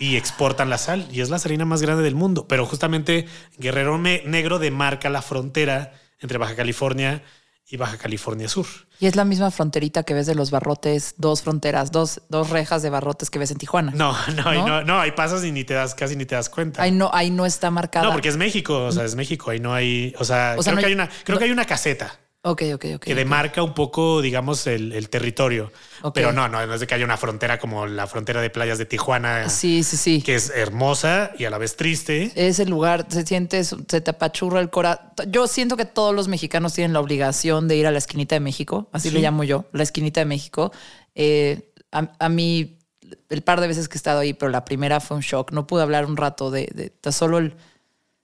y 0.00 0.16
exportan 0.16 0.68
la 0.68 0.78
sal 0.78 1.06
y 1.12 1.20
es 1.20 1.30
la 1.30 1.38
salina 1.38 1.64
más 1.64 1.80
grande 1.80 2.02
del 2.02 2.16
mundo. 2.16 2.48
Pero 2.48 2.66
justamente 2.66 3.28
Guerrero 3.56 3.98
Negro 3.98 4.58
demarca 4.58 5.10
la 5.10 5.22
frontera 5.22 5.92
entre 6.18 6.38
Baja 6.38 6.56
California 6.56 7.22
y 7.70 7.76
Baja 7.76 7.96
California 7.98 8.48
Sur. 8.48 8.66
Y 8.98 9.06
es 9.06 9.16
la 9.16 9.24
misma 9.24 9.50
fronterita 9.50 10.02
que 10.02 10.12
ves 10.12 10.26
de 10.26 10.34
los 10.34 10.50
barrotes, 10.50 11.14
dos 11.18 11.42
fronteras, 11.42 11.90
dos, 11.92 12.20
dos 12.28 12.50
rejas 12.50 12.82
de 12.82 12.90
barrotes 12.90 13.30
que 13.30 13.38
ves 13.38 13.50
en 13.50 13.58
Tijuana. 13.58 13.92
No, 13.94 14.14
no, 14.36 14.52
¿No? 14.52 14.66
no, 14.68 14.82
no, 14.84 15.00
ahí 15.00 15.12
pasas 15.12 15.44
y 15.44 15.52
ni 15.52 15.64
te 15.64 15.74
das, 15.74 15.94
casi 15.94 16.16
ni 16.16 16.26
te 16.26 16.34
das 16.34 16.48
cuenta. 16.50 16.82
Ahí 16.82 16.90
no, 16.92 17.10
ahí 17.12 17.30
no 17.30 17.46
está 17.46 17.70
marcada. 17.70 18.06
no, 18.06 18.12
porque 18.12 18.28
es 18.28 18.36
México, 18.36 18.84
o 18.84 18.92
sea, 18.92 19.04
es 19.04 19.14
México, 19.14 19.50
ahí 19.50 19.60
no 19.60 19.72
hay, 19.72 20.14
o 20.18 20.24
sea, 20.24 20.54
O 20.58 20.62
sea, 20.62 20.72
creo, 20.72 20.74
no 20.74 20.80
que 20.80 20.86
hay- 20.86 20.90
hay 20.92 20.94
una, 20.94 21.08
creo 21.24 21.34
no- 21.34 21.38
que 21.38 21.44
hay 21.46 21.50
una 21.52 21.64
caseta 21.64 22.19
Ok, 22.42 22.62
ok, 22.74 22.84
ok. 22.94 23.00
que 23.04 23.14
demarca 23.14 23.62
un 23.62 23.74
poco, 23.74 24.22
digamos, 24.22 24.66
el, 24.66 24.92
el 24.94 25.10
territorio. 25.10 25.70
Pero 26.14 26.32
no, 26.32 26.48
no, 26.48 26.66
no 26.66 26.72
es 26.72 26.80
de 26.80 26.86
que 26.86 26.94
haya 26.94 27.04
una 27.04 27.18
frontera 27.18 27.58
como 27.58 27.86
la 27.86 28.06
frontera 28.06 28.40
de 28.40 28.48
playas 28.48 28.78
de 28.78 28.86
Tijuana, 28.86 29.50
Sí, 29.50 29.82
sí, 29.82 29.98
sí. 29.98 30.22
que 30.22 30.36
es 30.36 30.48
hermosa 30.48 31.32
y 31.38 31.44
a 31.44 31.50
la 31.50 31.58
vez 31.58 31.76
triste. 31.76 32.32
Ese 32.34 32.64
lugar 32.64 33.04
se 33.10 33.26
siente, 33.26 33.62
se 33.62 33.76
te 34.00 34.10
apachurra 34.10 34.60
el 34.60 34.70
corazón. 34.70 35.04
Yo 35.28 35.46
siento 35.46 35.76
que 35.76 35.84
todos 35.84 36.14
los 36.14 36.28
mexicanos 36.28 36.72
tienen 36.72 36.94
la 36.94 37.00
obligación 37.00 37.68
de 37.68 37.76
ir 37.76 37.86
a 37.86 37.90
la 37.90 37.98
esquinita 37.98 38.36
de 38.36 38.40
México, 38.40 38.88
así 38.92 39.10
le 39.10 39.20
llamo 39.20 39.44
yo, 39.44 39.66
la 39.72 39.82
esquinita 39.82 40.20
de 40.20 40.24
México. 40.26 40.72
Eh, 41.14 41.72
a, 41.92 42.10
a 42.18 42.28
mí, 42.30 42.78
el 43.28 43.42
par 43.42 43.60
de 43.60 43.66
veces 43.68 43.86
que 43.90 43.96
he 43.96 43.98
estado 43.98 44.20
ahí, 44.20 44.32
pero 44.32 44.50
la 44.50 44.64
primera 44.64 45.00
fue 45.00 45.18
un 45.18 45.22
shock. 45.22 45.52
No 45.52 45.66
pude 45.66 45.82
hablar 45.82 46.06
un 46.06 46.16
rato 46.16 46.50
de, 46.50 46.70
de- 46.74 46.90
de 47.02 47.12
solo 47.12 47.36
el. 47.36 47.54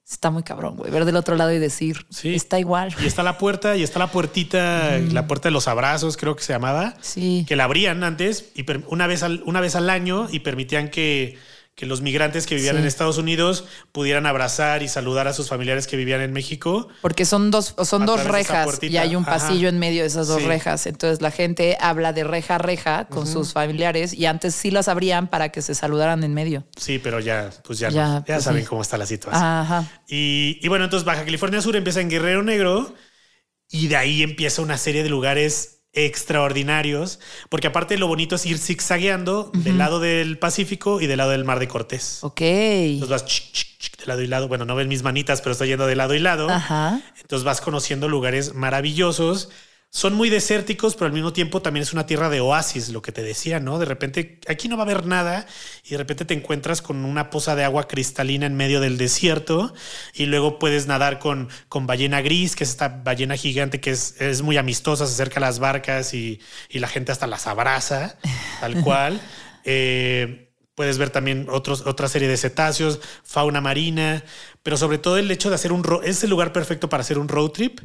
Está 0.08 0.30
muy 0.30 0.44
cabrón, 0.44 0.76
güey. 0.76 0.90
Ver 0.92 1.04
del 1.04 1.16
otro 1.16 1.34
lado 1.34 1.52
y 1.52 1.58
decir, 1.58 2.06
Sí. 2.10 2.34
está 2.34 2.60
igual. 2.60 2.94
Y 3.02 3.06
está 3.06 3.24
la 3.24 3.38
puerta, 3.38 3.76
y 3.76 3.82
está 3.82 3.98
la 3.98 4.06
puertita, 4.06 4.98
la 4.98 5.26
puerta 5.26 5.48
de 5.48 5.52
los 5.52 5.66
abrazos, 5.66 6.16
creo 6.16 6.36
que 6.36 6.44
se 6.44 6.52
llamaba. 6.52 6.94
Sí. 7.00 7.44
Que 7.48 7.56
la 7.56 7.64
abrían 7.64 8.04
antes 8.04 8.52
y 8.54 8.64
una 8.86 9.08
vez 9.08 9.24
al, 9.24 9.42
una 9.46 9.60
vez 9.60 9.74
al 9.74 9.90
año 9.90 10.28
y 10.30 10.40
permitían 10.40 10.90
que, 10.90 11.38
que 11.76 11.84
los 11.86 12.00
migrantes 12.00 12.46
que 12.46 12.54
vivían 12.54 12.74
Sí. 12.76 12.80
en 12.80 12.88
Estados 12.88 13.18
Unidos 13.18 13.66
pudieran 13.92 14.24
abrazar 14.24 14.82
y 14.82 14.88
saludar 14.88 15.28
a 15.28 15.34
sus 15.34 15.48
familiares 15.50 15.86
que 15.86 15.98
vivían 15.98 16.22
en 16.22 16.32
México. 16.32 16.88
Porque 17.02 17.26
son 17.26 17.50
dos, 17.50 17.74
son 17.84 18.06
dos 18.06 18.24
rejas 18.24 18.78
y 18.82 18.96
hay 18.96 19.14
un 19.14 19.24
Ajá. 19.24 19.32
pasillo 19.32 19.68
en 19.68 19.78
medio 19.78 20.00
de 20.00 20.08
esas 20.08 20.26
dos 20.26 20.40
Sí. 20.40 20.48
rejas. 20.48 20.86
Entonces 20.86 21.20
la 21.20 21.30
gente 21.30 21.76
habla 21.78 22.14
de 22.14 22.24
reja 22.24 22.54
a 22.54 22.58
reja 22.58 23.04
con 23.08 23.26
sus 23.26 23.52
familiares 23.52 24.14
y 24.14 24.24
antes 24.24 24.54
sí 24.54 24.70
las 24.70 24.88
abrían 24.88 25.28
para 25.28 25.50
que 25.50 25.60
se 25.60 25.74
saludaran 25.74 26.24
en 26.24 26.32
medio. 26.32 26.64
Sí, 26.78 26.98
pero 26.98 27.20
ya, 27.20 27.50
pues 27.62 27.78
ya, 27.78 27.90
Ya, 27.90 28.08
no. 28.08 28.14
ya 28.20 28.24
pues 28.36 28.44
saben 28.44 28.62
sí. 28.62 28.68
cómo 28.68 28.80
está 28.80 28.96
la 28.96 29.04
situación. 29.06 29.44
Ajá. 29.44 29.84
Y, 30.08 30.58
y 30.62 30.68
bueno, 30.68 30.86
entonces 30.86 31.04
Baja 31.04 31.26
California 31.26 31.60
Sur 31.60 31.76
empieza 31.76 32.00
en 32.00 32.08
Guerrero 32.08 32.42
Negro 32.42 32.94
y 33.68 33.88
de 33.88 33.96
ahí 33.96 34.22
empieza 34.22 34.62
una 34.62 34.78
serie 34.78 35.02
de 35.02 35.10
lugares 35.10 35.75
extraordinarios, 35.96 37.18
porque 37.48 37.66
aparte 37.66 37.98
lo 37.98 38.06
bonito 38.06 38.36
es 38.36 38.46
ir 38.46 38.58
zigzagueando 38.58 39.50
del 39.54 39.78
lado 39.78 39.98
del 39.98 40.38
Pacífico 40.38 41.00
y 41.00 41.06
del 41.06 41.16
lado 41.16 41.30
del 41.30 41.44
Mar 41.44 41.58
de 41.58 41.66
Cortés. 41.66 42.18
Ok. 42.22 42.40
Entonces 42.42 43.08
vas 43.08 43.24
de 43.98 44.06
lado 44.06 44.22
y 44.22 44.26
lado. 44.26 44.46
Bueno, 44.46 44.64
no 44.64 44.76
ven 44.76 44.88
mis 44.88 45.02
manitas, 45.02 45.40
pero 45.40 45.52
estoy 45.52 45.68
yendo 45.68 45.86
de 45.86 45.96
lado 45.96 46.14
y 46.14 46.18
lado. 46.18 46.50
Ajá. 46.50 47.00
Entonces 47.20 47.44
vas 47.44 47.60
conociendo 47.60 48.08
lugares 48.08 48.54
maravillosos. 48.54 49.48
Son 49.96 50.12
muy 50.12 50.28
desérticos, 50.28 50.94
pero 50.94 51.06
al 51.06 51.14
mismo 51.14 51.32
tiempo 51.32 51.62
también 51.62 51.82
es 51.82 51.94
una 51.94 52.04
tierra 52.04 52.28
de 52.28 52.40
oasis, 52.40 52.90
lo 52.90 53.00
que 53.00 53.12
te 53.12 53.22
decía, 53.22 53.60
¿no? 53.60 53.78
De 53.78 53.86
repente 53.86 54.38
aquí 54.46 54.68
no 54.68 54.76
va 54.76 54.82
a 54.82 54.84
haber 54.84 55.06
nada 55.06 55.46
y 55.82 55.92
de 55.92 55.96
repente 55.96 56.26
te 56.26 56.34
encuentras 56.34 56.82
con 56.82 57.06
una 57.06 57.30
poza 57.30 57.56
de 57.56 57.64
agua 57.64 57.88
cristalina 57.88 58.44
en 58.44 58.56
medio 58.56 58.82
del 58.82 58.98
desierto 58.98 59.72
y 60.12 60.26
luego 60.26 60.58
puedes 60.58 60.86
nadar 60.86 61.18
con, 61.18 61.48
con 61.70 61.86
ballena 61.86 62.20
gris, 62.20 62.56
que 62.56 62.64
es 62.64 62.70
esta 62.72 62.88
ballena 62.88 63.36
gigante 63.36 63.80
que 63.80 63.88
es, 63.88 64.20
es 64.20 64.42
muy 64.42 64.58
amistosa, 64.58 65.06
se 65.06 65.14
acerca 65.14 65.40
a 65.40 65.40
las 65.40 65.60
barcas 65.60 66.12
y, 66.12 66.40
y 66.68 66.78
la 66.78 66.88
gente 66.88 67.10
hasta 67.10 67.26
las 67.26 67.46
abraza, 67.46 68.18
tal 68.60 68.78
cual. 68.84 69.18
Eh, 69.64 70.45
puedes 70.76 70.98
ver 70.98 71.10
también 71.10 71.48
otros, 71.50 71.82
otra 71.86 72.08
serie 72.08 72.28
de 72.28 72.36
cetáceos, 72.38 73.00
fauna 73.24 73.60
marina, 73.60 74.24
pero 74.62 74.76
sobre 74.76 74.98
todo 74.98 75.18
el 75.18 75.30
hecho 75.32 75.48
de 75.50 75.56
hacer 75.56 75.72
un 75.72 75.84
ro- 75.84 76.02
es 76.04 76.22
el 76.24 76.30
lugar 76.30 76.52
perfecto 76.52 76.88
para 76.88 77.00
hacer 77.02 77.18
un 77.18 77.28
road 77.28 77.50
trip 77.50 77.80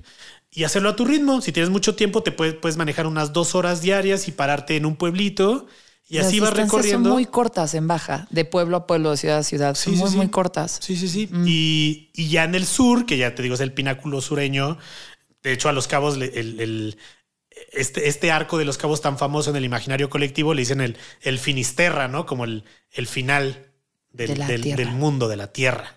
y 0.51 0.63
hacerlo 0.65 0.89
a 0.89 0.95
tu 0.95 1.05
ritmo. 1.05 1.41
Si 1.41 1.51
tienes 1.51 1.69
mucho 1.71 1.95
tiempo, 1.95 2.23
te 2.23 2.31
puedes, 2.31 2.53
puedes 2.55 2.77
manejar 2.77 3.07
unas 3.07 3.33
dos 3.33 3.55
horas 3.55 3.81
diarias 3.81 4.27
y 4.27 4.31
pararte 4.33 4.75
en 4.77 4.85
un 4.85 4.95
pueblito 4.97 5.67
y 6.09 6.17
Las 6.17 6.27
así 6.27 6.39
vas 6.41 6.53
recorriendo. 6.53 7.09
Son 7.09 7.13
muy 7.15 7.25
cortas 7.25 7.73
en 7.73 7.87
baja, 7.87 8.27
de 8.31 8.43
pueblo 8.45 8.77
a 8.77 8.87
pueblo, 8.87 9.11
de 9.11 9.17
ciudad 9.17 9.39
a 9.39 9.43
ciudad. 9.43 9.75
Sí, 9.75 9.85
son 9.85 9.93
sí, 9.93 9.99
muy, 9.99 10.09
sí. 10.09 10.17
muy 10.17 10.29
cortas. 10.29 10.79
Sí, 10.81 10.95
sí, 10.97 11.07
sí. 11.07 11.29
Y, 11.45 12.09
y 12.13 12.29
ya 12.29 12.43
en 12.43 12.55
el 12.55 12.65
sur, 12.65 13.05
que 13.05 13.17
ya 13.17 13.33
te 13.33 13.43
digo, 13.43 13.55
es 13.55 13.61
el 13.61 13.73
pináculo 13.73 14.19
sureño. 14.21 14.77
De 15.43 15.53
hecho, 15.53 15.69
a 15.69 15.73
los 15.73 15.87
cabos, 15.87 16.15
el, 16.17 16.23
el- 16.59 16.97
este, 17.71 18.07
este 18.07 18.31
arco 18.31 18.57
de 18.57 18.65
los 18.65 18.77
cabos 18.77 19.01
tan 19.01 19.17
famoso 19.17 19.49
en 19.49 19.55
el 19.55 19.65
imaginario 19.65 20.09
colectivo 20.09 20.53
le 20.53 20.61
dicen 20.61 20.81
el, 20.81 20.97
el 21.21 21.39
Finisterra, 21.39 22.07
¿no? 22.07 22.25
Como 22.25 22.45
el, 22.45 22.63
el 22.91 23.07
final 23.07 23.71
del, 24.11 24.37
De 24.47 24.57
del- 24.75 24.91
mundo, 24.91 25.27
de 25.27 25.37
la 25.37 25.47
tierra. 25.51 25.95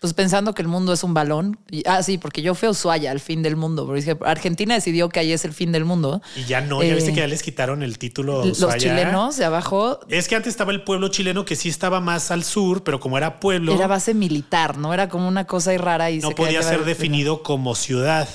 Pues 0.00 0.14
pensando 0.14 0.54
que 0.54 0.62
el 0.62 0.68
mundo 0.68 0.94
es 0.94 1.04
un 1.04 1.12
balón. 1.12 1.58
Ah, 1.84 2.02
sí, 2.02 2.16
porque 2.16 2.40
yo 2.40 2.54
fui 2.54 2.68
a 2.68 2.70
Ushuaia, 2.70 3.10
al 3.10 3.20
fin 3.20 3.42
del 3.42 3.56
mundo. 3.56 3.84
Porque 3.84 4.16
Argentina 4.24 4.74
decidió 4.74 5.10
que 5.10 5.20
ahí 5.20 5.32
es 5.32 5.44
el 5.44 5.52
fin 5.52 5.70
del 5.70 5.84
mundo. 5.84 6.22
Y 6.34 6.44
ya 6.44 6.62
no, 6.62 6.82
ya 6.82 6.92
Eh, 6.92 6.94
viste 6.94 7.10
que 7.12 7.20
ya 7.20 7.26
les 7.26 7.42
quitaron 7.42 7.82
el 7.82 7.98
título. 7.98 8.42
Los 8.46 8.58
Ushuaia. 8.58 8.78
chilenos 8.78 9.36
de 9.36 9.44
abajo 9.44 10.00
Es 10.08 10.28
que 10.28 10.36
antes 10.36 10.50
estaba 10.52 10.72
el 10.72 10.82
pueblo 10.82 11.08
chileno 11.08 11.44
que 11.44 11.56
sí 11.56 11.68
estaba 11.68 12.00
más 12.00 12.30
al 12.30 12.42
sur, 12.44 12.84
pero 12.84 13.00
como 13.00 13.18
era 13.18 13.38
pueblo, 13.38 13.74
era 13.74 13.86
base 13.86 14.14
militar, 14.14 14.78
¿no? 14.78 14.94
Era 14.94 15.10
como 15.10 15.28
una 15.28 15.46
cosa 15.46 15.76
rara 15.76 16.10
y 16.10 16.20
no 16.20 16.28
se 16.28 16.34
podía 16.34 16.62
ser 16.62 16.84
definido 16.86 17.42
como 17.42 17.74
ciudad. 17.74 18.28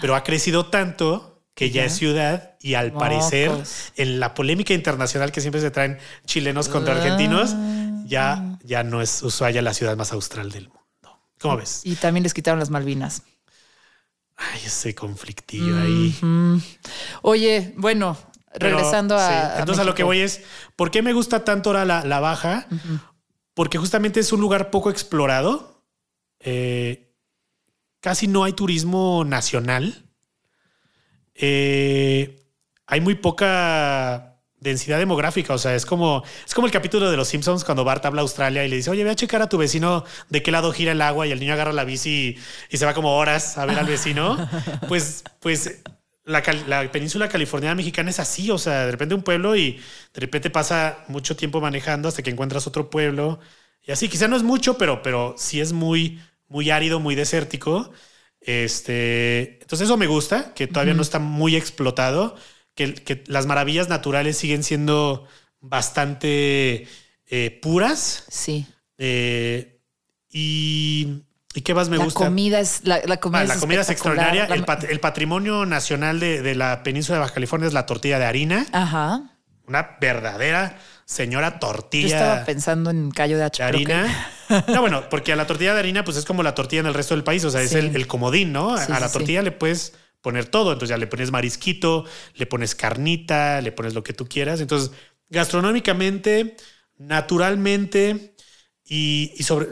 Pero 0.00 0.14
ha 0.14 0.22
crecido 0.22 0.66
tanto 0.66 1.31
que 1.54 1.70
ya 1.70 1.82
Ya. 1.82 1.86
es 1.86 1.94
ciudad 1.96 2.56
y 2.60 2.74
al 2.74 2.92
Mocos. 2.92 3.00
parecer 3.08 3.50
en 3.96 4.20
la 4.20 4.34
polémica 4.34 4.72
internacional 4.74 5.32
que 5.32 5.40
siempre 5.40 5.60
se 5.60 5.70
traen 5.70 5.98
chilenos 6.24 6.68
contra 6.68 6.94
argentinos, 6.96 7.52
Ah. 7.54 8.02
ya, 8.06 8.58
ya 8.64 8.82
no 8.84 9.02
es 9.02 9.22
Ushuaia 9.22 9.60
la 9.62 9.74
ciudad 9.74 9.96
más 9.96 10.12
austral 10.12 10.50
del 10.50 10.68
mundo. 10.68 10.82
¿Cómo 11.40 11.56
ves? 11.58 11.82
Y 11.84 11.96
también 11.96 12.22
les 12.22 12.34
quitaron 12.34 12.58
las 12.60 12.70
Malvinas. 12.70 13.22
Ay, 14.36 14.60
ese 14.64 14.94
conflictillo 14.94 15.76
ahí. 15.78 16.16
Oye, 17.22 17.74
bueno, 17.76 18.16
Pero, 18.58 18.76
regresando 18.76 19.16
a. 19.16 19.28
sí, 19.28 19.58
Entonces 19.60 19.82
a 19.82 19.84
lo 19.84 19.94
que 19.94 20.02
voy 20.04 20.20
es, 20.20 20.40
¿por 20.76 20.90
qué 20.90 21.02
me 21.02 21.12
gusta 21.12 21.44
tanto 21.44 21.70
ahora 21.70 21.84
la, 21.84 22.04
la 22.04 22.18
baja? 22.20 22.66
Porque 23.54 23.78
justamente 23.78 24.20
es 24.20 24.32
un 24.32 24.40
lugar 24.40 24.70
poco 24.70 24.88
explorado. 24.90 25.84
Eh, 26.40 27.12
casi 28.00 28.26
no 28.26 28.44
hay 28.44 28.52
turismo 28.54 29.24
nacional. 29.24 30.06
Eh, 31.44 32.46
hay 32.86 33.00
muy 33.00 33.16
poca 33.16 34.40
densidad 34.60 34.98
demográfica. 34.98 35.54
O 35.54 35.58
sea, 35.58 35.74
es 35.74 35.84
como, 35.86 36.22
es 36.46 36.54
como 36.54 36.66
el 36.68 36.72
capítulo 36.72 37.10
de 37.10 37.16
los 37.16 37.28
Simpsons 37.28 37.64
cuando 37.64 37.84
Bart 37.84 38.04
habla 38.06 38.20
a 38.20 38.22
Australia 38.22 38.64
y 38.64 38.68
le 38.68 38.76
dice, 38.76 38.90
oye, 38.90 39.02
ve 39.04 39.10
a 39.10 39.16
checar 39.16 39.42
a 39.42 39.48
tu 39.48 39.58
vecino 39.58 40.04
de 40.28 40.42
qué 40.42 40.52
lado 40.52 40.72
gira 40.72 40.92
el 40.92 41.02
agua 41.02 41.26
y 41.26 41.32
el 41.32 41.40
niño 41.40 41.52
agarra 41.54 41.72
la 41.72 41.84
bici 41.84 42.38
y, 42.70 42.74
y 42.74 42.78
se 42.78 42.86
va 42.86 42.94
como 42.94 43.16
horas 43.16 43.58
a 43.58 43.66
ver 43.66 43.78
al 43.78 43.86
vecino. 43.86 44.38
Pues, 44.88 45.24
pues 45.40 45.82
la 46.24 46.42
península 46.92 47.28
californiana 47.28 47.74
mexicana 47.74 48.10
es 48.10 48.20
así. 48.20 48.50
O 48.50 48.58
sea, 48.58 48.86
de 48.86 48.92
repente 48.92 49.14
un 49.14 49.22
pueblo 49.22 49.56
y 49.56 49.80
de 50.14 50.20
repente 50.20 50.50
pasa 50.50 51.04
mucho 51.08 51.36
tiempo 51.36 51.60
manejando 51.60 52.08
hasta 52.08 52.22
que 52.22 52.30
encuentras 52.30 52.66
otro 52.66 52.90
pueblo. 52.90 53.40
Y 53.82 53.90
así, 53.92 54.08
quizá 54.08 54.28
no 54.28 54.36
es 54.36 54.42
mucho, 54.44 54.78
pero, 54.78 55.02
pero 55.02 55.34
sí 55.38 55.60
es 55.60 55.72
muy, 55.72 56.20
muy 56.48 56.70
árido, 56.70 57.00
muy 57.00 57.14
desértico. 57.16 57.90
Este, 58.44 59.60
entonces 59.62 59.86
eso 59.86 59.96
me 59.96 60.06
gusta, 60.06 60.52
que 60.54 60.66
todavía 60.66 60.94
no 60.94 61.02
está 61.02 61.18
muy 61.18 61.56
explotado, 61.56 62.36
que, 62.74 62.94
que 62.94 63.22
las 63.26 63.46
maravillas 63.46 63.88
naturales 63.88 64.36
siguen 64.36 64.62
siendo 64.64 65.26
bastante 65.60 66.86
eh, 67.26 67.58
puras. 67.62 68.24
Sí. 68.28 68.66
eh, 68.98 69.80
y, 70.34 71.24
¿y 71.54 71.60
qué 71.60 71.74
más 71.74 71.88
me 71.90 71.98
la 71.98 72.04
gusta? 72.04 72.24
comida 72.24 72.58
es. 72.60 72.80
La, 72.84 73.00
la 73.04 73.18
comida, 73.20 73.40
Ah, 73.40 73.42
es 73.44 73.48
la 73.50 73.58
comida 73.60 73.80
es 73.82 73.90
extraordinaria. 73.90 74.48
La- 74.48 74.54
El, 74.54 74.64
pat- 74.64 74.84
el 74.84 74.98
patrimonio 75.00 75.66
nacional 75.66 76.18
de, 76.20 76.40
de 76.40 76.54
la 76.54 76.82
península 76.82 77.16
de 77.16 77.20
Baja 77.20 77.34
California 77.34 77.68
es 77.68 77.74
la 77.74 77.84
tortilla 77.86 78.18
de 78.18 78.24
harina. 78.24 78.66
Ajá. 78.72 79.38
Una 79.66 79.96
verdadera 80.00 80.78
señora 81.04 81.54
Yo 81.54 81.58
tortilla 81.60 82.06
estaba 82.06 82.44
pensando 82.44 82.90
en 82.90 83.10
callo 83.10 83.36
de 83.36 83.40
de 83.40 83.46
hacha. 83.46 83.64
que- 83.70 83.76
harina. 83.76 84.30
No, 84.68 84.80
bueno, 84.80 85.08
porque 85.10 85.32
a 85.32 85.36
la 85.36 85.46
tortilla 85.46 85.72
de 85.74 85.80
harina, 85.80 86.04
pues 86.04 86.16
es 86.16 86.24
como 86.24 86.42
la 86.42 86.54
tortilla 86.54 86.80
en 86.80 86.86
el 86.86 86.94
resto 86.94 87.14
del 87.14 87.24
país. 87.24 87.44
O 87.44 87.50
sea, 87.50 87.62
es 87.62 87.74
el, 87.74 87.94
el 87.96 88.06
comodín, 88.06 88.52
¿no? 88.52 88.76
Sí, 88.76 88.92
a 88.92 89.00
la 89.00 89.08
sí. 89.08 89.14
tortilla 89.14 89.42
le 89.42 89.52
puedes 89.52 89.94
poner 90.20 90.46
todo. 90.46 90.72
Entonces 90.72 90.90
ya 90.90 90.98
le 90.98 91.06
pones 91.06 91.30
marisquito, 91.30 92.04
le 92.34 92.46
pones 92.46 92.74
carnita, 92.74 93.60
le 93.60 93.72
pones 93.72 93.94
lo 93.94 94.02
que 94.02 94.12
tú 94.12 94.26
quieras. 94.28 94.60
Entonces, 94.60 94.90
gastronómicamente, 95.30 96.56
naturalmente, 96.98 98.34
Y, 98.84 99.32
sobre 99.42 99.68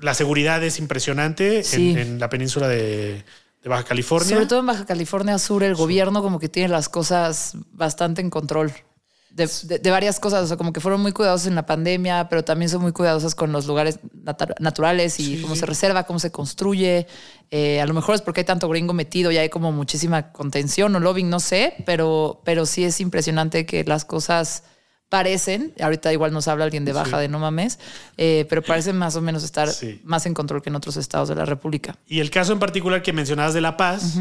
la 0.00 0.14
seguridad 0.14 0.62
es 0.62 0.78
impresionante 0.78 1.62
en, 1.72 2.20
la 2.20 2.28
península 2.28 2.68
de, 2.68 3.24
Baja 3.64 3.84
California. 3.84 4.28
Sobre 4.36 4.46
todo 4.46 4.60
en 4.60 4.66
Baja 4.66 4.86
California 4.86 5.38
Sur, 5.38 5.64
el 5.64 5.74
gobierno 5.74 6.22
como 6.22 6.38
que 6.38 6.48
tiene 6.48 6.68
las 6.68 6.88
cosas 6.88 7.54
bastante 7.72 8.20
en 8.20 8.30
control. 8.30 8.72
De, 9.30 9.90
varias 9.90 10.20
cosas, 10.20 10.44
o 10.44 10.46
sea, 10.46 10.56
como 10.56 10.72
que 10.72 10.80
fueron 10.80 11.00
muy 11.00 11.12
cuidadosos 11.12 11.46
en 11.46 11.54
la 11.54 11.64
pandemia, 11.64 12.28
pero 12.28 12.44
también 12.44 12.68
son 12.68 12.82
muy 12.82 12.92
cuidadosos 12.92 13.34
con 13.34 13.52
los 13.52 13.66
lugares 13.66 14.00
naturales 14.58 15.20
y 15.20 15.40
cómo 15.40 15.56
se 15.56 15.66
reserva, 15.66 16.02
cómo 16.04 16.18
se 16.18 16.30
construye. 16.30 17.06
Eh, 17.50 17.80
a 17.80 17.86
lo 17.86 17.94
mejor 17.94 18.16
es 18.16 18.22
porque 18.22 18.40
hay 18.40 18.44
tanto 18.44 18.68
gringo 18.68 18.92
metido 18.92 19.30
y 19.30 19.38
hay 19.38 19.48
como 19.48 19.72
muchísima 19.72 20.32
contención 20.32 20.94
o 20.94 21.00
lobbying, 21.00 21.30
no 21.30 21.40
sé, 21.40 21.74
pero, 21.86 22.42
pero 22.44 22.66
sí 22.66 22.84
es 22.84 23.00
impresionante 23.00 23.66
que 23.66 23.84
las 23.84 24.04
cosas 24.04 24.64
parecen, 25.10 25.74
ahorita 25.80 26.12
igual 26.12 26.32
nos 26.32 26.48
habla 26.48 26.64
alguien 26.64 26.84
de 26.84 26.92
baja 26.92 27.18
de 27.18 27.28
no 27.28 27.40
mames, 27.40 27.78
eh, 28.16 28.46
pero 28.48 28.62
parecen 28.62 28.96
más 28.96 29.16
o 29.16 29.20
menos 29.20 29.42
estar 29.42 29.68
más 30.04 30.24
en 30.24 30.34
control 30.34 30.62
que 30.62 30.70
en 30.70 30.76
otros 30.76 30.96
estados 30.96 31.28
de 31.28 31.34
la 31.34 31.44
República. 31.44 31.96
Y 32.06 32.20
el 32.20 32.30
caso 32.30 32.52
en 32.52 32.60
particular 32.60 33.02
que 33.02 33.12
mencionabas 33.12 33.52
de 33.52 33.60
La 33.60 33.76
Paz, 33.76 34.16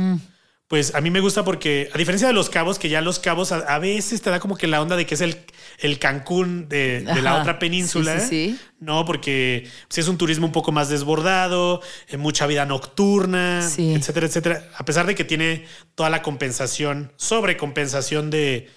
pues 0.70 0.93
a 0.93 1.01
mí 1.01 1.09
me 1.09 1.20
gusta 1.20 1.43
porque, 1.43 1.89
a 1.91 1.97
diferencia 1.97 2.28
de 2.28 2.34
los 2.34 2.51
cabos, 2.51 2.78
que 2.78 2.89
ya 2.89 3.01
los 3.01 3.17
cabos 3.17 3.51
a, 3.51 3.80
veces 3.80 4.22
te 4.22 4.30
da 4.30 4.39
como 4.39 4.55
que 4.55 4.67
la 4.67 4.80
onda 4.84 4.95
de 4.95 5.07
que 5.07 5.15
es 5.15 5.22
el, 5.22 5.36
el 5.80 5.97
Cancún 5.97 6.70
de, 6.70 7.03
la 7.24 7.41
otra 7.41 7.57
península. 7.57 8.20
Sí, 8.20 8.55
No, 8.80 9.03
porque 9.03 9.67
si 9.89 9.99
es 9.99 10.07
un 10.07 10.20
turismo 10.20 10.45
un 10.45 10.51
poco 10.51 10.72
más 10.72 10.88
desbordado, 10.88 11.82
eh, 12.07 12.17
mucha 12.17 12.45
vida 12.45 12.67
nocturna, 12.67 13.67
etcétera, 13.67 14.28
etcétera. 14.28 14.70
A 14.78 14.86
pesar 14.86 15.07
de 15.07 15.15
que 15.15 15.24
tiene 15.24 15.65
toda 15.95 16.11
la 16.11 16.22
compensación, 16.22 17.13
sobrecompensación 17.17 18.30
de 18.30 18.70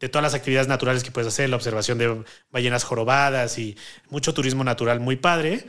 de 0.00 0.08
todas 0.08 0.22
las 0.22 0.34
actividades 0.34 0.68
naturales 0.68 1.02
que 1.04 1.10
puedes 1.10 1.28
hacer, 1.28 1.48
la 1.48 1.56
observación 1.56 1.98
de 1.98 2.24
ballenas 2.50 2.84
jorobadas 2.84 3.58
y 3.58 3.76
mucho 4.10 4.34
turismo 4.34 4.64
natural 4.64 5.00
muy 5.00 5.16
padre. 5.16 5.64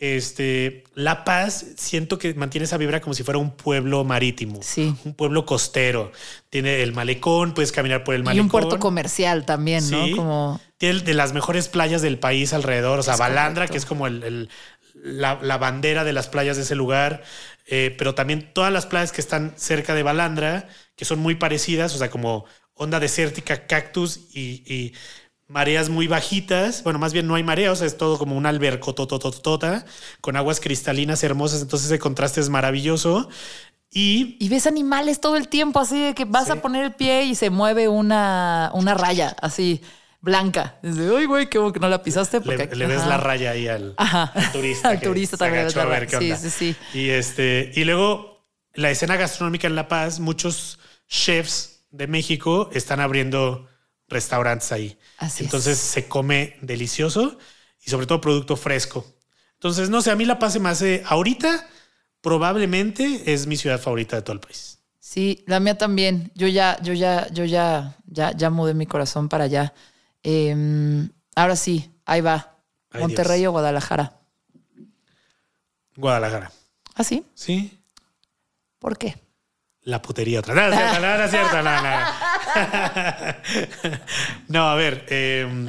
Este, 0.00 0.84
La 0.94 1.24
Paz 1.24 1.66
siento 1.76 2.18
que 2.18 2.32
mantiene 2.32 2.64
esa 2.64 2.78
vibra 2.78 3.02
como 3.02 3.12
si 3.12 3.22
fuera 3.22 3.36
un 3.36 3.50
pueblo 3.50 4.02
marítimo, 4.02 4.60
sí. 4.62 4.94
un 5.04 5.12
pueblo 5.12 5.44
costero. 5.44 6.10
Tiene 6.48 6.82
el 6.82 6.94
malecón, 6.94 7.52
puedes 7.52 7.70
caminar 7.70 8.02
por 8.02 8.14
el 8.14 8.24
malecón. 8.24 8.38
Y 8.38 8.40
un 8.40 8.48
puerto 8.48 8.78
comercial 8.78 9.44
también, 9.44 9.88
¿no? 9.90 10.16
Como... 10.16 10.60
Tiene 10.78 11.00
de 11.00 11.12
las 11.12 11.34
mejores 11.34 11.68
playas 11.68 12.00
del 12.00 12.18
país 12.18 12.54
alrededor, 12.54 12.98
o 12.98 13.02
sea, 13.02 13.16
Balandra, 13.16 13.68
que 13.68 13.76
es 13.76 13.84
como 13.84 14.06
el, 14.06 14.48
la, 14.94 15.58
bandera 15.58 16.02
de 16.04 16.14
las 16.14 16.28
playas 16.28 16.56
de 16.56 16.62
ese 16.62 16.74
lugar, 16.74 17.22
eh, 17.66 17.94
pero 17.98 18.14
también 18.14 18.54
todas 18.54 18.72
las 18.72 18.86
playas 18.86 19.12
que 19.12 19.20
están 19.20 19.52
cerca 19.56 19.94
de 19.94 20.02
Balandra, 20.02 20.66
que 20.96 21.04
son 21.04 21.18
muy 21.18 21.34
parecidas, 21.34 21.94
o 21.94 21.98
sea, 21.98 22.10
como 22.10 22.46
onda 22.72 23.00
desértica, 23.00 23.66
cactus 23.66 24.28
y, 24.32 24.94
mareas 25.50 25.88
muy 25.88 26.06
bajitas. 26.06 26.82
Bueno, 26.84 26.98
más 26.98 27.12
bien 27.12 27.26
no 27.26 27.34
hay 27.34 27.42
mareas, 27.42 27.82
es 27.82 27.98
todo 27.98 28.16
como 28.18 28.36
un 28.36 28.46
alberco 28.46 28.94
totototota 28.94 29.84
con 30.20 30.36
aguas 30.36 30.60
cristalinas 30.60 31.22
hermosas. 31.24 31.60
Entonces 31.60 31.90
ese 31.90 31.98
contraste 31.98 32.40
es 32.40 32.48
maravilloso. 32.48 33.28
Y, 33.92 34.48
ves 34.48 34.68
animales 34.68 35.20
todo 35.20 35.36
el 35.36 35.48
tiempo, 35.48 35.80
así 35.80 36.00
de 36.00 36.14
que 36.14 36.24
vas 36.24 36.48
a 36.48 36.62
poner 36.62 36.84
el 36.84 36.94
pie 36.94 37.24
y 37.24 37.34
se 37.34 37.50
mueve 37.50 37.88
una, 37.88 38.70
una 38.72 38.94
raya 38.94 39.34
así 39.42 39.82
blanca. 40.20 40.78
Dice, 40.80 41.10
uy, 41.10 41.26
güey, 41.26 41.50
que 41.50 41.58
no 41.58 41.88
la 41.88 42.00
pisaste. 42.00 42.40
Porque, 42.40 42.68
le, 42.76 42.86
ves 42.86 43.04
la 43.06 43.16
raya 43.16 43.50
ahí 43.50 43.66
al, 43.66 43.96
turista. 44.52 44.88
al 44.90 45.00
turista 45.00 45.36
también. 45.36 45.68
Sí, 46.08 46.32
sí, 46.36 46.50
sí. 46.50 46.76
Y, 46.94 47.08
este, 47.08 47.72
y 47.74 47.82
luego 47.82 48.46
la 48.74 48.92
escena 48.92 49.16
gastronómica 49.16 49.66
en 49.66 49.74
La 49.74 49.88
Paz, 49.88 50.20
muchos 50.20 50.78
chefs 51.08 51.86
de 51.90 52.06
México 52.06 52.70
están 52.72 53.00
abriendo 53.00 53.68
restaurantes 54.10 54.70
ahí. 54.72 54.98
Así 55.16 55.44
Entonces 55.44 55.78
se 55.78 56.06
come 56.08 56.56
delicioso 56.60 57.38
y 57.82 57.90
sobre 57.90 58.06
todo 58.06 58.20
producto 58.20 58.56
fresco. 58.56 59.06
Entonces, 59.54 59.88
no 59.88 60.02
sé, 60.02 60.10
a 60.10 60.16
mí 60.16 60.24
La 60.24 60.38
Paz 60.38 60.54
se 60.54 60.60
me 60.60 60.68
hace 60.68 61.02
ahorita 61.06 61.66
probablemente 62.20 63.32
es 63.32 63.46
mi 63.46 63.56
ciudad 63.56 63.80
favorita 63.80 64.16
de 64.16 64.22
todo 64.22 64.34
el 64.34 64.40
país. 64.40 64.78
Sí, 64.98 65.42
la 65.46 65.60
mía 65.60 65.78
también. 65.78 66.30
Yo 66.34 66.46
ya, 66.46 66.78
yo 66.82 66.92
ya, 66.92 67.28
yo 67.32 67.44
ya, 67.44 67.96
ya, 68.06 68.32
ya 68.36 68.50
mudé 68.50 68.74
mi 68.74 68.86
corazón 68.86 69.28
para 69.28 69.44
allá. 69.44 69.72
Em, 70.22 71.08
ahora 71.34 71.56
sí, 71.56 71.90
ahí 72.04 72.20
va. 72.20 72.56
Monterrey 72.92 73.46
o 73.46 73.52
Guadalajara. 73.52 74.18
Guadalajara. 75.96 76.52
¿Ah, 76.94 77.04
sí? 77.04 77.24
Sí. 77.34 77.78
¿Por 78.78 78.98
qué? 78.98 79.16
la 79.82 80.00
putería 80.02 80.40
otra. 80.40 80.54
No, 80.54 80.62
no, 80.68 81.00
no, 81.00 81.24
es 81.24 81.30
cierto, 81.30 81.62
no, 84.48 84.68
a 84.68 84.74
ver. 84.74 85.06
Eh, 85.08 85.68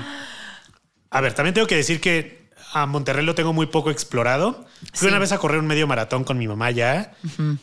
a 1.10 1.22
ver, 1.22 1.34
también 1.34 1.54
tengo 1.54 1.68
que 1.68 1.76
decir 1.76 2.00
que 2.00 2.42
a 2.74 2.86
Monterrey 2.86 3.26
lo 3.26 3.36
tengo 3.36 3.54
muy 3.54 3.66
poco 3.66 3.92
explorado. 3.92 4.66
Fui 4.94 5.10
una 5.10 5.20
vez 5.20 5.32
a 5.32 5.38
correr 5.38 5.60
un 5.60 5.68
medio 5.68 5.86
maratón 5.88 6.24
con 6.24 6.38
mi 6.38 6.48
mamá 6.48 6.72
ya 6.72 7.14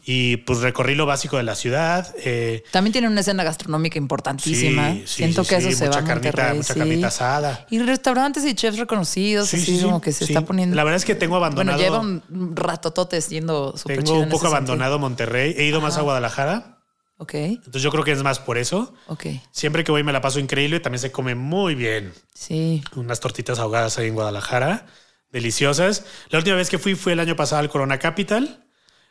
y 0.05 0.37
pues 0.39 0.61
recorrí 0.61 0.95
lo 0.95 1.07
básico 1.07 1.37
de 1.37 1.43
la 1.43 1.55
ciudad. 1.55 2.15
Eh, 2.25 2.63
También 2.71 2.93
tiene 2.93 3.09
una 3.09 3.21
escena 3.21 3.43
gastronómica 3.43 3.99
importantísima. 3.99 4.97
Siento 5.05 5.45
que 5.45 5.57
eso 5.57 5.73
se 5.73 5.89
va 5.89 5.99
a 5.99 6.03
Monterrey. 6.03 6.59
Mucha 6.59 6.75
carnita 6.75 7.07
asada. 7.09 7.67
Y 7.71 7.81
restaurantes 7.81 8.45
y 8.45 8.55
chefs 8.55 8.79
reconocidos, 8.79 9.53
así 9.53 9.81
como 9.83 10.01
que 10.01 10.13
se 10.13 10.25
está 10.25 10.45
poniendo. 10.45 10.77
La 10.77 10.85
verdad 10.85 10.99
es 10.99 11.05
que 11.05 11.15
tengo 11.15 11.37
abandonado. 11.37 11.79
Bueno, 11.79 11.91
lleva 11.91 12.01
un 12.01 12.55
ratototes 12.55 13.29
yendo 13.31 13.77
súper 13.77 14.05
Tengo 14.05 14.21
un 14.21 14.29
poco 14.29 14.47
abandonado 14.47 14.99
Monterrey. 14.99 15.55
He 15.57 15.65
ido 15.65 15.81
más 15.81 15.97
a 15.97 16.03
Guadalajara. 16.03 16.78
Ok. 17.19 17.35
Entonces 17.35 17.83
yo 17.83 17.91
creo 17.91 18.05
que 18.05 18.13
es 18.13 18.23
más 18.23 18.39
por 18.39 18.59
eso. 18.59 18.95
Ok. 19.09 19.27
Siempre 19.51 19.83
que 19.83 19.91
voy 19.91 20.05
me 20.05 20.13
la 20.13 20.21
paso 20.21 20.39
increíble. 20.39 20.81
También 20.81 21.01
se 21.01 21.11
come 21.11 21.35
muy 21.35 21.75
bien. 21.75 22.13
Sí. 22.33 22.83
Unas 22.95 23.21
tortitas 23.21 23.59
ahogadas 23.59 23.99
ahí 23.99 24.07
en 24.07 24.15
Guadalajara. 24.15 24.87
Deliciosas. 25.31 26.07
La 26.31 26.39
última 26.39 26.57
vez 26.57 26.71
que 26.71 26.79
fui 26.79 26.95
fue 26.95 27.13
el 27.13 27.21
año 27.21 27.37
pasado 27.37 27.61
al 27.61 27.69
Corona 27.69 27.99
Capital. 27.99 28.65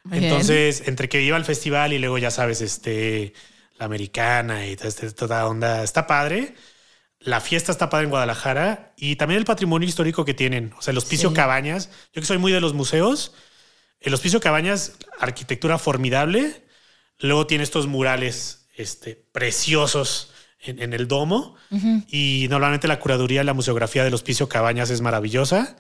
Entonces, 0.10 0.88
entre 0.88 1.10
que 1.10 1.22
iba 1.22 1.36
al 1.36 1.44
festival 1.44 1.92
y 1.92 2.00
luego 2.00 2.18
ya 2.18 2.32
sabes, 2.32 2.62
este, 2.62 3.34
la 3.78 3.86
americana 3.86 4.66
y 4.66 4.78
toda, 4.78 4.88
este, 4.88 5.12
toda 5.12 5.46
onda, 5.46 5.84
está 5.84 6.08
padre. 6.08 6.56
La 7.20 7.42
fiesta 7.42 7.74
está 7.74 7.90
padre 7.90 8.06
en 8.06 8.12
Guadalajara 8.12 8.94
y 8.96 9.18
también 9.18 9.40
el 9.40 9.46
patrimonio 9.46 9.88
histórico 9.88 10.24
que 10.24 10.34
tienen. 10.34 10.74
O 10.78 10.82
sea, 10.82 10.94
el 10.94 10.98
Hospicio 10.98 11.34
Cabañas. 11.34 11.90
Yo 12.14 12.22
que 12.22 12.26
soy 12.26 12.38
muy 12.38 12.54
de 12.54 12.62
los 12.62 12.74
museos, 12.74 13.34
el 14.00 14.14
Hospicio 14.14 14.40
Cabañas, 14.40 14.94
arquitectura 15.20 15.78
formidable 15.78 16.67
Luego 17.20 17.48
tiene 17.48 17.64
estos 17.64 17.88
murales 17.88 18.68
este, 18.76 19.16
preciosos 19.32 20.32
en, 20.60 20.94
el 20.94 21.08
domo. 21.08 21.56
Y 22.10 22.48
normalmente 22.50 22.88
la 22.88 23.00
curaduría, 23.00 23.44
la 23.44 23.54
museografía 23.54 24.04
del 24.04 24.14
Hospicio 24.14 24.48
Cabañas 24.50 24.90
es 24.90 25.02
maravillosa. 25.02 25.76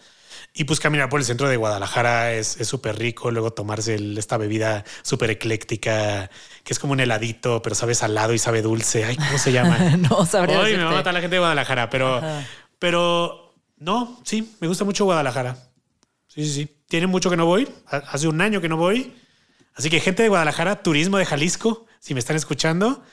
Y 0.53 0.63
pues 0.63 0.79
caminar 0.79 1.09
por 1.09 1.19
el 1.19 1.25
centro 1.25 1.47
de 1.47 1.57
Guadalajara 1.57 2.33
es 2.33 2.57
súper 2.63 2.97
rico. 2.97 3.29
Luego 3.31 3.51
tomarse 3.51 3.95
esta 4.17 4.37
bebida 4.37 4.83
súper 5.03 5.29
ecléctica, 5.29 6.31
que 6.63 6.73
es 6.73 6.79
como 6.79 6.93
un 6.93 6.99
heladito, 6.99 7.61
pero 7.61 7.75
sabe 7.75 7.93
salado 7.93 8.33
y 8.33 8.39
sabe 8.39 8.61
dulce. 8.61 9.05
Ay, 9.05 9.17
¿cómo 9.17 9.37
se 9.37 9.51
llama? 9.51 9.77
no 10.09 10.25
sabría. 10.25 10.59
Hoy 10.59 10.75
me 10.75 10.83
va 10.83 10.91
a 10.91 10.95
matar 10.95 11.13
la 11.13 11.21
gente 11.21 11.35
de 11.35 11.39
Guadalajara, 11.39 11.89
pero, 11.89 12.21
pero 12.79 13.55
no, 13.77 14.19
sí, 14.23 14.55
me 14.59 14.67
gusta 14.67 14.83
mucho 14.83 15.05
Guadalajara. 15.05 15.57
Sí, 16.27 16.43
sí, 16.45 16.51
sí. 16.51 16.77
Tiene 16.87 17.07
mucho 17.07 17.29
que 17.29 17.37
no 17.37 17.45
voy. 17.45 17.67
Hace 17.85 18.27
un 18.27 18.41
año 18.41 18.61
que 18.61 18.69
no 18.69 18.77
voy. 18.77 19.13
Así 19.77 19.89
que 19.89 19.99
gente 19.99 20.23
de 20.23 20.29
Guadalajara, 20.29 20.81
turismo 20.81 21.17
de 21.17 21.25
Jalisco, 21.25 21.85
si 21.99 22.13
me 22.15 22.19
están 22.19 22.35
escuchando, 22.35 23.03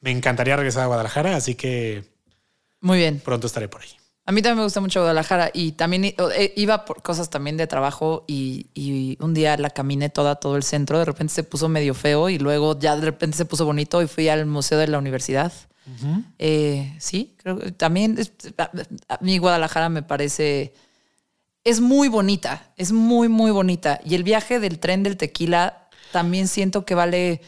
me 0.00 0.12
encantaría 0.12 0.56
regresar 0.56 0.84
a 0.84 0.86
Guadalajara, 0.86 1.34
así 1.34 1.56
que... 1.56 2.04
Muy 2.80 2.98
bien. 2.98 3.20
Pronto 3.20 3.48
estaré 3.48 3.68
por 3.68 3.82
ahí. 3.82 3.88
A 4.24 4.30
mí 4.30 4.40
también 4.40 4.58
me 4.58 4.64
gusta 4.64 4.80
mucho 4.80 5.00
Guadalajara 5.00 5.50
y 5.52 5.72
también 5.72 6.04
eh, 6.04 6.52
iba 6.54 6.84
por 6.84 7.02
cosas 7.02 7.28
también 7.28 7.56
de 7.56 7.66
trabajo 7.66 8.24
y, 8.28 9.16
un 9.18 9.34
día 9.34 9.56
la 9.56 9.70
caminé 9.70 10.10
toda, 10.10 10.36
todo 10.36 10.56
el 10.56 10.62
centro, 10.62 10.98
de 11.00 11.04
repente 11.04 11.34
se 11.34 11.42
puso 11.42 11.68
medio 11.68 11.92
feo 11.92 12.28
y 12.28 12.38
luego 12.38 12.78
ya 12.78 12.94
de 12.94 13.04
repente 13.04 13.36
se 13.36 13.44
puso 13.44 13.64
bonito 13.64 14.00
y 14.00 14.06
fui 14.06 14.28
al 14.28 14.46
Museo 14.46 14.78
de 14.78 14.86
la 14.86 14.98
Universidad. 14.98 15.52
Eh, 16.38 16.94
sí, 17.00 17.34
creo 17.42 17.58
que 17.58 17.72
también 17.72 18.16
a 19.08 19.18
mí 19.20 19.38
Guadalajara 19.38 19.88
me 19.88 20.04
parece, 20.04 20.72
es 21.64 21.80
muy 21.80 22.06
bonita, 22.06 22.72
es 22.76 22.92
muy, 22.92 23.28
muy 23.28 23.50
bonita. 23.50 24.00
Y 24.04 24.14
el 24.14 24.22
viaje 24.22 24.60
del 24.60 24.78
tren 24.78 25.02
del 25.02 25.16
tequila 25.16 25.81
también 26.12 26.48
siento 26.48 26.84
que 26.84 26.94
vale. 26.94 27.40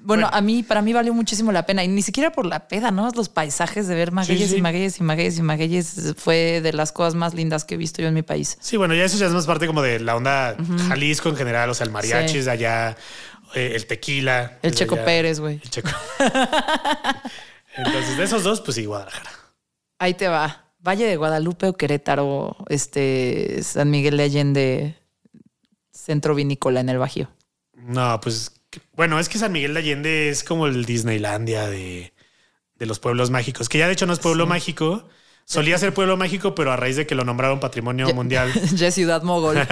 Bueno, 0.00 0.30
a 0.32 0.40
mí, 0.40 0.62
para 0.62 0.80
mí 0.80 0.92
valió 0.92 1.12
muchísimo 1.12 1.50
la 1.50 1.66
pena. 1.66 1.82
Y 1.82 1.88
ni 1.88 2.02
siquiera 2.02 2.30
por 2.30 2.46
la 2.46 2.68
peda, 2.68 2.92
¿no? 2.92 3.10
Los 3.10 3.28
paisajes 3.28 3.88
de 3.88 3.96
ver 3.96 4.12
magueyes 4.12 4.52
y 4.52 4.60
magueyes 4.60 5.00
y 5.00 5.02
magueyes 5.02 5.38
y 5.38 5.42
magueyes 5.42 6.14
fue 6.16 6.60
de 6.60 6.72
las 6.72 6.92
cosas 6.92 7.16
más 7.16 7.34
lindas 7.34 7.64
que 7.64 7.74
he 7.74 7.78
visto 7.78 8.00
yo 8.00 8.08
en 8.08 8.14
mi 8.14 8.22
país. 8.22 8.56
Sí, 8.60 8.76
bueno, 8.76 8.94
ya 8.94 9.04
eso 9.04 9.18
ya 9.18 9.26
es 9.26 9.32
más 9.32 9.46
parte 9.46 9.66
como 9.66 9.82
de 9.82 9.98
la 9.98 10.14
onda 10.14 10.56
Jalisco 10.88 11.28
en 11.28 11.36
general, 11.36 11.68
o 11.68 11.74
sea, 11.74 11.84
el 11.84 11.90
mariachi 11.90 12.40
de 12.40 12.50
allá, 12.50 12.96
eh, 13.54 13.72
el 13.74 13.86
tequila. 13.86 14.58
El 14.62 14.74
Checo 14.74 14.96
Pérez, 15.04 15.40
güey. 15.40 15.56
El 15.56 15.70
Checo. 15.70 15.90
Entonces, 17.76 18.16
de 18.16 18.24
esos 18.24 18.44
dos, 18.44 18.60
pues 18.60 18.76
sí, 18.76 18.84
Guadalajara. 18.84 19.30
Ahí 19.98 20.14
te 20.14 20.28
va. 20.28 20.68
Valle 20.80 21.06
de 21.06 21.16
Guadalupe 21.16 21.66
o 21.66 21.76
Querétaro, 21.76 22.56
este, 22.68 23.62
San 23.62 23.90
Miguel 23.90 24.16
de 24.16 24.22
Allende, 24.22 24.94
centro 25.92 26.34
vinícola 26.34 26.80
en 26.80 26.88
el 26.88 26.98
Bajío. 26.98 27.28
No, 27.84 28.20
pues 28.20 28.52
bueno, 28.94 29.18
es 29.18 29.28
que 29.28 29.38
San 29.38 29.52
Miguel 29.52 29.74
de 29.74 29.80
Allende 29.80 30.28
es 30.28 30.44
como 30.44 30.66
el 30.66 30.84
Disneylandia 30.84 31.68
de, 31.68 32.12
los 32.78 32.98
pueblos 32.98 33.30
mágicos, 33.30 33.68
que 33.68 33.78
ya 33.78 33.86
de 33.86 33.92
hecho 33.92 34.06
no 34.06 34.12
es 34.12 34.18
pueblo 34.18 34.46
mágico, 34.46 35.08
Solía 35.50 35.78
ser 35.78 35.94
pueblo 35.94 36.18
mágico, 36.18 36.54
pero 36.54 36.72
a 36.72 36.76
raíz 36.76 36.96
de 36.96 37.06
que 37.06 37.14
lo 37.14 37.24
nombraron 37.24 37.58
patrimonio 37.58 38.12
mundial. 38.12 38.52
ya 38.74 38.88
es 38.88 38.94
ciudad 38.94 39.22
mogol. 39.22 39.56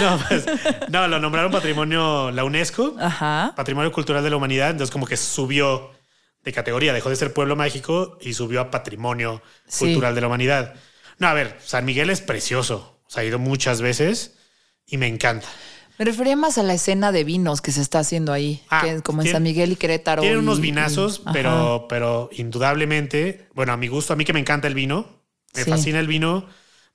no, 0.00 0.20
pues, 0.26 0.46
no, 0.88 1.06
lo 1.06 1.20
nombraron 1.20 1.52
patrimonio 1.52 2.32
la 2.32 2.42
UNESCO, 2.42 2.96
Ajá. 2.98 3.52
patrimonio 3.54 3.92
cultural 3.92 4.24
de 4.24 4.30
la 4.30 4.36
humanidad. 4.36 4.70
Entonces, 4.70 4.90
como 4.90 5.06
que 5.06 5.16
subió 5.16 5.92
de 6.42 6.52
categoría, 6.52 6.92
dejó 6.92 7.08
de 7.08 7.14
ser 7.14 7.32
pueblo 7.32 7.54
mágico 7.54 8.18
y 8.20 8.32
subió 8.32 8.62
a 8.62 8.72
patrimonio 8.72 9.42
Sí. 9.68 9.84
cultural 9.84 10.16
de 10.16 10.22
la 10.22 10.26
humanidad. 10.26 10.74
No, 11.18 11.28
a 11.28 11.34
ver, 11.34 11.56
San 11.64 11.84
Miguel 11.84 12.10
es 12.10 12.20
precioso. 12.20 13.00
O 13.06 13.10
sea, 13.10 13.22
he 13.22 13.26
ido 13.26 13.38
muchas 13.38 13.80
veces 13.80 14.38
y 14.86 14.96
me 14.96 15.06
encanta. 15.06 15.46
Me 15.98 16.04
refería 16.04 16.36
más 16.36 16.58
a 16.58 16.62
la 16.62 16.74
escena 16.74 17.10
de 17.12 17.24
vinos 17.24 17.60
que 17.60 17.72
se 17.72 17.80
está 17.80 17.98
haciendo 17.98 18.32
ahí, 18.32 18.62
Ah, 18.70 18.82
que 18.84 19.02
como 19.02 19.22
en 19.22 19.32
San 19.32 19.42
Miguel 19.42 19.72
y 19.72 19.76
Querétaro. 19.76 20.22
Tiene 20.22 20.36
y- 20.36 20.40
unos 20.40 20.58
y- 20.58 20.62
vinazos, 20.62 21.20
ajá. 21.24 21.32
pero, 21.32 21.86
pero 21.88 22.30
indudablemente, 22.32 23.48
bueno, 23.54 23.72
a 23.72 23.76
mi 23.76 23.88
gusto, 23.88 24.12
a 24.12 24.16
mí 24.16 24.24
que 24.24 24.32
me 24.32 24.40
encanta 24.40 24.68
el 24.68 24.74
vino, 24.74 25.06
me 25.54 25.64
Sí. 25.64 25.70
fascina 25.70 25.98
el 25.98 26.06
vino. 26.06 26.46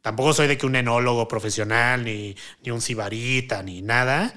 Tampoco 0.01 0.33
soy 0.33 0.47
de 0.47 0.57
que 0.57 0.65
un 0.65 0.75
enólogo 0.75 1.27
profesional, 1.27 2.03
ni, 2.05 2.35
ni 2.63 2.71
un 2.71 2.81
sibarita, 2.81 3.61
ni 3.63 3.81
nada, 3.81 4.33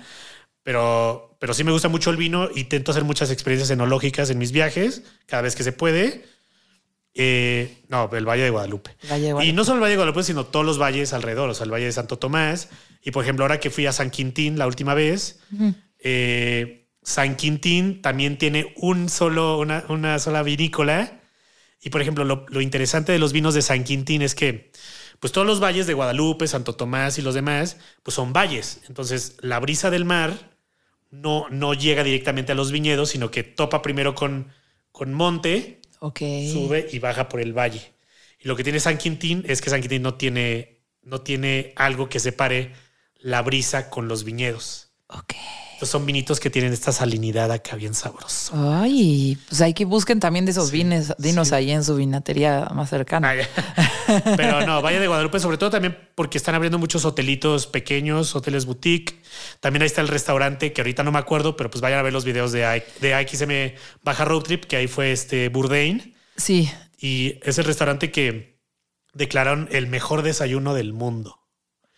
pero, 0.62 1.37
pero 1.41 1.55
sí 1.55 1.62
me 1.64 1.73
gusta 1.73 1.89
mucho 1.89 2.11
el 2.11 2.17
vino. 2.17 2.49
Intento 2.55 2.91
hacer 2.91 3.05
muchas 3.05 3.31
experiencias 3.31 3.71
enológicas 3.71 4.31
en 4.31 4.39
mis 4.39 4.53
viajes, 4.53 5.03
cada 5.27 5.43
vez 5.43 5.55
que 5.55 5.62
se 5.64 5.73
puede. 5.73 6.25
Eh, 7.14 7.79
no, 7.89 8.11
el 8.12 8.27
Valle 8.29 8.43
de 8.43 8.51
Guadalupe. 8.51 8.91
Valle 9.11 9.23
de 9.23 9.29
Y 9.29 9.33
Guadalupe. 9.33 9.53
no 9.55 9.64
solo 9.64 9.77
el 9.77 9.83
Valle 9.83 9.91
de 9.93 9.97
Guadalupe, 9.97 10.23
sino 10.23 10.45
todos 10.45 10.67
los 10.67 10.79
valles 10.79 11.12
alrededor, 11.12 11.49
o 11.49 11.55
sea, 11.55 11.64
el 11.64 11.73
Valle 11.73 11.87
de 11.87 11.93
Santo 11.93 12.19
Tomás. 12.19 12.69
Y 13.07 13.12
por 13.12 13.22
ejemplo, 13.22 13.44
ahora 13.44 13.61
que 13.61 13.70
fui 13.70 13.86
a 13.86 13.92
San 13.92 14.11
Quintín 14.11 14.59
la 14.59 14.66
última 14.66 14.92
vez, 14.92 15.38
eh, 16.00 16.88
San 17.04 17.36
Quintín 17.36 18.02
también 18.02 18.36
tiene 18.36 18.74
un 18.78 19.09
solo, 19.09 19.61
una, 19.61 19.84
una 19.88 20.18
sola 20.18 20.42
vinícola. 20.42 21.20
Y 21.80 21.90
por 21.90 22.02
ejemplo, 22.02 22.24
lo, 22.24 22.46
lo 22.48 22.61
interesante 22.61 23.12
de 23.12 23.20
los 23.20 23.32
vinos 23.32 23.54
de 23.54 23.62
San 23.62 23.84
Quintín 23.84 24.22
es 24.22 24.34
que, 24.34 24.72
pues 25.20 25.32
todos 25.32 25.46
los 25.46 25.62
valles 25.62 25.86
de 25.86 25.94
Guadalupe, 25.94 26.48
Santo 26.48 26.74
Tomás 26.74 27.16
y 27.18 27.22
los 27.22 27.34
demás, 27.36 27.76
pues 28.02 28.16
son 28.16 28.32
valles. 28.32 28.80
Entonces, 28.88 29.36
la 29.40 29.61
brisa 29.61 29.88
del 29.90 30.04
mar 30.04 30.59
no, 31.12 31.46
no 31.48 31.74
llega 31.74 32.02
directamente 32.02 32.50
a 32.50 32.57
los 32.57 32.72
viñedos, 32.72 33.11
sino 33.11 33.30
que 33.30 33.44
topa 33.44 33.82
primero 33.82 34.16
con, 34.16 34.50
con 34.90 35.14
monte, 35.14 35.80
sube 36.34 36.88
y 36.90 36.98
baja 36.98 37.28
por 37.28 37.40
el 37.40 37.52
valle. 37.57 37.94
Y 38.40 38.48
lo 38.48 38.57
que 38.57 38.64
tiene 38.64 38.80
San 38.80 38.98
Quintín 38.98 39.44
es 39.46 39.62
que 39.62 39.70
San 39.70 39.80
Quintín 39.80 40.02
no 40.02 40.14
tiene, 40.14 40.82
no 41.02 41.20
tiene 41.20 41.72
algo 41.76 42.09
que 42.09 42.18
separe 42.18 42.72
la 43.27 43.43
brisa 43.43 43.91
con 43.91 44.07
los 44.09 44.22
viñedos. 44.24 44.89
Ok. 45.09 45.35
Entonces 45.74 45.91
son 45.91 46.07
vinitos 46.07 46.41
que 46.41 46.49
tienen 46.49 46.72
esta 46.72 46.91
salinidad 46.91 47.51
acá 47.53 47.77
bien 47.77 47.93
sabroso. 47.93 48.53
Ay, 48.81 49.37
pues 49.49 49.61
hay 49.61 49.74
que 49.74 49.85
busquen 49.85 50.20
también 50.20 50.47
de 50.47 50.53
esos 50.53 50.70
Sí, 50.70 50.79
vines, 50.79 51.12
vinos 51.18 51.49
sí. 51.49 51.55
ahí 51.55 51.70
en 51.70 51.85
su 51.85 51.97
vinatería 51.97 52.68
más 52.74 52.89
cercana. 52.89 53.35
Pero 54.37 54.64
no, 54.64 54.81
Valle 54.81 55.01
de 55.01 55.07
Guadalupe, 55.09 55.39
sobre 55.41 55.59
todo 55.59 55.68
también 55.70 55.99
porque 56.14 56.39
están 56.39 56.55
abriendo 56.55 56.79
muchos 56.79 57.05
hotelitos 57.05 57.66
pequeños, 57.66 58.35
hoteles 58.35 58.64
boutique. 58.64 59.20
También 59.61 59.83
ahí 59.83 59.87
está 59.87 60.01
el 60.01 60.09
restaurante 60.09 60.72
que 60.72 60.81
ahorita 60.81 61.03
no 61.03 61.12
me 61.12 61.18
acuerdo, 61.18 61.57
pero 61.57 61.68
pues 61.70 61.83
vayan 61.83 61.99
a 61.99 62.03
ver 62.03 62.12
los 62.14 62.24
videos 62.24 62.53
de, 62.53 62.61
I- 62.62 63.01
de 63.03 63.14
AXM 63.14 63.74
Baja 64.03 64.24
Road 64.24 64.43
Trip, 64.45 64.64
que 64.64 64.77
ahí 64.77 64.87
fue 64.87 65.12
este 65.12 65.49
Bourdain. 65.51 66.14
Sí. 66.37 66.70
Y 66.99 67.39
es 67.43 67.59
el 67.59 67.64
restaurante 67.64 68.11
que 68.11 68.61
declararon 69.12 69.68
el 69.72 69.89
mejor 69.89 70.22
desayuno 70.22 70.72
del 70.74 70.93
mundo. 70.95 71.41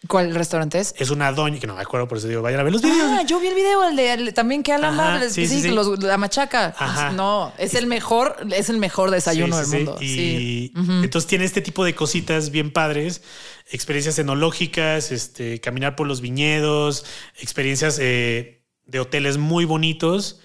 ¿Cuál 0.07 0.33
restaurante 0.33 0.79
es? 0.79 0.95
Es 0.97 1.11
una 1.11 1.33
doña, 1.33 1.59
que 1.59 1.67
no 1.67 1.75
me 1.75 1.83
acuerdo, 1.83 2.07
por 2.07 2.19
eso 2.19 2.29
digo, 2.29 2.41
vayan 2.41 2.61
a 2.61 2.63
ver 2.63 2.73
los 2.73 2.83
videos. 2.83 3.11
Ah, 3.19 3.23
yo 3.27 3.41
vi 3.41 3.49
el 3.49 3.55
video, 3.57 3.83
el 3.89 3.97
de 3.97 4.13
el- 4.13 4.33
también 4.35 4.63
que 4.63 4.73
Alan 4.73 4.95
Ajá, 4.95 5.11
Bables, 5.15 5.33
sí, 5.33 5.49
sí, 5.49 5.57
sí, 5.57 5.63
sí. 5.63 5.69
los- 5.71 5.99
la 6.01 6.17
machaca. 6.17 6.73
Ajá. 6.79 7.11
No, 7.11 7.53
es 7.59 7.75
el 7.75 7.89
mejor, 7.89 8.37
es 8.55 8.69
el 8.71 8.79
mejor 8.79 9.11
desayuno 9.11 9.57
del 9.59 9.67
mundo. 9.67 9.99
Y 10.01 10.07
Sí. 10.07 10.73
entonces 11.03 11.27
tiene 11.29 11.45
este 11.45 11.63
tipo 11.63 11.85
de 11.85 11.97
cositas 11.97 12.51
bien 12.51 12.73
padres, 12.73 13.23
experiencias 13.71 14.17
enológicas, 14.21 15.11
este, 15.11 15.61
caminar 15.61 15.97
por 15.97 16.07
los 16.07 16.21
viñedos, 16.21 17.05
experiencias 17.41 17.99
eh, 18.01 18.65
de 18.87 19.01
hoteles 19.01 19.37
muy 19.37 19.65
bonitos. 19.65 20.41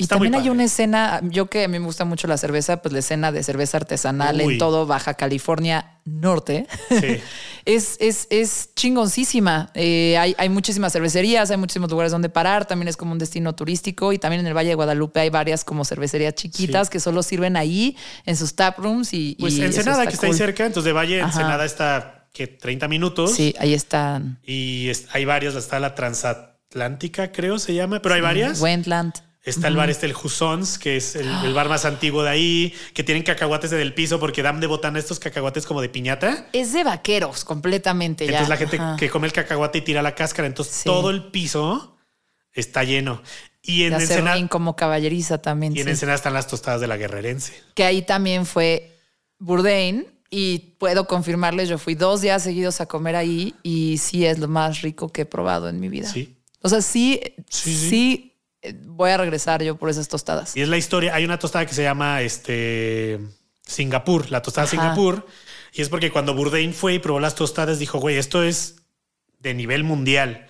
Y 0.00 0.04
Está 0.04 0.14
también 0.14 0.34
hay 0.34 0.48
una 0.48 0.64
escena, 0.64 1.20
yo 1.24 1.50
que 1.50 1.64
a 1.64 1.68
mí 1.68 1.78
me 1.78 1.84
gusta 1.84 2.06
mucho 2.06 2.26
la 2.26 2.38
cerveza, 2.38 2.80
pues 2.80 2.90
la 2.94 3.00
escena 3.00 3.32
de 3.32 3.42
cerveza 3.42 3.76
artesanal 3.76 4.40
Uy. 4.42 4.54
en 4.54 4.58
todo 4.58 4.86
Baja 4.86 5.12
California 5.12 6.00
Norte. 6.06 6.66
Sí. 6.88 7.20
es, 7.66 7.98
es, 8.00 8.26
es 8.30 8.70
chingoncísima. 8.74 9.70
Eh, 9.74 10.16
hay, 10.16 10.34
hay 10.38 10.48
muchísimas 10.48 10.94
cervecerías, 10.94 11.50
hay 11.50 11.58
muchísimos 11.58 11.90
lugares 11.90 12.12
donde 12.12 12.30
parar, 12.30 12.64
también 12.64 12.88
es 12.88 12.96
como 12.96 13.12
un 13.12 13.18
destino 13.18 13.54
turístico 13.54 14.14
y 14.14 14.18
también 14.18 14.40
en 14.40 14.46
el 14.46 14.54
Valle 14.56 14.70
de 14.70 14.74
Guadalupe 14.74 15.20
hay 15.20 15.28
varias 15.28 15.64
como 15.64 15.84
cervecerías 15.84 16.34
chiquitas 16.34 16.86
Sí. 16.86 16.92
que 16.92 17.00
solo 17.00 17.22
sirven 17.22 17.58
ahí 17.58 17.94
en 18.24 18.36
sus 18.38 18.54
taprooms 18.56 19.12
y... 19.12 19.36
Pues 19.38 19.52
y 19.58 19.62
Ensenada, 19.62 20.06
que 20.06 20.14
está 20.14 20.28
ahí 20.28 20.32
cerca, 20.32 20.64
entonces 20.64 20.86
de 20.86 20.92
Valle, 20.94 21.20
Ajá. 21.20 21.28
Ensenada 21.28 21.66
está 21.66 22.26
que 22.32 22.46
30 22.46 22.88
minutos. 22.88 23.34
Sí, 23.34 23.54
ahí 23.58 23.74
están. 23.74 24.38
Y 24.46 24.90
hay 25.12 25.26
varias, 25.26 25.54
está 25.56 25.78
la 25.78 25.94
transatlántica, 25.94 27.32
creo 27.32 27.58
se 27.58 27.74
llama, 27.74 28.00
pero 28.00 28.14
hay 28.14 28.20
varias. 28.22 28.60
Wendland. 28.62 29.12
Está 29.42 29.68
el 29.68 29.76
bar 29.76 29.88
este, 29.88 30.04
el 30.06 30.12
Jusons, 30.12 30.78
que 30.78 30.96
es 30.96 31.16
el, 31.16 31.26
el 31.44 31.54
bar 31.54 31.68
más 31.68 31.84
antiguo 31.86 32.22
de 32.22 32.30
ahí, 32.30 32.74
que 32.92 33.02
tienen 33.02 33.22
cacahuates 33.22 33.72
en 33.72 33.80
el 33.80 33.94
piso 33.94 34.20
porque 34.20 34.42
dan 34.42 34.60
de 34.60 34.66
botana 34.66 34.98
estos 34.98 35.18
cacahuates 35.18 35.64
como 35.66 35.80
de 35.80 35.88
piñata. 35.88 36.48
Es 36.52 36.72
de 36.74 36.84
vaqueros 36.84 37.44
completamente 37.44 38.24
ya. 38.26 38.32
Entonces 38.32 38.48
la 38.50 38.56
gente 38.58 38.76
Ajá. 38.76 38.96
que 38.96 39.08
come 39.08 39.26
el 39.26 39.32
cacahuate 39.32 39.78
y 39.78 39.80
tira 39.80 40.02
la 40.02 40.14
cáscara, 40.14 40.46
entonces 40.46 40.74
Sí. 40.74 40.84
todo 40.84 41.08
el 41.10 41.30
piso 41.30 41.96
está 42.52 42.84
lleno. 42.84 43.22
Y 43.62 43.84
en, 43.84 43.92
Ensenada, 43.94 44.48
como 44.48 44.74
caballeriza 44.76 45.38
también. 45.38 45.76
y 45.76 45.80
en. 45.80 45.88
Ensenada 45.88 46.16
están 46.16 46.32
las 46.34 46.46
tostadas 46.46 46.80
de 46.80 46.86
la 46.86 46.96
guerrerense. 46.96 47.54
que 47.74 47.84
ahí 47.84 48.02
también 48.02 48.44
fue 48.46 48.94
Bourdain 49.38 50.06
y 50.30 50.76
puedo 50.78 51.06
confirmarles, 51.06 51.68
yo 51.68 51.78
fui 51.78 51.94
dos 51.94 52.20
días 52.20 52.42
seguidos 52.42 52.80
a 52.80 52.86
comer 52.86 53.16
ahí 53.16 53.54
y 53.62 53.98
sí 53.98 54.24
es 54.26 54.38
lo 54.38 54.48
más 54.48 54.82
rico 54.82 55.08
que 55.10 55.22
he 55.22 55.26
probado 55.26 55.68
en 55.68 55.80
mi 55.80 55.88
vida. 55.88 56.08
Sí. 56.08 56.36
O 56.62 56.68
sea, 56.68 56.82
sí, 56.82 57.20
Sí, 57.48 58.29
voy 58.84 59.10
a 59.10 59.16
regresar 59.16 59.62
yo 59.62 59.76
por 59.76 59.90
esas 59.90 60.08
tostadas. 60.08 60.56
Y 60.56 60.62
es 60.62 60.68
la 60.68 60.76
historia. 60.76 61.14
Hay 61.14 61.24
una 61.24 61.38
tostada 61.38 61.66
que 61.66 61.74
se 61.74 61.82
llama 61.82 62.22
este 62.22 63.20
Singapur, 63.66 64.30
la 64.30 64.42
tostada 64.42 64.66
Ajá. 64.66 64.70
Singapur. 64.70 65.26
Y 65.72 65.82
es 65.82 65.88
porque 65.88 66.10
cuando 66.10 66.34
Bourdain 66.34 66.74
fue 66.74 66.94
y 66.94 66.98
probó 66.98 67.20
las 67.20 67.34
tostadas, 67.34 67.78
dijo, 67.78 67.98
güey, 67.98 68.16
esto 68.18 68.42
es 68.42 68.82
de 69.38 69.54
nivel 69.54 69.84
mundial. 69.84 70.46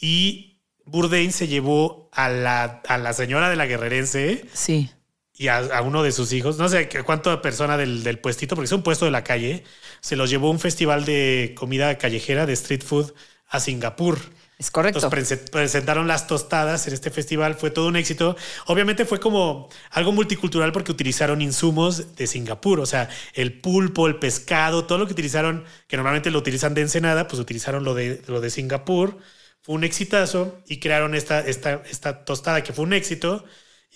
Y 0.00 0.60
Bourdain 0.84 1.32
se 1.32 1.48
llevó 1.48 2.08
a 2.12 2.28
la, 2.28 2.80
a 2.86 2.98
la 2.98 3.12
señora 3.12 3.50
de 3.50 3.56
la 3.56 3.66
guerrerense 3.66 4.44
Sí. 4.52 4.90
y 5.34 5.48
a, 5.48 5.58
a 5.58 5.82
uno 5.82 6.02
de 6.02 6.12
sus 6.12 6.32
hijos, 6.32 6.56
no 6.58 6.68
sé 6.68 6.88
cuánta 7.04 7.42
persona 7.42 7.76
del, 7.76 8.02
del 8.02 8.18
puestito, 8.18 8.54
porque 8.54 8.66
es 8.66 8.72
un 8.72 8.82
puesto 8.82 9.04
de 9.04 9.10
la 9.10 9.24
calle, 9.24 9.64
se 10.00 10.16
los 10.16 10.30
llevó 10.30 10.48
a 10.48 10.52
un 10.52 10.58
festival 10.60 11.04
de 11.04 11.54
comida 11.58 11.98
callejera, 11.98 12.46
de 12.46 12.54
street 12.54 12.82
food, 12.82 13.12
a 13.48 13.60
Singapur. 13.60 14.18
Es 14.60 14.70
correcto. 14.70 14.98
Entonces 15.02 15.38
prese- 15.40 15.50
presentaron 15.50 16.06
las 16.06 16.26
tostadas 16.26 16.86
en 16.86 16.92
este 16.92 17.10
festival, 17.10 17.54
fue 17.54 17.70
todo 17.70 17.88
un 17.88 17.96
éxito. 17.96 18.36
Obviamente 18.66 19.06
fue 19.06 19.18
como 19.18 19.70
algo 19.90 20.12
multicultural 20.12 20.70
porque 20.70 20.92
utilizaron 20.92 21.40
insumos 21.40 22.14
de 22.14 22.26
Singapur, 22.26 22.78
o 22.78 22.84
sea, 22.84 23.08
el 23.32 23.58
pulpo, 23.58 24.06
el 24.06 24.16
pescado, 24.18 24.84
todo 24.84 24.98
lo 24.98 25.06
que 25.06 25.14
utilizaron, 25.14 25.64
que 25.88 25.96
normalmente 25.96 26.30
lo 26.30 26.38
utilizan 26.38 26.74
de 26.74 26.82
Ensenada, 26.82 27.26
pues 27.26 27.40
utilizaron 27.40 27.84
lo 27.84 27.94
de, 27.94 28.22
lo 28.26 28.42
de 28.42 28.50
Singapur. 28.50 29.16
Fue 29.62 29.74
un 29.74 29.82
exitazo 29.82 30.58
y 30.68 30.78
crearon 30.78 31.14
esta, 31.14 31.40
esta, 31.40 31.82
esta 31.90 32.24
tostada 32.26 32.62
que 32.62 32.74
fue 32.74 32.84
un 32.84 32.92
éxito. 32.92 33.44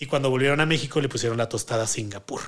Y 0.00 0.06
cuando 0.06 0.30
volvieron 0.30 0.60
a 0.60 0.66
México 0.66 0.98
le 1.00 1.10
pusieron 1.10 1.36
la 1.36 1.48
tostada 1.50 1.86
Singapur. 1.86 2.40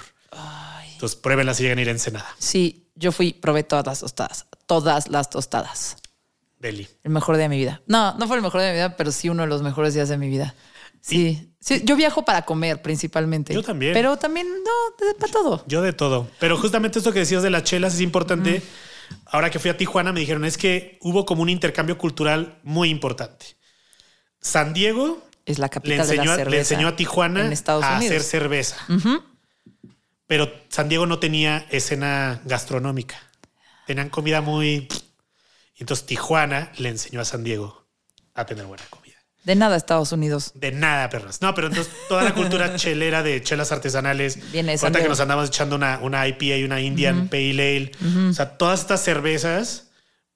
Entonces 0.95 1.17
pruébenla 1.17 1.53
si 1.53 1.65
llegan 1.65 1.79
a 1.79 1.83
ir 1.83 1.89
a 1.89 1.93
Ensenada. 1.93 2.35
Sí, 2.39 2.89
yo 2.95 3.13
fui, 3.13 3.35
probé 3.35 3.63
todas 3.63 3.87
las 3.87 4.01
tostadas. 4.01 4.47
Todas 4.67 5.09
las 5.09 5.29
tostadas. 5.29 5.97
Deli. 6.59 6.89
El 7.05 7.11
mejor 7.11 7.37
día 7.37 7.45
de 7.45 7.49
mi 7.51 7.59
vida. 7.59 7.83
No, 7.87 8.15
no 8.15 8.27
fue 8.27 8.37
el 8.37 8.43
mejor 8.43 8.61
día 8.61 8.69
de 8.69 8.73
mi 8.75 8.79
vida, 8.79 8.97
pero 8.97 9.13
sí 9.13 9.29
uno 9.29 9.43
de 9.43 9.49
los 9.49 9.63
mejores 9.63 9.95
días 9.95 10.09
de 10.09 10.17
mi 10.19 10.29
vida. 10.29 10.55
Sí. 11.01 11.53
Sí, 11.61 11.83
yo 11.85 11.97
viajo 11.97 12.25
para 12.25 12.43
comer 12.43 12.81
principalmente. 12.83 13.53
Yo 13.55 13.63
también. 13.63 13.93
Pero 13.93 14.17
también, 14.17 14.47
no, 14.49 15.07
de- 15.07 15.15
para 15.15 15.33
todo. 15.33 15.65
Yo 15.67 15.83
de 15.83 15.93
todo. 15.93 16.29
Pero 16.41 16.57
justamente 16.57 16.99
esto 16.99 17.13
que 17.13 17.21
decías 17.21 17.43
de 17.43 17.51
las 17.51 17.65
chelas 17.65 17.95
es 17.95 18.01
importante. 18.01 18.63
Ahora 19.27 19.51
que 19.51 19.59
fui 19.59 19.71
a 19.71 19.77
Tijuana 19.77 20.13
me 20.13 20.21
dijeron 20.21 20.45
es 20.45 20.57
que 20.59 20.99
hubo 21.03 21.25
como 21.27 21.43
un 21.43 21.49
intercambio 21.49 21.97
cultural 21.99 22.59
muy 22.65 22.89
importante. 22.91 23.57
San 24.41 24.73
Diego 24.75 25.23
Es 25.45 25.59
la 25.59 25.67
le 25.67 25.71
capital 25.71 25.97
de 25.99 26.03
enseñó, 26.15 26.25
la 26.25 26.33
a- 26.33 26.37
cerveza. 26.37 26.51
le 26.51 26.59
enseñó 26.59 26.89
a 26.89 26.97
Tijuana 26.97 27.47
en 27.47 27.53
Estados 27.53 27.85
a 27.85 27.97
Unidos. 27.97 28.07
hacer 28.17 28.23
cerveza. 28.23 28.77
Pero 30.27 30.51
San 30.69 30.89
Diego 30.89 31.07
no 31.07 31.19
tenía 31.21 31.67
escena 31.71 32.41
gastronómica. 32.45 33.17
Tenían 33.87 34.09
comida 34.09 34.41
muy... 34.41 34.89
Y 35.77 35.83
entonces 35.83 36.07
Tijuana 36.07 36.73
le 36.79 36.89
enseñó 36.89 37.21
a 37.21 37.25
San 37.25 37.45
Diego 37.45 37.87
a 38.35 38.47
tener 38.47 38.65
buena 38.67 38.85
comida. 38.91 39.17
De 39.45 39.55
nada, 39.55 39.77
Estados 39.77 40.11
Unidos. 40.11 40.51
De 40.57 40.73
nada, 40.73 41.09
perras. 41.09 41.41
No, 41.41 41.55
pero 41.55 41.69
entonces 41.69 41.93
toda 42.09 42.25
la 42.25 42.35
cultura 42.35 42.75
chelera 42.77 43.23
de 43.23 43.41
chelas 43.43 43.71
artesanales. 43.71 44.51
Viene 44.51 44.73
de 44.73 44.79
San 44.79 44.93
que 44.93 45.09
nos 45.09 45.21
andamos 45.21 45.49
echando 45.49 45.77
una, 45.77 46.01
una 46.03 46.27
IPA 46.27 46.57
y 46.57 46.65
una 46.65 46.81
Indian 46.81 47.29
Pale 47.29 47.51
Ale. 47.53 47.93
O 48.29 48.33
sea, 48.33 48.59
todas 48.59 48.81
estas 48.81 49.05
cervezas, 49.05 49.93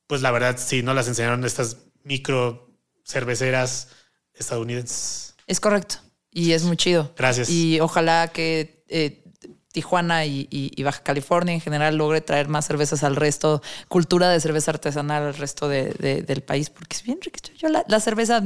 pues 0.06 0.22
la 0.22 0.30
verdad, 0.30 0.56
sí, 0.58 0.84
no 0.84 0.94
las 0.94 1.08
enseñaron 1.08 1.44
estas 1.44 1.78
micro 2.04 2.70
cerveceras 3.04 3.88
estadounidenses. 4.32 5.34
Es 5.48 5.58
correcto. 5.58 5.96
Y 6.30 6.52
es 6.52 6.62
muy 6.62 6.76
chido. 6.76 7.12
Gracias. 7.16 7.50
Y 7.50 7.80
ojalá 7.80 8.28
que 8.28 8.84
eh, 8.88 9.24
Tijuana 9.72 10.26
y, 10.26 10.82
Baja 10.82 11.02
California 11.02 11.54
en 11.54 11.60
general 11.60 11.96
logre 11.96 12.20
traer 12.20 12.48
más 12.48 12.66
cervezas 12.66 13.04
al 13.04 13.14
resto, 13.14 13.62
cultura 13.86 14.28
de 14.28 14.40
cerveza 14.40 14.72
artesanal 14.72 15.22
al 15.22 15.34
resto 15.34 15.68
del 15.68 16.42
país, 16.42 16.70
porque 16.70 16.96
es 16.96 17.04
bien 17.04 17.20
rico. 17.22 17.38
Yo 17.56 17.68
la, 17.68 18.00
cerveza 18.00 18.42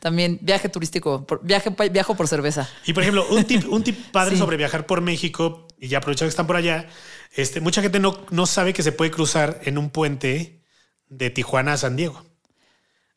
también, 0.00 0.38
viaje 0.42 0.68
turístico, 0.68 1.26
viaje, 1.42 1.70
viajo 1.92 2.16
por 2.16 2.26
cerveza. 2.26 2.68
Y 2.86 2.92
por 2.92 3.04
ejemplo, 3.04 3.24
un 3.30 3.44
tip, 3.44 3.68
un 3.70 3.84
tip 3.84 4.10
padre 4.10 4.36
sobre 4.36 4.56
viajar 4.56 4.86
por 4.86 5.00
México, 5.00 5.68
y 5.78 5.88
ya 5.88 5.98
aprovechando 5.98 6.28
que 6.28 6.30
están 6.30 6.46
por 6.46 6.56
allá, 6.56 6.88
este, 7.36 7.60
mucha 7.60 7.80
gente 7.80 8.00
no, 8.00 8.18
no 8.30 8.46
sabe 8.46 8.72
que 8.72 8.82
se 8.82 8.90
puede 8.90 9.12
cruzar 9.12 9.60
en 9.64 9.78
un 9.78 9.90
puente 9.90 10.60
de 11.08 11.30
Tijuana 11.30 11.74
a 11.74 11.76
San 11.76 11.94
Diego. 11.94 12.24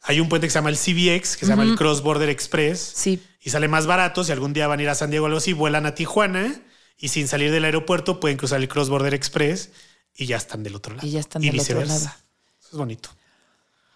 Hay 0.03 0.19
un 0.19 0.29
puente 0.29 0.45
que 0.45 0.51
se 0.51 0.59
llama 0.59 0.69
el 0.69 0.77
CBX, 0.77 1.37
que 1.37 1.45
se 1.45 1.47
llama 1.47 1.63
el 1.63 1.75
Cross 1.75 2.03
Border 2.03 2.29
Express. 2.29 2.79
Sí. 2.95 3.21
Y 3.41 3.49
sale 3.49 3.67
más 3.67 3.87
barato. 3.87 4.23
Si 4.23 4.31
algún 4.31 4.53
día 4.53 4.67
van 4.67 4.79
a 4.79 4.83
ir 4.83 4.89
a 4.89 4.95
San 4.95 5.09
Diego 5.09 5.23
o 5.23 5.25
algo 5.25 5.39
así, 5.39 5.53
vuelan 5.53 5.85
a 5.85 5.95
Tijuana 5.95 6.61
y 6.97 7.09
sin 7.09 7.27
salir 7.27 7.51
del 7.51 7.65
aeropuerto 7.65 8.19
pueden 8.19 8.37
cruzar 8.37 8.59
el 8.59 8.67
Cross 8.67 8.89
Border 8.89 9.13
Express 9.13 9.69
y 10.15 10.25
ya 10.25 10.37
están 10.37 10.63
del 10.63 10.75
otro 10.75 10.95
lado. 10.95 11.07
Y 11.07 11.11
ya 11.11 11.19
están 11.19 11.41
del 11.41 11.59
otro 11.59 11.79
lado. 11.85 11.93
Eso 11.95 12.69
es 12.71 12.77
bonito. 12.77 13.09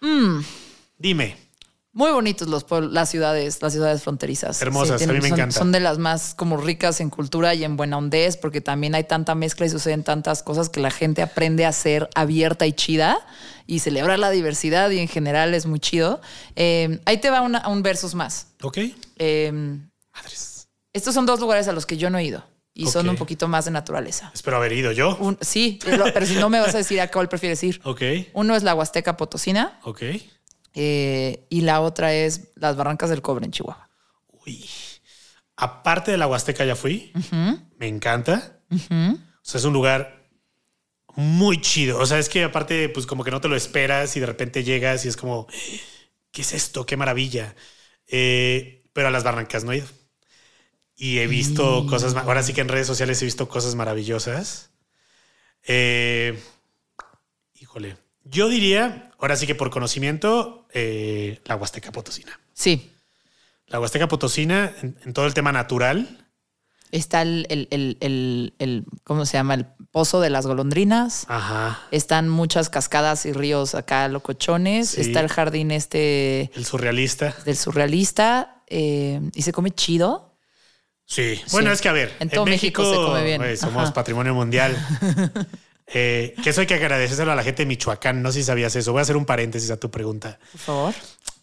Mm. 0.00 0.40
Dime. 0.98 1.36
Muy 1.94 2.10
bonitos 2.10 2.48
los 2.48 2.64
las 2.90 3.10
ciudades, 3.10 3.60
las 3.60 3.72
ciudades 3.72 4.02
fronterizas. 4.02 4.62
Hermosas, 4.62 5.02
a 5.02 5.06
mí 5.06 5.12
me 5.14 5.20
son, 5.20 5.26
encantan. 5.26 5.52
Son 5.52 5.72
de 5.72 5.80
las 5.80 5.98
más 5.98 6.34
como 6.34 6.56
ricas 6.56 7.00
en 7.00 7.10
cultura 7.10 7.54
y 7.54 7.64
en 7.64 7.76
buena 7.76 7.98
hondez, 7.98 8.38
porque 8.38 8.62
también 8.62 8.94
hay 8.94 9.04
tanta 9.04 9.34
mezcla 9.34 9.66
y 9.66 9.68
suceden 9.68 10.02
tantas 10.02 10.42
cosas 10.42 10.70
que 10.70 10.80
la 10.80 10.90
gente 10.90 11.20
aprende 11.20 11.66
a 11.66 11.72
ser 11.72 12.08
abierta 12.14 12.66
y 12.66 12.72
chida 12.72 13.18
y 13.66 13.80
celebrar 13.80 14.18
la 14.18 14.30
diversidad 14.30 14.88
y 14.90 15.00
en 15.00 15.08
general 15.08 15.52
es 15.52 15.66
muy 15.66 15.80
chido. 15.80 16.22
Eh, 16.56 17.00
ahí 17.04 17.18
te 17.18 17.28
va 17.28 17.42
un 17.42 17.82
versus 17.82 18.14
más. 18.14 18.46
Ok. 18.62 18.78
Eh, 19.18 19.52
Madres. 20.14 20.68
Estos 20.94 21.12
son 21.12 21.26
dos 21.26 21.40
lugares 21.40 21.68
a 21.68 21.72
los 21.72 21.84
que 21.84 21.98
yo 21.98 22.08
no 22.08 22.16
he 22.16 22.24
ido 22.24 22.51
y 22.74 22.86
son 22.86 23.08
un 23.08 23.16
poquito 23.16 23.48
más 23.48 23.66
de 23.66 23.70
naturaleza. 23.70 24.30
Espero 24.34 24.56
haber 24.56 24.72
ido 24.72 24.92
yo. 24.92 25.36
sí, 25.40 25.78
pero 25.82 26.26
si 26.26 26.36
no 26.36 26.48
me 26.48 26.60
vas 26.60 26.74
a 26.74 26.78
decir 26.78 27.00
a 27.00 27.10
cuál 27.10 27.28
prefieres 27.28 27.62
ir. 27.62 27.80
Ok. 27.84 28.02
Uno 28.32 28.56
es 28.56 28.62
la 28.62 28.74
Huasteca 28.74 29.16
Potosina. 29.16 29.78
Ok. 29.82 30.02
Eh, 30.74 31.46
y 31.50 31.60
la 31.62 31.80
otra 31.82 32.14
es 32.14 32.48
las 32.54 32.76
Barrancas 32.76 33.10
del 33.10 33.20
Cobre 33.20 33.44
en 33.44 33.52
Chihuahua. 33.52 33.90
Uy. 34.46 34.64
Aparte 35.56 36.10
de 36.10 36.16
la 36.16 36.26
Huasteca 36.26 36.64
ya 36.64 36.74
fui. 36.74 37.12
Me 37.76 37.88
encanta. 37.88 38.60
O 38.70 38.76
sea, 39.42 39.58
es 39.58 39.64
un 39.64 39.74
lugar 39.74 40.28
muy 41.14 41.60
chido. 41.60 41.98
O 41.98 42.06
sea, 42.06 42.18
es 42.18 42.30
que 42.30 42.44
aparte, 42.44 42.88
pues 42.88 43.04
como 43.04 43.22
que 43.22 43.30
no 43.30 43.40
te 43.40 43.48
lo 43.48 43.56
esperas 43.56 44.16
y 44.16 44.20
de 44.20 44.26
repente 44.26 44.64
llegas 44.64 45.04
y 45.04 45.08
es 45.08 45.16
como, 45.16 45.46
¿qué 46.30 46.40
es 46.40 46.52
esto? 46.54 46.86
¡Qué 46.86 46.96
maravilla! 46.96 47.54
Eh, 48.06 48.84
pero 48.94 49.08
a 49.08 49.10
las 49.10 49.24
Barrancas 49.24 49.64
no 49.64 49.72
he 49.72 49.78
ido 49.78 49.86
y 51.02 51.18
he 51.18 51.26
visto 51.26 51.84
cosas, 51.88 52.14
ahora 52.14 52.44
sí 52.44 52.52
que 52.52 52.60
en 52.60 52.68
redes 52.68 52.86
sociales 52.86 53.20
he 53.20 53.24
visto 53.24 53.48
cosas 53.48 53.74
maravillosas. 53.74 54.70
Eh, 55.66 56.40
híjole, 57.60 57.96
yo 58.22 58.48
diría, 58.48 59.10
ahora 59.18 59.34
sí 59.34 59.48
que 59.48 59.56
por 59.56 59.70
conocimiento, 59.70 60.68
eh, 60.72 61.40
la 61.44 61.56
Huasteca 61.56 61.90
Potosina. 61.90 62.38
Sí. 62.52 62.92
La 63.66 63.80
Huasteca 63.80 64.06
Potosina, 64.06 64.72
en, 64.80 65.12
todo 65.12 65.26
el 65.26 65.34
tema 65.34 65.50
natural. 65.50 66.28
Está 66.92 67.22
el, 67.22 67.48
el, 67.48 67.96
el, 67.98 68.84
¿cómo 69.02 69.26
se 69.26 69.38
llama? 69.38 69.54
El 69.54 69.66
Pozo 69.90 70.20
de 70.20 70.30
las 70.30 70.46
Golondrinas. 70.46 71.24
Ajá. 71.26 71.80
Están 71.90 72.28
muchas 72.28 72.70
cascadas 72.70 73.26
y 73.26 73.32
ríos 73.32 73.74
acá 73.74 74.06
locochones. 74.06 74.96
Está 74.96 75.18
el 75.18 75.28
jardín 75.28 75.72
este... 75.72 76.52
El 76.54 76.64
surrealista. 76.64 77.34
Del 77.44 77.56
surrealista. 77.56 78.62
Eh, 78.68 79.20
y 79.34 79.42
se 79.42 79.52
come 79.52 79.72
chido. 79.72 80.31
Sí. 81.12 81.38
Bueno, 81.50 81.70
es 81.70 81.82
que 81.82 81.90
a 81.90 81.92
ver, 81.92 82.16
en, 82.20 82.30
todo 82.30 82.46
México, 82.46 82.82
se 82.90 82.96
come 82.96 83.22
bien. 83.22 83.56
somos 83.58 83.92
patrimonio 83.92 84.32
mundial. 84.32 84.74
eh, 85.86 86.34
que 86.42 86.48
eso 86.48 86.62
hay 86.62 86.66
que 86.66 86.72
agradecérselo 86.72 87.30
a 87.30 87.34
la 87.34 87.42
gente 87.42 87.64
de 87.64 87.66
Michoacán. 87.66 88.22
No 88.22 88.32
sé 88.32 88.38
si 88.38 88.44
sabías 88.46 88.74
eso. 88.76 88.92
Voy 88.92 89.00
a 89.00 89.02
hacer 89.02 89.18
un 89.18 89.26
paréntesis 89.26 89.70
a 89.70 89.76
tu 89.76 89.90
pregunta. 89.90 90.38
Por 90.52 90.60
favor. 90.60 90.94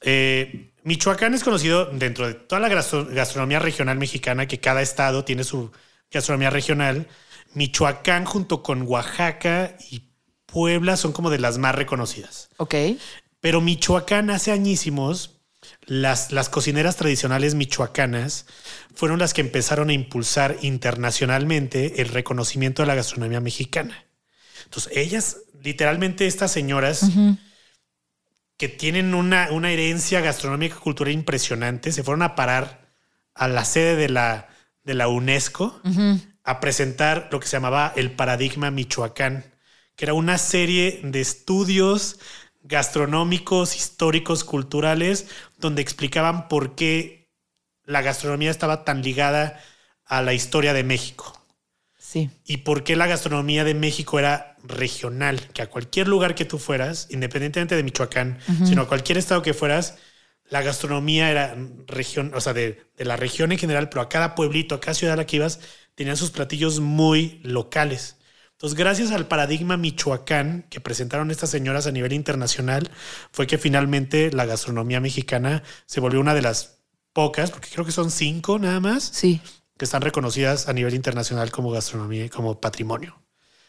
Eh, 0.01 0.71
Michoacán 0.81 1.35
es 1.35 1.43
conocido 1.43 1.85
dentro 1.85 2.25
de 2.25 2.33
toda 2.33 2.59
la 2.59 2.67
gastronomía 2.67 3.59
regional 3.59 3.99
mexicana, 3.99 4.47
que 4.47 4.59
cada 4.59 4.81
estado 4.81 5.23
tiene 5.23 5.43
su 5.43 5.71
gastronomía 6.09 6.49
regional. 6.49 7.07
Michoacán 7.53 8.25
junto 8.25 8.63
con 8.63 8.81
Oaxaca 8.87 9.77
y 9.91 10.09
Puebla 10.47 10.97
son 10.97 11.11
como 11.11 11.29
de 11.29 11.37
las 11.37 11.59
más 11.59 11.75
reconocidas. 11.75 12.49
Ok. 12.57 12.73
Pero 13.39 13.61
Michoacán 13.61 14.31
hace 14.31 14.51
añísimos 14.51 15.39
las, 15.85 16.31
las 16.31 16.49
cocineras 16.49 16.95
tradicionales 16.95 17.55
michoacanas 17.55 18.45
fueron 18.99 19.19
las 19.19 19.34
que 19.34 19.39
empezaron 19.39 19.88
a 19.88 19.93
impulsar 19.93 20.57
internacionalmente 20.59 22.01
el 22.01 22.09
reconocimiento 22.09 22.81
de 22.81 22.88
la 22.88 22.95
gastronomía 22.95 23.39
mexicana. 23.39 24.03
Entonces, 24.65 24.91
ellas, 24.93 25.38
literalmente 25.63 26.27
estas 26.27 26.51
señoras 26.51 27.09
que 28.57 28.67
tienen 28.67 29.13
una, 29.13 29.51
una 29.51 29.71
herencia 29.71 30.19
gastronómica 30.19 30.76
y 30.76 30.80
cultural 30.80 31.13
impresionante, 31.13 31.93
se 31.93 32.03
fueron 32.03 32.23
a 32.23 32.35
parar 32.35 32.89
a 33.35 33.47
la 33.47 33.63
sede 33.63 33.95
de 33.95 34.09
la, 34.09 34.49
de 34.84 34.95
la 34.95 35.07
UNESCO 35.07 35.81
a 36.43 36.59
presentar 36.59 37.30
lo 37.31 37.39
que 37.39 37.47
se 37.47 37.55
llamaba 37.55 37.93
el 37.95 38.11
paradigma 38.11 38.69
Michoacán, 38.69 39.45
que 39.95 40.03
era 40.03 40.13
una 40.13 40.38
serie 40.38 40.99
de 41.05 41.21
estudios 41.21 42.19
gastronómicos, 42.63 43.77
históricos, 43.77 44.43
culturales, 44.43 45.27
donde 45.57 45.81
explicaban 45.81 46.49
por 46.49 46.76
qué 46.76 47.18
la 47.89 48.03
gastronomía 48.03 48.51
estaba 48.51 48.85
tan 48.85 49.01
ligada 49.01 49.59
a 50.05 50.21
la 50.21 50.33
historia 50.33 50.73
de 50.73 50.83
México. 50.83 51.35
Sí. 51.97 52.29
Y 52.45 52.57
por 52.57 52.83
qué 52.83 52.95
la 52.95 53.07
gastronomía 53.07 53.63
de 53.63 53.73
México 53.73 54.19
era 54.19 54.55
regional, 54.63 55.39
que 55.53 55.63
a 55.63 55.69
cualquier 55.69 56.07
lugar 56.07 56.35
que 56.35 56.45
tú 56.45 56.59
fueras, 56.59 57.07
independientemente 57.09 57.75
de 57.75 57.83
Michoacán, 57.83 58.39
sino 58.65 58.83
a 58.83 58.87
cualquier 58.87 59.17
estado 59.17 59.41
que 59.41 59.53
fueras, 59.53 59.97
la 60.49 60.61
gastronomía 60.61 61.29
era 61.29 61.55
región, 61.87 62.31
o 62.33 62.41
sea, 62.41 62.53
de, 62.53 62.81
de, 62.95 63.05
la 63.05 63.15
región 63.15 63.51
en 63.51 63.59
general, 63.59 63.89
pero 63.89 64.01
a 64.01 64.09
cada 64.09 64.33
pueblito, 64.33 64.75
a 64.75 64.79
cada 64.79 64.93
ciudad 64.95 65.13
a 65.13 65.17
la 65.17 65.25
que 65.25 65.35
ibas, 65.35 65.59
tenían 65.95 66.17
sus 66.17 66.31
platillos 66.31 66.79
muy 66.79 67.39
locales. 67.43 68.17
Entonces, 68.53 68.77
gracias 68.77 69.11
al 69.11 69.27
paradigma 69.27 69.77
Michoacán 69.77 70.65
que 70.69 70.81
presentaron 70.81 71.31
estas 71.31 71.49
señoras 71.49 71.87
a 71.87 71.91
nivel 71.91 72.13
internacional, 72.13 72.89
fue 73.31 73.47
que 73.47 73.57
finalmente 73.57 74.31
la 74.31 74.45
gastronomía 74.45 74.99
mexicana 74.99 75.63
se 75.85 75.99
volvió 75.99 76.19
una 76.19 76.33
de 76.33 76.41
las 76.41 76.78
pocas, 77.19 77.51
porque 77.51 77.67
creo 77.69 77.83
que 77.83 77.91
son 77.91 78.11
cinco 78.11 78.59
nada 78.59 78.79
más, 78.79 79.03
sí. 79.03 79.41
que 79.77 79.83
están 79.83 80.01
reconocidas 80.01 80.69
a 80.69 80.73
nivel 80.73 80.93
internacional 80.93 81.51
como 81.51 81.69
gastronomía 81.69 82.23
y 82.23 82.29
como 82.29 82.61
patrimonio. 82.61 83.21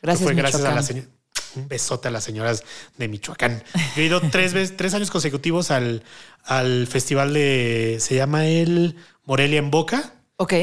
Gracias. 0.02 0.24
Fue 0.24 0.36
gracias 0.36 0.62
a 0.62 0.72
la 0.72 0.84
señora. 0.84 1.08
Un 1.56 1.66
besote 1.66 2.06
a 2.06 2.10
las 2.12 2.22
señoras 2.22 2.62
de 2.96 3.08
Michoacán. 3.08 3.64
Yo 3.96 4.02
he 4.02 4.04
ido 4.04 4.20
tres 4.30 4.52
veces, 4.52 4.76
tres 4.76 4.94
años 4.94 5.10
consecutivos 5.10 5.72
al, 5.72 6.04
al 6.44 6.86
festival 6.86 7.32
de. 7.32 7.96
Se 7.98 8.14
llama 8.14 8.46
el 8.46 8.94
Morelia 9.24 9.58
en 9.58 9.72
Boca. 9.72 10.14
Ok 10.36 10.54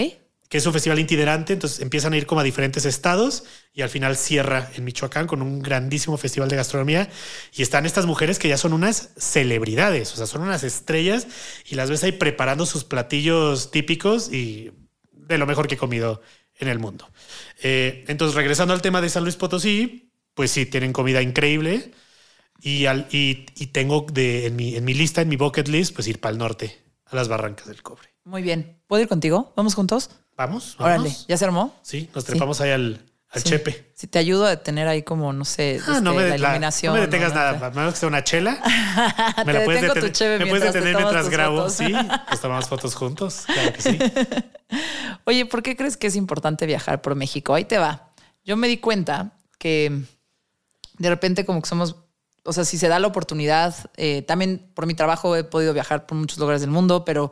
que 0.50 0.58
es 0.58 0.66
un 0.66 0.74
festival 0.74 1.00
itinerante, 1.00 1.54
entonces 1.54 1.82
empiezan 1.82 2.14
a 2.14 2.18
ir 2.18 2.26
como 2.26 2.42
a 2.42 2.44
diferentes 2.44 2.86
estados 2.86 3.44
y 3.74 3.82
al 3.82 3.90
final 3.90 4.16
cierra 4.16 4.72
en 4.76 4.86
Michoacán 4.86 5.28
con 5.28 5.42
un 5.42 5.62
grandísimo 5.62 6.18
festival 6.18 6.50
de 6.50 6.56
gastronomía 6.56 7.10
y 7.54 7.62
están 7.62 7.86
estas 7.86 8.06
mujeres 8.06 8.40
que 8.40 8.48
ya 8.48 8.58
son 8.58 8.74
unas 8.74 9.10
celebridades, 9.18 10.14
o 10.14 10.18
sea, 10.18 10.26
son 10.26 10.42
unas 10.42 10.64
estrellas 10.64 11.28
y 11.66 11.76
las 11.76 11.90
ves 11.90 12.04
ahí 12.04 12.14
preparando 12.14 12.66
sus 12.66 12.84
platillos 12.84 13.72
típicos 13.72 14.32
y 14.32 14.72
de 15.12 15.38
lo 15.38 15.46
mejor 15.46 15.68
que 15.68 15.76
he 15.76 15.78
comido 15.78 16.22
en 16.56 16.70
el 16.70 16.80
mundo. 16.80 17.10
Eh, 17.62 18.06
entonces, 18.08 18.36
regresando 18.36 18.74
al 18.74 18.82
tema 18.82 19.02
de 19.02 19.10
San 19.10 19.24
Luis 19.24 19.36
Potosí, 19.36 20.12
pues 20.34 20.52
sí, 20.52 20.66
tienen 20.66 20.94
comida 20.94 21.22
increíble 21.22 21.92
y, 22.62 22.86
al, 22.86 23.08
y, 23.12 23.46
tengo 23.68 24.06
de, 24.12 24.48
en, 24.48 24.56
mi, 24.56 24.76
en 24.76 24.86
mi 24.86 24.94
lista, 24.94 25.22
en 25.22 25.30
mi 25.30 25.36
bucket 25.36 25.68
list, 25.68 25.94
pues 25.94 26.08
ir 26.08 26.20
para 26.20 26.32
el 26.32 26.38
norte, 26.38 26.78
a 27.06 27.16
las 27.16 27.28
Barrancas 27.28 27.68
del 27.68 27.84
Cobre. 27.84 28.10
Muy 28.24 28.42
bien. 28.42 28.80
¿Puedo 28.88 29.02
ir 29.02 29.08
contigo? 29.08 29.54
¿Vamos 29.56 29.76
juntos? 29.76 30.10
Vamos, 30.38 30.76
Órale, 30.78 31.12
¿ya 31.28 31.36
se 31.36 31.46
armó? 31.46 31.76
Sí, 31.82 32.12
nos 32.14 32.24
trepamos 32.24 32.62
ahí 32.62 32.70
al, 32.70 33.02
chepe. 33.42 33.92
Si 33.96 34.06
te 34.06 34.20
ayudo 34.20 34.46
a 34.46 34.58
tener 34.58 34.88
ahí 34.88 35.02
como, 35.02 35.34
no 35.34 35.44
sé, 35.46 35.82
ah, 35.88 36.00
no 36.00 36.12
este, 36.12 36.24
me, 36.24 36.38
la 36.38 36.50
iluminación. 36.50 36.94
no 36.94 37.00
me 37.00 37.08
detengas 37.08 37.34
nada, 37.34 37.72
menos 37.72 37.96
que 37.96 38.00
sea 38.00 38.08
una 38.08 38.24
chela. 38.24 38.62
me 39.46 39.54
la 39.54 39.66
puedes 39.66 39.82
detener, 39.82 40.40
me 40.40 40.46
puedes 40.46 40.72
detener 40.72 40.96
mientras 40.96 41.30
grabo. 41.30 41.72
Sí, 41.72 41.92
nos 41.92 42.40
tomamos 42.40 42.68
fotos 42.68 42.94
juntos. 42.94 43.46
Claro 43.48 43.74
que 43.74 43.82
sí. 43.82 43.98
Oye, 45.26 45.48
¿por 45.48 45.64
qué 45.64 45.76
crees 45.76 45.98
que 45.98 46.06
es 46.06 46.16
importante 46.16 46.68
viajar 46.68 47.02
por 47.02 47.16
México? 47.16 47.56
Ahí 47.56 47.66
te 47.66 47.80
va. 47.80 48.12
Yo 48.46 48.58
me 48.58 48.68
di 48.68 48.78
cuenta 48.78 49.32
que 49.58 50.04
de 51.00 51.10
repente 51.10 51.46
como 51.46 51.64
que 51.64 51.70
somos, 51.70 51.96
o 52.44 52.54
sea, 52.54 52.64
si 52.64 52.78
se 52.78 52.88
da 52.88 53.00
la 53.00 53.08
oportunidad, 53.08 53.74
eh, 53.98 54.22
también 54.22 54.72
por 54.76 54.86
mi 54.86 54.94
trabajo 54.94 55.36
he 55.36 55.44
podido 55.44 55.74
viajar 55.74 56.06
por 56.06 56.16
muchos 56.16 56.38
lugares 56.38 56.62
del 56.62 56.70
mundo, 56.70 57.06
pero 57.06 57.32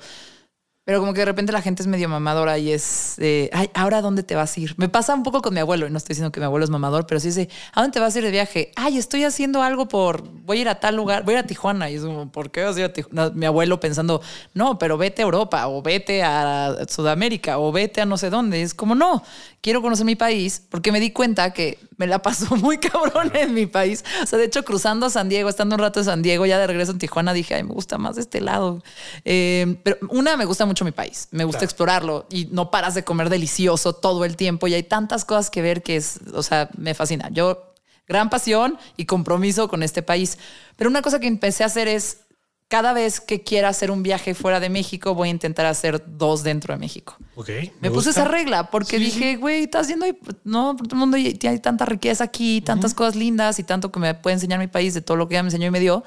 pero 0.85 0.99
como 0.99 1.13
que 1.13 1.21
de 1.21 1.25
repente 1.25 1.51
la 1.51 1.61
gente 1.63 1.81
es 1.81 1.87
medio 1.87 2.07
mamadora 2.07 2.59
y 2.59 2.71
es, 2.71 3.17
ay, 3.51 3.69
¿ahora 3.73 4.01
dónde 4.01 4.21
te 4.21 4.35
vas 4.35 4.55
a 4.55 4.59
ir? 4.59 4.75
Me 4.77 4.87
pasa 4.87 5.15
un 5.15 5.23
poco 5.23 5.41
con 5.41 5.53
mi 5.53 5.59
abuelo, 5.59 5.87
y 5.87 5.89
no 5.89 5.97
estoy 5.97 6.13
diciendo 6.13 6.31
que 6.31 6.39
mi 6.39 6.45
abuelo 6.45 6.63
es 6.63 6.69
mamador, 6.69 7.07
pero 7.07 7.19
sí 7.19 7.29
dice, 7.29 7.49
¿a 7.73 7.81
dónde 7.81 7.95
te 7.95 7.99
vas 7.99 8.15
a 8.15 8.19
ir 8.19 8.23
de 8.23 8.31
viaje? 8.31 8.71
Ay, 8.75 8.99
estoy 8.99 9.23
haciendo 9.23 9.63
algo 9.63 9.87
por, 9.87 10.21
voy 10.21 10.59
a 10.59 10.61
ir 10.61 10.69
a 10.69 10.79
tal 10.79 10.95
lugar, 10.95 11.23
voy 11.23 11.33
a 11.33 11.39
ir 11.39 11.43
a 11.43 11.47
Tijuana. 11.47 11.89
Y 11.89 11.95
es 11.95 12.03
como, 12.03 12.31
¿por 12.31 12.51
qué 12.51 12.63
vas 12.63 12.75
a 12.75 12.79
ir 12.79 12.85
a 12.85 12.93
Tijuana? 12.93 13.31
Mi 13.33 13.47
abuelo 13.47 13.79
pensando, 13.79 14.21
no, 14.53 14.77
pero 14.77 14.97
vete 14.97 15.23
a 15.23 15.25
Europa, 15.25 15.67
o 15.67 15.81
vete 15.81 16.21
a 16.21 16.85
Sudamérica, 16.87 17.57
o 17.57 17.71
vete 17.71 18.01
a 18.01 18.05
no 18.05 18.17
sé 18.17 18.29
dónde. 18.29 18.61
Es 18.61 18.75
como, 18.75 18.93
no, 18.93 19.23
quiero 19.65 19.81
conocer 19.81 20.05
mi 20.05 20.15
país 20.15 20.61
porque 20.69 20.91
me 20.91 20.99
di 20.99 21.09
cuenta 21.09 21.51
que 21.51 21.79
me 21.97 22.05
la 22.05 22.21
pasó 22.21 22.55
muy 22.57 22.77
cabrón 22.77 23.31
en 23.33 23.51
mi 23.55 23.65
país. 23.65 24.05
O 24.21 24.27
sea, 24.27 24.37
de 24.37 24.45
hecho, 24.45 24.63
cruzando 24.63 25.07
a 25.07 25.09
San 25.09 25.27
Diego, 25.27 25.49
estando 25.49 25.73
un 25.73 25.79
rato 25.79 25.99
en 25.99 26.05
San 26.05 26.21
Diego, 26.21 26.45
ya 26.45 26.59
de 26.59 26.67
regreso 26.67 26.91
en 26.91 26.99
Tijuana, 26.99 27.33
dije, 27.33 27.55
ay, 27.55 27.63
me 27.63 27.73
gusta 27.73 27.97
más 27.97 28.15
este 28.19 28.41
lado. 28.41 28.83
Eh, 29.23 29.77
pero 29.81 29.97
una, 30.11 30.37
me 30.37 30.45
gusta 30.45 30.67
mucho 30.67 30.85
mi 30.85 30.91
país, 30.91 31.29
me 31.31 31.45
gusta 31.45 31.65
explorarlo 31.65 32.27
y 32.29 32.45
no 32.51 32.69
paras 32.69 32.93
de 32.93 33.03
comer 33.03 33.31
delicioso 33.31 33.93
todo 33.93 34.23
el 34.23 34.35
tiempo 34.35 34.67
y 34.67 34.75
hay 34.75 34.83
tantas 34.83 35.25
cosas 35.25 35.49
que 35.49 35.63
ver 35.63 35.81
que 35.81 35.95
es, 35.95 36.19
o 36.35 36.43
sea, 36.43 36.69
me 36.77 36.93
fascina. 36.93 37.29
Yo, 37.31 37.73
gran 38.07 38.29
pasión 38.29 38.77
y 38.97 39.05
compromiso 39.05 39.67
con 39.67 39.81
este 39.81 40.03
país. 40.03 40.37
Pero 40.75 40.91
una 40.91 41.01
cosa 41.01 41.19
que 41.19 41.25
empecé 41.25 41.63
a 41.63 41.65
hacer 41.65 41.87
es 41.87 42.24
cada 42.67 42.93
vez 42.93 43.21
que 43.21 43.43
quiera 43.43 43.69
hacer 43.69 43.91
un 43.91 44.01
viaje 44.01 44.33
fuera 44.33 44.59
de 44.59 44.69
México, 44.69 45.13
voy 45.13 45.27
a 45.27 45.31
intentar 45.31 45.67
hacer 45.67 46.03
dos 46.07 46.41
dentro 46.41 46.73
de 46.73 46.79
México. 46.79 47.15
Ok. 47.35 47.49
Me, 47.79 47.91
puse 47.91 48.09
esa 48.09 48.25
regla 48.25 48.71
porque 48.71 48.97
dije, 48.97 49.35
güey, 49.35 49.63
estás 49.63 49.83
haciendo 49.83 50.07
no, 50.43 50.75
todo 50.75 50.87
el 50.91 50.97
mundo 50.97 51.17
hay 51.17 51.59
tanta 51.59 51.85
riqueza 51.85 52.23
aquí, 52.23 52.61
tantas 52.61 52.95
cosas 52.95 53.15
lindas 53.15 53.59
y 53.59 53.63
tanto 53.63 53.91
que 53.91 53.99
me 53.99 54.15
puede 54.15 54.35
enseñar 54.35 54.59
mi 54.59 54.67
país 54.67 54.95
de 54.95 55.01
todo 55.01 55.15
lo 55.15 55.27
que 55.27 55.33
ya 55.35 55.43
me 55.43 55.47
enseñó 55.47 55.67
y 55.67 55.71
me 55.71 55.79
dio. 55.79 56.03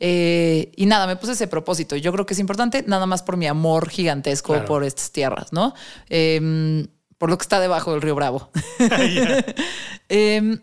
Eh, 0.00 0.72
y 0.76 0.86
nada, 0.86 1.06
me 1.06 1.16
puse 1.16 1.32
ese 1.32 1.46
propósito. 1.46 1.94
Yo 1.96 2.10
creo 2.12 2.24
que 2.24 2.32
es 2.32 2.40
importante, 2.40 2.84
nada 2.86 3.04
más 3.04 3.22
por 3.22 3.36
mi 3.36 3.46
amor 3.46 3.90
gigantesco 3.90 4.64
por 4.64 4.84
estas 4.84 5.12
tierras, 5.12 5.52
¿no? 5.52 5.74
Em, 6.08 6.86
por 7.18 7.28
lo 7.28 7.36
que 7.36 7.42
está 7.42 7.60
debajo 7.60 7.92
del 7.92 8.00
río 8.00 8.14
Bravo. 8.14 8.50
eh, 10.08 10.58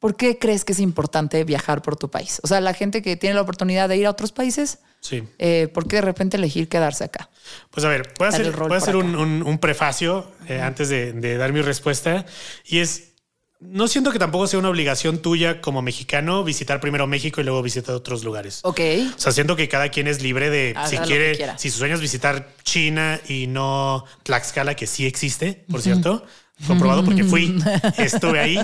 ¿Por 0.00 0.16
qué 0.16 0.38
crees 0.38 0.64
que 0.64 0.72
es 0.72 0.80
importante 0.80 1.44
viajar 1.44 1.82
por 1.82 1.94
tu 1.94 2.10
país? 2.10 2.40
O 2.42 2.48
sea, 2.48 2.60
la 2.62 2.72
gente 2.72 3.02
que 3.02 3.16
tiene 3.16 3.34
la 3.34 3.42
oportunidad 3.42 3.86
de 3.86 3.98
ir 3.98 4.06
a 4.06 4.10
otros 4.10 4.32
países, 4.32 4.78
sí. 5.00 5.22
Eh, 5.38 5.68
¿por 5.74 5.86
qué 5.86 5.96
de 5.96 6.02
repente 6.02 6.38
elegir 6.38 6.68
quedarse 6.68 7.04
acá? 7.04 7.28
Pues 7.70 7.84
a 7.84 7.90
ver, 7.90 8.10
voy 8.18 8.26
a 8.26 8.28
hacer, 8.30 8.96
un, 8.96 9.58
prefacio 9.60 10.32
eh, 10.48 10.58
antes 10.58 10.88
de, 10.88 11.36
dar 11.36 11.52
mi 11.52 11.60
respuesta. 11.60 12.24
Y 12.64 12.78
es, 12.78 13.12
no 13.60 13.88
siento 13.88 14.10
que 14.10 14.18
tampoco 14.18 14.46
sea 14.46 14.58
una 14.58 14.70
obligación 14.70 15.18
tuya 15.18 15.60
como 15.60 15.82
mexicano 15.82 16.44
visitar 16.44 16.80
primero 16.80 17.06
México 17.06 17.42
y 17.42 17.44
luego 17.44 17.62
visitar 17.62 17.94
otros 17.94 18.24
lugares. 18.24 18.60
Ok. 18.62 18.80
O 19.14 19.20
sea, 19.20 19.32
siento 19.32 19.54
que 19.54 19.68
cada 19.68 19.90
quien 19.90 20.06
es 20.06 20.22
libre 20.22 20.48
de, 20.48 20.74
si 20.86 20.96
quiere, 20.96 21.58
si 21.58 21.70
su 21.70 21.76
sueño 21.76 21.96
es 21.96 22.00
visitar 22.00 22.54
China 22.62 23.20
y 23.28 23.48
no 23.48 24.06
Tlaxcala, 24.22 24.76
que 24.76 24.86
sí 24.86 25.04
existe, 25.04 25.62
por 25.70 25.82
cierto 25.82 26.24
comprobado 26.66 27.04
porque 27.04 27.24
fui, 27.24 27.56
estuve 27.98 28.40
ahí 28.40 28.58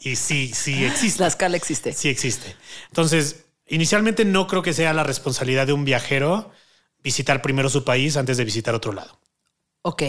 y 0.00 0.16
sí, 0.16 0.50
sí 0.54 0.84
existe. 0.84 1.20
La 1.20 1.28
escala 1.28 1.56
existe. 1.56 1.92
Sí 1.92 2.08
existe. 2.08 2.56
Entonces, 2.88 3.46
inicialmente 3.68 4.24
no 4.24 4.46
creo 4.46 4.62
que 4.62 4.72
sea 4.72 4.92
la 4.92 5.04
responsabilidad 5.04 5.66
de 5.66 5.72
un 5.72 5.84
viajero 5.84 6.50
visitar 7.02 7.42
primero 7.42 7.68
su 7.68 7.84
país 7.84 8.16
antes 8.16 8.36
de 8.36 8.44
visitar 8.44 8.74
otro 8.74 8.92
lado. 8.92 9.18
Ok. 9.82 10.02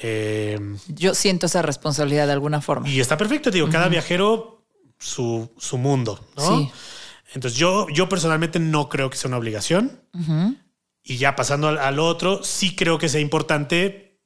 Eh, 0.00 0.58
Yo 0.88 1.14
siento 1.14 1.46
esa 1.46 1.62
responsabilidad 1.62 2.26
de 2.26 2.32
alguna 2.32 2.60
forma. 2.60 2.88
Y 2.88 3.00
está 3.00 3.16
perfecto, 3.16 3.50
digo, 3.50 3.68
cada 3.68 3.88
viajero 3.88 4.64
su, 4.98 5.50
mundo, 5.72 6.24
¿no? 6.36 6.58
Sí. 6.58 6.70
Entonces 7.34 7.58
yo, 7.58 7.88
yo 7.90 8.08
personalmente 8.08 8.58
no 8.58 8.88
creo 8.88 9.10
que 9.10 9.16
sea 9.16 9.28
una 9.28 9.38
obligación. 9.38 10.00
Y 11.02 11.16
ya 11.16 11.36
pasando 11.36 11.68
al 11.68 11.98
otro, 11.98 12.42
sí 12.42 12.74
creo 12.74 12.98
que 12.98 13.08
sea 13.08 13.20
importante 13.20 14.20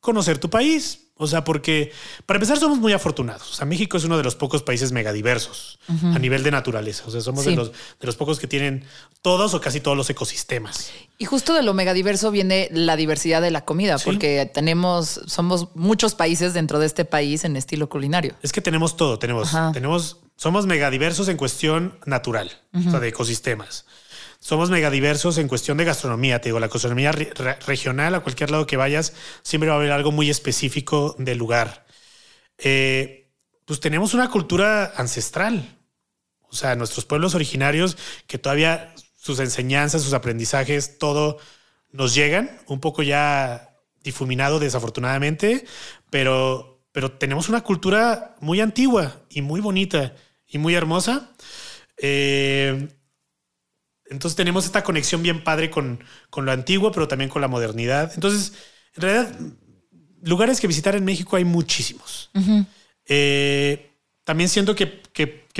conocer 0.00 0.38
tu 0.38 0.50
país, 0.50 1.09
o 1.22 1.26
sea, 1.26 1.44
porque 1.44 1.92
para 2.24 2.38
empezar 2.38 2.58
somos 2.58 2.78
muy 2.78 2.94
afortunados. 2.94 3.50
O 3.50 3.54
sea, 3.54 3.66
México 3.66 3.98
es 3.98 4.04
uno 4.04 4.16
de 4.16 4.24
los 4.24 4.36
pocos 4.36 4.62
países 4.62 4.90
megadiversos 4.90 5.78
a 5.86 6.18
nivel 6.18 6.42
de 6.42 6.50
naturaleza. 6.50 7.04
O 7.06 7.10
sea, 7.10 7.20
somos 7.20 7.44
de, 7.44 7.54
los, 7.54 7.72
de 7.72 8.06
los 8.06 8.16
pocos 8.16 8.38
que 8.38 8.46
tienen 8.46 8.84
todos 9.20 9.52
o 9.52 9.60
casi 9.60 9.80
todos 9.80 9.98
los 9.98 10.08
ecosistemas. 10.08 10.90
Y 11.18 11.26
justo 11.26 11.52
de 11.52 11.62
lo 11.62 11.74
megadiverso 11.74 12.30
viene 12.30 12.70
la 12.72 12.96
diversidad 12.96 13.42
de 13.42 13.50
la 13.50 13.66
comida, 13.66 13.98
porque 13.98 14.50
tenemos, 14.52 15.20
somos 15.26 15.68
muchos 15.74 16.14
países 16.14 16.54
dentro 16.54 16.78
de 16.78 16.86
este 16.86 17.04
país 17.04 17.44
en 17.44 17.54
estilo 17.56 17.90
culinario. 17.90 18.34
Es 18.40 18.50
que 18.50 18.62
tenemos 18.62 18.96
todo, 18.96 19.18
tenemos, 19.18 19.54
tenemos, 19.74 20.20
somos 20.36 20.64
megadiversos 20.64 21.28
en 21.28 21.36
cuestión 21.36 21.98
natural, 22.06 22.50
o 22.72 22.90
sea, 22.90 22.98
de 22.98 23.08
ecosistemas 23.08 23.84
somos 24.40 24.70
megadiversos 24.70 25.38
en 25.38 25.48
cuestión 25.48 25.76
de 25.76 25.84
gastronomía. 25.84 26.40
Te 26.40 26.48
digo, 26.48 26.60
la 26.60 26.68
gastronomía 26.68 27.12
regional, 27.12 28.14
a 28.14 28.20
cualquier 28.20 28.50
lado 28.50 28.66
que 28.66 28.78
vayas, 28.78 29.12
siempre 29.42 29.68
va 29.68 29.76
a 29.76 29.78
haber 29.78 29.92
algo 29.92 30.12
muy 30.12 30.30
específico 30.30 31.14
del 31.18 31.38
lugar. 31.38 31.86
Eh, 32.58 33.30
pues 33.66 33.80
tenemos 33.80 34.14
una 34.14 34.30
cultura 34.30 34.92
ancestral. 34.96 35.78
O 36.42 36.54
sea, 36.54 36.74
nuestros 36.74 37.04
pueblos 37.04 37.34
originarios 37.34 37.96
que 38.26 38.38
todavía 38.38 38.94
sus 39.14 39.38
enseñanzas, 39.40 40.02
sus 40.02 40.14
aprendizajes, 40.14 40.98
todo 40.98 41.38
nos 41.92 42.14
llegan, 42.14 42.58
un 42.66 42.80
poco 42.80 43.02
ya 43.02 43.76
difuminado 44.02 44.58
desafortunadamente, 44.58 45.66
pero, 46.08 46.82
pero 46.92 47.12
tenemos 47.12 47.48
una 47.50 47.62
cultura 47.62 48.36
muy 48.40 48.60
antigua 48.60 49.22
y 49.28 49.42
muy 49.42 49.60
bonita 49.60 50.14
y 50.46 50.58
muy 50.58 50.74
hermosa. 50.74 51.30
Eh, 51.98 52.88
entonces 54.10 54.36
tenemos 54.36 54.64
esta 54.64 54.82
conexión 54.82 55.22
bien 55.22 55.42
padre 55.44 55.70
con, 55.70 56.02
lo 56.36 56.52
antiguo, 56.52 56.90
pero 56.90 57.08
también 57.08 57.30
con 57.30 57.40
la 57.40 57.48
modernidad. 57.48 58.12
Entonces, 58.14 58.52
en 58.96 59.02
realidad, 59.02 59.38
lugares 60.22 60.60
que 60.60 60.66
visitar 60.66 60.96
en 60.96 61.04
México 61.04 61.36
hay 61.36 61.44
muchísimos. 61.44 62.30
Eh, 63.06 63.92
también 64.24 64.48
siento 64.48 64.74
que, 64.74 64.86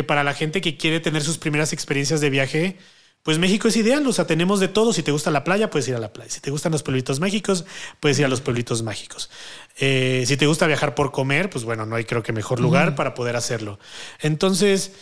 para 0.07 0.25
la 0.25 0.35
gente 0.35 0.61
que 0.61 0.77
quiere 0.77 0.99
tener 0.99 1.23
sus 1.23 1.39
primeras 1.39 1.73
experiencias 1.73 2.21
de 2.21 2.29
viaje, 2.29 2.77
pues 3.23 3.39
México 3.39 3.69
es 3.69 3.77
ideal. 3.77 4.05
O 4.05 4.13
sea, 4.13 4.27
tenemos 4.27 4.59
de 4.59 4.67
todo. 4.67 4.93
Si 4.93 5.05
te 5.05 5.13
gusta 5.13 5.31
la 5.31 5.45
playa, 5.45 5.71
puedes 5.71 5.87
ir 5.87 5.95
a 5.95 6.01
la 6.01 6.13
playa. 6.13 6.31
Si 6.31 6.41
te 6.41 6.51
gustan 6.51 6.73
los 6.73 6.83
pueblitos 6.83 7.21
mágicos, 7.21 7.65
puedes 8.01 8.19
ir 8.19 8.25
a 8.25 8.29
los 8.29 8.41
pueblitos 8.41 8.83
mágicos. 8.83 9.31
Eh, 9.79 10.25
si 10.27 10.37
te 10.37 10.47
gusta 10.47 10.67
viajar 10.67 10.97
por 10.97 11.13
comer, 11.13 11.51
pues 11.51 11.65
bueno, 11.65 11.87
no 11.87 11.95
hay 11.95 12.05
creo 12.05 12.25
que 12.25 12.33
mejor 12.33 12.59
lugar 12.59 12.97
para 12.97 13.15
poder 13.15 13.37
hacerlo. 13.37 13.79
Entonces, 14.21 14.93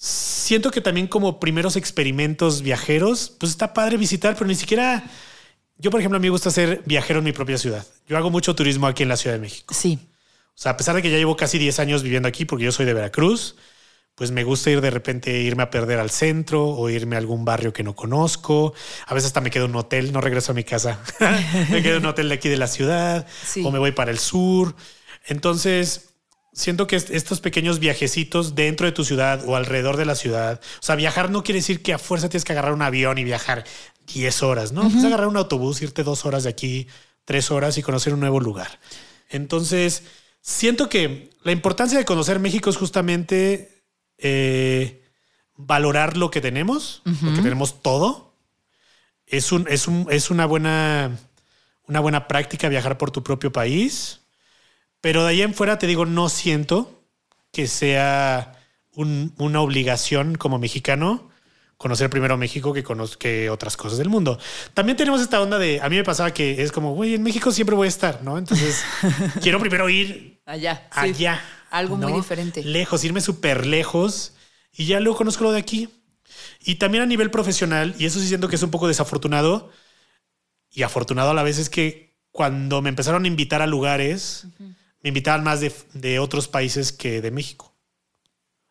siento 0.00 0.70
que 0.70 0.80
también 0.80 1.06
como 1.06 1.38
primeros 1.38 1.76
experimentos 1.76 2.62
viajeros, 2.62 3.36
pues 3.38 3.52
está 3.52 3.74
padre 3.74 3.98
visitar, 3.98 4.34
pero 4.34 4.46
ni 4.46 4.54
siquiera... 4.54 5.04
Yo, 5.76 5.90
por 5.90 6.00
ejemplo, 6.00 6.16
a 6.16 6.20
mí 6.20 6.26
me 6.26 6.30
gusta 6.30 6.50
ser 6.50 6.82
viajero 6.84 7.20
en 7.20 7.24
mi 7.24 7.32
propia 7.32 7.56
ciudad. 7.56 7.86
Yo 8.06 8.16
hago 8.16 8.30
mucho 8.30 8.54
turismo 8.54 8.86
aquí 8.86 9.02
en 9.02 9.08
la 9.08 9.16
Ciudad 9.16 9.36
de 9.36 9.40
México. 9.40 9.72
Sí. 9.74 9.98
O 10.48 10.58
sea, 10.62 10.72
a 10.72 10.76
pesar 10.76 10.94
de 10.94 11.00
que 11.00 11.10
ya 11.10 11.16
llevo 11.16 11.36
casi 11.36 11.58
10 11.58 11.78
años 11.78 12.02
viviendo 12.02 12.28
aquí, 12.28 12.44
porque 12.44 12.64
yo 12.64 12.72
soy 12.72 12.84
de 12.84 12.92
Veracruz, 12.92 13.56
pues 14.14 14.30
me 14.30 14.44
gusta 14.44 14.70
ir 14.70 14.82
de 14.82 14.90
repente, 14.90 15.38
irme 15.38 15.62
a 15.62 15.70
perder 15.70 15.98
al 15.98 16.10
centro 16.10 16.66
o 16.66 16.90
irme 16.90 17.16
a 17.16 17.18
algún 17.18 17.46
barrio 17.46 17.72
que 17.72 17.82
no 17.82 17.94
conozco. 17.94 18.74
A 19.06 19.14
veces 19.14 19.28
hasta 19.28 19.40
me 19.40 19.50
quedo 19.50 19.64
en 19.66 19.70
un 19.70 19.76
hotel, 19.78 20.12
no 20.12 20.20
regreso 20.20 20.52
a 20.52 20.54
mi 20.54 20.64
casa. 20.64 21.00
me 21.70 21.82
quedo 21.82 21.96
en 21.96 22.02
un 22.02 22.10
hotel 22.10 22.28
de 22.28 22.34
aquí 22.34 22.50
de 22.50 22.58
la 22.58 22.66
ciudad 22.66 23.26
o 23.64 23.70
me 23.70 23.78
voy 23.78 23.92
para 23.92 24.10
el 24.10 24.18
sur. 24.18 24.74
Entonces, 25.26 26.09
siento 26.52 26.86
que 26.86 26.96
estos 26.96 27.40
pequeños 27.40 27.78
viajecitos 27.78 28.54
dentro 28.54 28.86
de 28.86 28.92
tu 28.92 29.04
ciudad 29.04 29.42
o 29.46 29.56
alrededor 29.56 29.96
de 29.96 30.04
la 30.04 30.14
ciudad, 30.14 30.60
o 30.80 30.82
sea, 30.82 30.96
viajar 30.96 31.30
no 31.30 31.42
quiere 31.42 31.60
decir 31.60 31.82
que 31.82 31.92
a 31.92 31.98
fuerza 31.98 32.28
tienes 32.28 32.44
que 32.44 32.52
agarrar 32.52 32.72
un 32.72 32.82
avión 32.82 33.18
y 33.18 33.24
viajar 33.24 33.64
10 34.12 34.42
horas, 34.42 34.72
¿no? 34.72 34.82
Puedes 34.82 35.04
agarrar 35.04 35.28
un 35.28 35.36
autobús, 35.36 35.80
irte 35.82 36.02
dos 36.02 36.24
horas 36.26 36.44
de 36.44 36.50
aquí, 36.50 36.88
tres 37.24 37.50
horas 37.50 37.78
y 37.78 37.82
conocer 37.82 38.12
un 38.12 38.20
nuevo 38.20 38.40
lugar. 38.40 38.80
Entonces, 39.28 40.02
siento 40.40 40.88
que 40.88 41.30
la 41.44 41.52
importancia 41.52 41.98
de 41.98 42.04
conocer 42.04 42.40
México 42.40 42.70
es 42.70 42.76
justamente 42.76 43.84
eh, 44.18 45.04
valorar 45.56 46.16
lo 46.16 46.30
que 46.30 46.40
tenemos, 46.40 47.02
porque 47.04 47.42
tenemos 47.42 47.82
todo. 47.82 48.34
Es, 49.26 49.52
un, 49.52 49.68
es, 49.68 49.86
un, 49.86 50.08
es 50.10 50.30
una, 50.30 50.44
buena, 50.46 51.16
una 51.86 52.00
buena 52.00 52.26
práctica 52.26 52.68
viajar 52.68 52.98
por 52.98 53.12
tu 53.12 53.22
propio 53.22 53.52
país 53.52 54.19
pero 55.00 55.24
de 55.24 55.30
ahí 55.30 55.42
en 55.42 55.54
fuera 55.54 55.78
te 55.78 55.86
digo, 55.86 56.06
no 56.06 56.28
siento 56.28 57.04
que 57.52 57.66
sea 57.66 58.56
una 58.94 59.60
obligación 59.60 60.34
como 60.36 60.58
mexicano 60.58 61.30
conocer 61.80 62.10
primero 62.10 62.36
México 62.36 62.74
que, 62.74 62.84
que 63.18 63.48
otras 63.48 63.76
cosas 63.78 63.96
del 63.96 64.10
mundo. 64.10 64.38
También 64.74 64.98
tenemos 64.98 65.22
esta 65.22 65.40
onda 65.40 65.58
de, 65.58 65.80
a 65.80 65.88
mí 65.88 65.96
me 65.96 66.04
pasaba 66.04 66.30
que 66.34 66.62
es 66.62 66.72
como, 66.72 66.92
güey, 66.92 67.14
en 67.14 67.22
México 67.22 67.50
siempre 67.52 67.74
voy 67.74 67.86
a 67.86 67.88
estar, 67.88 68.22
¿no? 68.22 68.36
Entonces, 68.36 68.84
quiero 69.42 69.58
primero 69.58 69.88
ir 69.88 70.42
allá. 70.44 70.86
Allá. 70.90 71.42
Algo 71.70 71.96
muy 71.96 72.12
diferente. 72.12 72.62
Lejos, 72.62 73.02
irme 73.02 73.22
súper 73.22 73.64
lejos 73.64 74.34
y 74.76 74.84
ya 74.84 75.00
luego 75.00 75.16
conozco 75.16 75.44
lo 75.44 75.52
de 75.52 75.58
aquí. 75.58 75.88
Y 76.62 76.74
también 76.74 77.02
a 77.02 77.06
nivel 77.06 77.30
profesional, 77.30 77.94
y 77.98 78.04
eso 78.04 78.20
sí 78.20 78.28
siento 78.28 78.48
que 78.48 78.56
es 78.56 78.62
un 78.62 78.70
poco 78.70 78.86
desafortunado 78.86 79.70
y 80.70 80.82
afortunado 80.82 81.30
a 81.30 81.34
la 81.34 81.42
vez, 81.42 81.58
es 81.58 81.70
que 81.70 82.18
cuando 82.30 82.82
me 82.82 82.90
empezaron 82.90 83.24
a 83.24 83.26
invitar 83.26 83.62
a 83.62 83.66
lugares, 83.66 84.46
me 85.02 85.08
invitaban 85.08 85.44
más 85.44 85.60
de, 85.60 86.18
otros 86.18 86.48
países 86.48 86.92
que 86.92 87.20
de 87.20 87.30
México. 87.30 87.74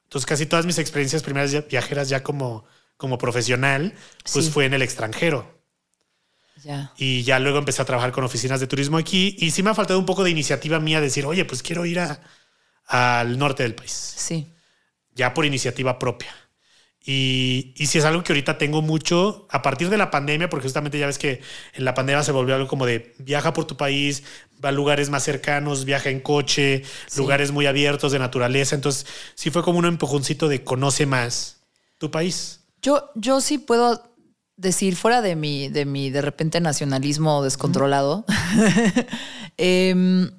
Entonces 0.06 0.26
casi 0.26 0.46
todas 0.46 0.66
mis 0.66 0.78
experiencias 0.78 1.24
primeras 1.24 1.68
viajeras 1.68 2.10
ya 2.10 2.24
como, 2.24 2.66
como 2.98 3.18
profesional, 3.18 3.94
pues 4.32 4.50
fue 4.50 4.66
en 4.66 4.74
el 4.74 4.82
extranjero. 4.82 5.60
Y 6.98 7.24
ya 7.24 7.40
luego 7.40 7.58
empecé 7.58 7.82
a 7.82 7.86
trabajar 7.86 8.12
con 8.12 8.24
oficinas 8.24 8.60
de 8.60 8.68
turismo 8.68 8.98
aquí 8.98 9.36
y 9.40 9.52
sí 9.52 9.64
me 9.64 9.70
ha 9.70 9.76
faltado 9.76 9.98
un 9.98 10.06
poco 10.06 10.24
de 10.24 10.32
iniciativa 10.32 10.80
mía 10.80 11.00
decir, 11.00 11.26
oye, 11.26 11.46
pues 11.46 11.64
quiero 11.64 11.86
ir 11.86 12.02
al 12.86 13.38
norte 13.38 13.64
del 13.64 13.76
país. 13.76 13.92
Sí. 13.92 14.54
Ya 15.14 15.34
por 15.34 15.46
iniciativa 15.46 15.98
propia. 15.98 16.34
Y, 17.06 17.74
y 17.78 17.88
si 17.88 17.98
es 17.98 18.06
algo 18.06 18.24
que 18.24 18.34
ahorita 18.34 18.58
tengo 18.58 18.82
mucho 18.82 19.48
a 19.50 19.62
partir 19.62 19.90
de 19.90 19.98
la 19.98 20.12
pandemia, 20.12 20.50
porque 20.50 20.66
justamente 20.66 21.00
ya 21.00 21.08
ves 21.08 21.18
que 21.18 21.42
en 21.74 21.86
la 21.86 21.94
pandemia 21.94 22.24
se 22.24 22.32
volvió 22.32 22.56
algo 22.56 22.68
como 22.68 22.86
de 22.86 23.16
viaja 23.20 23.54
por 23.54 23.66
tu 23.66 23.78
país, 23.78 24.24
va 24.64 24.70
a 24.70 24.72
lugares 24.74 25.10
más 25.10 25.24
cercanos, 25.24 25.86
viaja 25.86 26.10
en 26.10 26.20
coche, 26.20 26.84
lugares 27.16 27.52
muy 27.52 27.66
abiertos 27.66 28.12
de 28.12 28.20
naturaleza. 28.20 28.76
Entonces, 28.76 29.06
sí 29.36 29.50
fue 29.50 29.64
como 29.64 29.80
un 29.80 29.86
empujoncito 29.86 30.48
de 30.48 30.64
conoce 30.64 31.06
más 31.06 31.62
tu 31.98 32.12
país. 32.12 32.62
Yo, 32.82 33.10
yo 33.16 33.42
sí 33.42 33.58
puedo 33.58 34.10
decir, 34.60 34.96
fuera 34.98 35.22
de 35.22 35.36
mi, 35.36 35.70
de 35.70 35.86
mi 35.86 36.10
de 36.10 36.22
repente 36.22 36.60
nacionalismo 36.60 37.44
descontrolado, 37.44 38.26
em, 39.58 40.30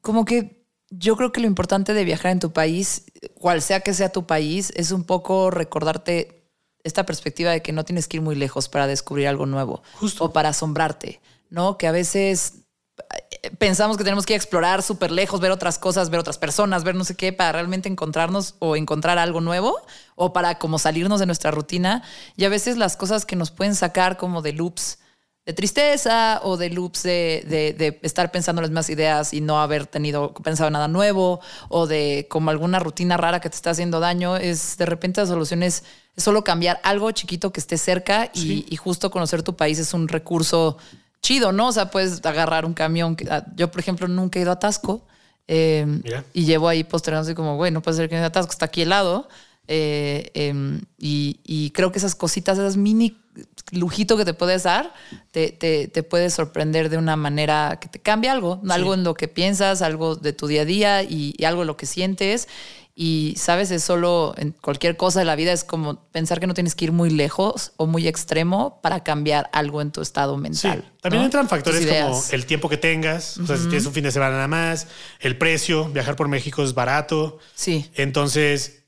como 0.00 0.24
que 0.24 0.53
yo 0.98 1.16
creo 1.16 1.32
que 1.32 1.40
lo 1.40 1.46
importante 1.46 1.94
de 1.94 2.04
viajar 2.04 2.32
en 2.32 2.40
tu 2.40 2.52
país, 2.52 3.04
cual 3.34 3.62
sea 3.62 3.80
que 3.80 3.94
sea 3.94 4.12
tu 4.12 4.26
país, 4.26 4.72
es 4.76 4.90
un 4.90 5.04
poco 5.04 5.50
recordarte 5.50 6.44
esta 6.82 7.06
perspectiva 7.06 7.50
de 7.50 7.62
que 7.62 7.72
no 7.72 7.84
tienes 7.84 8.08
que 8.08 8.18
ir 8.18 8.22
muy 8.22 8.34
lejos 8.34 8.68
para 8.68 8.86
descubrir 8.86 9.26
algo 9.26 9.46
nuevo 9.46 9.82
Justo. 9.94 10.24
o 10.24 10.32
para 10.32 10.50
asombrarte, 10.50 11.20
¿no? 11.48 11.78
Que 11.78 11.86
a 11.86 11.92
veces 11.92 12.64
eh, 13.42 13.50
pensamos 13.58 13.96
que 13.96 14.04
tenemos 14.04 14.26
que 14.26 14.34
explorar 14.34 14.82
súper 14.82 15.10
lejos, 15.10 15.40
ver 15.40 15.50
otras 15.50 15.78
cosas, 15.78 16.10
ver 16.10 16.20
otras 16.20 16.38
personas, 16.38 16.84
ver 16.84 16.94
no 16.94 17.04
sé 17.04 17.16
qué, 17.16 17.32
para 17.32 17.52
realmente 17.52 17.88
encontrarnos 17.88 18.54
o 18.58 18.76
encontrar 18.76 19.18
algo 19.18 19.40
nuevo 19.40 19.76
o 20.14 20.32
para 20.32 20.58
como 20.58 20.78
salirnos 20.78 21.20
de 21.20 21.26
nuestra 21.26 21.50
rutina. 21.50 22.02
Y 22.36 22.44
a 22.44 22.50
veces 22.50 22.76
las 22.76 22.96
cosas 22.96 23.24
que 23.24 23.36
nos 23.36 23.50
pueden 23.50 23.74
sacar 23.74 24.18
como 24.18 24.42
de 24.42 24.52
loops 24.52 24.98
de 25.46 25.52
tristeza 25.52 26.40
o 26.42 26.56
de 26.56 26.70
loops 26.70 27.02
de, 27.02 27.44
de, 27.46 27.72
de 27.74 27.98
estar 28.02 28.30
pensando 28.30 28.62
las 28.62 28.70
mismas 28.70 28.88
ideas 28.88 29.34
y 29.34 29.40
no 29.42 29.60
haber 29.60 29.86
tenido 29.86 30.32
pensado 30.32 30.70
nada 30.70 30.88
nuevo 30.88 31.40
o 31.68 31.86
de 31.86 32.26
como 32.30 32.50
alguna 32.50 32.78
rutina 32.78 33.16
rara 33.18 33.40
que 33.40 33.50
te 33.50 33.56
está 33.56 33.70
haciendo 33.70 34.00
daño, 34.00 34.36
es 34.36 34.78
de 34.78 34.86
repente 34.86 35.20
la 35.20 35.26
solución 35.26 35.62
es, 35.62 35.84
es 36.16 36.24
solo 36.24 36.44
cambiar 36.44 36.80
algo 36.82 37.10
chiquito 37.12 37.52
que 37.52 37.60
esté 37.60 37.76
cerca 37.76 38.30
y, 38.32 38.38
Sí. 38.40 38.66
y 38.70 38.76
justo 38.76 39.10
conocer 39.10 39.42
tu 39.42 39.54
país 39.54 39.78
es 39.78 39.92
un 39.92 40.08
recurso 40.08 40.78
chido, 41.20 41.52
¿no? 41.52 41.68
O 41.68 41.72
sea, 41.72 41.90
puedes 41.90 42.24
agarrar 42.24 42.64
un 42.64 42.72
camión. 42.72 43.14
que- 43.16 43.28
ah, 43.30 43.44
Yo, 43.54 43.70
por 43.70 43.80
ejemplo, 43.80 44.08
nunca 44.08 44.38
he 44.38 44.42
ido 44.42 44.52
a 44.52 44.58
Tasco 44.58 45.02
eh, 45.46 45.86
y 46.32 46.46
llevo 46.46 46.68
ahí 46.68 46.84
postergando 46.84 47.26
así 47.28 47.34
como, 47.34 47.56
güey, 47.56 47.70
no 47.70 47.82
puede 47.82 47.98
ser 47.98 48.08
que 48.08 48.14
no 48.14 48.22
haya 48.22 48.32
Tasco, 48.32 48.52
está 48.52 48.64
aquí 48.66 48.80
helado. 48.82 49.28
Eh, 49.68 50.30
em, 50.34 50.82
y, 50.98 51.40
y 51.44 51.70
creo 51.70 51.90
que 51.92 51.98
esas 51.98 52.14
cositas, 52.14 52.58
esas 52.58 52.76
mini 52.76 53.16
lujito 53.72 54.16
que 54.16 54.24
te 54.24 54.34
puedes 54.34 54.62
dar, 54.62 54.92
te, 55.32 55.50
te, 55.50 55.88
te 55.88 56.02
puede 56.02 56.30
sorprender 56.30 56.88
de 56.90 56.98
una 56.98 57.16
manera 57.16 57.78
que 57.80 57.88
te 57.88 57.98
cambia 57.98 58.30
algo, 58.32 58.60
algo 58.68 58.94
en 58.94 59.02
lo 59.04 59.14
que 59.14 59.26
piensas, 59.26 59.82
algo 59.82 60.16
de 60.16 60.32
tu 60.32 60.46
día 60.46 60.62
a 60.62 60.64
día 60.64 61.02
y, 61.02 61.34
y 61.36 61.44
algo 61.44 61.62
en 61.62 61.66
lo 61.66 61.76
que 61.76 61.86
sientes. 61.86 62.46
Y 62.96 63.34
sabes, 63.36 63.72
es 63.72 63.82
solo 63.82 64.34
en 64.36 64.52
cualquier 64.52 64.96
cosa 64.96 65.18
de 65.18 65.24
la 65.24 65.34
vida, 65.34 65.50
es 65.50 65.64
como 65.64 66.04
pensar 66.12 66.38
que 66.38 66.46
no 66.46 66.54
tienes 66.54 66.76
que 66.76 66.84
ir 66.84 66.92
muy 66.92 67.10
lejos 67.10 67.72
o 67.76 67.86
muy 67.88 68.06
extremo 68.06 68.78
para 68.82 69.02
cambiar 69.02 69.50
algo 69.52 69.82
en 69.82 69.90
tu 69.90 70.00
estado 70.00 70.36
Sí, 70.36 70.40
mental. 70.42 70.92
también 71.00 71.22
¿no? 71.22 71.24
entran 71.24 71.48
factores 71.48 71.84
como 71.84 72.22
el 72.30 72.46
tiempo 72.46 72.68
que 72.68 72.76
tengas, 72.76 73.38
o 73.38 73.46
sea, 73.48 73.56
si 73.56 73.64
tienes 73.64 73.84
un 73.86 73.94
fin 73.94 74.04
de 74.04 74.12
semana 74.12 74.36
nada 74.36 74.46
más, 74.46 74.86
el 75.18 75.36
precio, 75.36 75.88
viajar 75.88 76.14
por 76.14 76.28
México 76.28 76.62
es 76.62 76.72
barato. 76.72 77.38
Sí. 77.56 77.90
Entonces, 77.94 78.83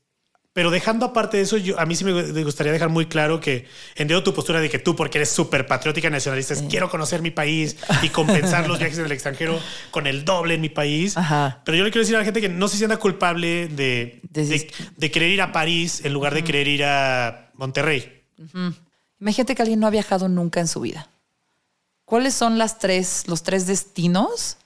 pero 0.57 0.71
dejando 0.71 1.05
aparte 1.05 1.37
de 1.37 1.43
eso, 1.43 1.55
yo, 1.57 1.79
a 1.79 1.85
mí 1.85 1.95
sí 1.95 2.03
me 2.03 2.43
gustaría 2.43 2.73
dejar 2.73 2.89
muy 2.89 3.05
claro 3.05 3.39
que 3.39 3.67
entiendo 3.91 4.23
tu 4.23 4.33
postura 4.33 4.59
de 4.59 4.71
que 4.71 4.79
tú, 4.79 4.95
porque 4.95 5.19
eres 5.19 5.29
súper 5.29 5.67
patriótica 5.67 6.09
nacionalista, 6.09 6.55
es, 6.55 6.63
quiero 6.63 6.89
conocer 6.89 7.21
mi 7.21 7.29
país 7.29 7.77
y 8.01 8.09
compensar 8.09 8.67
los 8.67 8.79
viajes 8.79 8.97
en 8.97 9.05
el 9.05 9.11
extranjero 9.11 9.59
con 9.91 10.07
el 10.07 10.25
doble 10.25 10.55
en 10.55 10.61
mi 10.61 10.69
país. 10.69 11.15
Ajá. 11.15 11.61
Pero 11.63 11.77
yo 11.77 11.83
le 11.83 11.91
quiero 11.91 12.01
decir 12.01 12.15
a 12.15 12.19
la 12.19 12.25
gente 12.25 12.41
que 12.41 12.49
no 12.49 12.67
se 12.67 12.77
sienta 12.77 12.97
culpable 12.97 13.67
de, 13.67 14.19
De- 14.31 14.71
de, 14.97 15.11
querer 15.11 15.29
ir 15.29 15.43
a 15.43 15.51
París 15.51 16.01
en 16.03 16.11
lugar 16.11 16.33
de 16.33 16.43
querer 16.43 16.67
ir 16.67 16.85
a 16.85 17.51
Monterrey. 17.53 18.23
Imagínate 19.19 19.53
que 19.53 19.61
alguien 19.61 19.79
no 19.79 19.85
ha 19.85 19.91
viajado 19.91 20.27
nunca 20.27 20.59
en 20.59 20.67
su 20.67 20.79
vida. 20.81 21.07
¿Cuáles 22.03 22.33
son 22.33 22.57
las 22.57 22.79
tres, 22.79 23.25
los 23.27 23.43
tres 23.43 23.67
destinos 23.67 24.57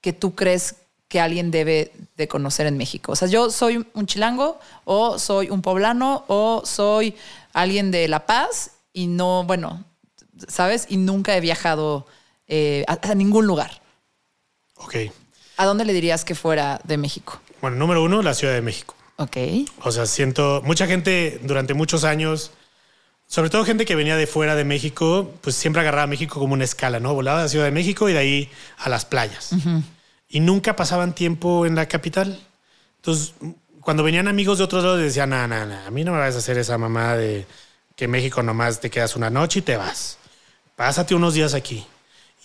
que 0.00 0.12
tú 0.12 0.36
crees 0.36 0.76
que 1.08 1.20
alguien 1.20 1.50
debe 1.50 1.92
de 2.16 2.28
conocer 2.28 2.66
en 2.66 2.76
México? 2.76 3.12
O 3.12 3.16
sea, 3.16 3.28
yo 3.28 3.50
soy 3.50 3.86
un 3.94 4.06
chilango 4.06 4.60
o 4.84 5.18
soy 5.18 5.50
un 5.50 5.62
poblano 5.62 6.24
o 6.28 6.62
soy 6.64 7.14
alguien 7.52 7.90
de 7.90 8.08
La 8.08 8.26
Paz 8.26 8.72
y 8.92 9.06
no, 9.06 9.44
bueno, 9.44 9.84
¿sabes? 10.46 10.86
Y 10.88 10.96
nunca 10.98 11.36
he 11.36 11.40
viajado 11.40 12.06
eh, 12.46 12.84
a, 12.86 12.98
a 13.10 13.14
ningún 13.14 13.46
lugar. 13.46 13.80
Ok. 14.76 14.96
¿A 15.56 15.64
dónde 15.64 15.84
le 15.84 15.92
dirías 15.92 16.24
que 16.24 16.34
fuera 16.34 16.80
de 16.84 16.96
México? 16.96 17.40
Bueno, 17.60 17.76
número 17.76 18.02
uno, 18.02 18.22
la 18.22 18.34
Ciudad 18.34 18.54
de 18.54 18.62
México. 18.62 18.94
Ok. 19.16 19.36
O 19.82 19.90
sea, 19.90 20.06
siento 20.06 20.62
mucha 20.64 20.86
gente 20.86 21.40
durante 21.42 21.74
muchos 21.74 22.04
años, 22.04 22.52
sobre 23.26 23.50
todo 23.50 23.64
gente 23.64 23.84
que 23.84 23.96
venía 23.96 24.16
de 24.16 24.28
fuera 24.28 24.54
de 24.54 24.64
México, 24.64 25.32
pues 25.40 25.56
siempre 25.56 25.82
agarraba 25.82 26.04
a 26.04 26.06
México 26.06 26.38
como 26.38 26.54
una 26.54 26.64
escala, 26.64 27.00
¿no? 27.00 27.14
Volaba 27.14 27.40
a 27.40 27.42
la 27.42 27.48
Ciudad 27.48 27.64
de 27.64 27.72
México 27.72 28.08
y 28.08 28.12
de 28.12 28.18
ahí 28.18 28.50
a 28.78 28.88
las 28.88 29.04
playas. 29.04 29.50
Y 30.28 30.40
nunca 30.40 30.76
pasaban 30.76 31.14
tiempo 31.14 31.66
en 31.66 31.74
la 31.74 31.86
capital. 31.86 32.38
Entonces, 32.96 33.34
cuando 33.80 34.02
venían 34.02 34.28
amigos 34.28 34.58
de 34.58 34.64
otros 34.64 34.84
lados, 34.84 35.00
decían, 35.00 35.30
no, 35.30 35.48
no, 35.48 35.64
no, 35.64 35.78
a 35.78 35.90
mí 35.90 36.04
no 36.04 36.12
me 36.12 36.18
vas 36.18 36.34
a 36.34 36.38
hacer 36.38 36.58
esa 36.58 36.76
mamada 36.76 37.16
de 37.16 37.46
que 37.96 38.04
en 38.04 38.10
México 38.10 38.42
nomás 38.42 38.80
te 38.80 38.90
quedas 38.90 39.16
una 39.16 39.30
noche 39.30 39.60
y 39.60 39.62
te 39.62 39.76
vas. 39.76 40.18
Pásate 40.76 41.14
unos 41.14 41.34
días 41.34 41.54
aquí. 41.54 41.86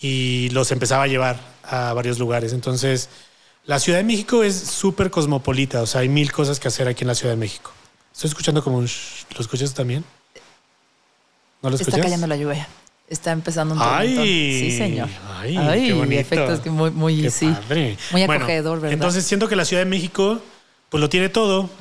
Y 0.02 0.50
los 0.52 0.72
empezaba 0.72 1.04
a 1.04 1.08
llevar 1.08 1.40
a 1.64 1.94
varios 1.94 2.20
lugares. 2.20 2.54
Entonces, 2.54 3.10
la 3.66 3.80
Ciudad 3.80 4.00
de 4.00 4.04
México 4.04 4.44
es 4.44 4.56
súper 4.56 5.12
cosmopolita. 5.12 5.82
O 5.82 5.86
sea, 5.86 6.02
hay 6.02 6.10
mil 6.10 6.32
cosas 6.32 6.60
que 6.60 6.68
hacer 6.68 6.88
aquí 6.88 7.04
en 7.04 7.10
la 7.10 7.16
Ciudad 7.16 7.34
de 7.34 7.40
México. 7.40 7.72
Estoy 8.14 8.30
escuchando 8.30 8.64
como 8.64 8.78
un... 8.78 8.86
shh. 8.86 9.26
¿Lo 9.36 9.42
escuchas 9.42 9.74
también? 9.74 10.04
¿No 11.62 11.70
lo 11.70 11.76
escuchas? 11.76 11.96
Está 11.96 12.04
cayendo 12.04 12.28
la 12.28 12.36
lluvia. 12.36 12.68
Está 13.14 13.32
empezando 13.32 13.76
un 13.76 13.80
Ay. 13.82 14.16
Sí, 14.72 14.78
señor. 14.78 15.08
Ay, 15.40 15.88
qué 15.88 15.94
bonito. 15.94 16.20
efectos 16.20 16.60
que 16.62 16.70
muy, 16.72 16.90
muy, 16.90 17.22
Qué 17.22 17.30
sí. 17.30 17.46
padre. 17.48 17.96
Muy 18.12 18.26
Bueno, 18.26 18.44
acogedor, 18.44 18.80
¿verdad? 18.80 18.94
Entonces 18.94 19.24
siento 19.24 19.48
que 19.48 19.56
la 19.56 19.66
Ciudad 19.66 19.84
de 19.84 19.90
México 19.90 20.42
pues 20.90 21.02
lo 21.02 21.10
tiene 21.10 21.28
todo 21.30 21.72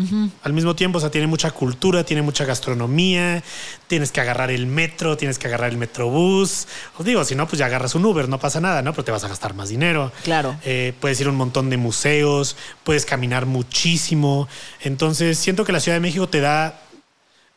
al 0.42 0.52
mismo 0.54 0.74
tiempo, 0.74 0.96
o 0.96 1.00
sea, 1.00 1.10
tiene 1.10 1.26
mucha 1.26 1.50
cultura, 1.50 2.02
tiene 2.02 2.22
mucha 2.22 2.46
gastronomía, 2.46 3.42
tienes 3.86 4.10
que 4.10 4.22
agarrar 4.22 4.50
el 4.50 4.66
metro, 4.66 5.18
tienes 5.18 5.38
que 5.38 5.48
agarrar 5.48 5.68
el 5.70 5.76
metrobús. 5.76 6.66
Os 6.96 7.04
digo, 7.04 7.22
si 7.24 7.34
no, 7.34 7.46
pues 7.46 7.58
ya 7.58 7.66
agarras 7.66 7.94
un 7.94 8.06
Uber, 8.06 8.26
no 8.28 8.38
pasa 8.40 8.60
nada, 8.62 8.80
¿no? 8.80 8.92
Pero 8.92 9.04
te 9.04 9.12
vas 9.12 9.22
a 9.24 9.28
gastar 9.28 9.52
más 9.52 9.68
dinero. 9.68 10.12
Claro. 10.24 10.56
Eh, 10.64 10.94
puedes 10.98 11.20
ir 11.20 11.26
a 11.26 11.30
un 11.30 11.36
montón 11.36 11.68
de 11.68 11.76
museos, 11.76 12.56
puedes 12.84 13.04
caminar 13.04 13.44
muchísimo. 13.44 14.48
Entonces, 14.80 15.38
siento 15.38 15.64
que 15.66 15.72
la 15.72 15.80
Ciudad 15.80 15.96
de 15.96 16.00
México 16.00 16.26
te 16.28 16.40
da 16.40 16.80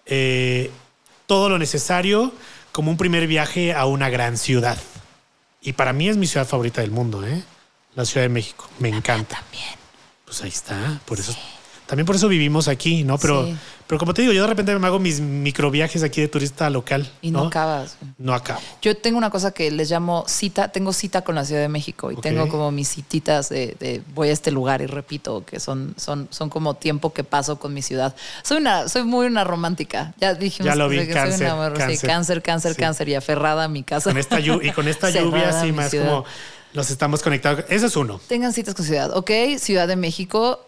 eh, 0.06 0.72
todo 1.26 1.48
lo 1.50 1.58
necesario 1.58 2.34
como 2.76 2.92
un 2.92 2.98
primer 2.98 3.26
viaje 3.26 3.74
a 3.74 3.86
una 3.86 4.10
gran 4.10 4.38
ciudad. 4.38 4.78
Y 5.62 5.74
para 5.74 5.94
mí 5.94 6.10
es 6.10 6.18
mi 6.18 6.28
ciudad 6.28 6.46
favorita 6.46 6.82
del 6.82 6.92
mundo, 6.92 7.26
¿eh? 7.26 7.42
La 7.96 8.04
Ciudad 8.04 8.26
de 8.26 8.30
México. 8.30 8.70
Me 8.80 8.90
encanta. 8.90 9.40
También. 9.40 9.70
Pues 10.26 10.42
ahí 10.42 10.50
está. 10.50 11.00
Por 11.06 11.18
eso. 11.18 11.34
También 11.88 12.06
por 12.06 12.16
eso 12.16 12.28
vivimos 12.28 12.68
aquí, 12.68 13.04
¿no? 13.04 13.18
Pero, 13.20 13.46
Sí. 13.46 13.56
pero 13.86 14.00
como 14.00 14.14
te 14.14 14.22
digo, 14.24 14.34
yo 14.34 14.42
de 14.42 14.48
repente 14.48 14.78
me 14.80 14.88
hago 14.88 14.98
mis 15.00 15.20
microviajes 15.20 16.02
aquí 16.02 16.20
de 16.20 16.28
turista 16.28 16.70
local. 16.72 17.08
Y 17.22 17.30
no, 17.32 17.44
acabas. 17.48 17.98
No 18.18 18.34
acabo. 18.34 18.60
Yo 18.82 18.98
tengo 18.98 19.18
una 19.20 19.30
cosa 19.30 19.52
que 19.52 19.70
les 19.70 19.92
llamo 19.92 20.26
cita, 20.28 20.70
tengo 20.72 20.94
cita 20.94 21.22
con 21.24 21.36
la 21.36 21.46
Ciudad 21.46 21.62
de 21.62 21.70
México 21.70 22.12
y 22.12 22.16
Ok. 22.16 22.22
tengo 22.24 22.48
como 22.50 22.72
mis 22.72 22.88
cititas 22.90 23.50
de, 23.50 23.76
de 23.80 24.02
voy 24.16 24.30
a 24.30 24.32
este 24.34 24.50
lugar 24.52 24.82
y 24.82 24.88
repito 24.88 25.46
que 25.46 25.60
son, 25.60 25.94
son, 25.98 26.28
son 26.32 26.50
como 26.50 26.74
tiempo 26.74 27.14
que 27.14 27.24
paso 27.24 27.60
con 27.60 27.74
mi 27.74 27.82
ciudad. 27.84 28.16
Soy 28.44 28.58
una, 28.58 28.90
soy 28.90 29.04
muy 29.04 29.28
una 29.28 29.44
romántica. 29.44 30.14
Ya 30.20 30.34
dijimos 30.34 30.66
Ya 30.66 30.76
lo 30.76 30.90
vi, 30.90 30.98
que 30.98 31.06
soy 31.06 31.14
cáncer, 31.14 31.54
una- 31.54 31.70
sí, 31.70 31.76
cáncer. 31.78 32.10
cáncer, 32.10 32.42
cáncer, 32.42 32.74
Sí. 32.74 32.80
cáncer 32.82 33.10
y 33.10 33.16
aferrada 33.16 33.66
a 33.66 33.68
mi 33.68 33.84
casa. 33.84 34.10
Con 34.10 34.18
esta 34.18 34.40
y 34.40 34.72
con 34.72 34.88
esta 34.88 35.10
lluvia, 35.12 35.52
sí, 35.62 35.68
mi 35.68 35.72
más 35.74 35.92
ciudad. 35.92 36.08
como 36.10 36.26
nos 36.74 36.90
estamos 36.90 37.22
conectados. 37.22 37.64
Ese 37.70 37.86
es 37.86 37.96
uno. 37.96 38.20
Tengan 38.28 38.52
citas 38.54 38.74
con 38.74 38.84
ciudad. 38.86 39.16
Ok, 39.16 39.30
Ciudad 39.60 39.88
de 39.88 39.96
México 39.96 40.60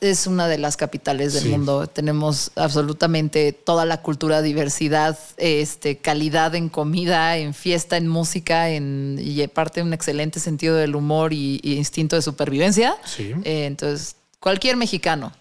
es 0.00 0.26
una 0.26 0.46
de 0.48 0.58
las 0.58 0.76
capitales 0.76 1.32
del 1.34 1.42
Sí. 1.44 1.48
mundo. 1.48 1.86
Tenemos 1.88 2.52
absolutamente 2.54 3.52
toda 3.52 3.84
la 3.84 4.00
cultura, 4.00 4.40
diversidad, 4.42 5.18
este, 5.38 5.98
calidad 5.98 6.54
en 6.54 6.68
comida, 6.68 7.36
en 7.36 7.52
fiesta, 7.52 7.96
en 7.96 8.06
música, 8.08 8.70
en, 8.70 9.18
y 9.20 9.42
aparte 9.42 9.82
un 9.82 9.92
excelente 9.92 10.38
sentido 10.40 10.76
del 10.76 10.94
humor 10.94 11.32
y, 11.32 11.60
y 11.62 11.74
instinto 11.74 12.14
de 12.16 12.22
supervivencia. 12.22 12.96
Sí. 13.04 13.32
Eh, 13.44 13.66
entonces, 13.66 14.16
cualquier 14.38 14.76
mexicano 14.76 15.32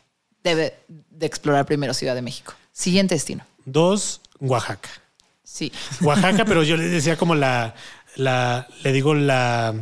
debe 0.43 0.75
de 0.87 1.25
explorar 1.27 1.65
primero 1.67 1.93
Ciudad 1.93 2.15
de 2.15 2.21
México. 2.23 2.53
Siguiente 2.71 3.13
destino. 3.15 3.45
Dos, 3.65 4.21
Oaxaca. 4.39 4.89
Sí. 5.43 5.71
Oaxaca, 6.01 6.45
pero 6.45 6.63
yo 6.63 6.77
le 6.77 6.85
decía 6.87 7.15
como 7.15 7.35
la, 7.35 7.75
la, 8.15 8.67
le 8.83 8.91
digo 8.91 9.13
la, 9.13 9.75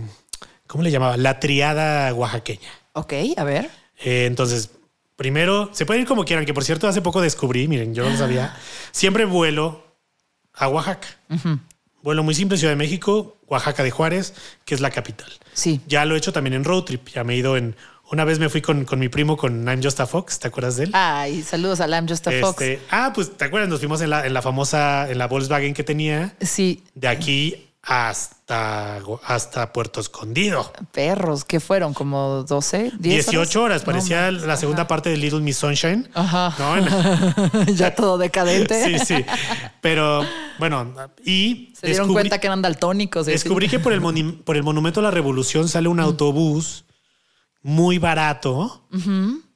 ¿cómo 0.68 0.84
le 0.84 0.92
llamaba? 0.92 1.16
La 1.16 1.40
triada 1.40 2.14
oaxaqueña. 2.14 2.70
Ok, 2.94 3.14
a 3.38 3.44
ver. 3.46 3.70
Eh, 4.00 4.26
entonces, 4.26 4.72
primero, 5.16 5.70
se 5.74 5.86
pueden 5.86 6.04
ir 6.04 6.08
como 6.08 6.24
quieran, 6.26 6.46
que 6.46 6.54
por 6.54 6.64
cierto, 6.64 6.88
hace 6.88 7.02
poco 7.02 7.22
descubrí, 7.22 7.68
miren, 7.68 7.94
yo 7.94 8.04
no 8.04 8.10
lo 8.10 8.18
sabía, 8.18 8.56
siempre 8.92 9.26
vuelo 9.26 9.84
a 10.54 10.68
Oaxaca. 10.68 11.08
Vuelo 12.02 12.24
muy 12.24 12.34
simple, 12.34 12.58
Ciudad 12.58 12.72
de 12.72 12.78
México, 12.78 13.38
Oaxaca 13.48 13.84
de 13.84 13.92
Juárez, 13.92 14.34
que 14.64 14.74
es 14.74 14.82
la 14.82 14.90
capital. 14.90 15.28
Sí. 15.54 15.82
Ya 15.88 16.06
lo 16.06 16.16
he 16.16 16.18
hecho 16.18 16.32
también 16.32 16.54
en 16.54 16.64
road 16.64 16.84
trip, 16.84 17.10
ya 17.10 17.24
me 17.24 17.34
he 17.34 17.38
ido 17.38 17.58
en 17.58 17.76
Una 18.12 18.24
vez 18.24 18.40
me 18.40 18.50
fui 18.50 18.62
con, 18.62 18.86
con, 18.86 18.98
mi 18.98 19.10
primo, 19.10 19.38
con 19.38 19.68
I'm 19.68 19.84
Just 19.84 20.00
a 20.00 20.08
Fox, 20.08 20.40
¿te 20.40 20.48
acuerdas 20.48 20.78
de 20.78 20.86
él? 20.86 20.92
Ay, 20.94 21.44
saludos 21.44 21.82
a 21.82 21.88
I'm 21.88 22.08
Just 22.08 22.28
a 22.28 22.32
Fox. 22.40 22.62
Este, 22.62 22.82
ah, 22.90 23.12
pues 23.14 23.38
te 23.38 23.46
acuerdas, 23.46 23.70
nos 23.70 23.80
fuimos 23.80 24.02
en 24.02 24.10
la, 24.10 24.26
en 24.26 24.34
la 24.34 24.42
famosa, 24.42 25.12
en 25.12 25.18
la 25.18 25.28
Volkswagen 25.28 25.74
que 25.74 25.84
tenía. 25.84 26.34
Sí. 26.42 26.84
De 26.96 27.08
aquí 27.08 27.69
hasta, 27.90 29.02
hasta 29.26 29.74
Puerto 29.74 30.00
Escondido. 30.00 30.72
Perros, 30.92 31.44
¿qué 31.44 31.60
fueron? 31.60 31.96
¿Como 31.96 32.44
12, 32.44 32.92
10 33.00 33.26
18 33.26 33.64
horas? 33.64 33.82
Parecía 33.82 34.30
la 34.30 34.58
segunda 34.58 34.88
parte 34.88 35.10
de 35.10 35.18
Little 35.18 35.40
Miss 35.40 35.58
Sunshine. 35.58 36.08
Ajá. 36.14 36.54
¿no? 36.60 37.64
ya 37.74 37.96
todo 37.96 38.20
decadente. 38.20 38.86
sí, 38.86 39.04
sí. 39.04 39.26
Pero 39.82 40.24
bueno, 40.60 40.94
y... 41.26 41.74
Se 41.82 41.88
dieron 41.88 42.14
cuenta 42.14 42.38
que 42.38 42.46
eran 42.46 42.62
daltónicos. 42.62 43.26
Descubrí 43.26 43.68
que 43.68 43.80
por 43.80 43.92
el, 43.92 44.02
por 44.46 44.56
el 44.56 44.62
Monumento 44.62 45.00
a 45.00 45.04
la 45.04 45.12
Revolución 45.12 45.68
sale 45.68 45.88
un 45.88 46.00
autobús 46.00 46.86
muy 47.64 47.98
barato 47.98 48.88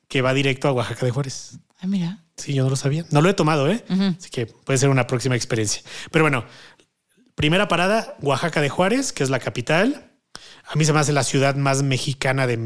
que 0.07 0.23
va 0.23 0.33
directo 0.33 0.67
a 0.67 0.71
Oaxaca 0.71 1.05
de 1.05 1.11
Juárez. 1.11 1.59
Ah, 1.79 1.85
mira. 1.85 2.23
Sí, 2.35 2.53
yo 2.53 2.63
no 2.63 2.71
lo 2.71 2.75
sabía. 2.75 3.05
No 3.11 3.21
lo 3.21 3.29
he 3.29 3.33
tomado, 3.33 3.69
¿eh? 3.69 3.83
Así 4.17 4.29
que 4.31 4.47
puede 4.47 4.79
ser 4.79 4.89
una 4.89 5.05
próxima 5.05 5.35
experiencia. 5.35 5.83
Pero 6.09 6.23
bueno, 6.23 6.45
Primera 7.35 7.67
parada, 7.67 8.15
Oaxaca 8.21 8.61
de 8.61 8.69
Juárez, 8.69 9.11
que 9.11 9.23
es 9.23 9.29
la 9.29 9.39
capital. 9.39 10.11
A 10.65 10.75
mí 10.75 10.85
se 10.85 10.93
me 10.93 10.99
hace 10.99 11.13
la 11.13 11.23
ciudad 11.23 11.55
más 11.55 11.83
mexicana 11.83 12.47
de, 12.47 12.57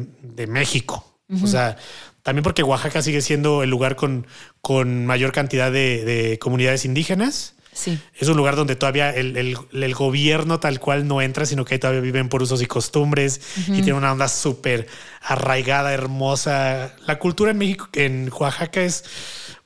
México. 0.48 1.20
O 1.44 1.48
sea, 1.48 1.76
también 2.24 2.44
porque 2.44 2.64
Oaxaca 2.64 3.02
sigue 3.02 3.22
siendo 3.22 3.64
el 3.64 3.70
lugar 3.70 3.96
con, 3.96 4.28
con 4.62 5.06
mayor 5.06 5.32
cantidad 5.32 5.72
de, 5.72 6.38
comunidades 6.42 6.86
indígenas. 6.86 7.56
Sí. 7.74 8.00
Es 8.16 8.28
un 8.28 8.38
lugar 8.38 8.56
donde 8.56 8.76
todavía 8.76 9.12
el, 9.12 9.94
gobierno 9.94 10.60
tal 10.60 10.80
cual 10.80 11.08
no 11.08 11.22
entra, 11.22 11.46
sino 11.46 11.64
que 11.64 11.76
ahí 11.76 11.80
todavía 11.80 12.02
viven 12.02 12.28
por 12.28 12.42
usos 12.42 12.62
y 12.62 12.66
costumbres 12.66 13.40
y 13.68 13.82
tiene 13.82 13.94
una 13.94 14.12
onda 14.12 14.28
súper 14.28 14.88
arraigada, 15.22 15.94
hermosa. 15.94 16.96
La 17.06 17.20
cultura 17.20 17.52
en 17.52 17.58
México, 17.58 17.88
en 17.94 18.32
Oaxaca 18.38 18.82
es 18.82 19.04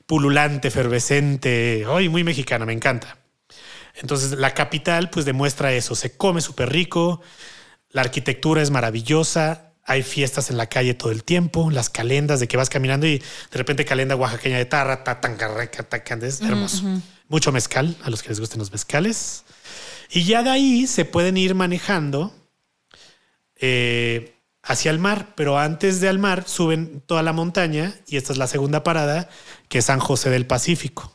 pululante, 0.06 0.68
efervescente, 0.68 1.86
hoy 1.86 2.08
muy 2.08 2.22
mexicana, 2.22 2.66
me 2.66 2.74
encanta. 2.74 3.21
Entonces 3.96 4.32
la 4.32 4.54
capital 4.54 5.10
pues 5.10 5.24
demuestra 5.24 5.72
eso, 5.72 5.94
se 5.94 6.16
come 6.16 6.40
súper 6.40 6.70
rico, 6.70 7.20
la 7.90 8.02
arquitectura 8.02 8.62
es 8.62 8.70
maravillosa, 8.70 9.72
hay 9.84 10.02
fiestas 10.02 10.50
en 10.50 10.56
la 10.56 10.66
calle 10.66 10.94
todo 10.94 11.10
el 11.10 11.24
tiempo, 11.24 11.70
las 11.70 11.90
calendas 11.90 12.40
de 12.40 12.48
que 12.48 12.56
vas 12.56 12.70
caminando 12.70 13.06
y 13.06 13.18
de 13.18 13.58
repente 13.58 13.84
calenda 13.84 14.16
oaxaqueña 14.16 14.58
de 14.58 14.64
tarra, 14.64 15.04
es 16.22 16.40
hermoso. 16.40 16.84
Mucho 17.28 17.50
mezcal, 17.50 17.96
a 18.02 18.10
los 18.10 18.22
que 18.22 18.28
les 18.28 18.40
gusten 18.40 18.58
los 18.58 18.70
mezcales. 18.70 19.44
Y 20.10 20.24
ya 20.24 20.42
de 20.42 20.50
ahí 20.50 20.86
se 20.86 21.04
pueden 21.04 21.36
ir 21.36 21.54
manejando 21.54 22.34
eh, 23.56 24.34
hacia 24.62 24.90
el 24.90 24.98
mar, 24.98 25.32
pero 25.34 25.58
antes 25.58 26.00
de 26.00 26.08
al 26.08 26.18
mar 26.18 26.44
suben 26.46 27.02
toda 27.06 27.22
la 27.22 27.32
montaña 27.32 27.94
y 28.06 28.16
esta 28.16 28.32
es 28.32 28.38
la 28.38 28.46
segunda 28.46 28.84
parada, 28.84 29.28
que 29.68 29.78
es 29.78 29.86
San 29.86 29.98
José 29.98 30.30
del 30.30 30.46
Pacífico. 30.46 31.11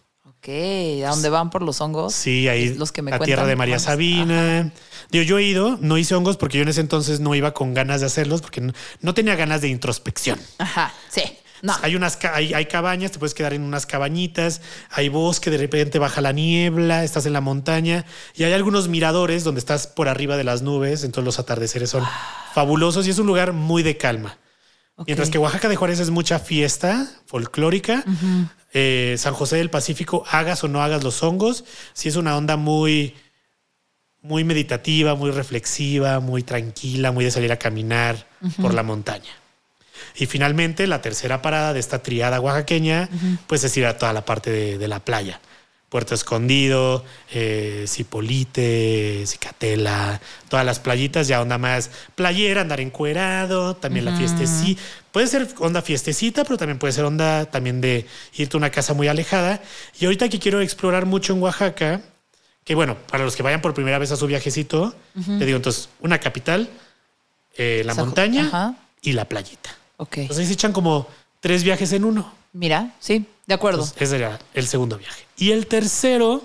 ¿A 0.50 1.10
dónde 1.10 1.30
van 1.30 1.50
por 1.50 1.62
los 1.62 1.82
hongos? 1.82 2.14
Sí, 2.14 2.48
ahí 2.48 2.74
los 2.74 2.94
que 2.94 3.02
me 3.02 3.14
a 3.14 3.20
tierra 3.20 3.46
de 3.46 3.58
María 3.58 3.80
Sabina. 3.80 4.72
Digo, 5.12 5.24
yo 5.24 5.38
he 5.40 5.44
ido, 5.44 5.78
no 5.82 5.98
hice 5.98 6.16
hongos 6.16 6.38
porque 6.38 6.58
yo 6.58 6.64
en 6.64 6.70
ese 6.70 6.80
entonces 6.80 7.20
no 7.20 7.36
iba 7.36 7.54
con 7.54 7.74
ganas 7.74 8.00
de 8.00 8.08
hacerlos 8.08 8.42
porque 8.42 8.62
no, 9.02 9.14
tenía 9.14 9.36
ganas 9.36 9.62
de 9.62 9.68
introspección. 9.68 10.40
Ajá, 10.58 10.94
sí. 11.10 11.24
No. 11.62 11.76
Hay 11.82 11.96
unas 11.96 12.24
hay, 12.24 12.54
hay, 12.54 12.66
cabañas, 12.68 13.12
te 13.12 13.20
puedes 13.20 13.34
quedar 13.34 13.54
en 13.54 13.64
unas 13.64 13.88
cabañitas, 13.88 14.62
hay 14.92 15.10
bosque, 15.10 15.50
de 15.50 15.58
repente 15.58 15.98
baja 15.98 16.22
la 16.22 16.32
niebla, 16.32 17.04
estás 17.04 17.26
en 17.26 17.34
la 17.34 17.42
montaña 17.42 18.06
y 18.36 18.44
hay 18.44 18.54
algunos 18.54 18.90
miradores 18.90 19.44
donde 19.44 19.60
estás 19.60 19.88
por 19.88 20.08
arriba 20.08 20.38
de 20.38 20.44
las 20.44 20.62
nubes, 20.62 21.04
entonces 21.04 21.26
los 21.26 21.40
atardeceres 21.40 21.90
son 21.90 22.04
ah. 22.06 22.52
fabulosos 22.54 23.08
y 23.08 23.10
es 23.10 23.18
un 23.18 23.26
lugar 23.26 23.54
muy 23.54 23.82
de 23.82 23.98
calma. 23.98 24.38
Mientras 25.06 25.30
que 25.30 25.38
Oaxaca 25.38 25.70
de 25.70 25.76
Juárez 25.76 26.00
es 26.00 26.10
mucha 26.10 26.40
fiesta 26.40 27.08
folclórica, 27.26 28.04
eh, 28.80 29.16
San 29.18 29.34
José 29.34 29.56
del 29.56 29.72
Pacífico, 29.72 30.24
hagas 30.30 30.64
o 30.64 30.68
no 30.68 30.84
hagas 30.84 31.04
los 31.04 31.24
hongos, 31.24 31.66
sí 31.94 32.10
es 32.10 32.16
una 32.16 32.38
onda 32.38 32.58
muy, 32.58 33.16
muy 34.22 34.44
meditativa, 34.44 35.16
muy 35.16 35.32
reflexiva, 35.32 36.20
muy 36.20 36.44
tranquila, 36.44 37.12
muy 37.12 37.26
de 37.26 37.32
salir 37.32 37.52
a 37.52 37.58
caminar 37.58 38.28
por 38.62 38.76
la 38.76 38.84
montaña. 38.84 39.32
Y 40.16 40.28
finalmente, 40.28 40.86
la 40.86 41.02
tercera 41.02 41.42
parada 41.42 41.74
de 41.74 41.80
esta 41.80 42.04
triada 42.04 42.40
oaxaqueña, 42.40 43.10
pues 43.48 43.64
es 43.64 43.76
ir 43.78 43.88
a 43.88 43.98
toda 43.98 44.14
la 44.14 44.26
parte 44.26 44.78
de 44.78 44.88
la 44.88 45.00
playa. 45.00 45.42
Puerto 45.90 46.16
Escondido, 46.16 47.06
eh, 47.32 47.86
Cipolite, 47.88 49.24
Cicatela, 49.26 50.20
todas 50.50 50.66
las 50.66 50.80
playitas, 50.80 51.30
ya 51.30 51.42
onda 51.42 51.58
más 51.58 51.92
playera, 52.16 52.62
andar 52.62 52.82
encuerado, 52.82 53.76
también 53.76 54.04
la 54.04 54.18
fiestecita. 54.18 54.82
Puede 55.14 55.28
ser 55.28 55.48
onda 55.60 55.82
fiestecita, 55.82 56.44
pero 56.44 56.58
también 56.58 56.78
puede 56.78 56.92
ser 56.92 57.06
onda 57.06 57.46
también 57.46 57.80
de 57.80 58.06
irte 58.36 58.58
a 58.58 58.60
una 58.60 58.70
casa 58.70 58.94
muy 58.94 59.08
alejada. 59.08 59.62
Y 59.98 60.06
ahorita 60.06 60.28
que 60.28 60.40
quiero 60.40 60.60
explorar 60.60 61.06
mucho 61.06 61.34
en 61.34 61.42
Oaxaca, 61.42 62.02
que 62.66 62.76
bueno, 62.76 62.98
para 63.10 63.24
los 63.24 63.38
que 63.38 63.44
vayan 63.44 63.62
por 63.62 63.74
primera 63.74 63.98
vez 63.98 64.12
a 64.12 64.18
su 64.18 64.28
viajecito, 64.28 64.94
te 65.14 65.46
digo 65.46 65.56
entonces, 65.56 65.88
una 66.02 66.20
capital, 66.20 66.70
eh, 67.56 67.82
la 67.86 67.96
montaña 67.96 68.76
y 69.02 69.14
la 69.14 69.24
playita. 69.24 69.70
Ok. 69.96 70.18
Entonces 70.18 70.48
se 70.48 70.54
echan 70.54 70.74
como 70.74 71.08
tres 71.40 71.64
viajes 71.64 71.94
en 71.94 72.04
uno. 72.04 72.34
Mira, 72.58 72.96
sí, 73.00 73.24
de 73.46 73.54
acuerdo. 73.54 73.88
ese 74.00 74.16
era 74.16 74.40
el 74.56 74.68
segundo 74.68 74.98
viaje. 74.98 75.26
Y 75.38 75.52
el 75.52 75.68
tercero, 75.68 76.42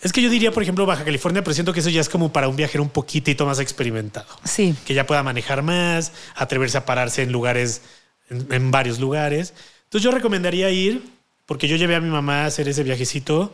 es 0.00 0.12
que 0.12 0.22
yo 0.22 0.30
diría, 0.30 0.52
por 0.52 0.62
ejemplo, 0.62 0.86
Baja 0.86 1.04
California, 1.04 1.42
pero 1.42 1.52
siento 1.52 1.72
que 1.72 1.80
eso 1.80 1.90
ya 1.90 2.00
es 2.00 2.08
como 2.08 2.32
para 2.32 2.46
un 2.46 2.54
viajero 2.54 2.84
un 2.84 2.88
poquitito 2.88 3.44
más 3.44 3.58
experimentado. 3.58 4.28
Sí. 4.44 4.76
Que 4.86 4.94
ya 4.94 5.04
pueda 5.04 5.24
manejar 5.24 5.62
más, 5.62 6.12
atreverse 6.36 6.78
a 6.78 6.86
pararse 6.86 7.22
en 7.22 7.32
lugares, 7.32 7.82
en, 8.30 8.70
varios 8.70 9.00
lugares. 9.00 9.52
Entonces 9.84 10.04
yo 10.04 10.12
recomendaría 10.12 10.70
ir, 10.70 11.10
porque 11.44 11.66
yo 11.66 11.74
llevé 11.74 11.96
a 11.96 12.00
mi 12.00 12.10
mamá 12.10 12.44
a 12.44 12.46
hacer 12.46 12.68
ese 12.68 12.84
viajecito 12.84 13.52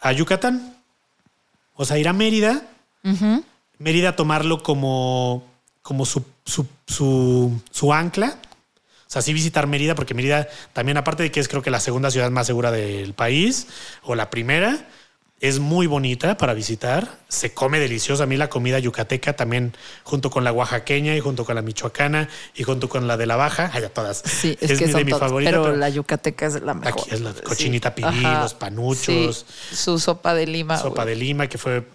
a 0.00 0.10
Yucatán. 0.10 0.76
O 1.76 1.84
sea, 1.84 1.98
ir 1.98 2.08
a 2.08 2.12
Mérida. 2.12 2.66
Mérida 3.78 4.16
tomarlo 4.16 4.64
como, 4.64 5.44
como 5.82 6.04
su, 6.04 6.24
su, 6.44 6.66
su 7.70 7.92
ancla 7.92 8.38
o 8.47 8.47
sea, 9.10 9.22
sí 9.22 9.32
visitar 9.32 9.66
Mérida, 9.66 9.94
porque 9.94 10.14
Mérida 10.14 10.48
también, 10.72 10.98
aparte 10.98 11.22
de 11.22 11.30
que 11.30 11.40
es 11.40 11.48
creo 11.48 11.62
que 11.62 11.70
la 11.70 11.80
segunda 11.80 12.10
ciudad 12.10 12.30
más 12.30 12.46
segura 12.46 12.70
del 12.70 13.14
país, 13.14 13.66
o 14.02 14.14
la 14.14 14.28
primera, 14.28 14.86
es 15.40 15.60
muy 15.60 15.86
bonita 15.86 16.36
para 16.36 16.52
visitar. 16.52 17.18
Se 17.28 17.54
come 17.54 17.78
delicioso. 17.78 18.22
A 18.22 18.26
mí 18.26 18.36
la 18.36 18.50
comida 18.50 18.78
yucateca 18.78 19.34
también, 19.34 19.74
junto 20.02 20.30
con 20.30 20.44
la 20.44 20.52
oaxaqueña 20.52 21.14
y 21.14 21.20
junto 21.20 21.44
con 21.44 21.54
la 21.54 21.62
michoacana 21.62 22.28
y 22.54 22.64
junto 22.64 22.88
con 22.88 23.06
la 23.06 23.16
de 23.16 23.26
la 23.26 23.36
baja, 23.36 23.70
allá 23.72 23.88
todas. 23.88 24.22
Sí, 24.24 24.58
es, 24.60 24.78
que 24.78 24.86
de 24.86 25.04
mi 25.04 25.12
favorita. 25.12 25.50
Pero, 25.50 25.76
la 25.76 25.88
yucateca 25.88 26.46
es 26.46 26.60
la 26.60 26.74
mejor. 26.74 27.00
Aquí 27.00 27.14
es 27.14 27.20
la 27.20 27.32
cochinita 27.32 27.94
sí. 27.96 28.20
los 28.20 28.54
panuchos. 28.54 29.46
Su 29.72 29.98
sopa 29.98 30.34
de 30.34 30.46
lima. 30.46 30.76
Sopa 30.76 31.04
de 31.06 31.14
lima, 31.14 31.46
que 31.46 31.56
fue 31.56 31.86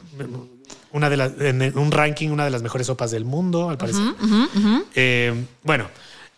una 0.94 1.10
de 1.10 1.18
las, 1.18 1.34
en 1.40 1.77
un 1.77 1.91
ranking, 1.91 2.30
una 2.30 2.45
de 2.45 2.52
las 2.52 2.64
mejores 2.64 2.88
sopas 2.88 3.11
del 3.11 3.26
mundo, 3.26 3.69
al 3.69 3.77
parecer. 3.77 4.03
Eh, 4.95 5.45
bueno 5.64 5.90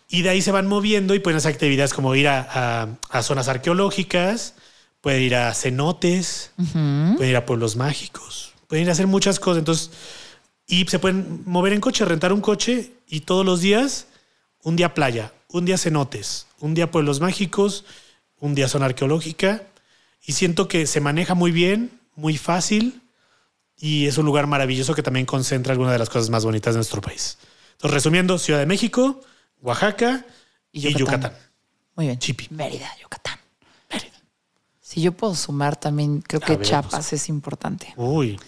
y 0.08 0.22
de 0.22 0.30
ahí 0.30 0.42
se 0.42 0.52
van 0.52 0.66
moviendo 0.66 1.14
y 1.14 1.18
pueden 1.18 1.38
hacer 1.38 1.52
actividades 1.52 1.92
como 1.92 2.14
ir 2.14 2.28
a, 2.28 2.96
zonas 3.22 3.48
arqueológicas, 3.48 4.54
pueden 5.00 5.22
ir 5.22 5.34
a 5.34 5.52
cenotes, 5.54 6.52
pueden 6.72 7.30
ir 7.30 7.36
a 7.36 7.46
pueblos 7.46 7.76
mágicos, 7.76 8.52
pueden 8.68 8.84
ir 8.84 8.90
a 8.90 8.92
hacer 8.92 9.06
muchas 9.06 9.40
cosas. 9.40 9.58
Entonces, 9.58 9.90
y 10.66 10.86
se 10.86 10.98
pueden 10.98 11.42
mover 11.44 11.72
en 11.72 11.80
coche, 11.80 12.04
rentar 12.04 12.32
un 12.32 12.40
coche 12.40 12.92
y 13.08 13.20
todos 13.20 13.44
los 13.44 13.60
días, 13.60 14.06
un 14.62 14.76
día 14.76 14.94
playa, 14.94 15.32
un 15.48 15.64
día 15.64 15.78
cenotes, 15.78 16.46
un 16.60 16.74
día 16.74 16.90
pueblos 16.90 17.20
mágicos, 17.20 17.84
un 18.38 18.54
día 18.54 18.68
zona 18.68 18.86
arqueológica. 18.86 19.62
Y 20.24 20.32
siento 20.32 20.66
que 20.66 20.86
se 20.86 21.00
maneja 21.00 21.34
muy 21.34 21.52
bien, 21.52 22.00
muy 22.16 22.36
fácil 22.36 23.00
y 23.78 24.06
es 24.06 24.18
un 24.18 24.26
lugar 24.26 24.46
maravilloso 24.46 24.94
que 24.94 25.02
también 25.02 25.26
concentra 25.26 25.72
algunas 25.72 25.92
de 25.92 25.98
las 25.98 26.08
cosas 26.08 26.30
más 26.30 26.44
bonitas 26.44 26.74
de 26.74 26.78
nuestro 26.78 27.00
país. 27.00 27.38
Entonces, 27.72 27.94
resumiendo, 27.94 28.38
Ciudad 28.38 28.58
de 28.58 28.66
México, 28.66 29.20
Oaxaca 29.66 30.24
y 30.70 30.94
Yucatán. 30.94 31.32
Muy 31.96 32.06
bien. 32.06 32.18
Chipi. 32.20 32.46
Mérida, 32.50 32.88
Yucatán. 33.02 33.36
Mérida. 33.90 34.14
Si 34.80 35.00
yo 35.00 35.10
puedo 35.10 35.34
sumar 35.34 35.74
también, 35.74 36.20
creo 36.20 36.40
que 36.40 36.60
Chiapas 36.60 36.92
pues. 36.92 37.12
es 37.14 37.28
importante. 37.28 37.92
Uy. 37.96 38.38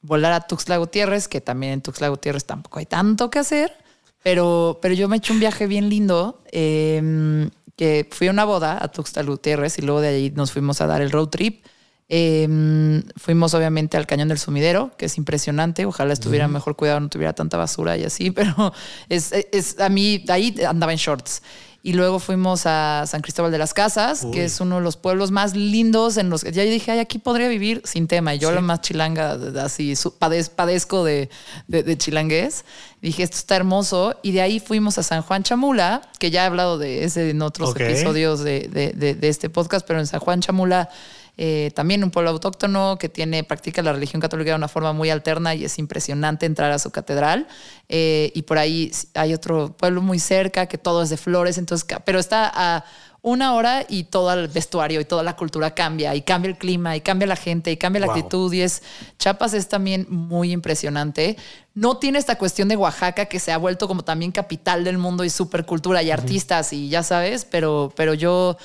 Volar 0.00 0.32
a 0.32 0.40
Tuxtla 0.40 0.78
Gutiérrez, 0.78 1.28
que 1.28 1.42
también 1.42 1.74
en 1.74 1.82
Tuxtla 1.82 2.08
Gutiérrez 2.08 2.46
tampoco 2.46 2.78
hay 2.78 2.86
tanto 2.86 3.28
que 3.28 3.38
hacer, 3.38 3.76
pero, 4.22 4.78
pero 4.80 4.94
yo 4.94 5.08
me 5.08 5.16
he 5.16 5.18
hecho 5.18 5.34
un 5.34 5.40
viaje 5.40 5.66
bien 5.66 5.90
lindo, 5.90 6.42
em, 6.52 7.50
que 7.76 8.08
fui 8.10 8.28
a 8.28 8.30
una 8.30 8.44
boda 8.44 8.82
a 8.82 8.88
Tuxtla 8.88 9.24
Gutiérrez 9.24 9.78
y 9.78 9.82
luego 9.82 10.00
de 10.00 10.08
ahí 10.08 10.30
nos 10.30 10.52
fuimos 10.52 10.80
a 10.80 10.86
dar 10.86 11.02
el 11.02 11.10
road 11.10 11.28
trip 11.28 11.66
Em, 12.08 13.02
fuimos 13.16 13.52
obviamente 13.54 13.96
al 13.96 14.06
Cañón 14.06 14.28
del 14.28 14.38
Sumidero, 14.38 14.92
que 14.96 15.06
es 15.06 15.18
impresionante. 15.18 15.86
Ojalá 15.86 16.12
estuviera 16.12 16.46
mejor 16.46 16.76
cuidado, 16.76 17.00
no 17.00 17.08
tuviera 17.08 17.32
tanta 17.32 17.56
basura 17.56 17.96
y 17.96 18.04
así, 18.04 18.30
pero 18.32 18.72
es, 19.08 19.32
a 19.80 19.88
mí 19.88 20.24
ahí 20.28 20.54
andaba 20.66 20.92
en 20.92 20.98
shorts. 20.98 21.42
Y 21.82 21.92
luego 21.92 22.18
fuimos 22.18 22.66
a 22.66 23.04
San 23.06 23.22
Cristóbal 23.22 23.52
de 23.52 23.58
las 23.58 23.72
Casas, 23.72 24.26
que 24.32 24.44
es 24.44 24.60
uno 24.60 24.76
de 24.76 24.82
los 24.82 24.96
pueblos 24.96 25.30
más 25.30 25.54
lindos 25.54 26.16
en 26.16 26.30
los 26.30 26.42
que 26.42 26.50
ya 26.50 26.64
dije, 26.64 26.90
ay, 26.90 26.98
aquí 26.98 27.20
podría 27.20 27.46
vivir 27.46 27.80
sin 27.84 28.08
tema. 28.08 28.34
Y 28.34 28.40
yo 28.40 28.50
la 28.50 28.60
más 28.60 28.80
chilanga, 28.80 29.38
así, 29.62 29.94
padezco 30.18 31.04
de, 31.04 31.30
de, 31.68 31.96
chilangués. 31.96 32.64
Dije, 33.00 33.22
esto 33.22 33.36
está 33.36 33.54
hermoso. 33.54 34.18
Y 34.24 34.32
de 34.32 34.40
ahí 34.40 34.58
fuimos 34.58 34.98
a 34.98 35.04
San 35.04 35.22
Juan 35.22 35.44
Chamula, 35.44 36.02
que 36.18 36.32
ya 36.32 36.42
he 36.42 36.46
hablado 36.46 36.76
de 36.76 37.04
ese 37.04 37.30
en 37.30 37.40
otros 37.40 37.76
episodios 37.76 38.40
de, 38.40 38.68
de 38.68 39.28
este 39.28 39.48
podcast, 39.48 39.86
pero 39.86 40.00
en 40.00 40.08
San 40.08 40.18
Juan 40.18 40.40
Chamula 40.40 40.90
eh, 41.38 41.70
también 41.74 42.02
un 42.02 42.10
pueblo 42.10 42.30
autóctono 42.30 42.96
que 42.98 43.08
tiene, 43.08 43.44
practica 43.44 43.82
la 43.82 43.92
religión 43.92 44.20
católica 44.20 44.50
de 44.50 44.56
una 44.56 44.68
forma 44.68 44.92
muy 44.92 45.10
alterna 45.10 45.54
y 45.54 45.64
es 45.64 45.78
impresionante 45.78 46.46
entrar 46.46 46.72
a 46.72 46.78
su 46.78 46.90
catedral. 46.90 47.46
Eh, 47.88 48.32
y 48.34 48.42
por 48.42 48.58
ahí 48.58 48.90
hay 49.14 49.34
otro 49.34 49.76
pueblo 49.76 50.00
muy 50.00 50.18
cerca 50.18 50.66
que 50.66 50.78
todo 50.78 51.02
es 51.02 51.10
de 51.10 51.16
flores, 51.16 51.58
entonces, 51.58 51.86
pero 52.04 52.18
está 52.18 52.50
a 52.54 52.84
una 53.26 53.54
hora 53.54 53.84
y 53.88 54.04
todo 54.04 54.32
el 54.32 54.46
vestuario 54.46 55.00
y 55.00 55.04
toda 55.04 55.24
la 55.24 55.34
cultura 55.34 55.74
cambia 55.74 56.14
y 56.14 56.22
cambia 56.22 56.48
el 56.48 56.56
clima 56.56 56.94
y 56.94 57.00
cambia 57.00 57.26
la 57.26 57.34
gente 57.34 57.72
y 57.72 57.76
cambia 57.76 57.98
la 57.98 58.06
actitud 58.06 58.52
y 58.52 58.60
es 58.60 58.84
Chiapas 59.18 59.52
es 59.52 59.68
también 59.68 60.06
muy 60.08 60.52
impresionante. 60.52 61.36
No 61.74 61.96
tiene 61.96 62.20
esta 62.20 62.38
cuestión 62.38 62.68
de 62.68 62.76
Oaxaca 62.76 63.26
que 63.26 63.40
se 63.40 63.50
ha 63.50 63.58
vuelto 63.58 63.88
como 63.88 64.04
también 64.04 64.30
capital 64.30 64.84
del 64.84 64.98
mundo 64.98 65.24
y 65.24 65.30
supercultura 65.30 66.04
y 66.04 66.12
artistas 66.12 66.72
y 66.72 66.88
ya 66.88 67.02
sabes, 67.02 67.44
pero, 67.44 67.92
pero 67.96 68.14
yo 68.14 68.56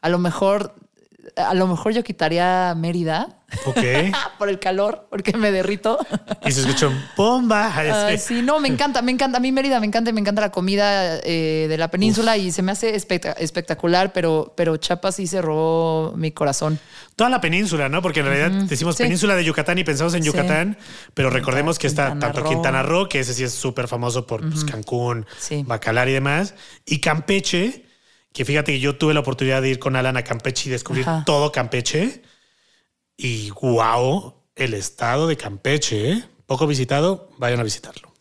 a 0.00 0.08
lo 0.08 0.20
mejor 0.20 0.76
a 1.36 1.54
lo 1.54 1.66
mejor 1.66 1.92
yo 1.92 2.02
quitaría 2.02 2.74
Mérida. 2.76 3.40
Ok. 3.66 3.78
por 4.38 4.48
el 4.48 4.58
calor, 4.58 5.06
porque 5.10 5.36
me 5.36 5.52
derrito. 5.52 5.98
y 6.44 6.50
se 6.50 6.62
escuchó 6.62 6.92
bomba. 7.16 7.72
sí, 8.18 8.42
no, 8.42 8.58
me 8.60 8.68
encanta, 8.68 9.02
me 9.02 9.12
encanta. 9.12 9.38
A 9.38 9.40
mí 9.40 9.52
Mérida 9.52 9.80
me 9.80 9.86
encanta, 9.86 10.12
me 10.12 10.20
encanta 10.20 10.40
la 10.40 10.50
comida 10.50 11.18
eh, 11.22 11.66
de 11.68 11.78
la 11.78 11.88
península 11.88 12.36
y 12.36 12.50
se 12.52 12.62
me 12.62 12.72
hace 12.72 12.94
espectacular, 12.94 14.12
pero, 14.12 14.52
pero 14.56 14.76
Chiapas 14.76 15.16
sí 15.16 15.26
cerró 15.26 16.14
mi 16.16 16.32
corazón. 16.32 16.78
Toda 17.16 17.30
la 17.30 17.40
península, 17.40 17.88
¿no? 17.88 18.02
Porque 18.02 18.20
en 18.20 18.26
realidad 18.26 18.50
decimos 18.68 18.96
península 18.96 19.36
de 19.36 19.44
Yucatán 19.44 19.78
y 19.78 19.84
pensamos 19.84 20.14
en 20.14 20.22
Yucatán, 20.22 20.78
pero 21.14 21.30
recordemos 21.30 21.78
que 21.78 21.86
está 21.86 22.18
tanto 22.18 22.44
Quintana 22.44 22.82
Roo, 22.82 23.08
que 23.08 23.20
ese 23.20 23.34
sí 23.34 23.44
es 23.44 23.52
súper 23.52 23.88
famoso 23.88 24.26
por 24.26 24.40
pues, 24.40 24.64
Cancún, 24.64 25.26
Bacalar 25.64 26.08
y 26.08 26.12
demás, 26.12 26.54
y 26.84 27.00
Campeche 27.00 27.84
que 28.34 28.44
fíjate 28.44 28.72
que 28.72 28.80
yo 28.80 28.96
tuve 28.98 29.14
la 29.14 29.20
oportunidad 29.20 29.62
de 29.62 29.70
ir 29.70 29.78
con 29.78 29.94
Alan 29.94 30.16
a 30.16 30.24
Campeche 30.24 30.68
y 30.68 30.72
descubrir 30.72 31.06
todo 31.24 31.52
Campeche. 31.52 32.20
Y 33.16 33.50
wow, 33.50 34.34
el 34.56 34.74
estado 34.74 35.28
de 35.28 35.36
Campeche, 35.36 36.10
¿eh? 36.10 36.24
poco 36.44 36.66
visitado, 36.66 37.30
vayan 37.38 37.60
a 37.60 37.62
visitarlo. 37.62 38.12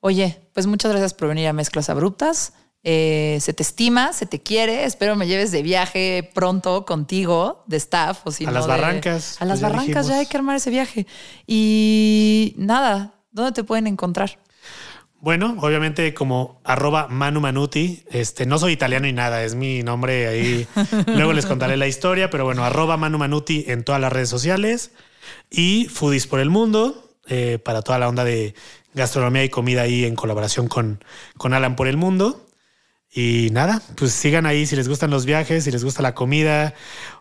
Oye, 0.00 0.40
pues 0.54 0.66
muchas 0.66 0.90
gracias 0.90 1.12
por 1.12 1.28
venir 1.28 1.46
a 1.46 1.52
Mezclas 1.52 1.90
Abruptas. 1.90 2.54
Eh, 2.82 3.36
se 3.42 3.52
te 3.52 3.62
estima, 3.62 4.14
se 4.14 4.24
te 4.24 4.40
quiere. 4.42 4.84
Espero 4.84 5.14
me 5.14 5.26
lleves 5.26 5.52
de 5.52 5.62
viaje 5.62 6.30
pronto 6.32 6.86
contigo, 6.86 7.62
de 7.66 7.76
staff. 7.76 8.22
O 8.24 8.32
si 8.32 8.46
a 8.46 8.50
las 8.50 8.66
barrancas. 8.66 9.42
A 9.42 9.44
las 9.44 9.60
barrancas 9.60 10.08
ya 10.08 10.20
hay 10.20 10.26
que 10.26 10.38
armar 10.38 10.56
ese 10.56 10.70
viaje. 10.70 11.06
Y 11.46 12.54
nada, 12.56 13.12
¿dónde 13.30 13.52
te 13.52 13.62
pueden 13.62 13.86
encontrar? 13.86 14.38
Bueno, 15.20 15.56
obviamente 15.60 16.14
como 16.14 16.60
arroba 16.64 17.06
Manu 17.08 17.40
Manuti, 17.40 18.04
este, 18.10 18.46
no 18.46 18.58
soy 18.58 18.72
italiano 18.72 19.06
y 19.06 19.12
nada, 19.12 19.44
es 19.44 19.54
mi 19.54 19.82
nombre 19.82 20.28
ahí. 20.28 20.66
Luego 21.06 21.34
les 21.34 21.44
contaré 21.44 21.76
la 21.76 21.86
historia, 21.86 22.30
pero 22.30 22.44
bueno, 22.44 22.64
arroba 22.64 22.96
Manu 22.96 23.18
Manuti 23.18 23.64
en 23.68 23.84
todas 23.84 24.00
las 24.00 24.12
redes 24.12 24.30
sociales 24.30 24.92
y 25.50 25.88
Foodies 25.90 26.26
por 26.26 26.40
el 26.40 26.48
Mundo 26.48 27.10
eh, 27.26 27.58
para 27.62 27.82
toda 27.82 27.98
la 27.98 28.08
onda 28.08 28.24
de 28.24 28.54
gastronomía 28.94 29.44
y 29.44 29.50
comida 29.50 29.82
ahí 29.82 30.04
en 30.04 30.16
colaboración 30.16 30.68
con, 30.68 31.04
con 31.36 31.52
Alan 31.52 31.76
por 31.76 31.86
el 31.86 31.98
Mundo. 31.98 32.46
Y 33.12 33.48
nada, 33.50 33.82
pues 33.96 34.12
sigan 34.12 34.46
ahí 34.46 34.66
si 34.66 34.76
les 34.76 34.88
gustan 34.88 35.10
los 35.10 35.26
viajes, 35.26 35.64
si 35.64 35.72
les 35.72 35.82
gusta 35.82 36.00
la 36.00 36.14
comida 36.14 36.74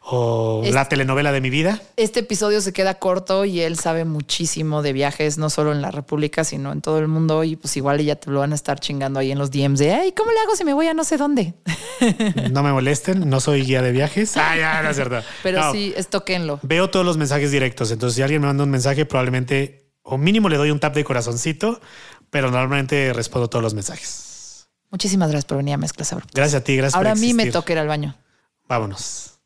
o 0.03 0.61
la 0.71 0.87
telenovela 0.87 1.31
de 1.31 1.41
mi 1.41 1.49
vida. 1.49 1.81
Este 1.95 2.19
episodio 2.19 2.61
se 2.61 2.73
queda 2.73 2.99
corto 2.99 3.43
y 3.43 3.61
él 3.61 3.75
sabe 3.75 4.05
muchísimo 4.05 4.83
de 4.83 4.93
viajes, 4.93 5.39
no 5.39 5.49
solo 5.49 5.71
en 5.71 5.81
la 5.81 5.89
República, 5.89 6.43
sino 6.43 6.71
en 6.71 6.81
todo 6.81 6.99
el 6.99 7.07
mundo. 7.07 7.43
Y 7.43 7.55
pues 7.55 7.75
igual 7.75 7.99
ya 8.01 8.15
te 8.17 8.29
lo 8.29 8.41
van 8.41 8.51
a 8.51 8.55
estar 8.55 8.79
chingando 8.79 9.19
ahí 9.19 9.31
en 9.31 9.39
los 9.39 9.49
DMs 9.49 9.79
de, 9.79 9.93
ay, 9.95 10.11
¿cómo 10.11 10.31
le 10.31 10.39
hago 10.41 10.55
si 10.55 10.63
me 10.63 10.75
voy 10.75 10.85
a 10.85 10.93
no 10.93 11.03
sé 11.03 11.17
dónde? 11.17 11.55
No 12.51 12.63
me 12.63 12.71
molesten, 12.71 13.27
no 13.29 13.39
soy 13.39 13.63
guía 13.63 13.81
de 13.81 13.91
viajes. 13.91 14.33
Ah, 14.37 14.55
ya, 14.55 14.81
no 14.81 14.89
es 14.89 14.95
cierto. 14.95 15.21
Pero 15.43 15.71
sí, 15.71 15.93
estoquenlo. 15.97 16.59
Veo 16.63 16.89
todos 16.89 17.05
los 17.05 17.17
mensajes 17.17 17.51
directos, 17.51 17.91
entonces 17.91 18.15
si 18.15 18.21
alguien 18.21 18.41
me 18.41 18.47
manda 18.47 18.63
un 18.63 18.69
mensaje, 18.69 19.05
probablemente 19.05 19.91
o 20.03 20.17
mínimo 20.17 20.49
le 20.49 20.57
doy 20.57 20.71
un 20.71 20.79
tap 20.79 20.95
de 20.95 21.03
corazoncito, 21.03 21.81
pero 22.29 22.51
normalmente 22.51 23.11
respondo 23.13 23.49
todos 23.49 23.61
los 23.61 23.73
mensajes. 23.73 24.28
Muchísimas 24.91 25.29
gracias 25.29 25.45
por 25.45 25.57
venir 25.57 25.75
a 25.75 25.77
Mezclas 25.77 26.11
Abruptas. 26.13 26.35
Gracias 26.35 26.61
a 26.61 26.63
ti, 26.63 26.75
gracias 26.75 26.95
Ahora 26.95 27.11
a 27.11 27.15
mí 27.15 27.33
me 27.33 27.51
toca 27.51 27.73
ir 27.73 27.79
al 27.79 27.87
baño. 27.87 28.15
Vámonos. 28.67 29.39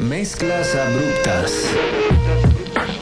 Mezclas 0.00 0.74
Abruptas 0.74 1.52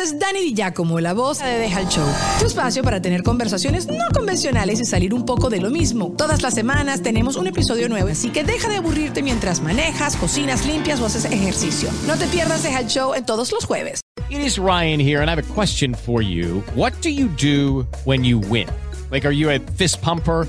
Es 0.00 0.18
Dani 0.18 0.40
Di 0.40 0.54
Giacomo, 0.54 0.98
la 0.98 1.12
voz 1.12 1.38
de 1.38 1.58
Deja 1.58 1.80
el 1.80 1.88
Show. 1.88 2.06
Tu 2.40 2.46
espacio 2.46 2.82
para 2.82 3.00
tener 3.00 3.22
conversaciones 3.22 3.86
no 3.86 4.04
convencionales 4.12 4.80
y 4.80 4.84
salir 4.84 5.14
un 5.14 5.24
poco 5.24 5.50
de 5.50 5.60
lo 5.60 5.70
mismo. 5.70 6.14
Todas 6.16 6.42
las 6.42 6.54
semanas 6.54 7.02
tenemos 7.02 7.36
un 7.36 7.46
episodio 7.46 7.88
nuevo, 7.88 8.08
así 8.08 8.30
que 8.30 8.44
deja 8.44 8.68
de 8.68 8.76
aburrirte 8.76 9.22
mientras 9.22 9.60
manejas, 9.60 10.16
cocinas, 10.16 10.66
limpias 10.66 11.00
o 11.00 11.06
haces 11.06 11.26
ejercicio. 11.26 11.90
No 12.06 12.16
te 12.16 12.26
pierdas 12.26 12.62
Deja 12.62 12.80
el 12.80 12.86
Show 12.86 13.14
en 13.14 13.24
todos 13.24 13.52
los 13.52 13.64
jueves. 13.64 14.00
It 14.30 14.40
is 14.40 14.58
Ryan 14.58 14.98
here, 14.98 15.20
and 15.20 15.28
I 15.28 15.34
have 15.34 15.38
a 15.38 15.54
question 15.54 15.94
for 15.94 16.22
you. 16.22 16.62
What 16.74 16.92
do 17.02 17.10
you 17.10 17.28
do 17.28 17.86
when 18.04 18.24
you 18.24 18.38
win? 18.38 18.68
Like, 19.10 19.26
are 19.26 19.34
you 19.34 19.50
a 19.50 19.58
fist 19.76 20.00
pumper? 20.00 20.48